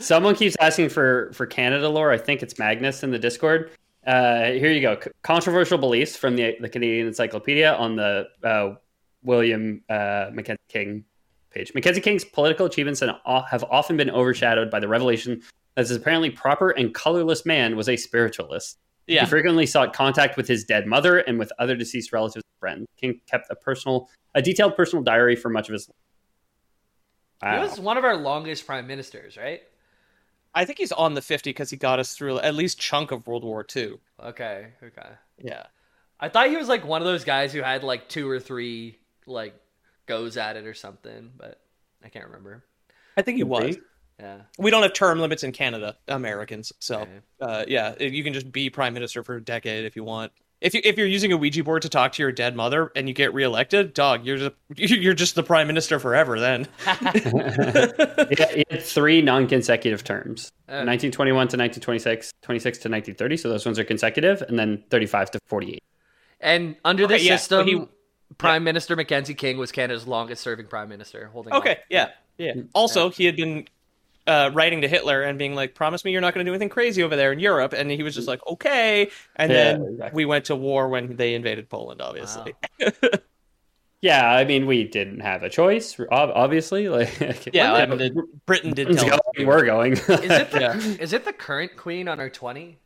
Someone 0.00 0.34
keeps 0.34 0.56
asking 0.60 0.88
for 0.88 1.30
for 1.34 1.46
Canada 1.46 1.88
lore. 1.88 2.10
I 2.10 2.18
think 2.18 2.42
it's 2.42 2.58
Magnus 2.58 3.02
in 3.02 3.10
the 3.10 3.18
Discord. 3.18 3.70
Uh, 4.06 4.46
here 4.52 4.70
you 4.70 4.80
go. 4.80 4.98
C- 5.02 5.10
controversial 5.22 5.78
beliefs 5.78 6.16
from 6.16 6.36
the 6.36 6.56
the 6.60 6.68
Canadian 6.68 7.06
Encyclopedia 7.06 7.72
on 7.74 7.96
the 7.96 8.26
uh, 8.42 8.74
William 9.24 9.82
uh, 9.88 10.30
Mackenzie 10.32 10.60
King 10.68 11.04
page. 11.50 11.72
Mackenzie 11.74 12.00
King's 12.00 12.24
political 12.24 12.66
achievements 12.66 13.00
have 13.00 13.64
often 13.70 13.96
been 13.96 14.10
overshadowed 14.10 14.70
by 14.70 14.80
the 14.80 14.88
revelation 14.88 15.42
that 15.74 15.82
his 15.82 15.96
apparently 15.96 16.30
proper 16.30 16.70
and 16.70 16.94
colorless 16.94 17.44
man 17.44 17.76
was 17.76 17.88
a 17.88 17.96
spiritualist. 17.96 18.78
yeah. 19.06 19.20
He 19.22 19.26
frequently 19.26 19.66
sought 19.66 19.92
contact 19.92 20.36
with 20.36 20.46
his 20.46 20.64
dead 20.64 20.86
mother 20.86 21.18
and 21.18 21.38
with 21.38 21.52
other 21.58 21.76
deceased 21.76 22.12
relatives 22.12 22.44
and 22.44 22.60
friends. 22.60 22.86
King 23.00 23.20
kept 23.28 23.50
a 23.50 23.56
personal, 23.56 24.08
a 24.34 24.42
detailed 24.42 24.76
personal 24.76 25.02
diary 25.02 25.36
for 25.36 25.48
much 25.48 25.68
of 25.68 25.72
his. 25.72 25.88
Life. 27.42 27.54
He 27.54 27.68
was 27.68 27.80
one 27.80 27.98
of 27.98 28.04
our 28.04 28.16
longest 28.16 28.66
prime 28.66 28.86
ministers, 28.86 29.36
right? 29.36 29.62
I 30.54 30.64
think 30.64 30.78
he's 30.78 30.92
on 30.92 31.14
the 31.14 31.20
50 31.20 31.50
because 31.50 31.68
he 31.68 31.76
got 31.76 31.98
us 31.98 32.14
through 32.14 32.38
at 32.38 32.54
least 32.54 32.78
chunk 32.78 33.10
of 33.10 33.26
World 33.26 33.44
War 33.44 33.66
II. 33.74 33.94
Okay, 34.22 34.68
okay. 34.82 35.08
Yeah. 35.42 35.64
I 36.20 36.28
thought 36.28 36.48
he 36.48 36.56
was 36.56 36.68
like 36.68 36.86
one 36.86 37.02
of 37.02 37.06
those 37.06 37.24
guys 37.24 37.52
who 37.52 37.60
had 37.60 37.82
like 37.82 38.08
two 38.08 38.30
or 38.30 38.38
three 38.38 38.98
like 39.26 39.54
goes 40.06 40.36
at 40.36 40.56
it 40.56 40.66
or 40.66 40.74
something, 40.74 41.30
but 41.36 41.60
I 42.04 42.08
can't 42.08 42.26
remember. 42.26 42.64
I 43.16 43.22
think 43.22 43.36
he 43.38 43.44
was. 43.44 43.76
Yeah. 44.20 44.42
We 44.58 44.70
don't 44.70 44.82
have 44.82 44.92
term 44.92 45.18
limits 45.18 45.42
in 45.42 45.52
Canada, 45.52 45.96
Americans. 46.06 46.72
So, 46.78 47.00
Okay. 47.00 47.18
uh, 47.40 47.64
yeah, 47.66 47.94
you 47.98 48.22
can 48.22 48.32
just 48.32 48.52
be 48.52 48.70
prime 48.70 48.94
minister 48.94 49.22
for 49.24 49.36
a 49.36 49.42
decade 49.42 49.84
if 49.86 49.96
you 49.96 50.04
want. 50.04 50.32
If 50.60 50.72
you 50.72 50.80
if 50.84 50.96
you're 50.96 51.06
using 51.08 51.32
a 51.32 51.36
Ouija 51.36 51.62
board 51.64 51.82
to 51.82 51.88
talk 51.88 52.12
to 52.12 52.22
your 52.22 52.32
dead 52.32 52.54
mother 52.56 52.90
and 52.96 53.06
you 53.08 53.12
get 53.14 53.34
reelected, 53.34 53.92
dog, 53.92 54.24
you're 54.24 54.38
just 54.38 54.52
you're 54.76 55.12
just 55.14 55.34
the 55.34 55.42
prime 55.42 55.66
minister 55.66 55.98
forever. 55.98 56.38
Then 56.40 56.68
he, 56.86 58.36
had, 58.38 58.64
had 58.70 58.82
three 58.82 59.20
non-consecutive 59.20 60.04
terms: 60.04 60.52
Oh. 60.68 60.72
1921 60.84 61.34
to 61.34 61.56
1926, 61.56 62.32
26 62.42 62.78
to 62.78 62.88
1930. 62.88 63.36
So 63.36 63.48
those 63.50 63.66
ones 63.66 63.78
are 63.78 63.84
consecutive, 63.84 64.42
and 64.42 64.58
then 64.58 64.84
35 64.90 65.32
to 65.32 65.38
48. 65.46 65.82
And 66.40 66.76
under 66.84 67.06
this 67.06 67.20
Okay, 67.20 67.28
yeah, 67.28 67.36
system, 67.36 67.58
but 67.58 67.66
he- 67.66 67.88
Prime 68.38 68.64
Minister 68.64 68.96
Mackenzie 68.96 69.34
King 69.34 69.58
was 69.58 69.72
Canada's 69.72 70.06
longest 70.06 70.42
serving 70.42 70.66
prime 70.66 70.88
minister, 70.88 71.26
holding 71.32 71.52
okay, 71.54 71.70
on. 71.70 71.76
yeah, 71.88 72.08
yeah. 72.38 72.52
Also, 72.74 73.10
he 73.10 73.24
had 73.26 73.36
been 73.36 73.66
uh, 74.26 74.50
writing 74.54 74.80
to 74.80 74.88
Hitler 74.88 75.22
and 75.22 75.38
being 75.38 75.54
like, 75.54 75.74
"Promise 75.74 76.04
me 76.04 76.12
you're 76.12 76.20
not 76.20 76.34
going 76.34 76.44
to 76.44 76.48
do 76.50 76.54
anything 76.54 76.68
crazy 76.70 77.02
over 77.02 77.16
there 77.16 77.32
in 77.32 77.38
Europe," 77.38 77.72
and 77.72 77.90
he 77.90 78.02
was 78.02 78.14
just 78.14 78.26
like, 78.28 78.44
"Okay." 78.46 79.10
And 79.36 79.50
Yeah, 79.52 79.56
then 79.72 79.82
exactly. 79.92 80.16
we 80.16 80.24
went 80.24 80.46
to 80.46 80.56
war 80.56 80.88
when 80.88 81.16
they 81.16 81.34
invaded 81.34 81.68
Poland, 81.68 82.00
obviously. 82.00 82.54
Yeah, 84.00 84.28
I 84.30 84.44
mean, 84.44 84.66
we 84.66 84.84
didn't 84.84 85.20
have 85.20 85.42
a 85.42 85.48
choice, 85.48 85.98
obviously. 86.10 86.88
Like, 86.90 87.18
yeah, 87.54 87.72
Well, 87.72 87.80
I 87.80 87.86
mean, 87.86 87.98
the- 87.98 88.26
Britain 88.44 88.72
did 88.74 88.88
Britain's 88.88 89.02
tell 89.02 89.14
us. 89.14 89.20
going, 89.34 89.38
we 89.38 89.44
were 89.46 89.64
going. 89.64 89.92
Is 89.94 90.08
it 90.10 90.50
the, 90.50 90.60
Yeah. 90.60 90.76
is 90.76 91.14
it 91.14 91.24
the 91.24 91.32
current 91.32 91.74
queen 91.76 92.06
on 92.08 92.20
our 92.20 92.28
twenty? 92.28 92.78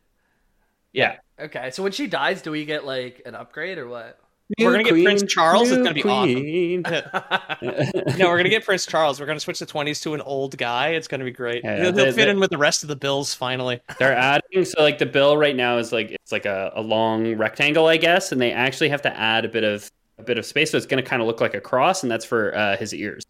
Yeah, 0.93 1.17
Okay, 1.37 1.71
so 1.71 1.83
when 1.83 1.91
she 1.91 2.07
dies, 2.07 2.41
do 2.41 2.51
we 2.51 2.63
get 2.63 2.85
like 2.85 3.21
an 3.25 3.35
upgrade 3.35 3.77
or 3.77 3.87
what? 3.89 4.17
We're 4.57 4.71
gonna 4.71 4.83
get 4.83 5.03
Prince 5.03 5.23
Charles, 5.31 5.69
it's 5.69 5.77
gonna 5.77 5.93
be 5.93 6.03
awesome. 6.03 6.81
no, 8.17 8.29
we're 8.29 8.37
gonna 8.37 8.49
get 8.49 8.65
Prince 8.65 8.85
Charles. 8.85 9.19
We're 9.19 9.27
gonna 9.27 9.39
switch 9.39 9.59
the 9.59 9.65
twenties 9.65 10.01
to 10.01 10.13
an 10.15 10.21
old 10.21 10.57
guy. 10.57 10.89
It's 10.89 11.07
gonna 11.07 11.23
be 11.23 11.31
great. 11.31 11.63
Yeah, 11.63 11.83
he'll, 11.83 11.91
they- 11.91 12.05
he'll 12.05 12.13
fit 12.13 12.25
they- 12.25 12.29
in 12.31 12.39
with 12.39 12.49
the 12.49 12.57
rest 12.57 12.81
of 12.83 12.89
the 12.89 12.95
bills 12.95 13.33
finally. 13.33 13.79
They're 13.99 14.15
adding 14.17 14.65
so 14.65 14.81
like 14.81 14.97
the 14.97 15.05
bill 15.05 15.37
right 15.37 15.55
now 15.55 15.77
is 15.77 15.91
like 15.91 16.11
it's 16.11 16.31
like 16.31 16.45
a, 16.45 16.71
a 16.75 16.81
long 16.81 17.35
rectangle, 17.35 17.85
I 17.87 17.97
guess, 17.97 18.31
and 18.31 18.41
they 18.41 18.51
actually 18.51 18.89
have 18.89 19.01
to 19.03 19.15
add 19.15 19.45
a 19.45 19.49
bit 19.49 19.63
of 19.63 19.89
a 20.17 20.23
bit 20.23 20.37
of 20.37 20.45
space, 20.45 20.71
so 20.71 20.77
it's 20.77 20.85
going 20.87 21.01
to 21.01 21.07
kind 21.09 21.21
of 21.21 21.27
look 21.27 21.39
like 21.41 21.53
a 21.53 21.61
cross, 21.61 22.03
and 22.03 22.11
that's 22.11 22.25
for 22.25 22.53
uh, 22.57 22.75
his 22.75 22.93
ears. 22.93 23.23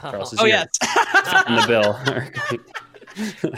Charles's 0.00 0.40
Oh 0.40 0.46
ears 0.46 0.66
yeah, 0.82 1.42
in 1.48 1.54
the 1.54 1.66
bill. 1.68 1.92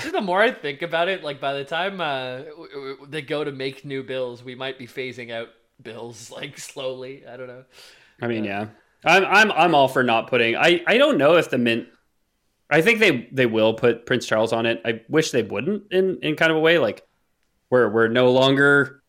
the 0.13 0.21
more 0.21 0.43
I 0.43 0.51
think 0.51 0.83
about 0.83 1.09
it, 1.09 1.23
like 1.23 1.41
by 1.41 1.53
the 1.55 1.65
time 1.65 2.01
uh, 2.01 2.39
w- 2.43 2.69
w- 2.73 3.07
they 3.09 3.23
go 3.23 3.45
to 3.45 3.53
make 3.53 3.85
new 3.85 4.03
bills, 4.03 4.43
we 4.43 4.55
might 4.55 4.79
be 4.79 4.87
phasing 4.87 5.31
out 5.33 5.49
bills 5.83 6.31
like 6.37 6.59
slowly. 6.59 7.25
I 7.27 7.37
don't 7.37 7.49
know. 7.49 7.65
I 8.23 8.27
mean, 8.29 8.45
yeah, 8.45 8.67
I'm 9.05 9.25
I'm 9.25 9.53
I'm 9.53 9.75
all 9.75 9.89
for 9.89 10.03
not 10.03 10.29
putting. 10.29 10.57
I 10.57 10.83
I 10.87 10.99
don't 10.99 11.19
know 11.19 11.37
if 11.37 11.51
the 11.51 11.59
mint. 11.59 11.89
I 12.71 12.81
think 12.81 12.99
they 12.99 13.29
they 13.33 13.47
will 13.47 13.75
put 13.75 14.07
Prince 14.07 14.27
Charles 14.27 14.53
on 14.53 14.67
it. 14.67 14.81
I 14.85 15.03
wish 15.09 15.31
they 15.31 15.43
wouldn't 15.43 15.93
in 15.93 16.19
in 16.23 16.37
kind 16.37 16.51
of 16.51 16.57
a 16.57 16.61
way 16.61 16.79
like 16.79 17.07
we're 17.71 17.89
we're 17.89 18.09
no 18.09 18.31
longer 18.31 19.03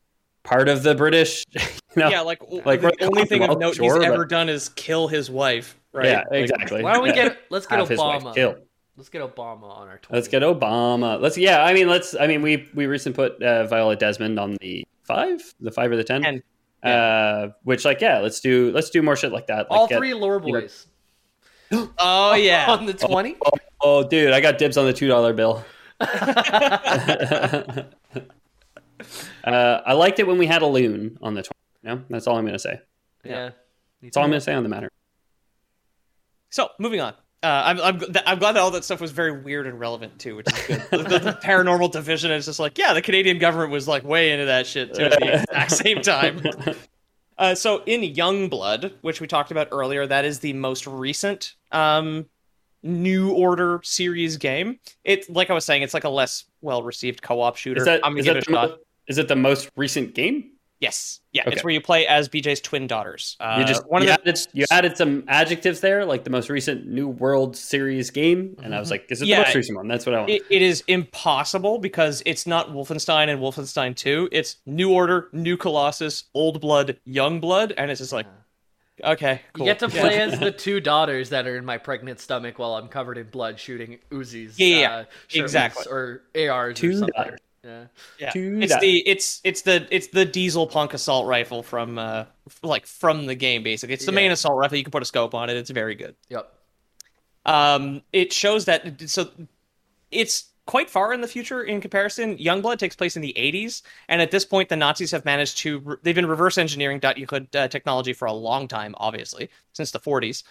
part 0.43 0.69
of 0.69 0.83
the 0.83 0.95
British. 0.95 1.43
You 1.95 2.01
know? 2.03 2.09
yeah. 2.09 2.19
Like, 2.19 2.41
Like, 2.65 2.81
the 2.81 2.87
we're 2.99 3.07
only 3.07 3.23
thing 3.23 3.41
of 3.43 3.57
note 3.57 3.75
sure, 3.75 3.85
he's 3.85 3.93
but- 3.93 4.03
ever 4.13 4.25
done 4.25 4.49
is 4.49 4.67
kill 4.67 5.07
his 5.07 5.31
wife. 5.31 5.79
Right? 5.93 6.07
yeah, 6.07 6.23
Like, 6.29 6.41
exactly. 6.41 6.83
Why 6.83 6.91
don't 6.91 7.03
we 7.03 7.13
get 7.13 7.37
let's 7.49 7.65
get 7.65 7.79
Have 7.79 7.87
Obama. 7.87 8.35
killed. 8.35 8.57
Let's 8.97 9.07
get 9.07 9.21
Obama 9.21 9.63
on 9.63 9.87
our 9.87 9.99
20. 9.99 10.07
Let's 10.13 10.27
get 10.27 10.41
Obama. 10.41 11.21
Let's 11.21 11.37
yeah. 11.37 11.63
I 11.63 11.73
mean, 11.73 11.87
let's. 11.87 12.13
I 12.13 12.27
mean, 12.27 12.41
we 12.41 12.67
we 12.73 12.85
recently 12.87 13.15
put 13.15 13.41
uh, 13.41 13.65
Viola 13.67 13.95
Desmond 13.95 14.37
on 14.37 14.57
the 14.59 14.85
five, 15.03 15.41
the 15.61 15.71
five 15.71 15.89
or 15.89 15.95
the 15.95 16.03
ten. 16.03 16.21
Ten. 16.21 16.43
Uh, 16.85 17.49
which 17.63 17.83
like 17.85 17.99
yeah, 18.01 18.19
let's 18.19 18.39
do 18.39 18.71
let's 18.73 18.89
do 18.89 19.01
more 19.01 19.15
shit 19.15 19.31
like 19.31 19.47
that. 19.47 19.69
Like, 19.69 19.79
all 19.79 19.87
get- 19.87 19.97
three 19.97 20.13
lore 20.13 20.41
you 20.45 20.53
know- 20.53 20.61
boys 20.61 20.87
Oh 21.97 22.33
yeah. 22.35 22.65
on 22.69 22.85
the 22.85 22.93
20. 22.93 23.37
Oh, 23.43 23.51
oh, 23.81 24.07
dude, 24.07 24.31
I 24.31 24.39
got 24.39 24.57
dibs 24.57 24.77
on 24.77 24.85
the 24.85 24.93
two 24.93 25.07
dollar 25.07 25.33
bill. 25.33 25.65
uh, 25.99 27.83
I 29.43 29.93
liked 29.93 30.19
it 30.19 30.27
when 30.27 30.37
we 30.37 30.45
had 30.45 30.61
a 30.61 30.65
loon 30.67 31.17
on 31.21 31.33
the 31.33 31.43
twenty. 31.43 31.55
No, 31.83 32.03
that's 32.09 32.27
all 32.27 32.37
I'm 32.37 32.45
gonna 32.45 32.59
say. 32.59 32.79
yeah. 33.23 33.51
That's 34.01 34.17
all 34.17 34.23
I'm 34.23 34.29
gonna 34.29 34.41
say 34.41 34.53
on 34.53 34.63
the 34.63 34.69
matter. 34.69 34.89
So 36.49 36.69
moving 36.79 37.01
on. 37.01 37.13
Uh, 37.45 37.61
I'm, 37.65 37.79
I'm 37.81 38.01
I'm 38.25 38.39
glad 38.39 38.53
that 38.53 38.61
all 38.61 38.71
that 38.71 38.83
stuff 38.83 38.99
was 38.99 39.11
very 39.11 39.31
weird 39.43 39.67
and 39.67 39.79
relevant 39.79 40.17
too, 40.17 40.35
which 40.37 40.47
is 40.47 40.65
good. 40.67 40.81
the, 40.89 40.97
the- 40.97 41.19
the 41.19 41.39
paranormal 41.43 41.91
division 41.91 42.31
is 42.31 42.45
just 42.45 42.59
like, 42.59 42.75
yeah, 42.77 42.93
the 42.93 43.01
Canadian 43.03 43.37
government 43.37 43.71
was 43.71 43.87
like 43.87 44.03
way 44.03 44.31
into 44.31 44.45
that 44.45 44.65
shit 44.65 44.95
too 44.95 45.03
at 45.03 45.11
the 45.19 45.33
exact 45.43 45.71
same 45.71 46.01
time. 46.01 46.41
Uh, 47.37 47.53
so 47.53 47.83
in 47.85 48.01
Youngblood, 48.01 48.93
which 49.01 49.21
we 49.21 49.27
talked 49.27 49.51
about 49.51 49.67
earlier, 49.71 50.07
that 50.07 50.25
is 50.25 50.39
the 50.39 50.53
most 50.53 50.87
recent 50.87 51.53
um, 51.71 52.25
New 52.81 53.33
Order 53.33 53.79
series 53.83 54.37
game. 54.37 54.79
It 55.03 55.29
like 55.29 55.51
I 55.51 55.53
was 55.53 55.65
saying, 55.65 55.83
it's 55.83 55.93
like 55.93 56.03
a 56.05 56.09
less 56.09 56.45
well 56.61 56.81
received 56.81 57.21
co-op 57.21 57.57
shooter. 57.57 57.81
Is 57.81 57.85
that, 57.85 57.99
I'm 58.03 58.13
gonna 58.13 58.23
give 58.23 58.37
it 58.37 58.47
a 58.47 58.51
shot. 58.51 58.69
mo- 58.71 58.77
is 59.07 59.19
it 59.19 59.27
the 59.27 59.35
most 59.35 59.69
recent 59.75 60.15
game? 60.15 60.51
Yes, 60.85 61.19
yeah, 61.31 61.41
Okay. 61.43 61.51
it's 61.53 61.63
where 61.63 61.73
you 61.73 61.81
play 61.81 62.07
as 62.07 62.29
BJ's 62.29 62.61
twin 62.61 62.87
daughters. 62.87 63.35
Uh, 63.39 63.57
You 63.59 63.65
just 63.65 63.83
one 63.89 64.01
you, 64.03 64.09
of 64.11 64.17
the 64.23 64.29
added, 64.29 64.47
you 64.53 64.65
added 64.71 64.97
some 64.97 65.23
adjectives 65.27 65.79
there, 65.81 66.05
like 66.05 66.23
the 66.23 66.29
most 66.29 66.49
recent 66.49 66.87
New 66.87 67.07
World 67.07 67.57
Series 67.57 68.09
game, 68.11 68.55
and 68.63 68.73
I 68.73 68.79
was 68.79 68.89
like, 68.91 69.05
"Is 69.09 69.21
it 69.21 69.27
Yeah, 69.27 69.37
the 69.39 69.43
most 69.45 69.55
recent 69.55 69.77
one?" 69.77 69.87
That's 69.87 70.05
what 70.05 70.15
I 70.15 70.19
want. 70.19 70.29
it, 70.31 70.43
it 70.49 70.61
is 70.61 70.83
impossible 70.87 71.79
because 71.79 72.21
it's 72.25 72.45
not 72.47 72.69
Wolfenstein 72.69 73.29
and 73.29 73.39
Wolfenstein 73.41 73.95
2. 73.95 74.29
It's 74.31 74.57
New 74.65 74.91
Order, 74.93 75.29
New 75.33 75.57
Colossus, 75.57 76.25
Old 76.33 76.61
Blood, 76.61 76.99
Young 77.05 77.39
Blood, 77.39 77.73
and 77.77 77.89
it's 77.91 77.99
just 77.99 78.13
like, 78.13 78.27
okay, 79.03 79.41
cool. 79.53 79.65
You 79.65 79.73
get 79.73 79.79
to 79.79 79.93
Yeah. 79.93 80.01
play 80.01 80.21
as 80.21 80.39
the 80.39 80.51
two 80.65 80.79
daughters 80.79 81.29
that 81.29 81.47
are 81.47 81.57
in 81.57 81.65
my 81.65 81.77
pregnant 81.77 82.19
stomach 82.19 82.59
while 82.59 82.75
I'm 82.75 82.87
covered 82.87 83.17
in 83.17 83.27
blood 83.29 83.59
shooting 83.59 83.99
Uzis. 84.11 84.53
Yeah, 84.57 84.67
yeah, 84.67 84.79
yeah. 84.79 84.95
uh, 84.95 85.03
Exactly. 85.43 85.85
Or 85.89 86.21
ARs 86.35 86.77
Two 86.77 86.89
or 86.89 86.93
something. 86.93 87.09
daughters. 87.15 87.39
Yeah. 87.65 87.85
Yeah. 88.19 88.31
It's 88.35 88.79
the 88.79 89.07
it's 89.07 89.41
it's 89.43 89.61
the 89.63 89.87
it's 89.89 90.07
the 90.07 90.25
diesel 90.25 90.67
punk 90.67 90.93
assault 90.93 91.27
rifle 91.27 91.63
from 91.63 91.97
uh 91.97 92.25
like 92.61 92.85
from 92.85 93.25
the 93.25 93.35
game 93.35 93.63
basically. 93.63 93.93
It's 93.93 94.05
the 94.05 94.11
main 94.11 94.31
assault 94.31 94.57
rifle. 94.57 94.77
You 94.77 94.83
can 94.83 94.91
put 94.91 95.01
a 95.01 95.05
scope 95.05 95.33
on 95.33 95.49
it. 95.49 95.57
It's 95.57 95.69
very 95.69 95.95
good. 95.95 96.15
Yep. 96.29 96.51
Um, 97.45 98.01
it 98.11 98.33
shows 98.33 98.65
that 98.65 99.09
so 99.09 99.29
it's 100.11 100.45
quite 100.65 100.89
far 100.89 101.13
in 101.13 101.21
the 101.21 101.27
future 101.27 101.63
in 101.63 101.79
comparison. 101.79 102.37
Youngblood 102.37 102.77
takes 102.77 102.95
place 102.95 103.15
in 103.15 103.21
the 103.21 103.33
80s, 103.37 103.83
and 104.09 104.21
at 104.21 104.31
this 104.31 104.45
point, 104.45 104.69
the 104.69 104.75
Nazis 104.75 105.11
have 105.11 105.25
managed 105.25 105.57
to 105.59 105.99
they've 106.03 106.15
been 106.15 106.25
reverse 106.25 106.57
engineering 106.57 106.99
Yichud 106.99 107.55
uh, 107.55 107.67
technology 107.67 108.13
for 108.13 108.25
a 108.25 108.33
long 108.33 108.67
time, 108.67 108.95
obviously 108.97 109.49
since 109.73 109.91
the 109.91 109.99
40s. 109.99 110.43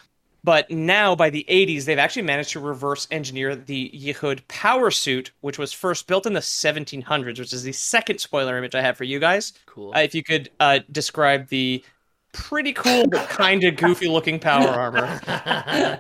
But 0.44 0.70
now, 0.70 1.16
by 1.16 1.30
the 1.30 1.46
80s, 1.48 1.86
they've 1.86 1.98
actually 1.98 2.22
managed 2.22 2.50
to 2.50 2.60
reverse 2.60 3.08
engineer 3.10 3.56
the 3.56 3.90
Yichud 3.94 4.46
power 4.46 4.90
suit, 4.90 5.30
which 5.40 5.58
was 5.58 5.72
first 5.72 6.06
built 6.06 6.26
in 6.26 6.34
the 6.34 6.40
1700s, 6.40 7.38
which 7.38 7.52
is 7.54 7.62
the 7.62 7.72
second 7.72 8.18
spoiler 8.20 8.58
image 8.58 8.74
I 8.74 8.82
have 8.82 8.96
for 8.98 9.04
you 9.04 9.18
guys. 9.18 9.54
Cool. 9.64 9.94
Uh, 9.96 10.00
if 10.00 10.14
you 10.14 10.22
could 10.22 10.50
uh, 10.60 10.80
describe 10.92 11.48
the 11.48 11.82
pretty 12.32 12.74
cool 12.74 13.06
but 13.08 13.26
kind 13.30 13.64
of 13.64 13.76
goofy 13.76 14.06
looking 14.06 14.38
power 14.38 14.68
armor. 14.68 15.20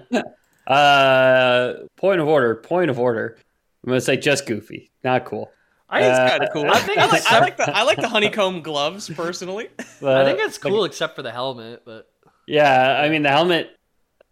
Uh, 0.66 1.74
point 1.96 2.20
of 2.20 2.26
order. 2.26 2.54
Point 2.54 2.90
of 2.90 2.98
order. 2.98 3.36
I'm 3.84 3.88
gonna 3.90 4.00
say 4.00 4.16
just 4.16 4.46
goofy, 4.46 4.90
not 5.02 5.26
cool. 5.26 5.50
I 5.90 6.00
think 6.00 6.14
Uh, 6.14 6.22
it's 6.22 6.30
kind 6.30 6.42
of 6.42 6.48
cool. 6.54 6.70
I 6.70 6.78
think 6.78 6.98
I 6.98 7.06
like, 7.06 7.30
I 7.30 7.38
like 7.40 7.56
the 7.58 7.76
I 7.76 7.82
like 7.82 8.00
the 8.00 8.08
honeycomb 8.08 8.62
gloves 8.62 9.10
personally. 9.10 9.68
I 9.78 10.24
think 10.24 10.40
Uh, 10.40 10.44
it's 10.44 10.56
cool 10.56 10.84
except 10.84 11.16
for 11.16 11.22
the 11.22 11.30
helmet, 11.30 11.82
but 11.84 12.08
Yeah, 12.46 12.98
I 12.98 13.10
mean 13.10 13.22
the 13.22 13.28
helmet 13.28 13.76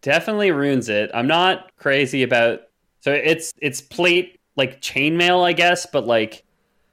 definitely 0.03 0.51
ruins 0.51 0.89
it. 0.89 1.11
I'm 1.15 1.27
not 1.27 1.71
crazy 1.77 2.23
about 2.23 2.61
so 3.01 3.13
it's 3.13 3.53
it's 3.61 3.81
plate 3.81 4.39
like 4.57 4.81
chainmail, 4.83 5.43
I 5.45 5.53
guess, 5.55 5.87
but 5.87 6.07
like 6.07 6.45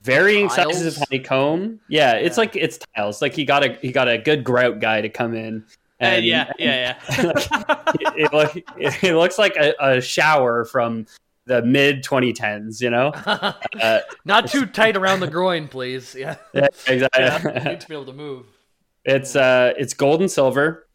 varying 0.01 0.49
sizes 0.49 0.97
of 0.97 1.03
honeycomb. 1.09 1.79
Yeah, 1.89 2.13
it's 2.13 2.37
Yeah. 2.37 2.41
like 2.41 2.55
it's 2.55 2.79
tiles. 2.95 3.21
Like 3.21 3.33
he 3.33 3.43
got 3.45 3.63
a 3.63 3.73
he 3.81 3.91
got 3.91 4.07
a 4.07 4.17
good 4.17 4.43
grout 4.43 4.79
guy 4.79 5.01
to 5.01 5.09
come 5.09 5.35
in. 5.35 5.65
Uh, 6.01 6.05
And, 6.05 6.25
yeah, 6.25 6.51
yeah, 6.59 6.95
yeah. 7.09 7.33
it, 7.99 8.13
it, 8.15 8.33
look- 8.33 9.03
it 9.03 9.13
looks 9.15 9.37
like 9.37 9.55
a, 9.57 9.73
a 9.79 9.99
shower 10.01 10.63
from 10.63 11.05
the 11.45 11.61
mid 11.63 12.03
2010s. 12.03 12.79
You 12.81 12.89
know? 12.91 13.11
Uh, 13.81 13.99
not 14.25 14.49
too 14.49 14.65
tight 14.65 14.97
around 14.97 15.19
the 15.21 15.27
groin, 15.27 15.67
please. 15.67 16.13
Yeah. 16.13 16.35
yeah, 16.53 16.67
exactly. 16.87 17.61
need 17.71 17.79
to 17.79 17.87
be 17.87 17.93
able 17.93 18.05
to 18.05 18.13
move. 18.13 18.45
It's 19.05 19.35
uh 19.35 19.73
it's 19.77 19.93
gold 19.93 20.19
and 20.21 20.29
silver. 20.31 20.87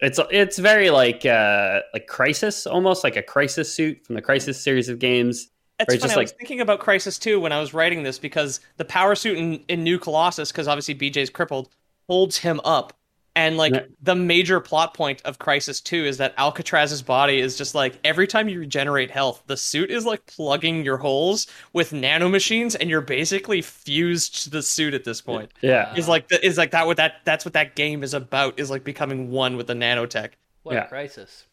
It's 0.00 0.20
it's 0.30 0.58
very 0.58 0.90
like 0.90 1.26
uh 1.26 1.80
like 1.92 2.06
Crysis 2.06 2.70
almost 2.70 3.02
like 3.04 3.16
a 3.16 3.22
Crysis 3.22 3.66
suit 3.66 4.04
from 4.06 4.14
the 4.14 4.22
Crysis 4.22 4.54
series 4.56 4.88
of 4.88 4.98
games. 4.98 5.48
It's 5.80 5.94
Or 5.94 5.98
funny. 5.98 6.02
just 6.02 6.16
I 6.16 6.20
was 6.20 6.30
like- 6.30 6.38
thinking 6.38 6.60
about 6.60 6.80
Crysis 6.80 7.20
2 7.20 7.40
when 7.40 7.52
I 7.52 7.60
was 7.60 7.72
writing 7.74 8.02
this 8.02 8.18
because 8.18 8.60
the 8.78 8.84
power 8.84 9.14
suit 9.14 9.38
in, 9.38 9.54
in 9.68 9.84
New 9.84 9.98
Colossus, 9.98 10.50
because 10.50 10.66
obviously 10.66 10.94
BJ's 10.94 11.30
crippled, 11.30 11.68
holds 12.08 12.38
him 12.38 12.60
up. 12.64 12.92
And 13.38 13.56
like 13.56 13.72
Yeah. 13.72 13.82
the 14.02 14.16
major 14.16 14.58
plot 14.58 14.94
point 14.94 15.22
of 15.24 15.38
Crysis 15.38 15.80
2 15.80 16.04
is 16.04 16.16
that 16.16 16.36
Alcatraz's 16.38 17.02
body 17.02 17.38
is 17.38 17.56
just 17.56 17.72
like 17.72 17.96
every 18.02 18.26
time 18.26 18.48
you 18.48 18.58
regenerate 18.58 19.12
health, 19.12 19.44
the 19.46 19.56
suit 19.56 19.92
is 19.92 20.04
like 20.04 20.26
plugging 20.26 20.84
your 20.84 20.96
holes 20.96 21.46
with 21.72 21.92
nanomachines, 21.92 22.74
and 22.78 22.90
you're 22.90 23.00
basically 23.00 23.62
fused 23.62 24.42
to 24.42 24.50
the 24.50 24.60
suit 24.60 24.92
at 24.92 25.04
this 25.04 25.20
point. 25.20 25.52
Yeah. 25.60 25.94
Is 25.94 26.08
like 26.08 26.26
the, 26.26 26.44
is 26.44 26.58
like 26.58 26.72
that 26.72 26.84
what 26.88 26.96
that 26.96 27.20
that's 27.24 27.44
what 27.44 27.54
that 27.54 27.76
game 27.76 28.02
is 28.02 28.12
about 28.12 28.58
is 28.58 28.70
like 28.70 28.82
becoming 28.82 29.30
one 29.30 29.56
with 29.56 29.68
the 29.68 29.74
nanotech. 29.74 30.30
What 30.64 30.74
Yeah. 30.74 30.86
a 30.86 30.88
crisis. 30.88 31.46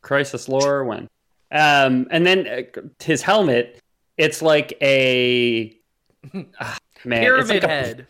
Crysis 0.00 0.48
lore 0.48 0.84
when. 0.84 1.08
Um 1.50 2.06
and 2.12 2.24
then 2.24 2.46
uh, 2.46 2.80
his 3.02 3.20
helmet 3.20 3.80
it's 4.16 4.42
like 4.42 4.78
a 4.80 5.76
ah, 6.60 6.78
man 7.04 7.22
Pyramid 7.22 7.40
it's 7.42 7.50
like 7.50 7.64
a, 7.64 7.68
head. 7.68 8.06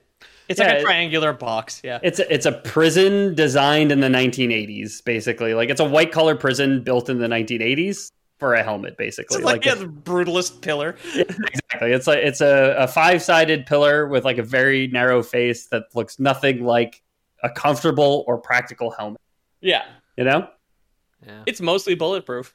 It's 0.52 0.60
Yeah, 0.60 0.66
like 0.66 0.74
a 0.76 0.78
it- 0.80 0.84
triangular 0.84 1.32
box. 1.32 1.80
Yeah. 1.82 1.98
It's 2.02 2.18
a, 2.18 2.32
it's 2.32 2.46
a 2.46 2.52
prison 2.52 3.34
designed 3.34 3.90
in 3.90 4.00
the 4.00 4.08
1980s 4.08 5.02
basically. 5.04 5.54
Like 5.54 5.70
it's 5.70 5.80
a 5.80 5.84
white 5.84 6.12
collar 6.12 6.36
prison 6.36 6.82
built 6.82 7.08
in 7.08 7.18
the 7.18 7.26
1980s 7.26 8.10
for 8.38 8.54
a 8.54 8.62
helmet 8.62 8.96
basically. 8.98 9.36
It's 9.38 9.44
like, 9.44 9.64
yeah, 9.64 9.72
a- 9.72 9.76
the 9.76 9.86
brutalist 9.86 10.60
pillar. 10.60 10.96
exactly. 11.14 11.92
It's 11.92 12.06
like 12.06 12.18
it's 12.18 12.40
a, 12.40 12.74
a 12.78 12.86
five 12.86 13.22
sided 13.22 13.66
pillar 13.66 14.06
with 14.06 14.24
like 14.24 14.38
a 14.38 14.42
very 14.42 14.88
narrow 14.88 15.22
face 15.22 15.66
that 15.68 15.84
looks 15.94 16.18
nothing 16.20 16.64
like 16.64 17.02
a 17.42 17.50
comfortable 17.50 18.24
or 18.28 18.38
practical 18.38 18.90
helmet. 18.90 19.20
Yeah. 19.60 19.84
You 20.16 20.24
know? 20.24 20.48
Yeah. 21.26 21.42
It's 21.46 21.60
mostly 21.60 21.94
bulletproof. 21.94 22.52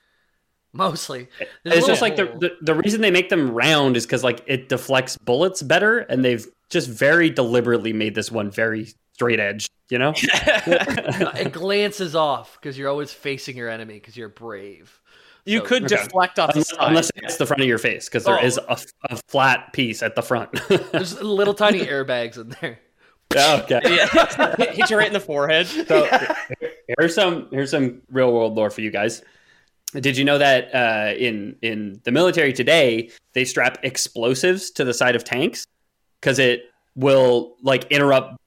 Mostly. 0.74 1.30
There's 1.64 1.78
It's 1.78 1.86
a 1.88 1.92
just 1.92 2.02
like 2.02 2.18
the, 2.18 2.26
the 2.26 2.52
the 2.62 2.76
reason 2.76 3.02
they 3.02 3.10
make 3.10 3.30
them 3.30 3.52
round 3.52 3.98
is 3.98 4.06
because 4.06 4.24
like 4.24 4.44
it 4.46 4.70
deflects 4.70 5.18
bullets 5.18 5.64
better, 5.64 6.00
and 6.00 6.24
they've 6.24 6.46
just 6.70 6.90
very 6.90 7.30
deliberately 7.30 7.94
made 7.94 8.16
this 8.16 8.32
one 8.32 8.52
very 8.52 8.88
straight 9.14 9.40
edge. 9.40 9.68
You 9.90 10.00
know? 10.00 10.14
it 10.18 11.54
glances 11.54 12.16
off 12.16 12.58
because 12.60 12.78
you're 12.78 12.90
always 12.90 13.12
facing 13.14 13.56
your 13.58 13.70
enemy 13.70 13.96
because 13.96 14.18
you're 14.18 14.30
brave. 14.30 15.00
You 15.46 15.60
So- 15.60 15.66
could 15.66 15.84
Okay. 15.92 16.04
deflect 16.04 16.40
off 16.40 16.50
the 16.50 16.56
unless, 16.56 16.70
side. 16.70 16.88
unless 16.90 17.12
it's 17.16 17.38
the 17.38 17.46
front 17.46 17.62
of 17.62 17.68
your 17.70 17.78
face, 17.78 18.06
because 18.10 18.26
there 18.26 18.38
Oh. 18.40 18.46
is 18.46 18.58
a, 18.68 18.78
a 19.10 19.18
flat 19.30 19.72
piece 19.72 20.04
at 20.04 20.16
the 20.16 20.22
front. 20.22 20.52
There's 20.92 21.22
little 21.22 21.54
tiny 21.54 21.80
airbags 21.86 22.38
in 22.38 22.50
there. 22.62 22.80
okay. 23.34 23.80
yeah, 23.86 24.56
hit 24.74 24.90
you 24.90 24.98
right 24.98 25.08
in 25.08 25.14
the 25.14 25.20
forehead. 25.22 25.68
So 25.68 26.08
here's 26.98 27.16
some 27.16 27.48
here's 27.52 27.72
some 27.72 28.02
real 28.12 28.32
world 28.34 28.56
lore 28.56 28.70
for 28.70 28.82
you 28.82 28.92
guys. 28.92 29.22
Did 29.94 30.18
you 30.18 30.26
know 30.26 30.38
that 30.38 30.74
uh, 30.76 31.14
in 31.18 31.56
in 31.62 32.02
the 32.04 32.12
military 32.12 32.52
today 32.54 33.10
they 33.34 33.46
strap 33.46 33.80
explosives 33.84 34.72
to 34.72 34.84
the 34.86 34.94
side 34.94 35.16
of 35.16 35.24
tanks 35.24 35.66
because 36.20 36.40
it 36.40 36.72
will 36.96 37.56
like 37.62 37.86
interrupt 37.92 38.38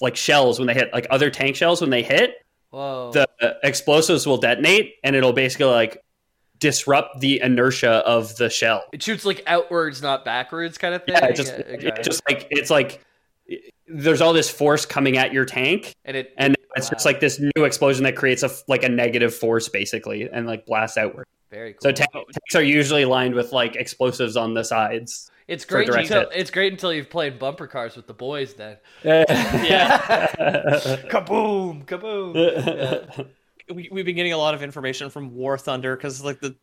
like 0.00 0.16
shells 0.16 0.58
when 0.58 0.66
they 0.66 0.74
hit 0.74 0.92
like 0.92 1.06
other 1.10 1.30
tank 1.30 1.56
shells 1.56 1.80
when 1.80 1.90
they 1.90 2.02
hit 2.02 2.34
Whoa. 2.70 3.10
the 3.12 3.26
explosives 3.62 4.26
will 4.26 4.36
detonate 4.36 4.96
and 5.02 5.16
it'll 5.16 5.32
basically 5.32 5.66
like 5.66 6.02
disrupt 6.58 7.20
the 7.20 7.40
inertia 7.40 7.90
of 8.06 8.36
the 8.36 8.48
shell. 8.48 8.84
it 8.92 9.02
shoots 9.02 9.24
like 9.24 9.42
outwards, 9.46 10.02
not 10.02 10.24
backwards, 10.24 10.78
kind 10.78 10.94
of 10.94 11.04
thing. 11.04 11.14
Yeah, 11.14 11.30
just 11.32 11.52
okay. 11.52 11.88
it 11.88 12.02
just 12.02 12.22
like 12.28 12.46
it's 12.50 12.70
like 12.70 13.00
there's 13.88 14.20
all 14.20 14.32
this 14.32 14.50
force 14.50 14.84
coming 14.84 15.16
at 15.16 15.32
your 15.32 15.44
tank 15.44 15.94
and 16.04 16.16
it 16.16 16.34
and 16.36 16.56
it's 16.76 16.90
just 16.90 17.06
like 17.06 17.20
this 17.20 17.40
new 17.40 17.64
explosion 17.64 18.04
that 18.04 18.16
creates 18.16 18.42
a 18.42 18.50
like 18.68 18.82
a 18.82 18.88
negative 18.88 19.34
force 19.34 19.68
basically 19.68 20.28
and 20.30 20.46
like 20.46 20.66
blasts 20.66 20.98
outward. 20.98 21.26
very 21.50 21.72
cool. 21.72 21.80
So 21.82 21.92
tank, 21.92 22.10
tanks 22.12 22.54
are 22.54 22.62
usually 22.62 23.04
lined 23.04 23.34
with 23.34 23.52
like 23.52 23.76
explosives 23.76 24.36
on 24.36 24.54
the 24.54 24.64
sides. 24.64 25.30
It's 25.48 25.64
great 25.64 25.88
until 25.88 26.20
hit. 26.20 26.28
it's 26.34 26.50
great 26.50 26.72
until 26.72 26.92
you've 26.92 27.10
played 27.10 27.38
bumper 27.38 27.66
cars 27.66 27.96
with 27.96 28.06
the 28.06 28.14
boys. 28.14 28.54
Then 28.54 28.78
yeah. 29.04 30.26
kaboom, 31.08 31.84
kaboom. 31.84 33.26
we, 33.74 33.88
we've 33.90 34.04
been 34.04 34.16
getting 34.16 34.32
a 34.32 34.38
lot 34.38 34.54
of 34.54 34.62
information 34.62 35.10
from 35.10 35.34
War 35.34 35.58
Thunder 35.58 35.96
because 35.96 36.22
like 36.24 36.40
the 36.40 36.56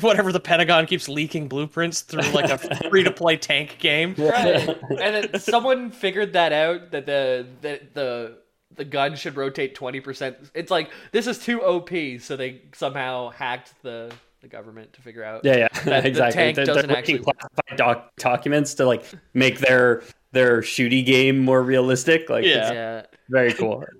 whatever 0.00 0.32
the 0.32 0.40
Pentagon 0.40 0.86
keeps 0.86 1.08
leaking 1.08 1.48
blueprints 1.48 2.02
through 2.02 2.22
like 2.32 2.50
a 2.50 2.58
free 2.90 3.04
to 3.04 3.10
play 3.10 3.36
tank 3.36 3.76
game. 3.78 4.14
Right. 4.16 4.68
and 5.00 5.32
then 5.32 5.40
someone 5.40 5.90
figured 5.90 6.32
that 6.34 6.52
out 6.52 6.90
that 6.90 7.06
the 7.06 7.46
the 7.60 7.80
the 7.94 8.38
the 8.74 8.84
gun 8.84 9.16
should 9.16 9.36
rotate 9.36 9.74
twenty 9.74 10.00
percent. 10.00 10.36
It's 10.54 10.70
like 10.70 10.90
this 11.12 11.26
is 11.26 11.38
too 11.38 11.62
OP, 11.62 11.90
so 12.20 12.36
they 12.36 12.62
somehow 12.74 13.30
hacked 13.30 13.74
the 13.82 14.12
the 14.40 14.48
government 14.48 14.92
to 14.94 15.02
figure 15.02 15.24
out. 15.24 15.44
Yeah, 15.44 15.56
yeah, 15.56 15.68
That 15.84 16.02
the 16.02 16.08
exactly. 16.08 16.42
tank 16.42 16.56
They're, 16.56 16.64
doesn't 16.66 16.88
they're 16.88 16.96
actually 16.96 17.18
classified 17.20 17.76
doc- 17.76 18.12
documents 18.16 18.74
to 18.74 18.86
like 18.86 19.04
make 19.34 19.58
their 19.58 20.02
their 20.32 20.60
shooty 20.62 21.04
game 21.04 21.38
more 21.38 21.62
realistic. 21.62 22.28
Like, 22.30 22.44
Yeah. 22.44 22.72
Yeah. 22.72 23.02
very 23.28 23.52
cool. 23.52 23.84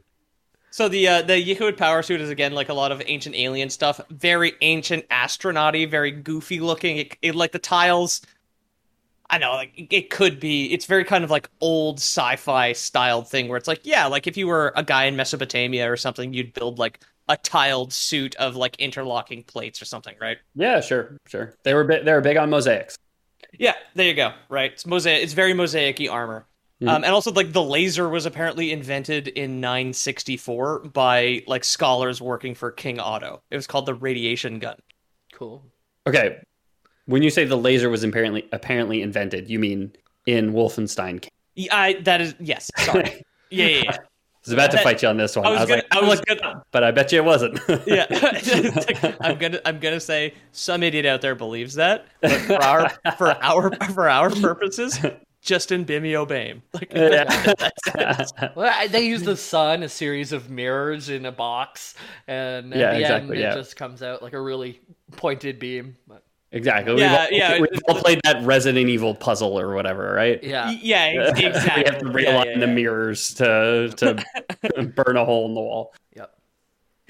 So 0.73 0.89
the 0.89 1.09
uh, 1.09 1.23
the 1.23 1.33
Yichud 1.33 1.77
power 1.77 2.01
suit 2.01 2.21
is 2.21 2.31
again 2.31 2.53
like 2.53 2.69
a 2.69 2.75
lot 2.75 2.93
of 2.93 3.03
ancient 3.05 3.35
alien 3.35 3.71
stuff, 3.71 4.01
very 4.09 4.53
ancient 4.61 5.09
astronauty, 5.09 5.91
very 5.91 6.13
goofy 6.13 6.61
looking. 6.61 6.97
It, 6.99 7.17
it 7.23 7.35
like 7.35 7.51
the 7.51 7.59
tiles. 7.59 8.21
I 9.29 9.39
know, 9.39 9.53
like 9.53 9.73
it 9.93 10.11
could 10.11 10.39
be. 10.39 10.73
It's 10.73 10.87
very 10.87 11.05
kind 11.05 11.25
of 11.25 11.31
like 11.31 11.49
old 11.61 11.99
sci-fi 11.99 12.73
styled 12.73 13.29
thing 13.29 13.49
where 13.49 13.57
it's 13.59 13.69
like, 13.69 13.81
yeah, 13.85 14.07
like 14.07 14.29
if 14.29 14.37
you 14.37 14.47
were 14.47 14.73
a 14.77 14.83
guy 14.85 15.05
in 15.05 15.17
Mesopotamia 15.17 15.91
or 15.91 15.97
something, 15.97 16.33
you'd 16.33 16.53
build 16.53 16.79
like 16.79 17.01
a 17.31 17.37
tiled 17.37 17.93
suit 17.93 18.35
of 18.37 18.57
like 18.57 18.77
interlocking 18.77 19.45
plates 19.45 19.81
or 19.81 19.85
something, 19.85 20.15
right? 20.21 20.39
Yeah, 20.55 20.81
sure, 20.81 21.17
sure. 21.27 21.55
They 21.63 21.73
were 21.73 21.85
bi- 21.85 22.01
they 22.01 22.13
were 22.13 22.21
big 22.21 22.37
on 22.37 22.51
mosaics. 22.51 22.97
Yeah, 23.59 23.75
there 23.95 24.07
you 24.07 24.15
go. 24.15 24.33
Right, 24.49 24.73
it's 24.73 24.85
mosaic. 24.85 25.23
It's 25.23 25.33
very 25.33 25.55
mosaic-y 25.55 26.09
armor. 26.09 26.47
Um, 26.83 27.05
and 27.05 27.13
also, 27.13 27.31
like 27.31 27.53
the 27.53 27.63
laser 27.63 28.09
was 28.09 28.25
apparently 28.25 28.73
invented 28.73 29.29
in 29.29 29.61
964 29.61 30.81
by 30.95 31.43
like 31.47 31.63
scholars 31.63 32.23
working 32.23 32.55
for 32.55 32.71
King 32.71 32.99
Otto. 32.99 33.43
It 33.51 33.57
was 33.57 33.67
called 33.67 33.85
the 33.85 33.95
radiation 33.95 34.59
gun. 34.59 34.77
Cool. 35.35 35.63
Okay, 36.07 36.39
when 37.05 37.23
you 37.23 37.29
say 37.31 37.45
the 37.45 37.57
laser 37.57 37.91
was 37.91 38.03
apparently 38.03 38.49
apparently 38.53 39.03
invented, 39.03 39.51
you 39.51 39.59
mean 39.59 39.93
in 40.27 40.53
Wolfenstein? 40.53 41.27
Yeah, 41.55 41.77
I, 41.77 41.93
that 42.03 42.21
is 42.21 42.35
yes. 42.41 42.71
Sorry. 42.79 43.23
Yeah, 43.53 43.67
yeah, 43.67 43.83
yeah. 43.83 43.97
I 44.53 44.55
was 44.55 44.65
about 44.65 44.71
to 44.73 44.77
That- 44.79 44.85
fight 44.85 45.03
you 45.03 45.09
on 45.09 45.17
this 45.17 45.37
one. 45.37 45.47
I 45.47 45.51
was 45.51 45.59
gonna- 45.61 45.75
like, 45.77 45.87
I 45.91 46.01
was 46.01 46.19
"Look, 46.29 46.41
gonna- 46.41 46.63
but 46.73 46.85
I 46.85 46.91
bet 46.91 47.13
you 47.13 47.19
it 47.19 47.25
wasn't. 47.25 47.59
yeah. 47.87 48.07
I'm 49.21 49.39
gonna 49.39 49.61
I'm 49.65 49.79
gonna 49.79 50.01
say 50.01 50.35
some 50.53 50.83
idiot 50.83 51.07
out 51.07 51.21
there 51.21 51.35
believes 51.35 51.75
that, 51.75 52.07
but 52.21 52.33
for 52.33 52.55
our 52.57 52.91
for 53.17 53.29
our 53.43 53.75
for 53.93 54.09
our 54.09 54.31
purposes, 54.31 54.99
Justin 55.43 55.85
Bimio 55.85 56.27
Bame. 56.27 56.63
Like 56.73 56.91
that's 56.91 58.33
it. 58.43 58.53
Well, 58.57 58.89
they 58.89 59.07
use 59.07 59.23
the 59.23 59.37
sun, 59.37 59.83
a 59.83 59.89
series 59.89 60.33
of 60.33 60.51
mirrors 60.51 61.09
in 61.09 61.25
a 61.27 61.33
box, 61.33 61.95
and 62.27 62.73
at 62.75 62.79
Yeah, 62.79 62.93
the 62.93 63.01
exactly, 63.01 63.37
end 63.37 63.43
yeah. 63.43 63.53
it 63.53 63.57
just 63.57 63.77
comes 63.77 64.03
out 64.03 64.23
like 64.23 64.33
a 64.33 64.41
really 64.41 64.81
pointed 65.17 65.59
beam. 65.59 65.97
But, 66.07 66.23
exactly. 66.53 66.99
Yeah, 66.99 67.27
we've 67.31 67.33
all, 67.33 67.39
yeah. 67.39 67.61
We've 67.61 67.83
all 67.89 67.95
played 67.97 68.21
that 68.25 68.43
Resident 68.45 68.89
Evil 68.89 69.15
puzzle 69.15 69.59
or 69.59 69.75
whatever, 69.75 70.13
right? 70.13 70.43
yeah. 70.43 70.71
yeah, 70.71 71.07
exactly. 71.37 71.83
we 71.85 71.91
have 71.91 71.99
to 71.99 72.07
realign 72.07 72.25
Yeah, 72.25 72.45
yeah, 72.45 72.59
the 72.59 72.67
mirrors 72.67 73.35
to 73.35 73.93
to 73.97 74.25
burn 74.97 75.17
a 75.17 75.25
hole 75.25 75.47
in 75.47 75.55
the 75.55 75.61
wall. 75.61 75.95
Yep. 76.17 76.35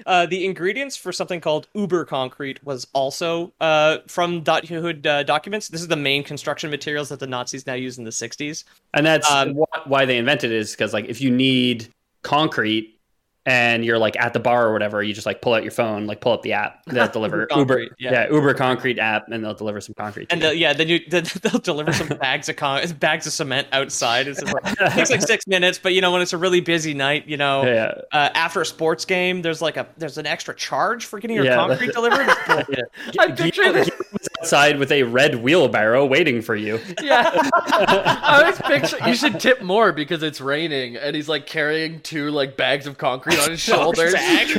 Uh, 0.05 0.25
the 0.25 0.45
ingredients 0.45 0.97
for 0.97 1.11
something 1.11 1.39
called 1.39 1.67
Uber 1.73 2.05
concrete 2.05 2.63
was 2.65 2.87
also 2.93 3.53
uh, 3.61 3.97
from 4.07 4.43
Da'at 4.43 4.63
Yichud 4.63 5.05
uh, 5.05 5.23
documents. 5.23 5.67
This 5.67 5.81
is 5.81 5.87
the 5.87 5.95
main 5.95 6.23
construction 6.23 6.69
materials 6.71 7.09
that 7.09 7.19
the 7.19 7.27
Nazis 7.27 7.67
now 7.67 7.73
use 7.75 7.97
in 7.97 8.03
the 8.03 8.09
60s. 8.09 8.63
And 8.93 9.05
that's 9.05 9.29
Um, 9.29 9.55
why 9.85 10.05
they 10.05 10.17
invented 10.17 10.51
it 10.51 10.57
is 10.57 10.71
because 10.71 10.93
like 10.93 11.05
if 11.05 11.21
you 11.21 11.29
need 11.29 11.87
concrete 12.23 12.97
and 13.45 13.83
you're 13.83 13.97
like 13.97 14.15
at 14.19 14.33
the 14.33 14.39
bar 14.39 14.67
or 14.67 14.73
whatever, 14.73 15.01
you 15.01 15.13
just 15.13 15.25
like 15.25 15.41
pull 15.41 15.53
out 15.53 15.63
your 15.63 15.71
phone, 15.71 16.05
like 16.05 16.21
pull 16.21 16.31
up 16.33 16.41
the 16.43 16.53
app. 16.53 16.83
They'll 16.87 17.07
deliver 17.07 17.41
Uber 17.49 17.59
Uber, 17.59 17.75
Concrete, 17.75 17.91
yeah. 17.99 18.11
yeah. 18.11 18.29
Uber 18.31 18.53
Concrete 18.53 18.99
app, 18.99 19.27
and 19.31 19.43
they'll 19.43 19.53
deliver 19.53 19.81
some 19.81 19.95
concrete. 19.95 20.27
And 20.31 20.41
you. 20.41 20.49
the, 20.49 20.57
yeah, 20.57 20.73
then 20.73 20.87
you 20.87 20.99
then 21.09 21.25
they'll 21.41 21.59
deliver 21.59 21.91
some 21.93 22.07
bags 22.09 22.49
of 22.49 22.55
con- 22.55 22.87
bags 22.99 23.25
of 23.27 23.33
cement 23.33 23.67
outside. 23.71 24.27
It's 24.27 24.41
like, 24.43 24.53
it 24.79 24.91
takes 24.91 25.09
like 25.09 25.21
six 25.21 25.47
minutes, 25.47 25.79
but 25.81 25.93
you 25.93 26.01
know 26.01 26.11
when 26.11 26.21
it's 26.21 26.33
a 26.33 26.37
really 26.37 26.61
busy 26.61 26.93
night, 26.93 27.27
you 27.27 27.37
know, 27.37 27.65
Yeah. 27.65 27.93
uh, 28.11 28.29
after 28.35 28.61
a 28.61 28.65
sports 28.65 29.05
game, 29.05 29.41
there's 29.41 29.61
like 29.61 29.77
a 29.77 29.87
there's 29.97 30.17
an 30.17 30.25
extra 30.27 30.53
charge 30.55 31.05
for 31.05 31.19
getting 31.19 31.35
your 31.35 31.45
Yeah. 31.45 31.55
concrete 31.55 31.93
delivered. 31.93 32.27
It's. 32.47 33.17
I'm 33.19 33.35
picturing 33.35 33.73
this. 33.73 33.89
He's 34.11 34.29
outside 34.39 34.77
with 34.79 34.91
a 34.91 35.03
red 35.03 35.35
wheelbarrow 35.35 36.05
waiting 36.05 36.41
for 36.41 36.55
you. 36.55 36.79
Yeah. 37.01 37.31
I 37.33 38.43
was 38.45 38.59
picturing 38.59 39.07
you 39.07 39.15
should 39.15 39.39
tip 39.39 39.61
more 39.61 39.91
because 39.91 40.23
it's 40.23 40.41
raining 40.41 40.95
and 40.95 41.15
he's 41.15 41.29
like 41.29 41.45
carrying 41.45 41.99
two 42.01 42.29
like 42.31 42.57
bags 42.57 42.87
of 42.87 42.97
concrete 42.97 43.30
on 43.39 43.51
his 43.51 43.59
shoulders. 43.69 44.13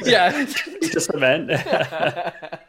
yeah. 0.04 0.44
Just 0.82 1.10
cement. 1.10 1.50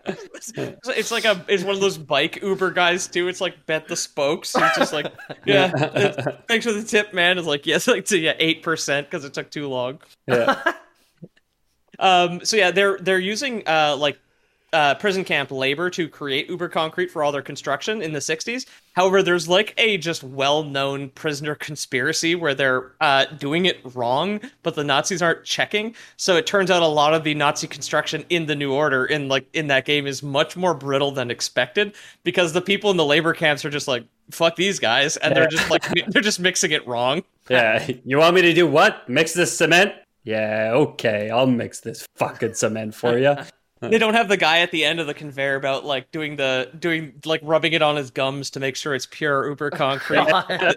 it's 0.06 1.12
like 1.12 1.26
a 1.26 1.44
it's 1.48 1.64
one 1.64 1.76
of 1.76 1.82
those 1.82 1.98
bike 1.98 2.42
Uber 2.42 2.72
guys 2.72 3.08
too. 3.08 3.28
It's 3.28 3.42
like 3.42 3.66
bet 3.66 3.88
the 3.88 3.96
spokes. 3.96 4.56
It's 4.56 4.78
just 4.78 4.94
like 4.94 5.12
yeah, 5.46 5.72
it's- 5.96 6.36
thanks 6.48 6.66
for 6.66 6.74
the 6.74 6.84
tip, 6.84 7.14
man. 7.14 7.38
It's 7.38 7.48
like 7.48 7.66
yes, 7.66 7.88
like 7.88 8.06
to 8.06 8.18
yeah 8.18 8.34
eight 8.40 8.64
percent 8.64 9.08
because 9.10 9.26
it 9.26 9.34
took 9.34 9.50
too 9.52 9.68
long. 9.68 10.00
yeah. 10.28 10.74
Um, 12.00 12.44
so 12.44 12.58
yeah, 12.58 12.72
they're 12.72 12.98
they're 13.00 13.20
using 13.20 13.64
uh 13.68 13.96
like 13.98 14.20
uh 14.74 14.96
prison 14.96 15.24
camp 15.24 15.52
labor 15.52 15.90
to 15.92 16.10
create 16.10 16.50
Uber 16.50 16.70
concrete 16.70 17.12
for 17.12 17.24
all 17.24 17.32
their 17.32 17.42
construction 17.42 18.02
in 18.02 18.12
the 18.12 18.20
'60s. 18.20 18.66
However, 18.94 19.24
there's 19.24 19.48
like 19.48 19.74
a 19.78 19.98
just 19.98 20.24
well-known 20.24 21.10
prisoner 21.10 21.56
conspiracy 21.56 22.36
where 22.36 22.54
they're 22.54 22.92
uh 23.00 23.26
doing 23.26 23.66
it 23.66 23.80
wrong, 23.96 24.42
but 24.64 24.76
the 24.76 24.84
Nazis 24.84 25.22
aren't 25.22 25.44
checking. 25.46 25.96
So 26.18 26.36
it 26.36 26.46
turns 26.46 26.70
out 26.70 26.82
a 26.84 26.88
lot 26.88 27.14
of 27.14 27.24
the 27.24 27.34
Nazi 27.34 27.68
construction 27.68 28.26
in 28.30 28.46
the 28.48 28.56
New 28.56 28.74
Order 28.74 29.06
in 29.06 29.28
like 29.30 29.48
in 29.54 29.68
that 29.68 29.86
game 29.86 30.08
is 30.08 30.22
much 30.22 30.58
more 30.58 30.74
brittle 30.74 31.12
than 31.12 31.32
expected 31.32 31.96
because 32.24 32.54
the 32.54 32.62
people 32.62 32.92
in 32.92 32.98
the 32.98 33.06
labor 33.06 33.34
camps 33.34 33.64
are 33.64 33.70
just 33.70 33.88
like 33.88 34.06
fuck 34.32 34.56
these 34.56 34.80
guys 34.80 35.18
and 35.18 35.36
they're 35.36 35.48
just 35.48 35.70
like 35.70 35.84
they're 36.08 36.22
just 36.22 36.40
mixing 36.40 36.72
it 36.72 36.86
wrong. 36.88 37.24
yeah. 37.50 37.88
You 38.06 38.18
want 38.18 38.36
me 38.36 38.42
to 38.42 38.54
do 38.54 38.66
what? 38.68 39.08
Mix 39.08 39.34
this 39.34 39.56
cement? 39.56 39.94
Yeah, 40.24 40.72
okay. 40.74 41.30
I'll 41.30 41.48
mix 41.48 41.82
this 41.82 42.06
fucking 42.16 42.54
cement 42.54 42.96
for 42.96 43.18
you. 43.18 43.36
They 43.92 43.98
don't 43.98 44.14
have 44.14 44.28
the 44.28 44.38
guy 44.38 44.60
at 44.60 44.72
the 44.72 44.84
end 44.86 45.00
of 45.00 45.08
the 45.08 45.14
conveyor 45.14 45.60
belt 45.60 45.84
like 45.84 46.12
doing 46.12 46.36
the 46.36 46.70
doing 46.80 47.14
like 47.26 47.42
rubbing 47.44 47.74
it 47.74 47.82
on 47.82 47.96
his 47.96 48.12
gums 48.12 48.50
to 48.52 48.60
make 48.60 48.76
sure 48.76 48.96
it's 48.96 49.06
pure 49.06 49.48
uber 49.50 49.70
concrete 49.70 50.26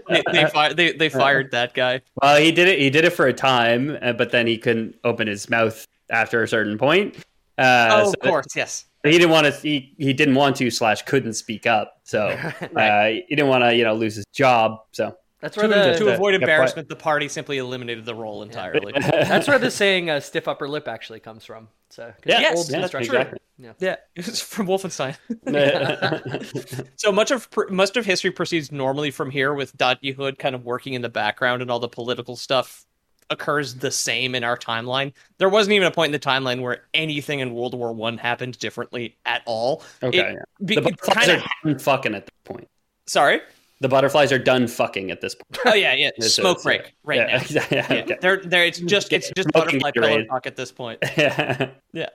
they, 0.08 0.22
they, 0.32 0.46
fi- 0.52 0.72
they, 0.72 0.92
they 0.92 1.08
fired 1.08 1.50
that 1.50 1.74
guy 1.74 2.00
Well, 2.22 2.40
he 2.40 2.52
did 2.52 2.68
it. 2.68 2.78
He 2.78 2.90
did 2.90 3.04
it 3.04 3.10
for 3.10 3.26
a 3.26 3.32
time, 3.32 3.98
uh, 4.02 4.12
but 4.12 4.30
then 4.30 4.46
he 4.46 4.58
couldn't 4.58 4.96
open 5.04 5.26
his 5.26 5.48
mouth 5.50 5.86
after 6.10 6.42
a 6.42 6.48
certain 6.48 6.78
point. 6.78 7.16
Uh, 7.58 7.88
oh 7.90 8.04
so 8.04 8.12
of 8.12 8.20
course 8.20 8.46
yes 8.54 8.86
he 9.10 9.18
didn't 9.18 9.30
want 9.30 9.46
to. 9.46 9.52
He, 9.52 9.94
he 9.98 10.12
didn't 10.12 10.34
want 10.34 10.56
to 10.56 10.70
slash 10.70 11.02
couldn't 11.02 11.34
speak 11.34 11.66
up. 11.66 12.00
So 12.04 12.28
uh, 12.76 13.04
he 13.06 13.24
didn't 13.30 13.48
want 13.48 13.64
to 13.64 13.74
you 13.74 13.84
know 13.84 13.94
lose 13.94 14.16
his 14.16 14.26
job. 14.32 14.80
So 14.92 15.16
That's 15.40 15.54
To, 15.56 15.68
the 15.68 15.94
to 15.98 16.14
avoid 16.14 16.32
Yep, 16.32 16.42
embarrassment, 16.42 16.88
the 16.88 16.96
party 16.96 17.28
simply 17.28 17.58
eliminated 17.58 18.06
the 18.06 18.14
role 18.14 18.42
entirely. 18.42 18.92
that's 18.98 19.46
where 19.46 19.58
the 19.58 19.70
saying 19.70 20.08
uh, 20.08 20.18
"stiff 20.20 20.48
upper 20.48 20.66
lip" 20.68 20.88
actually 20.88 21.20
comes 21.20 21.44
from. 21.44 21.68
So 21.90 22.12
Yeah, 22.24 22.40
Yes, 22.40 22.56
old 22.56 22.70
yeah, 22.70 22.78
construction. 22.80 23.14
exactly. 23.16 23.38
yeah, 23.78 23.96
it 24.16 24.26
was 24.26 24.40
from 24.40 24.66
Wolfenstein. 24.66 25.14
so 26.96 27.12
much 27.12 27.30
of 27.30 27.50
pr- 27.50 27.68
most 27.70 27.96
of 27.96 28.06
history 28.06 28.30
proceeds 28.30 28.72
normally 28.72 29.10
from 29.10 29.30
here, 29.30 29.52
with 29.54 29.76
Da'at 29.76 30.00
Yichud 30.02 30.38
kind 30.38 30.54
of 30.54 30.64
working 30.64 30.94
in 30.94 31.02
the 31.02 31.08
background, 31.08 31.62
and 31.62 31.70
all 31.70 31.80
the 31.80 31.88
political 31.88 32.36
stuff 32.36 32.86
occurs 33.28 33.74
the 33.74 33.90
same 33.90 34.34
in 34.34 34.44
our 34.44 34.56
timeline. 34.56 35.12
There 35.38 35.48
wasn't 35.48 35.74
even 35.74 35.88
a 35.88 35.90
point 35.90 36.08
in 36.08 36.12
the 36.12 36.18
timeline 36.18 36.62
where 36.62 36.84
anything 36.94 37.40
in 37.40 37.52
World 37.54 37.74
War 37.74 37.92
One 37.92 38.16
happened 38.18 38.58
differently 38.58 39.16
at 39.26 39.42
all. 39.46 39.82
Okay, 40.02 40.18
It- 40.18 40.32
yeah. 40.34 40.64
be- 40.64 40.74
the 40.76 40.88
it 40.88 41.00
kinda- 41.02 41.78
fucking 41.80 42.14
at 42.14 42.24
this 42.26 42.30
point. 42.44 42.68
Sorry. 43.06 43.40
The 43.80 43.88
butterflies 43.88 44.32
are 44.32 44.38
done 44.38 44.66
fucking 44.68 45.10
at 45.10 45.20
this 45.20 45.34
point. 45.34 45.58
Oh 45.66 45.74
yeah, 45.74 45.92
yeah. 45.94 46.10
Smoke 46.20 46.62
break 46.62 46.94
right 47.04 47.18
yeah, 47.18 47.26
now. 47.26 47.36
exactly. 47.36 47.76
Yeah, 47.76 47.86
Okay. 47.90 48.16
they're, 48.22 48.40
they're, 48.42 48.64
it's 48.64 48.78
just 48.80 49.12
it's 49.12 49.30
just 49.36 49.50
Smoking 49.50 49.80
butterfly 49.80 49.90
pillow 49.92 50.24
talk 50.24 50.46
at 50.46 50.56
this 50.56 50.72
point. 50.72 51.02
Yeah. 51.16 51.70
Yeah. 51.92 52.08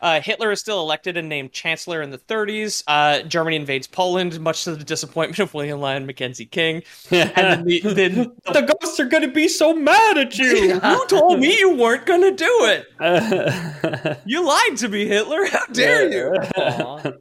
Uh, 0.00 0.20
Hitler 0.20 0.52
is 0.52 0.60
still 0.60 0.80
elected 0.80 1.16
and 1.16 1.28
named 1.28 1.52
chancellor 1.52 2.02
in 2.02 2.10
the 2.10 2.18
30s. 2.18 2.82
Uh, 2.86 3.22
Germany 3.22 3.56
invades 3.56 3.86
Poland, 3.86 4.38
much 4.40 4.64
to 4.64 4.74
the 4.76 4.84
disappointment 4.84 5.38
of 5.40 5.52
William 5.54 5.80
Lyon 5.80 6.06
Mackenzie 6.06 6.46
King. 6.46 6.82
And 7.10 7.30
then 7.34 7.64
the, 7.64 7.80
then 7.84 8.14
the 8.52 8.62
ghosts 8.80 9.00
are 9.00 9.06
gonna 9.06 9.28
be 9.28 9.48
so 9.48 9.74
mad 9.74 10.16
at 10.18 10.38
you. 10.38 10.46
you 10.46 11.06
told 11.08 11.40
me 11.40 11.58
you 11.58 11.74
weren't 11.74 12.06
going 12.06 12.22
to 12.22 12.30
do 12.30 12.84
it. 13.00 14.18
You 14.24 14.46
lied 14.46 14.76
to 14.78 14.88
me, 14.88 15.06
Hitler. 15.06 15.46
How 15.46 15.66
dare 15.66 16.10
you? 16.10 17.12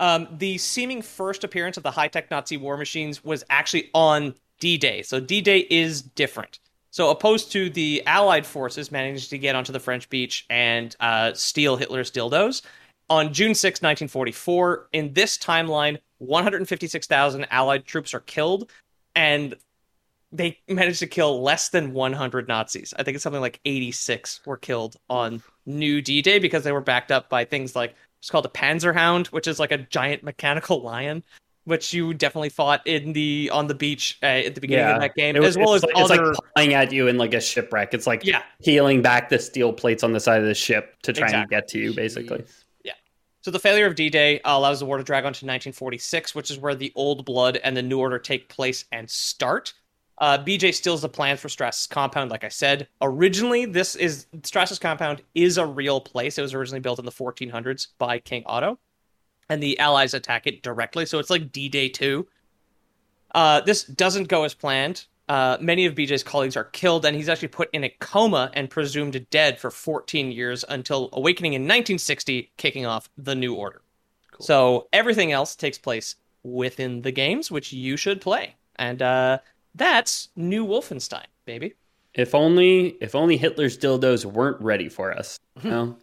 Um, 0.00 0.26
the 0.32 0.58
seeming 0.58 1.02
first 1.02 1.44
appearance 1.44 1.76
of 1.76 1.84
the 1.84 1.90
high 1.90 2.08
tech 2.08 2.30
Nazi 2.30 2.56
war 2.56 2.76
machines 2.76 3.22
was 3.22 3.44
actually 3.50 3.90
on 3.94 4.34
D 4.58 4.76
Day. 4.76 5.02
So 5.02 5.20
D 5.20 5.40
Day 5.40 5.66
is 5.70 6.02
different. 6.02 6.58
So, 6.92 7.10
opposed 7.10 7.52
to 7.52 7.70
the 7.70 8.02
Allied 8.06 8.44
forces 8.44 8.90
managing 8.90 9.28
to 9.28 9.38
get 9.38 9.54
onto 9.54 9.72
the 9.72 9.78
French 9.78 10.08
beach 10.08 10.44
and 10.50 10.96
uh, 10.98 11.32
steal 11.34 11.76
Hitler's 11.76 12.10
dildos, 12.10 12.62
on 13.10 13.32
June 13.32 13.54
6, 13.54 13.82
1944, 13.82 14.88
in 14.92 15.12
this 15.12 15.36
timeline, 15.36 15.98
156,000 16.18 17.46
Allied 17.50 17.84
troops 17.84 18.14
are 18.14 18.20
killed, 18.20 18.70
and 19.16 19.56
they 20.30 20.58
managed 20.68 21.00
to 21.00 21.08
kill 21.08 21.42
less 21.42 21.70
than 21.70 21.92
100 21.92 22.46
Nazis. 22.46 22.94
I 22.96 23.02
think 23.02 23.16
it's 23.16 23.24
something 23.24 23.40
like 23.40 23.58
86 23.64 24.40
were 24.46 24.56
killed 24.56 24.96
on 25.10 25.42
New 25.66 26.00
D 26.00 26.22
Day 26.22 26.38
because 26.38 26.62
they 26.62 26.70
were 26.70 26.80
backed 26.80 27.10
up 27.10 27.28
by 27.28 27.44
things 27.44 27.74
like 27.74 27.96
it's 28.20 28.30
called 28.30 28.46
a 28.46 28.50
Panzerhund, 28.50 29.28
which 29.28 29.46
is 29.48 29.58
like 29.58 29.72
a 29.72 29.78
giant 29.78 30.22
mechanical 30.22 30.82
lion, 30.82 31.22
which 31.64 31.92
you 31.92 32.14
definitely 32.14 32.50
fought 32.50 32.86
in 32.86 33.12
the 33.12 33.50
on 33.52 33.66
the 33.66 33.74
beach 33.74 34.18
uh, 34.22 34.26
at 34.26 34.54
the 34.54 34.60
beginning 34.60 34.86
of 34.94 35.00
that 35.00 35.14
game, 35.14 35.36
was- 35.36 35.48
as 35.48 35.58
well 35.58 35.74
as 35.74 35.82
like, 35.82 35.92
other. 35.96 36.30
It's 36.30 36.38
like 36.38 36.52
flying 36.54 36.74
at 36.74 36.92
you 36.92 37.08
in 37.08 37.16
like 37.18 37.34
a 37.34 37.40
shipwreck. 37.40 37.94
It's 37.94 38.06
like 38.06 38.24
Yeah. 38.24 38.42
peeling 38.62 39.02
back 39.02 39.28
the 39.30 39.38
steel 39.38 39.72
plates 39.72 40.02
on 40.04 40.12
the 40.12 40.20
side 40.20 40.40
of 40.40 40.46
the 40.46 40.54
ship 40.54 41.00
to 41.02 41.12
try 41.12 41.30
and 41.30 41.48
get 41.48 41.66
to 41.68 41.78
you, 41.78 41.94
basically. 41.94 42.38
Jeez. 42.38 42.62
So 43.42 43.50
the 43.50 43.58
failure 43.58 43.86
of 43.86 43.94
D-Day 43.94 44.42
allows 44.44 44.80
the 44.80 44.84
war 44.84 44.98
to 44.98 45.02
drag 45.02 45.24
on 45.24 45.32
to 45.32 45.46
1946, 45.46 46.34
which 46.34 46.50
is 46.50 46.58
where 46.58 46.74
the 46.74 46.92
Old 46.94 47.24
Blood 47.24 47.56
and 47.64 47.74
the 47.74 47.80
New 47.80 47.98
Order 47.98 48.18
take 48.18 48.50
place 48.50 48.84
and 48.92 49.08
start. 49.08 49.72
Uh, 50.20 50.36
BJ 50.36 50.74
steals 50.74 51.00
the 51.00 51.08
plans 51.08 51.40
for 51.40 51.48
Strasse's 51.48 51.86
compound, 51.86 52.30
like 52.30 52.44
I 52.44 52.48
said. 52.48 52.88
Originally, 53.00 53.64
this 53.64 53.96
is 53.96 54.26
Strasse's 54.42 54.78
compound 54.78 55.22
is 55.34 55.56
a 55.56 55.64
real 55.64 56.00
place. 56.00 56.36
It 56.36 56.42
was 56.42 56.52
originally 56.52 56.80
built 56.80 56.98
in 56.98 57.06
the 57.06 57.10
1400s 57.10 57.88
by 57.98 58.18
King 58.18 58.42
Otto, 58.44 58.78
and 59.48 59.62
the 59.62 59.78
Allies 59.78 60.12
attack 60.12 60.46
it 60.46 60.62
directly. 60.62 61.06
So 61.06 61.18
it's 61.18 61.30
like 61.30 61.50
D-Day 61.52 61.88
2. 61.88 62.26
Uh, 63.34 63.60
this 63.62 63.84
doesn't 63.84 64.28
go 64.28 64.44
as 64.44 64.52
planned. 64.52 65.06
Uh, 65.30 65.56
many 65.60 65.86
of 65.86 65.94
BJ's 65.94 66.22
colleagues 66.22 66.56
are 66.56 66.64
killed, 66.64 67.06
and 67.06 67.16
he's 67.16 67.28
actually 67.28 67.48
put 67.48 67.70
in 67.72 67.84
a 67.84 67.96
coma 68.00 68.50
and 68.52 68.68
presumed 68.68 69.24
dead 69.30 69.58
for 69.58 69.70
14 69.70 70.32
years 70.32 70.64
until 70.68 71.08
awakening 71.14 71.54
in 71.54 71.62
1960, 71.62 72.52
kicking 72.58 72.84
off 72.84 73.08
the 73.16 73.34
New 73.34 73.54
Order. 73.54 73.80
So 74.40 74.88
everything 74.92 75.32
else 75.32 75.54
takes 75.54 75.78
place 75.78 76.16
within 76.42 77.02
the 77.02 77.12
games, 77.12 77.50
which 77.50 77.72
you 77.72 77.96
should 77.96 78.20
play, 78.20 78.56
and 78.76 79.00
uh, 79.00 79.38
that's 79.74 80.28
New 80.36 80.66
Wolfenstein, 80.66 81.26
baby. 81.44 81.74
If 82.14 82.34
only, 82.34 82.96
if 83.00 83.14
only 83.14 83.36
Hitler's 83.36 83.78
dildos 83.78 84.24
weren't 84.24 84.60
ready 84.60 84.88
for 84.88 85.12
us. 85.12 85.38
You 85.62 85.70
know? 85.70 85.96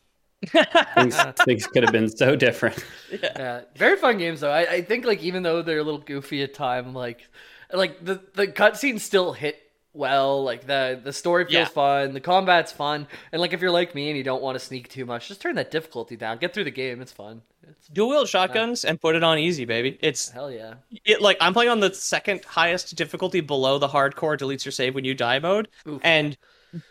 things, 0.95 1.17
things 1.45 1.67
could 1.67 1.83
have 1.83 1.91
been 1.91 2.09
so 2.09 2.35
different. 2.35 2.83
Yeah, 3.11 3.61
very 3.75 3.97
fun 3.97 4.17
games 4.17 4.39
though. 4.41 4.51
I, 4.51 4.71
I 4.75 4.81
think 4.81 5.05
like 5.05 5.21
even 5.23 5.43
though 5.43 5.61
they're 5.61 5.79
a 5.79 5.83
little 5.83 5.99
goofy 5.99 6.43
at 6.43 6.53
time, 6.53 6.93
like 6.93 7.27
like 7.73 8.03
the 8.05 8.21
the 8.35 8.47
cutscenes 8.47 8.99
still 9.01 9.33
hit 9.33 9.57
well. 9.93 10.43
Like 10.43 10.67
the 10.67 10.99
the 11.03 11.11
story 11.11 11.43
feels 11.45 11.53
Yeah. 11.53 11.65
fun, 11.65 12.13
the 12.13 12.21
combat's 12.21 12.71
fun, 12.71 13.07
and 13.31 13.41
like 13.41 13.53
if 13.53 13.61
you're 13.61 13.71
like 13.71 13.95
me 13.95 14.09
and 14.09 14.17
you 14.17 14.23
don't 14.23 14.43
want 14.43 14.55
to 14.57 14.63
sneak 14.63 14.89
too 14.89 15.05
much, 15.05 15.27
just 15.27 15.41
turn 15.41 15.55
that 15.55 15.71
difficulty 15.71 16.15
down. 16.15 16.37
Get 16.37 16.53
through 16.53 16.65
the 16.65 16.71
game. 16.71 17.01
It's 17.01 17.11
fun. 17.11 17.41
It's 17.69 17.87
Dual 17.87 18.09
wield 18.09 18.29
shotguns 18.29 18.85
and 18.85 18.99
put 18.99 19.15
it 19.15 19.23
on 19.23 19.37
easy, 19.37 19.65
baby. 19.65 19.97
It's 20.01 20.29
hell 20.29 20.51
yeah. 20.51 20.75
it 21.05 21.21
like 21.21 21.37
I'm 21.41 21.53
playing 21.53 21.69
on 21.69 21.79
the 21.79 21.93
second 21.93 22.43
highest 22.45 22.95
difficulty 22.95 23.41
below 23.41 23.77
the 23.77 23.87
hardcore 23.87 24.37
deletes 24.37 24.65
your 24.65 24.71
save 24.71 24.95
when 24.95 25.05
you 25.05 25.13
die 25.13 25.39
mode, 25.39 25.67
Oof. 25.87 26.01
and 26.03 26.37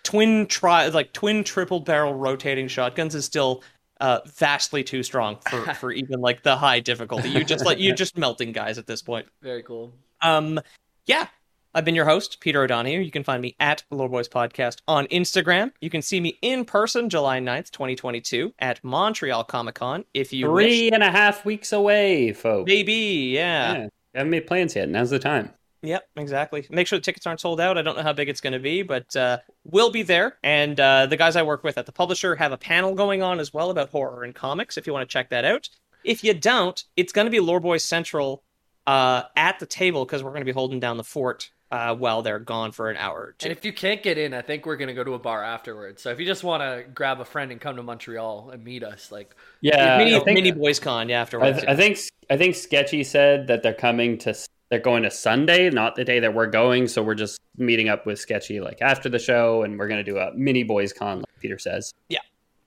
twin 0.03 0.47
tri 0.47 0.89
like 0.89 1.13
twin 1.13 1.45
triple 1.45 1.81
barrel 1.81 2.15
rotating 2.15 2.69
shotguns 2.69 3.15
is 3.15 3.25
still 3.25 3.63
uh 4.01 4.21
vastly 4.27 4.83
too 4.83 5.03
strong 5.03 5.39
for 5.49 5.75
for 5.75 5.93
even 5.93 6.21
like 6.21 6.43
the 6.43 6.57
high 6.57 6.81
difficulty. 6.81 7.29
You 7.29 7.45
just 7.45 7.65
like 7.65 7.79
you're 7.79 7.95
just 7.95 8.17
melting 8.19 8.53
guys 8.53 8.79
at 8.79 8.87
this 8.87 9.03
point. 9.03 9.27
Very 9.43 9.63
cool. 9.63 9.93
Um, 10.23 10.61
yeah. 11.07 11.29
I've 11.77 11.85
been 11.85 11.95
your 11.95 12.07
host, 12.07 12.41
Peter 12.41 12.63
O'Donohue. 12.63 13.01
You 13.01 13.11
can 13.11 13.23
find 13.23 13.43
me 13.43 13.55
at 13.61 13.85
Lore 13.91 14.09
Boys 14.09 14.31
Podcast 14.31 14.81
on 14.89 15.07
Instagram. 15.09 15.73
You 15.83 15.91
can 15.91 16.01
see 16.01 16.21
me 16.21 16.39
in 16.41 16.65
person 16.65 17.11
July 17.11 17.39
9th, 17.39 17.71
2022 17.71 18.55
at 18.61 18.83
Montreal 18.83 19.45
Comic 19.45 19.75
Con 19.75 20.07
if 20.15 20.33
you 20.33 20.51
wish. 20.51 20.65
Three 20.65 20.91
and 20.91 21.03
a 21.03 21.11
half 21.11 21.45
weeks 21.45 21.75
away, 21.75 22.33
folks. 22.33 22.67
Maybe, 22.67 22.95
yeah. 23.35 23.75
Yeah, 23.75 23.89
haven't 24.15 24.31
made 24.31 24.47
plans 24.47 24.75
yet. 24.75 24.89
Now's 24.89 25.11
the 25.11 25.19
time. 25.19 25.51
Yep, 25.83 26.09
exactly. 26.17 26.67
Make 26.71 26.87
sure 26.87 26.99
the 26.99 27.03
tickets 27.03 27.27
aren't 27.27 27.41
sold 27.41 27.61
out. 27.61 27.77
I 27.77 27.83
don't 27.83 27.95
know 27.95 28.03
how 28.03 28.15
big 28.15 28.31
it's 28.31 28.41
going 28.41 28.55
to 28.55 28.59
be, 28.59 28.81
but 28.81 29.15
uh, 29.15 29.41
we'll 29.65 29.91
be 29.91 30.03
there. 30.03 30.39
And 30.43 30.81
uh, 30.81 31.05
the 31.05 31.19
guys 31.19 31.37
I 31.37 31.43
work 31.43 31.63
with 31.63 31.77
at 31.77 31.85
the 31.85 31.93
publisher 31.93 32.37
have 32.37 32.53
a 32.53 32.57
panel 32.57 32.95
going 32.95 33.21
on 33.21 33.39
as 33.39 33.53
well 33.53 33.69
about 33.69 33.91
horror 33.91 34.25
and 34.25 34.35
comics. 34.35 34.79
If 34.79 34.87
you 34.87 34.95
want 34.95 35.07
to 35.07 35.13
check 35.13 35.29
that 35.29 35.45
out, 35.45 35.69
if 36.05 36.25
you 36.25 36.33
don't, 36.33 36.83
it's 36.97 37.13
going 37.13 37.27
to 37.27 37.31
be 37.31 37.41
Lore 37.41 37.61
Boys 37.61 37.85
Central 37.85 38.45
uh, 38.87 39.25
at 39.37 39.59
the 39.59 39.67
table 39.67 40.07
because 40.07 40.23
we're 40.23 40.31
going 40.31 40.41
to 40.41 40.47
be 40.47 40.53
holding 40.53 40.81
down 40.81 40.97
the 40.97 41.05
fort 41.05 41.51
uh, 41.71 41.95
while 41.95 42.23
they're 42.23 42.39
gone 42.39 42.73
for 42.73 42.91
an 42.91 42.97
hour 42.97 43.19
or 43.19 43.35
two. 43.39 43.49
And 43.49 43.57
if 43.57 43.65
you 43.65 43.73
can't 43.73 44.03
get 44.03 44.19
in, 44.19 44.33
I 44.35 44.43
think 44.43 44.67
we're 44.67 44.77
gonna 44.77 44.95
go 44.95 45.05
to 45.05 45.15
a 45.15 45.19
bar 45.19 45.43
afterwards. 45.43 46.03
So 46.03 46.11
if 46.11 46.21
you 46.21 46.27
just 46.27 46.45
want 46.45 46.63
to 46.63 46.89
grab 46.93 47.21
a 47.21 47.25
friend 47.25 47.51
and 47.51 47.61
come 47.61 47.77
to 47.77 47.83
Montreal 47.83 48.51
and 48.51 48.65
meet 48.65 48.85
us, 48.85 49.11
like 49.11 49.35
Yeah, 49.61 49.99
mini, 49.99 50.15
I 50.15 50.21
think, 50.21 50.35
mini 50.37 50.53
Boys 50.53 50.79
Con, 50.79 51.09
yeah, 51.09 51.19
I, 51.19 51.21
afterwards. 51.23 51.65
I 51.67 51.75
think 51.75 51.99
I 52.31 52.37
think 52.37 52.55
Sketchy 52.55 53.05
said 53.05 53.47
that 53.49 53.63
they're 53.63 53.75
coming 53.75 54.19
to 54.19 54.35
they're 54.69 54.81
going 54.81 55.05
to 55.05 55.11
Sunday, 55.11 55.71
not 55.71 55.95
the 55.95 56.05
day 56.05 56.19
that 56.21 56.35
we're 56.35 56.49
going. 56.49 56.89
So 56.89 57.03
we're 57.03 57.15
just 57.15 57.41
meeting 57.57 57.89
up 57.89 58.05
with 58.07 58.19
Sketchy 58.19 58.61
like 58.61 58.79
after 58.81 59.09
the 59.09 59.19
show, 59.19 59.63
and 59.63 59.79
we're 59.79 59.89
gonna 59.89 60.05
do 60.05 60.19
a 60.19 60.33
mini 60.35 60.63
boys 60.63 60.93
con, 60.93 61.19
like 61.19 61.41
Peter 61.41 61.59
says. 61.59 61.93
Yeah. 62.09 62.21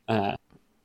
Uh, 0.07 0.35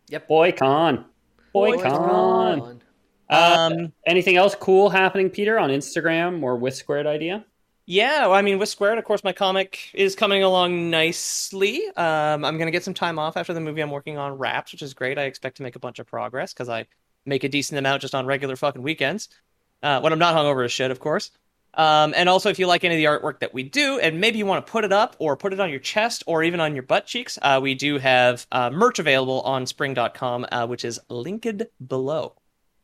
Yep. 0.09 0.28
Boy 0.28 0.53
con. 0.53 1.07
Boy, 1.53 1.73
Boys 1.73 1.82
con. 1.82 2.61
Con. 2.61 2.82
Uh, 3.31 3.70
Um, 3.73 3.93
anything 4.07 4.36
else 4.36 4.55
cool 4.55 4.91
happening, 4.91 5.31
Peter, 5.31 5.59
on 5.59 5.70
Instagram 5.70 6.43
or 6.43 6.57
with 6.57 6.74
Squared 6.74 7.07
Idea? 7.07 7.45
Yeah, 7.86 8.23
well, 8.23 8.35
I 8.35 8.40
mean, 8.43 8.59
with 8.59 8.70
Squared, 8.70 8.98
of 8.98 9.05
course, 9.05 9.23
my 9.23 9.32
comic 9.32 9.90
is 9.93 10.15
coming 10.16 10.43
along 10.43 10.89
nicely. 10.89 11.86
Um, 11.97 12.44
I'm 12.44 12.56
going 12.56 12.66
to 12.66 12.70
get 12.73 12.82
some 12.82 12.94
time 12.94 13.19
off 13.19 13.36
after 13.36 13.52
the 13.52 13.61
movie 13.61 13.82
I'm 13.82 13.90
working 13.90 14.16
on 14.16 14.39
wraps, 14.39 14.73
which 14.73 14.81
is 14.81 14.94
great. 14.94 15.19
I 15.19 15.24
expect 15.24 15.59
to 15.59 15.62
make 15.62 15.77
a 15.77 15.78
bunch 15.78 15.98
of 15.98 16.06
progress 16.06 16.55
because 16.55 16.70
I 16.70 16.86
make 17.27 17.44
a 17.44 17.48
decent 17.48 17.78
amount 17.78 18.01
just 18.01 18.15
on 18.15 18.24
regular 18.24 18.56
fucking 18.56 18.82
weekends. 18.82 19.28
Uh, 19.82 20.01
when 20.01 20.15
I'm 20.15 20.19
not 20.19 20.35
hungover 20.35 20.65
as 20.65 20.73
shit, 20.73 20.90
of 20.90 20.98
course. 20.98 21.31
Um, 21.74 22.15
and 22.16 22.27
also, 22.28 22.48
if 22.48 22.59
you 22.59 22.66
like 22.66 22.85
any 22.85 22.94
of 22.94 22.98
the 22.98 23.05
artwork 23.05 23.40
that 23.40 23.52
we 23.52 23.65
do, 23.65 23.98
and 23.98 24.19
maybe 24.19 24.39
you 24.39 24.47
want 24.47 24.65
to 24.65 24.70
put 24.70 24.85
it 24.85 24.93
up 24.93 25.16
or 25.19 25.36
put 25.36 25.52
it 25.52 25.61
on 25.61 25.69
your 25.69 25.81
chest 25.81 26.23
or 26.27 26.43
even 26.43 26.61
on 26.61 26.74
your 26.74 26.85
butt 26.85 27.05
cheeks, 27.05 27.39
uh, 27.43 27.59
we 27.62 27.74
do 27.74 27.98
have 27.98 28.47
uh, 28.51 28.70
merch 28.70 28.98
available 28.98 29.43
on 29.43 29.66
spring.com, 29.66 30.47
uh, 30.51 30.66
which 30.66 30.86
is 30.86 31.01
linked 31.11 31.62
below. 31.86 32.35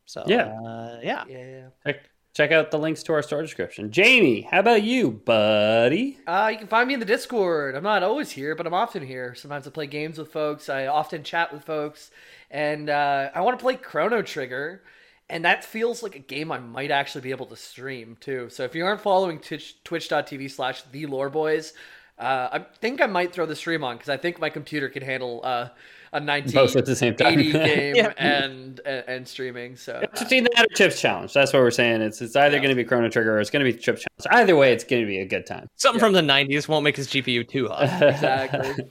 So, 0.05 0.25
Yeah. 0.27 0.47
uh, 0.47 0.99
yeah. 1.01 1.23
Yeah. 1.27 1.93
Check, 2.33 2.51
out 2.53 2.71
the 2.71 2.79
links 2.79 3.03
to 3.03 3.13
our 3.13 3.21
store 3.21 3.41
description. 3.41 3.91
Jamie, 3.91 4.41
how 4.41 4.59
about 4.59 4.83
you, 4.83 5.11
buddy? 5.11 6.17
Uh, 6.25 6.49
you 6.53 6.57
can 6.59 6.67
find 6.67 6.87
me 6.87 6.93
in 6.93 7.01
the 7.01 7.05
Discord. 7.05 7.75
I'm 7.75 7.83
not 7.83 8.03
always 8.03 8.31
here, 8.31 8.55
but 8.55 8.65
I'm 8.65 8.73
often 8.73 9.05
here. 9.05 9.35
Sometimes 9.35 9.67
I 9.67 9.69
play 9.69 9.85
games 9.85 10.17
with 10.17 10.31
folks. 10.31 10.69
I 10.69 10.87
often 10.87 11.23
chat 11.23 11.51
with 11.51 11.65
folks, 11.65 12.09
and 12.49 12.89
uh, 12.89 13.31
I 13.35 13.41
want 13.41 13.59
to 13.59 13.61
play 13.61 13.75
Chrono 13.75 14.21
Trigger, 14.21 14.81
and 15.29 15.43
that 15.43 15.65
feels 15.65 16.01
like 16.03 16.15
a 16.15 16.19
game 16.19 16.53
I 16.53 16.59
might 16.59 16.89
actually 16.89 17.21
be 17.21 17.31
able 17.31 17.47
to 17.47 17.57
stream 17.57 18.15
too. 18.21 18.47
So 18.49 18.63
if 18.63 18.75
you 18.75 18.85
aren't 18.85 19.01
following 19.01 19.39
Twitch, 19.39 19.83
Twitch.tv 19.83 20.49
slash 20.51 20.83
The 20.83 21.07
Lore 21.07 21.29
Boys, 21.29 21.73
Uh, 22.17 22.49
I 22.53 22.59
think 22.79 23.01
I 23.01 23.07
might 23.07 23.33
throw 23.33 23.47
the 23.47 23.55
stream 23.55 23.83
on 23.83 23.97
because 23.97 24.09
I 24.09 24.17
think 24.17 24.39
my 24.39 24.49
computer 24.49 24.89
can 24.89 25.01
handle 25.01 25.41
uh, 25.43 25.69
a 26.13 26.19
Both 26.19 26.75
at 26.75 26.85
the 26.85 26.95
same 26.95 27.15
time. 27.15 27.35
1980 27.35 27.51
game 27.75 27.95
Yeah. 27.95 28.13
and, 28.17 28.79
and 28.85 29.03
and 29.07 29.27
streaming. 29.27 29.75
So 29.77 29.99
It's 30.03 30.21
between 30.23 30.43
that 30.43 30.65
or 30.65 30.75
Chips 30.75 30.99
Challenge. 30.99 31.31
That's 31.33 31.53
what 31.53 31.61
we're 31.61 31.71
saying. 31.71 32.01
It's 32.01 32.21
it's 32.21 32.35
either 32.35 32.55
Yeah. 32.57 32.61
going 32.63 32.69
to 32.69 32.75
be 32.75 32.83
Chrono 32.83 33.09
Trigger 33.09 33.37
or 33.37 33.39
it's 33.39 33.49
going 33.49 33.65
to 33.65 33.71
be 33.71 33.77
Chips 33.77 34.03
Challenge. 34.03 34.41
Either 34.41 34.55
way, 34.55 34.73
it's 34.73 34.83
going 34.83 35.01
to 35.03 35.07
be 35.07 35.19
a 35.19 35.25
good 35.25 35.45
time. 35.45 35.67
Something 35.77 35.99
from 35.99 36.13
the 36.13 36.21
90s 36.21 36.67
won't 36.67 36.83
make 36.83 36.97
his 36.97 37.07
GPU 37.07 37.47
too 37.47 37.67
hot. 37.69 37.83
exactly. 38.01 38.85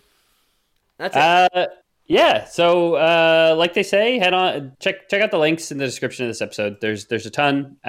That's 0.99 1.17
it. 1.17 1.21
Uh, 1.21 1.67
yeah. 2.07 2.45
So, 2.47 2.95
uh, 2.95 3.55
like 3.57 3.75
they 3.75 3.83
say, 3.83 4.19
head 4.19 4.35
on 4.35 4.73
check 4.81 5.09
check 5.09 5.23
out 5.23 5.31
the 5.31 5.39
links 5.39 5.71
in 5.71 5.79
the 5.79 5.85
description 5.87 6.25
of 6.25 6.31
this 6.31 6.43
episode. 6.43 6.77
There's 6.81 7.07
there's 7.07 7.27
a 7.27 7.31
ton 7.31 7.77
uh, 7.85 7.89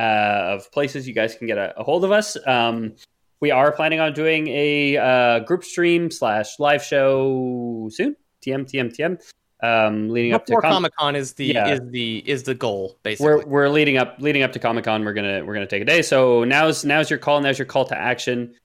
of 0.57 0.71
places 0.71 1.07
you 1.07 1.13
guys 1.13 1.35
can 1.35 1.47
get 1.47 1.57
a, 1.57 1.73
a 1.79 1.83
hold 1.83 2.03
of 2.05 2.11
us. 2.11 2.37
Um, 2.45 2.95
we 3.39 3.49
are 3.49 3.71
planning 3.71 3.99
on 3.99 4.13
doing 4.13 4.47
a 4.49 4.97
uh, 4.97 5.39
group 5.39 5.63
stream 5.63 6.11
slash 6.11 6.59
live 6.59 6.83
show 6.83 7.89
soon. 7.91 8.15
TM 8.41 8.65
TM 8.65 8.91
TM. 8.95 9.21
Um, 9.63 10.09
leading 10.09 10.33
up 10.33 10.45
to 10.47 10.53
Com- 10.53 10.71
Comic 10.71 10.95
Con 10.95 11.15
is 11.15 11.33
the 11.33 11.45
Yeah. 11.45 11.67
is 11.73 11.81
the 11.91 12.23
is 12.27 12.43
the 12.43 12.55
goal 12.55 12.97
basically. 13.03 13.27
we're 13.35 13.45
we're 13.45 13.69
leading 13.69 13.97
up 13.97 14.15
leading 14.19 14.41
up 14.41 14.51
to 14.53 14.59
Comic 14.59 14.85
Con. 14.85 15.05
We're 15.05 15.13
gonna 15.13 15.45
we're 15.45 15.53
gonna 15.53 15.67
take 15.67 15.83
a 15.83 15.85
day. 15.85 16.01
So 16.01 16.43
now's 16.43 16.83
now's 16.83 17.09
your 17.11 17.19
call. 17.19 17.39
Now's 17.41 17.59
your 17.59 17.67
call 17.67 17.85
to 17.85 17.97
action 17.97 18.55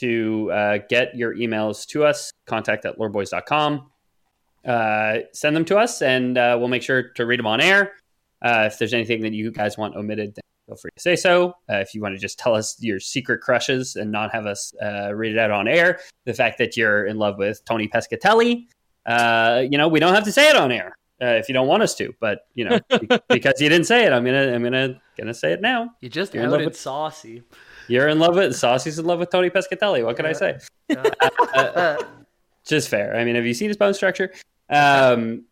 to 0.00 0.50
uh, 0.52 0.78
get 0.88 1.14
your 1.14 1.34
emails 1.34 1.86
to 1.88 2.04
us. 2.04 2.30
Contact 2.46 2.84
at 2.86 2.98
loreboys.com. 2.98 3.90
Uh, 4.64 5.18
send 5.32 5.54
them 5.54 5.64
to 5.66 5.76
us, 5.78 6.02
and 6.02 6.36
uh, 6.38 6.56
we'll 6.58 6.68
make 6.68 6.82
sure 6.82 7.10
to 7.10 7.24
read 7.26 7.38
them 7.38 7.46
on 7.46 7.60
air. 7.60 7.92
Uh, 8.42 8.64
if 8.66 8.78
there's 8.78 8.92
anything 8.94 9.20
that 9.22 9.32
you 9.32 9.50
guys 9.50 9.78
want 9.78 9.94
omitted, 9.94 10.34
then 10.34 10.42
feel 10.66 10.76
free 10.76 10.90
to 10.96 11.00
say 11.02 11.16
so. 11.16 11.50
Uh, 11.70 11.76
if 11.76 11.94
you 11.94 12.02
want 12.02 12.14
to 12.14 12.18
just 12.18 12.38
tell 12.38 12.54
us 12.54 12.76
your 12.80 12.98
secret 12.98 13.40
crushes 13.40 13.96
and 13.96 14.10
not 14.10 14.32
have 14.32 14.46
us 14.46 14.74
uh, 14.82 15.14
read 15.14 15.32
it 15.32 15.38
out 15.38 15.50
on 15.50 15.68
air, 15.68 16.00
the 16.24 16.34
fact 16.34 16.58
that 16.58 16.76
you're 16.76 17.06
in 17.06 17.16
love 17.16 17.38
with 17.38 17.64
Tony 17.64 17.88
Pescatelli, 17.88 18.66
uh, 19.06 19.62
you 19.70 19.78
know, 19.78 19.88
we 19.88 20.00
don't 20.00 20.14
have 20.14 20.24
to 20.24 20.32
say 20.32 20.48
it 20.50 20.56
on 20.56 20.72
air 20.72 20.96
uh, 21.22 21.26
if 21.40 21.48
you 21.48 21.52
don't 21.54 21.68
want 21.68 21.82
us 21.82 21.94
to. 21.96 22.12
But 22.20 22.40
you 22.54 22.64
know, 22.68 22.80
because 23.28 23.60
you 23.60 23.68
didn't 23.68 23.86
say 23.86 24.04
it, 24.06 24.12
I'm 24.12 24.24
gonna 24.24 24.52
I'm 24.54 24.62
gonna 24.62 25.00
gonna 25.18 25.34
say 25.34 25.52
it 25.52 25.60
now. 25.60 25.90
you 26.00 26.08
just 26.08 26.34
you're 26.34 26.44
in 26.44 26.50
love 26.50 26.64
with- 26.64 26.76
Saucy. 26.76 27.42
You're 27.88 28.08
in 28.08 28.18
love 28.18 28.34
with 28.34 28.56
Saucy's 28.56 28.98
in 28.98 29.04
love 29.06 29.20
with 29.20 29.30
Tony 29.30 29.48
Pescatelli. 29.48 30.04
What 30.04 30.16
can 30.16 30.26
I 30.26 30.32
say? 30.32 30.58
Uh, 31.54 31.96
Just 32.66 32.88
fair. 32.88 33.14
I 33.16 33.24
mean, 33.24 33.36
have 33.36 33.46
you 33.46 33.54
seen 33.54 33.68
his 33.68 33.76
bone 33.76 33.94
structure? 33.94 34.32
Um, 34.68 35.44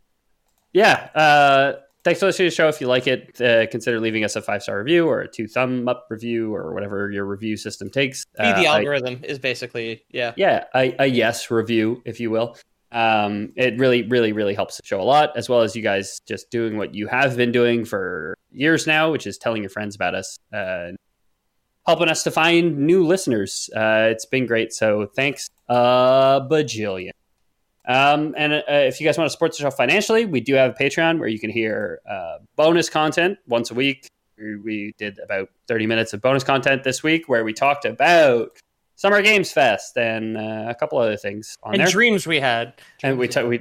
yeah. 0.72 1.10
Uh, 1.14 1.74
thanks 2.02 2.18
for 2.20 2.26
listening 2.26 2.46
to 2.46 2.50
the 2.50 2.56
show. 2.56 2.66
If 2.68 2.80
you 2.80 2.88
like 2.88 3.06
it, 3.06 3.40
uh, 3.40 3.66
consider 3.68 4.00
leaving 4.00 4.24
us 4.24 4.34
a 4.34 4.42
five 4.42 4.62
star 4.64 4.78
review 4.78 5.06
or 5.06 5.20
a 5.20 5.28
two 5.28 5.46
thumb 5.46 5.86
up 5.88 6.06
review 6.10 6.52
or 6.52 6.74
whatever 6.74 7.10
your 7.12 7.24
review 7.24 7.56
system 7.56 7.88
takes. 7.88 8.24
Be 8.36 8.42
the 8.44 8.66
Uh, 8.66 8.72
I- 8.72 8.78
algorithm 8.78 9.20
is 9.22 9.38
basically 9.38 10.02
yeah. 10.10 10.32
yeah, 10.36 10.64
a, 10.74 10.94
a 11.04 11.06
yes 11.06 11.50
review, 11.52 12.02
if 12.04 12.18
you 12.18 12.30
will. 12.32 12.56
Um, 12.94 13.52
it 13.56 13.76
really, 13.78 14.04
really, 14.04 14.32
really 14.32 14.54
helps 14.54 14.76
the 14.76 14.86
show 14.86 15.00
a 15.00 15.02
lot, 15.02 15.36
as 15.36 15.48
well 15.48 15.62
as 15.62 15.74
you 15.74 15.82
guys 15.82 16.20
just 16.26 16.50
doing 16.50 16.78
what 16.78 16.94
you 16.94 17.08
have 17.08 17.36
been 17.36 17.50
doing 17.52 17.84
for 17.84 18.36
years 18.52 18.86
now, 18.86 19.10
which 19.10 19.26
is 19.26 19.36
telling 19.36 19.62
your 19.62 19.70
friends 19.70 19.96
about 19.96 20.14
us, 20.14 20.38
uh, 20.52 20.92
helping 21.86 22.08
us 22.08 22.22
to 22.22 22.30
find 22.30 22.78
new 22.78 23.04
listeners. 23.04 23.68
Uh, 23.74 24.08
it's 24.12 24.24
been 24.26 24.46
great. 24.46 24.72
So 24.72 25.06
thanks 25.14 25.50
a 25.68 26.40
bajillion. 26.48 27.10
Um, 27.86 28.34
and 28.38 28.54
uh, 28.54 28.62
if 28.68 29.00
you 29.00 29.06
guys 29.06 29.18
want 29.18 29.26
to 29.26 29.32
support 29.32 29.52
the 29.52 29.58
show 29.58 29.70
financially, 29.70 30.24
we 30.24 30.40
do 30.40 30.54
have 30.54 30.70
a 30.70 30.74
Patreon 30.74 31.18
where 31.18 31.28
you 31.28 31.38
can 31.38 31.50
hear 31.50 32.00
uh, 32.08 32.38
bonus 32.56 32.88
content 32.88 33.38
once 33.48 33.70
a 33.70 33.74
week. 33.74 34.06
We- 34.38 34.56
We 34.56 34.92
did 34.98 35.18
about 35.18 35.48
30 35.68 35.86
minutes 35.86 36.12
of 36.12 36.20
bonus 36.22 36.44
content 36.44 36.82
this 36.84 37.02
week 37.02 37.28
where 37.28 37.44
we 37.44 37.52
talked 37.52 37.84
about 37.84 38.50
Summer 39.04 39.20
Games 39.20 39.52
Fest 39.52 39.98
and 39.98 40.38
uh, 40.38 40.64
a 40.68 40.74
couple 40.74 40.96
other 40.98 41.18
things 41.18 41.58
on 41.62 41.74
And 41.74 41.80
there. 41.82 41.88
dreams 41.90 42.26
we 42.26 42.40
had. 42.40 42.72
and 43.02 43.18
we 43.18 43.28
ta- 43.28 43.44
we 43.44 43.58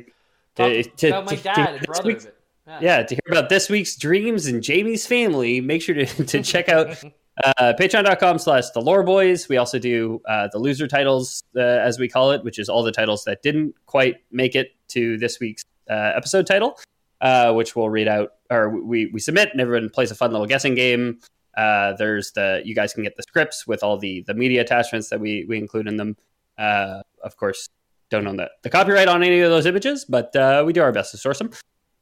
talk 0.55 0.71
to- 0.71 0.83
to- 0.83 1.07
about 1.09 1.25
my 1.25 1.35
dad 1.35 1.55
to- 1.55 1.69
and 1.73 1.81
brother 1.85 2.07
week's- 2.07 2.23
of 2.23 2.29
it. 2.29 2.37
yeah, 2.81 3.03
to 3.03 3.13
hear 3.13 3.21
about 3.29 3.49
this 3.49 3.69
week's 3.69 3.97
dreams 3.97 4.45
and 4.45 4.63
Jamie's 4.63 5.05
family, 5.05 5.59
make 5.59 5.81
sure 5.81 5.95
to, 5.95 6.05
to 6.05 6.41
check 6.51 6.69
out 6.69 6.95
uh, 7.43 7.73
patreon.com 7.77 8.39
slash 8.39 8.69
the 8.69 8.79
lore 8.79 9.03
boys. 9.03 9.49
We 9.49 9.57
also 9.57 9.79
do 9.79 10.21
uh, 10.29 10.47
the 10.53 10.59
loser 10.59 10.87
titles, 10.87 11.43
uh, 11.57 11.59
as 11.59 11.99
we 11.99 12.07
call 12.07 12.31
it, 12.31 12.41
which 12.45 12.57
is 12.57 12.69
all 12.69 12.81
the 12.81 12.93
titles 12.93 13.25
that 13.25 13.41
didn't 13.41 13.75
quite 13.85 14.21
make 14.31 14.55
it 14.55 14.71
to 14.89 15.17
this 15.17 15.41
week's 15.41 15.63
uh, 15.89 16.13
episode 16.15 16.47
title, 16.47 16.79
uh, 17.19 17.51
which 17.51 17.75
we'll 17.75 17.89
read 17.89 18.07
out 18.07 18.35
or 18.49 18.69
we, 18.69 19.07
we 19.07 19.19
submit 19.19 19.49
and 19.51 19.59
everyone 19.59 19.89
plays 19.89 20.09
a 20.09 20.15
fun 20.15 20.31
little 20.31 20.47
guessing 20.47 20.73
game. 20.73 21.19
Uh, 21.55 21.93
there's 21.93 22.31
the 22.31 22.61
you 22.65 22.75
guys 22.75 22.93
can 22.93 23.03
get 23.03 23.15
the 23.15 23.23
scripts 23.23 23.67
with 23.67 23.83
all 23.83 23.97
the 23.97 24.23
the 24.27 24.33
media 24.33 24.61
attachments 24.61 25.09
that 25.09 25.19
we 25.19 25.45
we 25.47 25.57
include 25.57 25.87
in 25.87 25.97
them. 25.97 26.17
Uh, 26.57 27.01
of 27.23 27.37
course, 27.37 27.69
don't 28.09 28.27
own 28.27 28.37
the, 28.37 28.49
the 28.63 28.69
copyright 28.69 29.07
on 29.07 29.23
any 29.23 29.39
of 29.41 29.49
those 29.49 29.65
images, 29.65 30.05
but 30.05 30.35
uh, 30.35 30.63
we 30.65 30.73
do 30.73 30.81
our 30.81 30.91
best 30.91 31.11
to 31.11 31.17
source 31.17 31.39
them. 31.39 31.51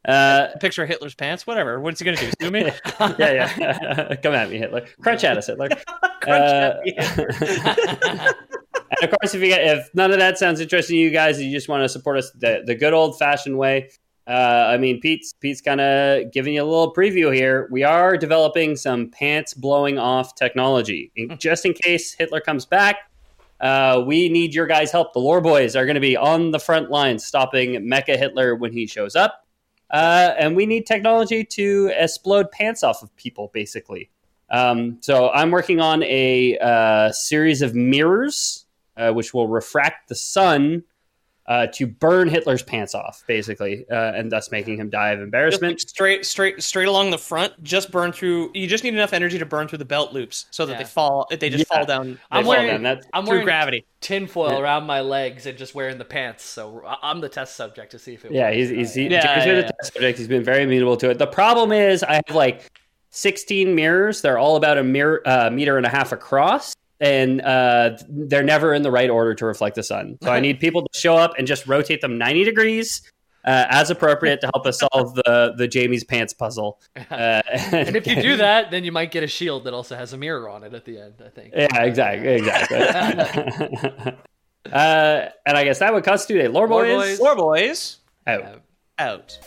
Uh, 0.07 0.47
picture 0.59 0.81
of 0.81 0.89
Hitler's 0.89 1.13
pants, 1.13 1.45
whatever. 1.45 1.79
What's 1.79 1.99
he 1.99 2.05
gonna 2.05 2.17
do? 2.17 2.31
Sue 2.41 2.49
me? 2.49 2.61
yeah, 3.19 3.53
yeah. 3.57 4.15
Come 4.23 4.33
at 4.33 4.49
me, 4.49 4.57
Hitler. 4.57 4.85
Crunch 5.01 5.23
at 5.23 5.37
us, 5.37 5.47
Hitler. 5.47 5.69
Crunch 6.21 6.51
at 6.51 6.77
Uh, 6.77 6.79
me, 6.83 6.93
and 6.97 9.03
of 9.03 9.09
course, 9.19 9.35
if 9.35 9.41
you 9.41 9.47
get 9.47 9.77
if 9.77 9.89
none 9.93 10.11
of 10.11 10.19
that 10.19 10.37
sounds 10.37 10.59
interesting 10.59 10.95
to 10.95 10.99
you 10.99 11.11
guys, 11.11 11.37
and 11.37 11.45
you 11.45 11.51
just 11.55 11.69
want 11.69 11.83
to 11.83 11.89
support 11.89 12.17
us 12.17 12.31
the, 12.31 12.63
the 12.65 12.75
good 12.75 12.93
old 12.93 13.17
fashioned 13.19 13.57
way. 13.57 13.89
Uh, 14.31 14.69
I 14.69 14.77
mean, 14.77 15.01
Pete's 15.01 15.33
Pete's 15.33 15.59
kind 15.59 15.81
of 15.81 16.31
giving 16.31 16.53
you 16.53 16.63
a 16.63 16.63
little 16.63 16.93
preview 16.93 17.35
here. 17.35 17.67
We 17.69 17.83
are 17.83 18.15
developing 18.15 18.77
some 18.77 19.09
pants 19.09 19.53
blowing 19.53 19.99
off 19.99 20.35
technology, 20.35 21.11
in, 21.17 21.37
just 21.37 21.65
in 21.65 21.73
case 21.73 22.13
Hitler 22.13 22.39
comes 22.39 22.65
back. 22.65 23.11
Uh, 23.59 24.01
we 24.07 24.29
need 24.29 24.55
your 24.55 24.67
guys' 24.67 24.89
help. 24.89 25.11
The 25.11 25.19
Lore 25.19 25.41
Boys 25.41 25.75
are 25.75 25.85
going 25.85 25.95
to 25.95 26.01
be 26.01 26.15
on 26.15 26.51
the 26.51 26.59
front 26.59 26.89
lines, 26.89 27.25
stopping 27.25 27.73
Mecha 27.81 28.17
Hitler 28.17 28.55
when 28.55 28.71
he 28.71 28.87
shows 28.87 29.17
up. 29.17 29.45
Uh, 29.89 30.33
and 30.39 30.55
we 30.55 30.65
need 30.65 30.85
technology 30.85 31.43
to 31.43 31.91
explode 31.93 32.49
pants 32.51 32.83
off 32.83 33.03
of 33.03 33.13
people, 33.17 33.51
basically. 33.53 34.09
Um, 34.49 34.97
so 35.01 35.29
I'm 35.31 35.51
working 35.51 35.81
on 35.81 36.03
a 36.03 36.57
uh, 36.59 37.11
series 37.11 37.61
of 37.61 37.75
mirrors, 37.75 38.65
uh, 38.95 39.11
which 39.11 39.33
will 39.33 39.49
refract 39.49 40.07
the 40.07 40.15
sun 40.15 40.85
uh, 41.51 41.67
to 41.67 41.85
burn 41.85 42.29
Hitler's 42.29 42.63
pants 42.63 42.95
off, 42.95 43.25
basically, 43.27 43.83
uh, 43.91 44.13
and 44.15 44.31
thus 44.31 44.51
making 44.51 44.77
him 44.77 44.89
die 44.89 45.09
of 45.09 45.17
Just 45.19 45.23
embarrassment. 45.25 45.71
like 45.73 45.79
straight, 45.81 46.25
straight, 46.25 46.63
straight 46.63 46.87
along 46.87 47.11
the 47.11 47.17
front. 47.17 47.51
Just 47.61 47.91
burn 47.91 48.13
through. 48.13 48.51
You 48.53 48.67
just 48.67 48.85
need 48.85 48.93
enough 48.93 49.11
energy 49.11 49.37
to 49.37 49.45
burn 49.45 49.67
through 49.67 49.79
the 49.79 49.85
belt 49.85 50.13
loops, 50.13 50.45
so 50.49 50.65
that 50.65 50.71
Yeah. 50.73 50.77
they 50.79 50.83
fall. 50.85 51.27
They 51.29 51.49
just 51.49 51.65
Yeah. 51.69 51.75
fall 51.77 51.85
down. 51.85 52.19
I'm 52.31 52.43
they 52.43 52.43
fall 52.43 52.49
wearing 52.51 52.67
down, 52.67 52.83
that's- 52.83 53.05
I'm 53.13 53.25
through 53.25 53.31
wearing 53.31 53.45
gravity. 53.45 53.85
tinfoil 53.99 54.51
Yeah. 54.53 54.59
around 54.61 54.85
my 54.85 55.01
legs 55.01 55.45
and 55.45 55.57
just 55.57 55.75
wearing 55.75 55.97
the 55.97 56.05
pants. 56.05 56.45
So 56.45 56.83
I- 56.87 57.09
I'm 57.11 57.19
the 57.19 57.27
test 57.29 57.57
subject 57.57 57.91
to 57.91 57.99
see 57.99 58.13
if 58.13 58.23
it. 58.23 58.31
Yeah, 58.31 58.45
works. 58.45 58.55
he's 58.55 58.69
he's 58.69 58.93
he, 58.93 59.03
Yeah, 59.07 59.09
James 59.21 59.23
yeah, 59.25 59.45
been 59.45 59.55
a 59.55 59.61
yeah. 59.61 59.71
test 59.79 59.93
subject. 59.93 60.17
He's 60.19 60.27
been 60.29 60.43
very 60.45 60.63
amenable 60.63 60.95
to 60.97 61.09
it. 61.09 61.17
The 61.19 61.27
problem 61.27 61.73
is, 61.73 62.01
I 62.03 62.13
have 62.13 62.33
like 62.33 62.63
16 63.09 63.75
mirrors. 63.75 64.21
They're 64.21 64.37
all 64.37 64.55
about 64.55 64.77
a 64.77 64.83
mirror, 64.83 65.21
uh, 65.25 65.49
meter 65.49 65.75
and 65.77 65.85
a 65.85 65.89
half 65.89 66.11
across, 66.13 66.73
and 67.01 67.41
uh, 67.41 67.97
they're 68.07 68.43
never 68.43 68.73
in 68.73 68.83
the 68.83 68.91
right 68.91 69.09
order 69.09 69.33
to 69.35 69.45
reflect 69.45 69.75
the 69.75 69.83
sun. 69.83 70.17
So 70.23 70.31
I 70.31 70.39
need 70.39 70.59
people 70.61 70.83
to 70.87 70.97
show 70.97 71.17
up 71.17 71.33
and 71.37 71.45
just 71.45 71.67
rotate 71.67 71.99
them 71.99 72.17
90 72.17 72.45
degrees. 72.45 73.01
Uh, 73.43 73.65
as 73.71 73.89
appropriate 73.89 74.39
to 74.39 74.47
help 74.53 74.67
us 74.67 74.77
solve 74.77 75.15
the 75.15 75.51
the 75.57 75.67
Jamie's 75.67 76.03
pants 76.03 76.31
puzzle. 76.31 76.79
Uh, 77.09 77.41
And 77.71 77.95
if 77.95 78.05
you 78.05 78.21
do 78.21 78.37
that, 78.47 78.69
then 78.69 78.83
you 78.83 78.91
might 78.91 79.09
get 79.09 79.23
a 79.23 79.27
shield 79.27 79.63
that 79.63 79.73
also 79.73 79.95
has 79.95 80.13
a 80.13 80.17
mirror 80.17 80.47
on 80.47 80.63
it 80.63 80.75
at 80.75 80.85
the 80.85 80.99
end. 81.01 81.15
I 81.25 81.29
think. 81.29 81.51
yeah, 81.55 81.81
exactly, 81.81 82.33
exactly. 82.35 82.77
uh, 84.71 85.25
and 85.47 85.57
I 85.57 85.63
guess 85.63 85.79
that 85.79 85.91
would 85.91 86.03
constitute 86.03 86.45
a 86.45 86.49
lore 86.49 86.67
Lore 86.67 86.83
boys, 86.85 86.95
Boys. 86.95 87.17
Four 87.17 87.35
boys 87.35 87.97
out. 88.27 88.61
out. 88.99 89.39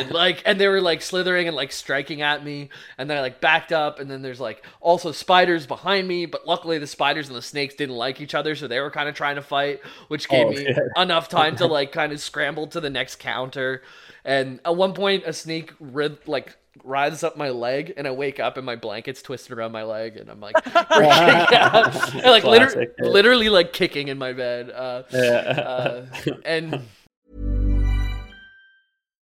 And 0.00 0.10
like 0.10 0.42
and 0.46 0.60
they 0.60 0.68
were 0.68 0.80
like 0.80 1.02
slithering 1.02 1.46
and 1.48 1.56
like 1.56 1.72
striking 1.72 2.22
at 2.22 2.44
me 2.44 2.68
and 2.98 3.08
then 3.08 3.16
i 3.16 3.20
like 3.20 3.40
backed 3.40 3.72
up 3.72 3.98
and 4.00 4.10
then 4.10 4.22
there's 4.22 4.40
like 4.40 4.64
also 4.80 5.12
spiders 5.12 5.66
behind 5.66 6.06
me 6.08 6.26
but 6.26 6.46
luckily 6.46 6.78
the 6.78 6.86
spiders 6.86 7.28
and 7.28 7.36
the 7.36 7.42
snakes 7.42 7.74
didn't 7.74 7.96
like 7.96 8.20
each 8.20 8.34
other 8.34 8.54
so 8.54 8.66
they 8.68 8.80
were 8.80 8.90
kind 8.90 9.08
of 9.08 9.14
trying 9.14 9.36
to 9.36 9.42
fight 9.42 9.80
which 10.08 10.28
gave 10.28 10.46
Oh, 10.46 10.50
me 10.50 10.56
shit. 10.56 10.78
enough 10.96 11.28
time 11.28 11.56
to 11.56 11.66
like 11.66 11.92
kind 11.92 12.12
of 12.12 12.20
scramble 12.20 12.66
to 12.68 12.80
the 12.80 12.90
next 12.90 13.16
counter 13.16 13.82
and 14.24 14.60
at 14.64 14.76
one 14.76 14.92
point 14.94 15.24
a 15.26 15.32
snake 15.32 15.72
rid- 15.80 16.26
like 16.26 16.56
rides 16.84 17.24
up 17.24 17.36
my 17.36 17.48
leg 17.50 17.92
and 17.96 18.06
i 18.06 18.10
wake 18.10 18.38
up 18.38 18.56
and 18.56 18.64
my 18.64 18.76
blanket's 18.76 19.20
twisted 19.20 19.52
around 19.56 19.72
my 19.72 19.82
leg 19.82 20.16
and 20.16 20.30
i'm 20.30 20.40
like. 20.40 20.54
And, 20.98 22.24
like 22.24 22.44
liter- 22.44 22.94
literally 23.00 23.48
like 23.48 23.72
kicking 23.72 24.08
in 24.08 24.18
my 24.18 24.32
bed 24.32 24.70
uh, 24.70 25.02
Yeah. 25.12 25.20
uh, 25.20 26.06
and 26.44 26.82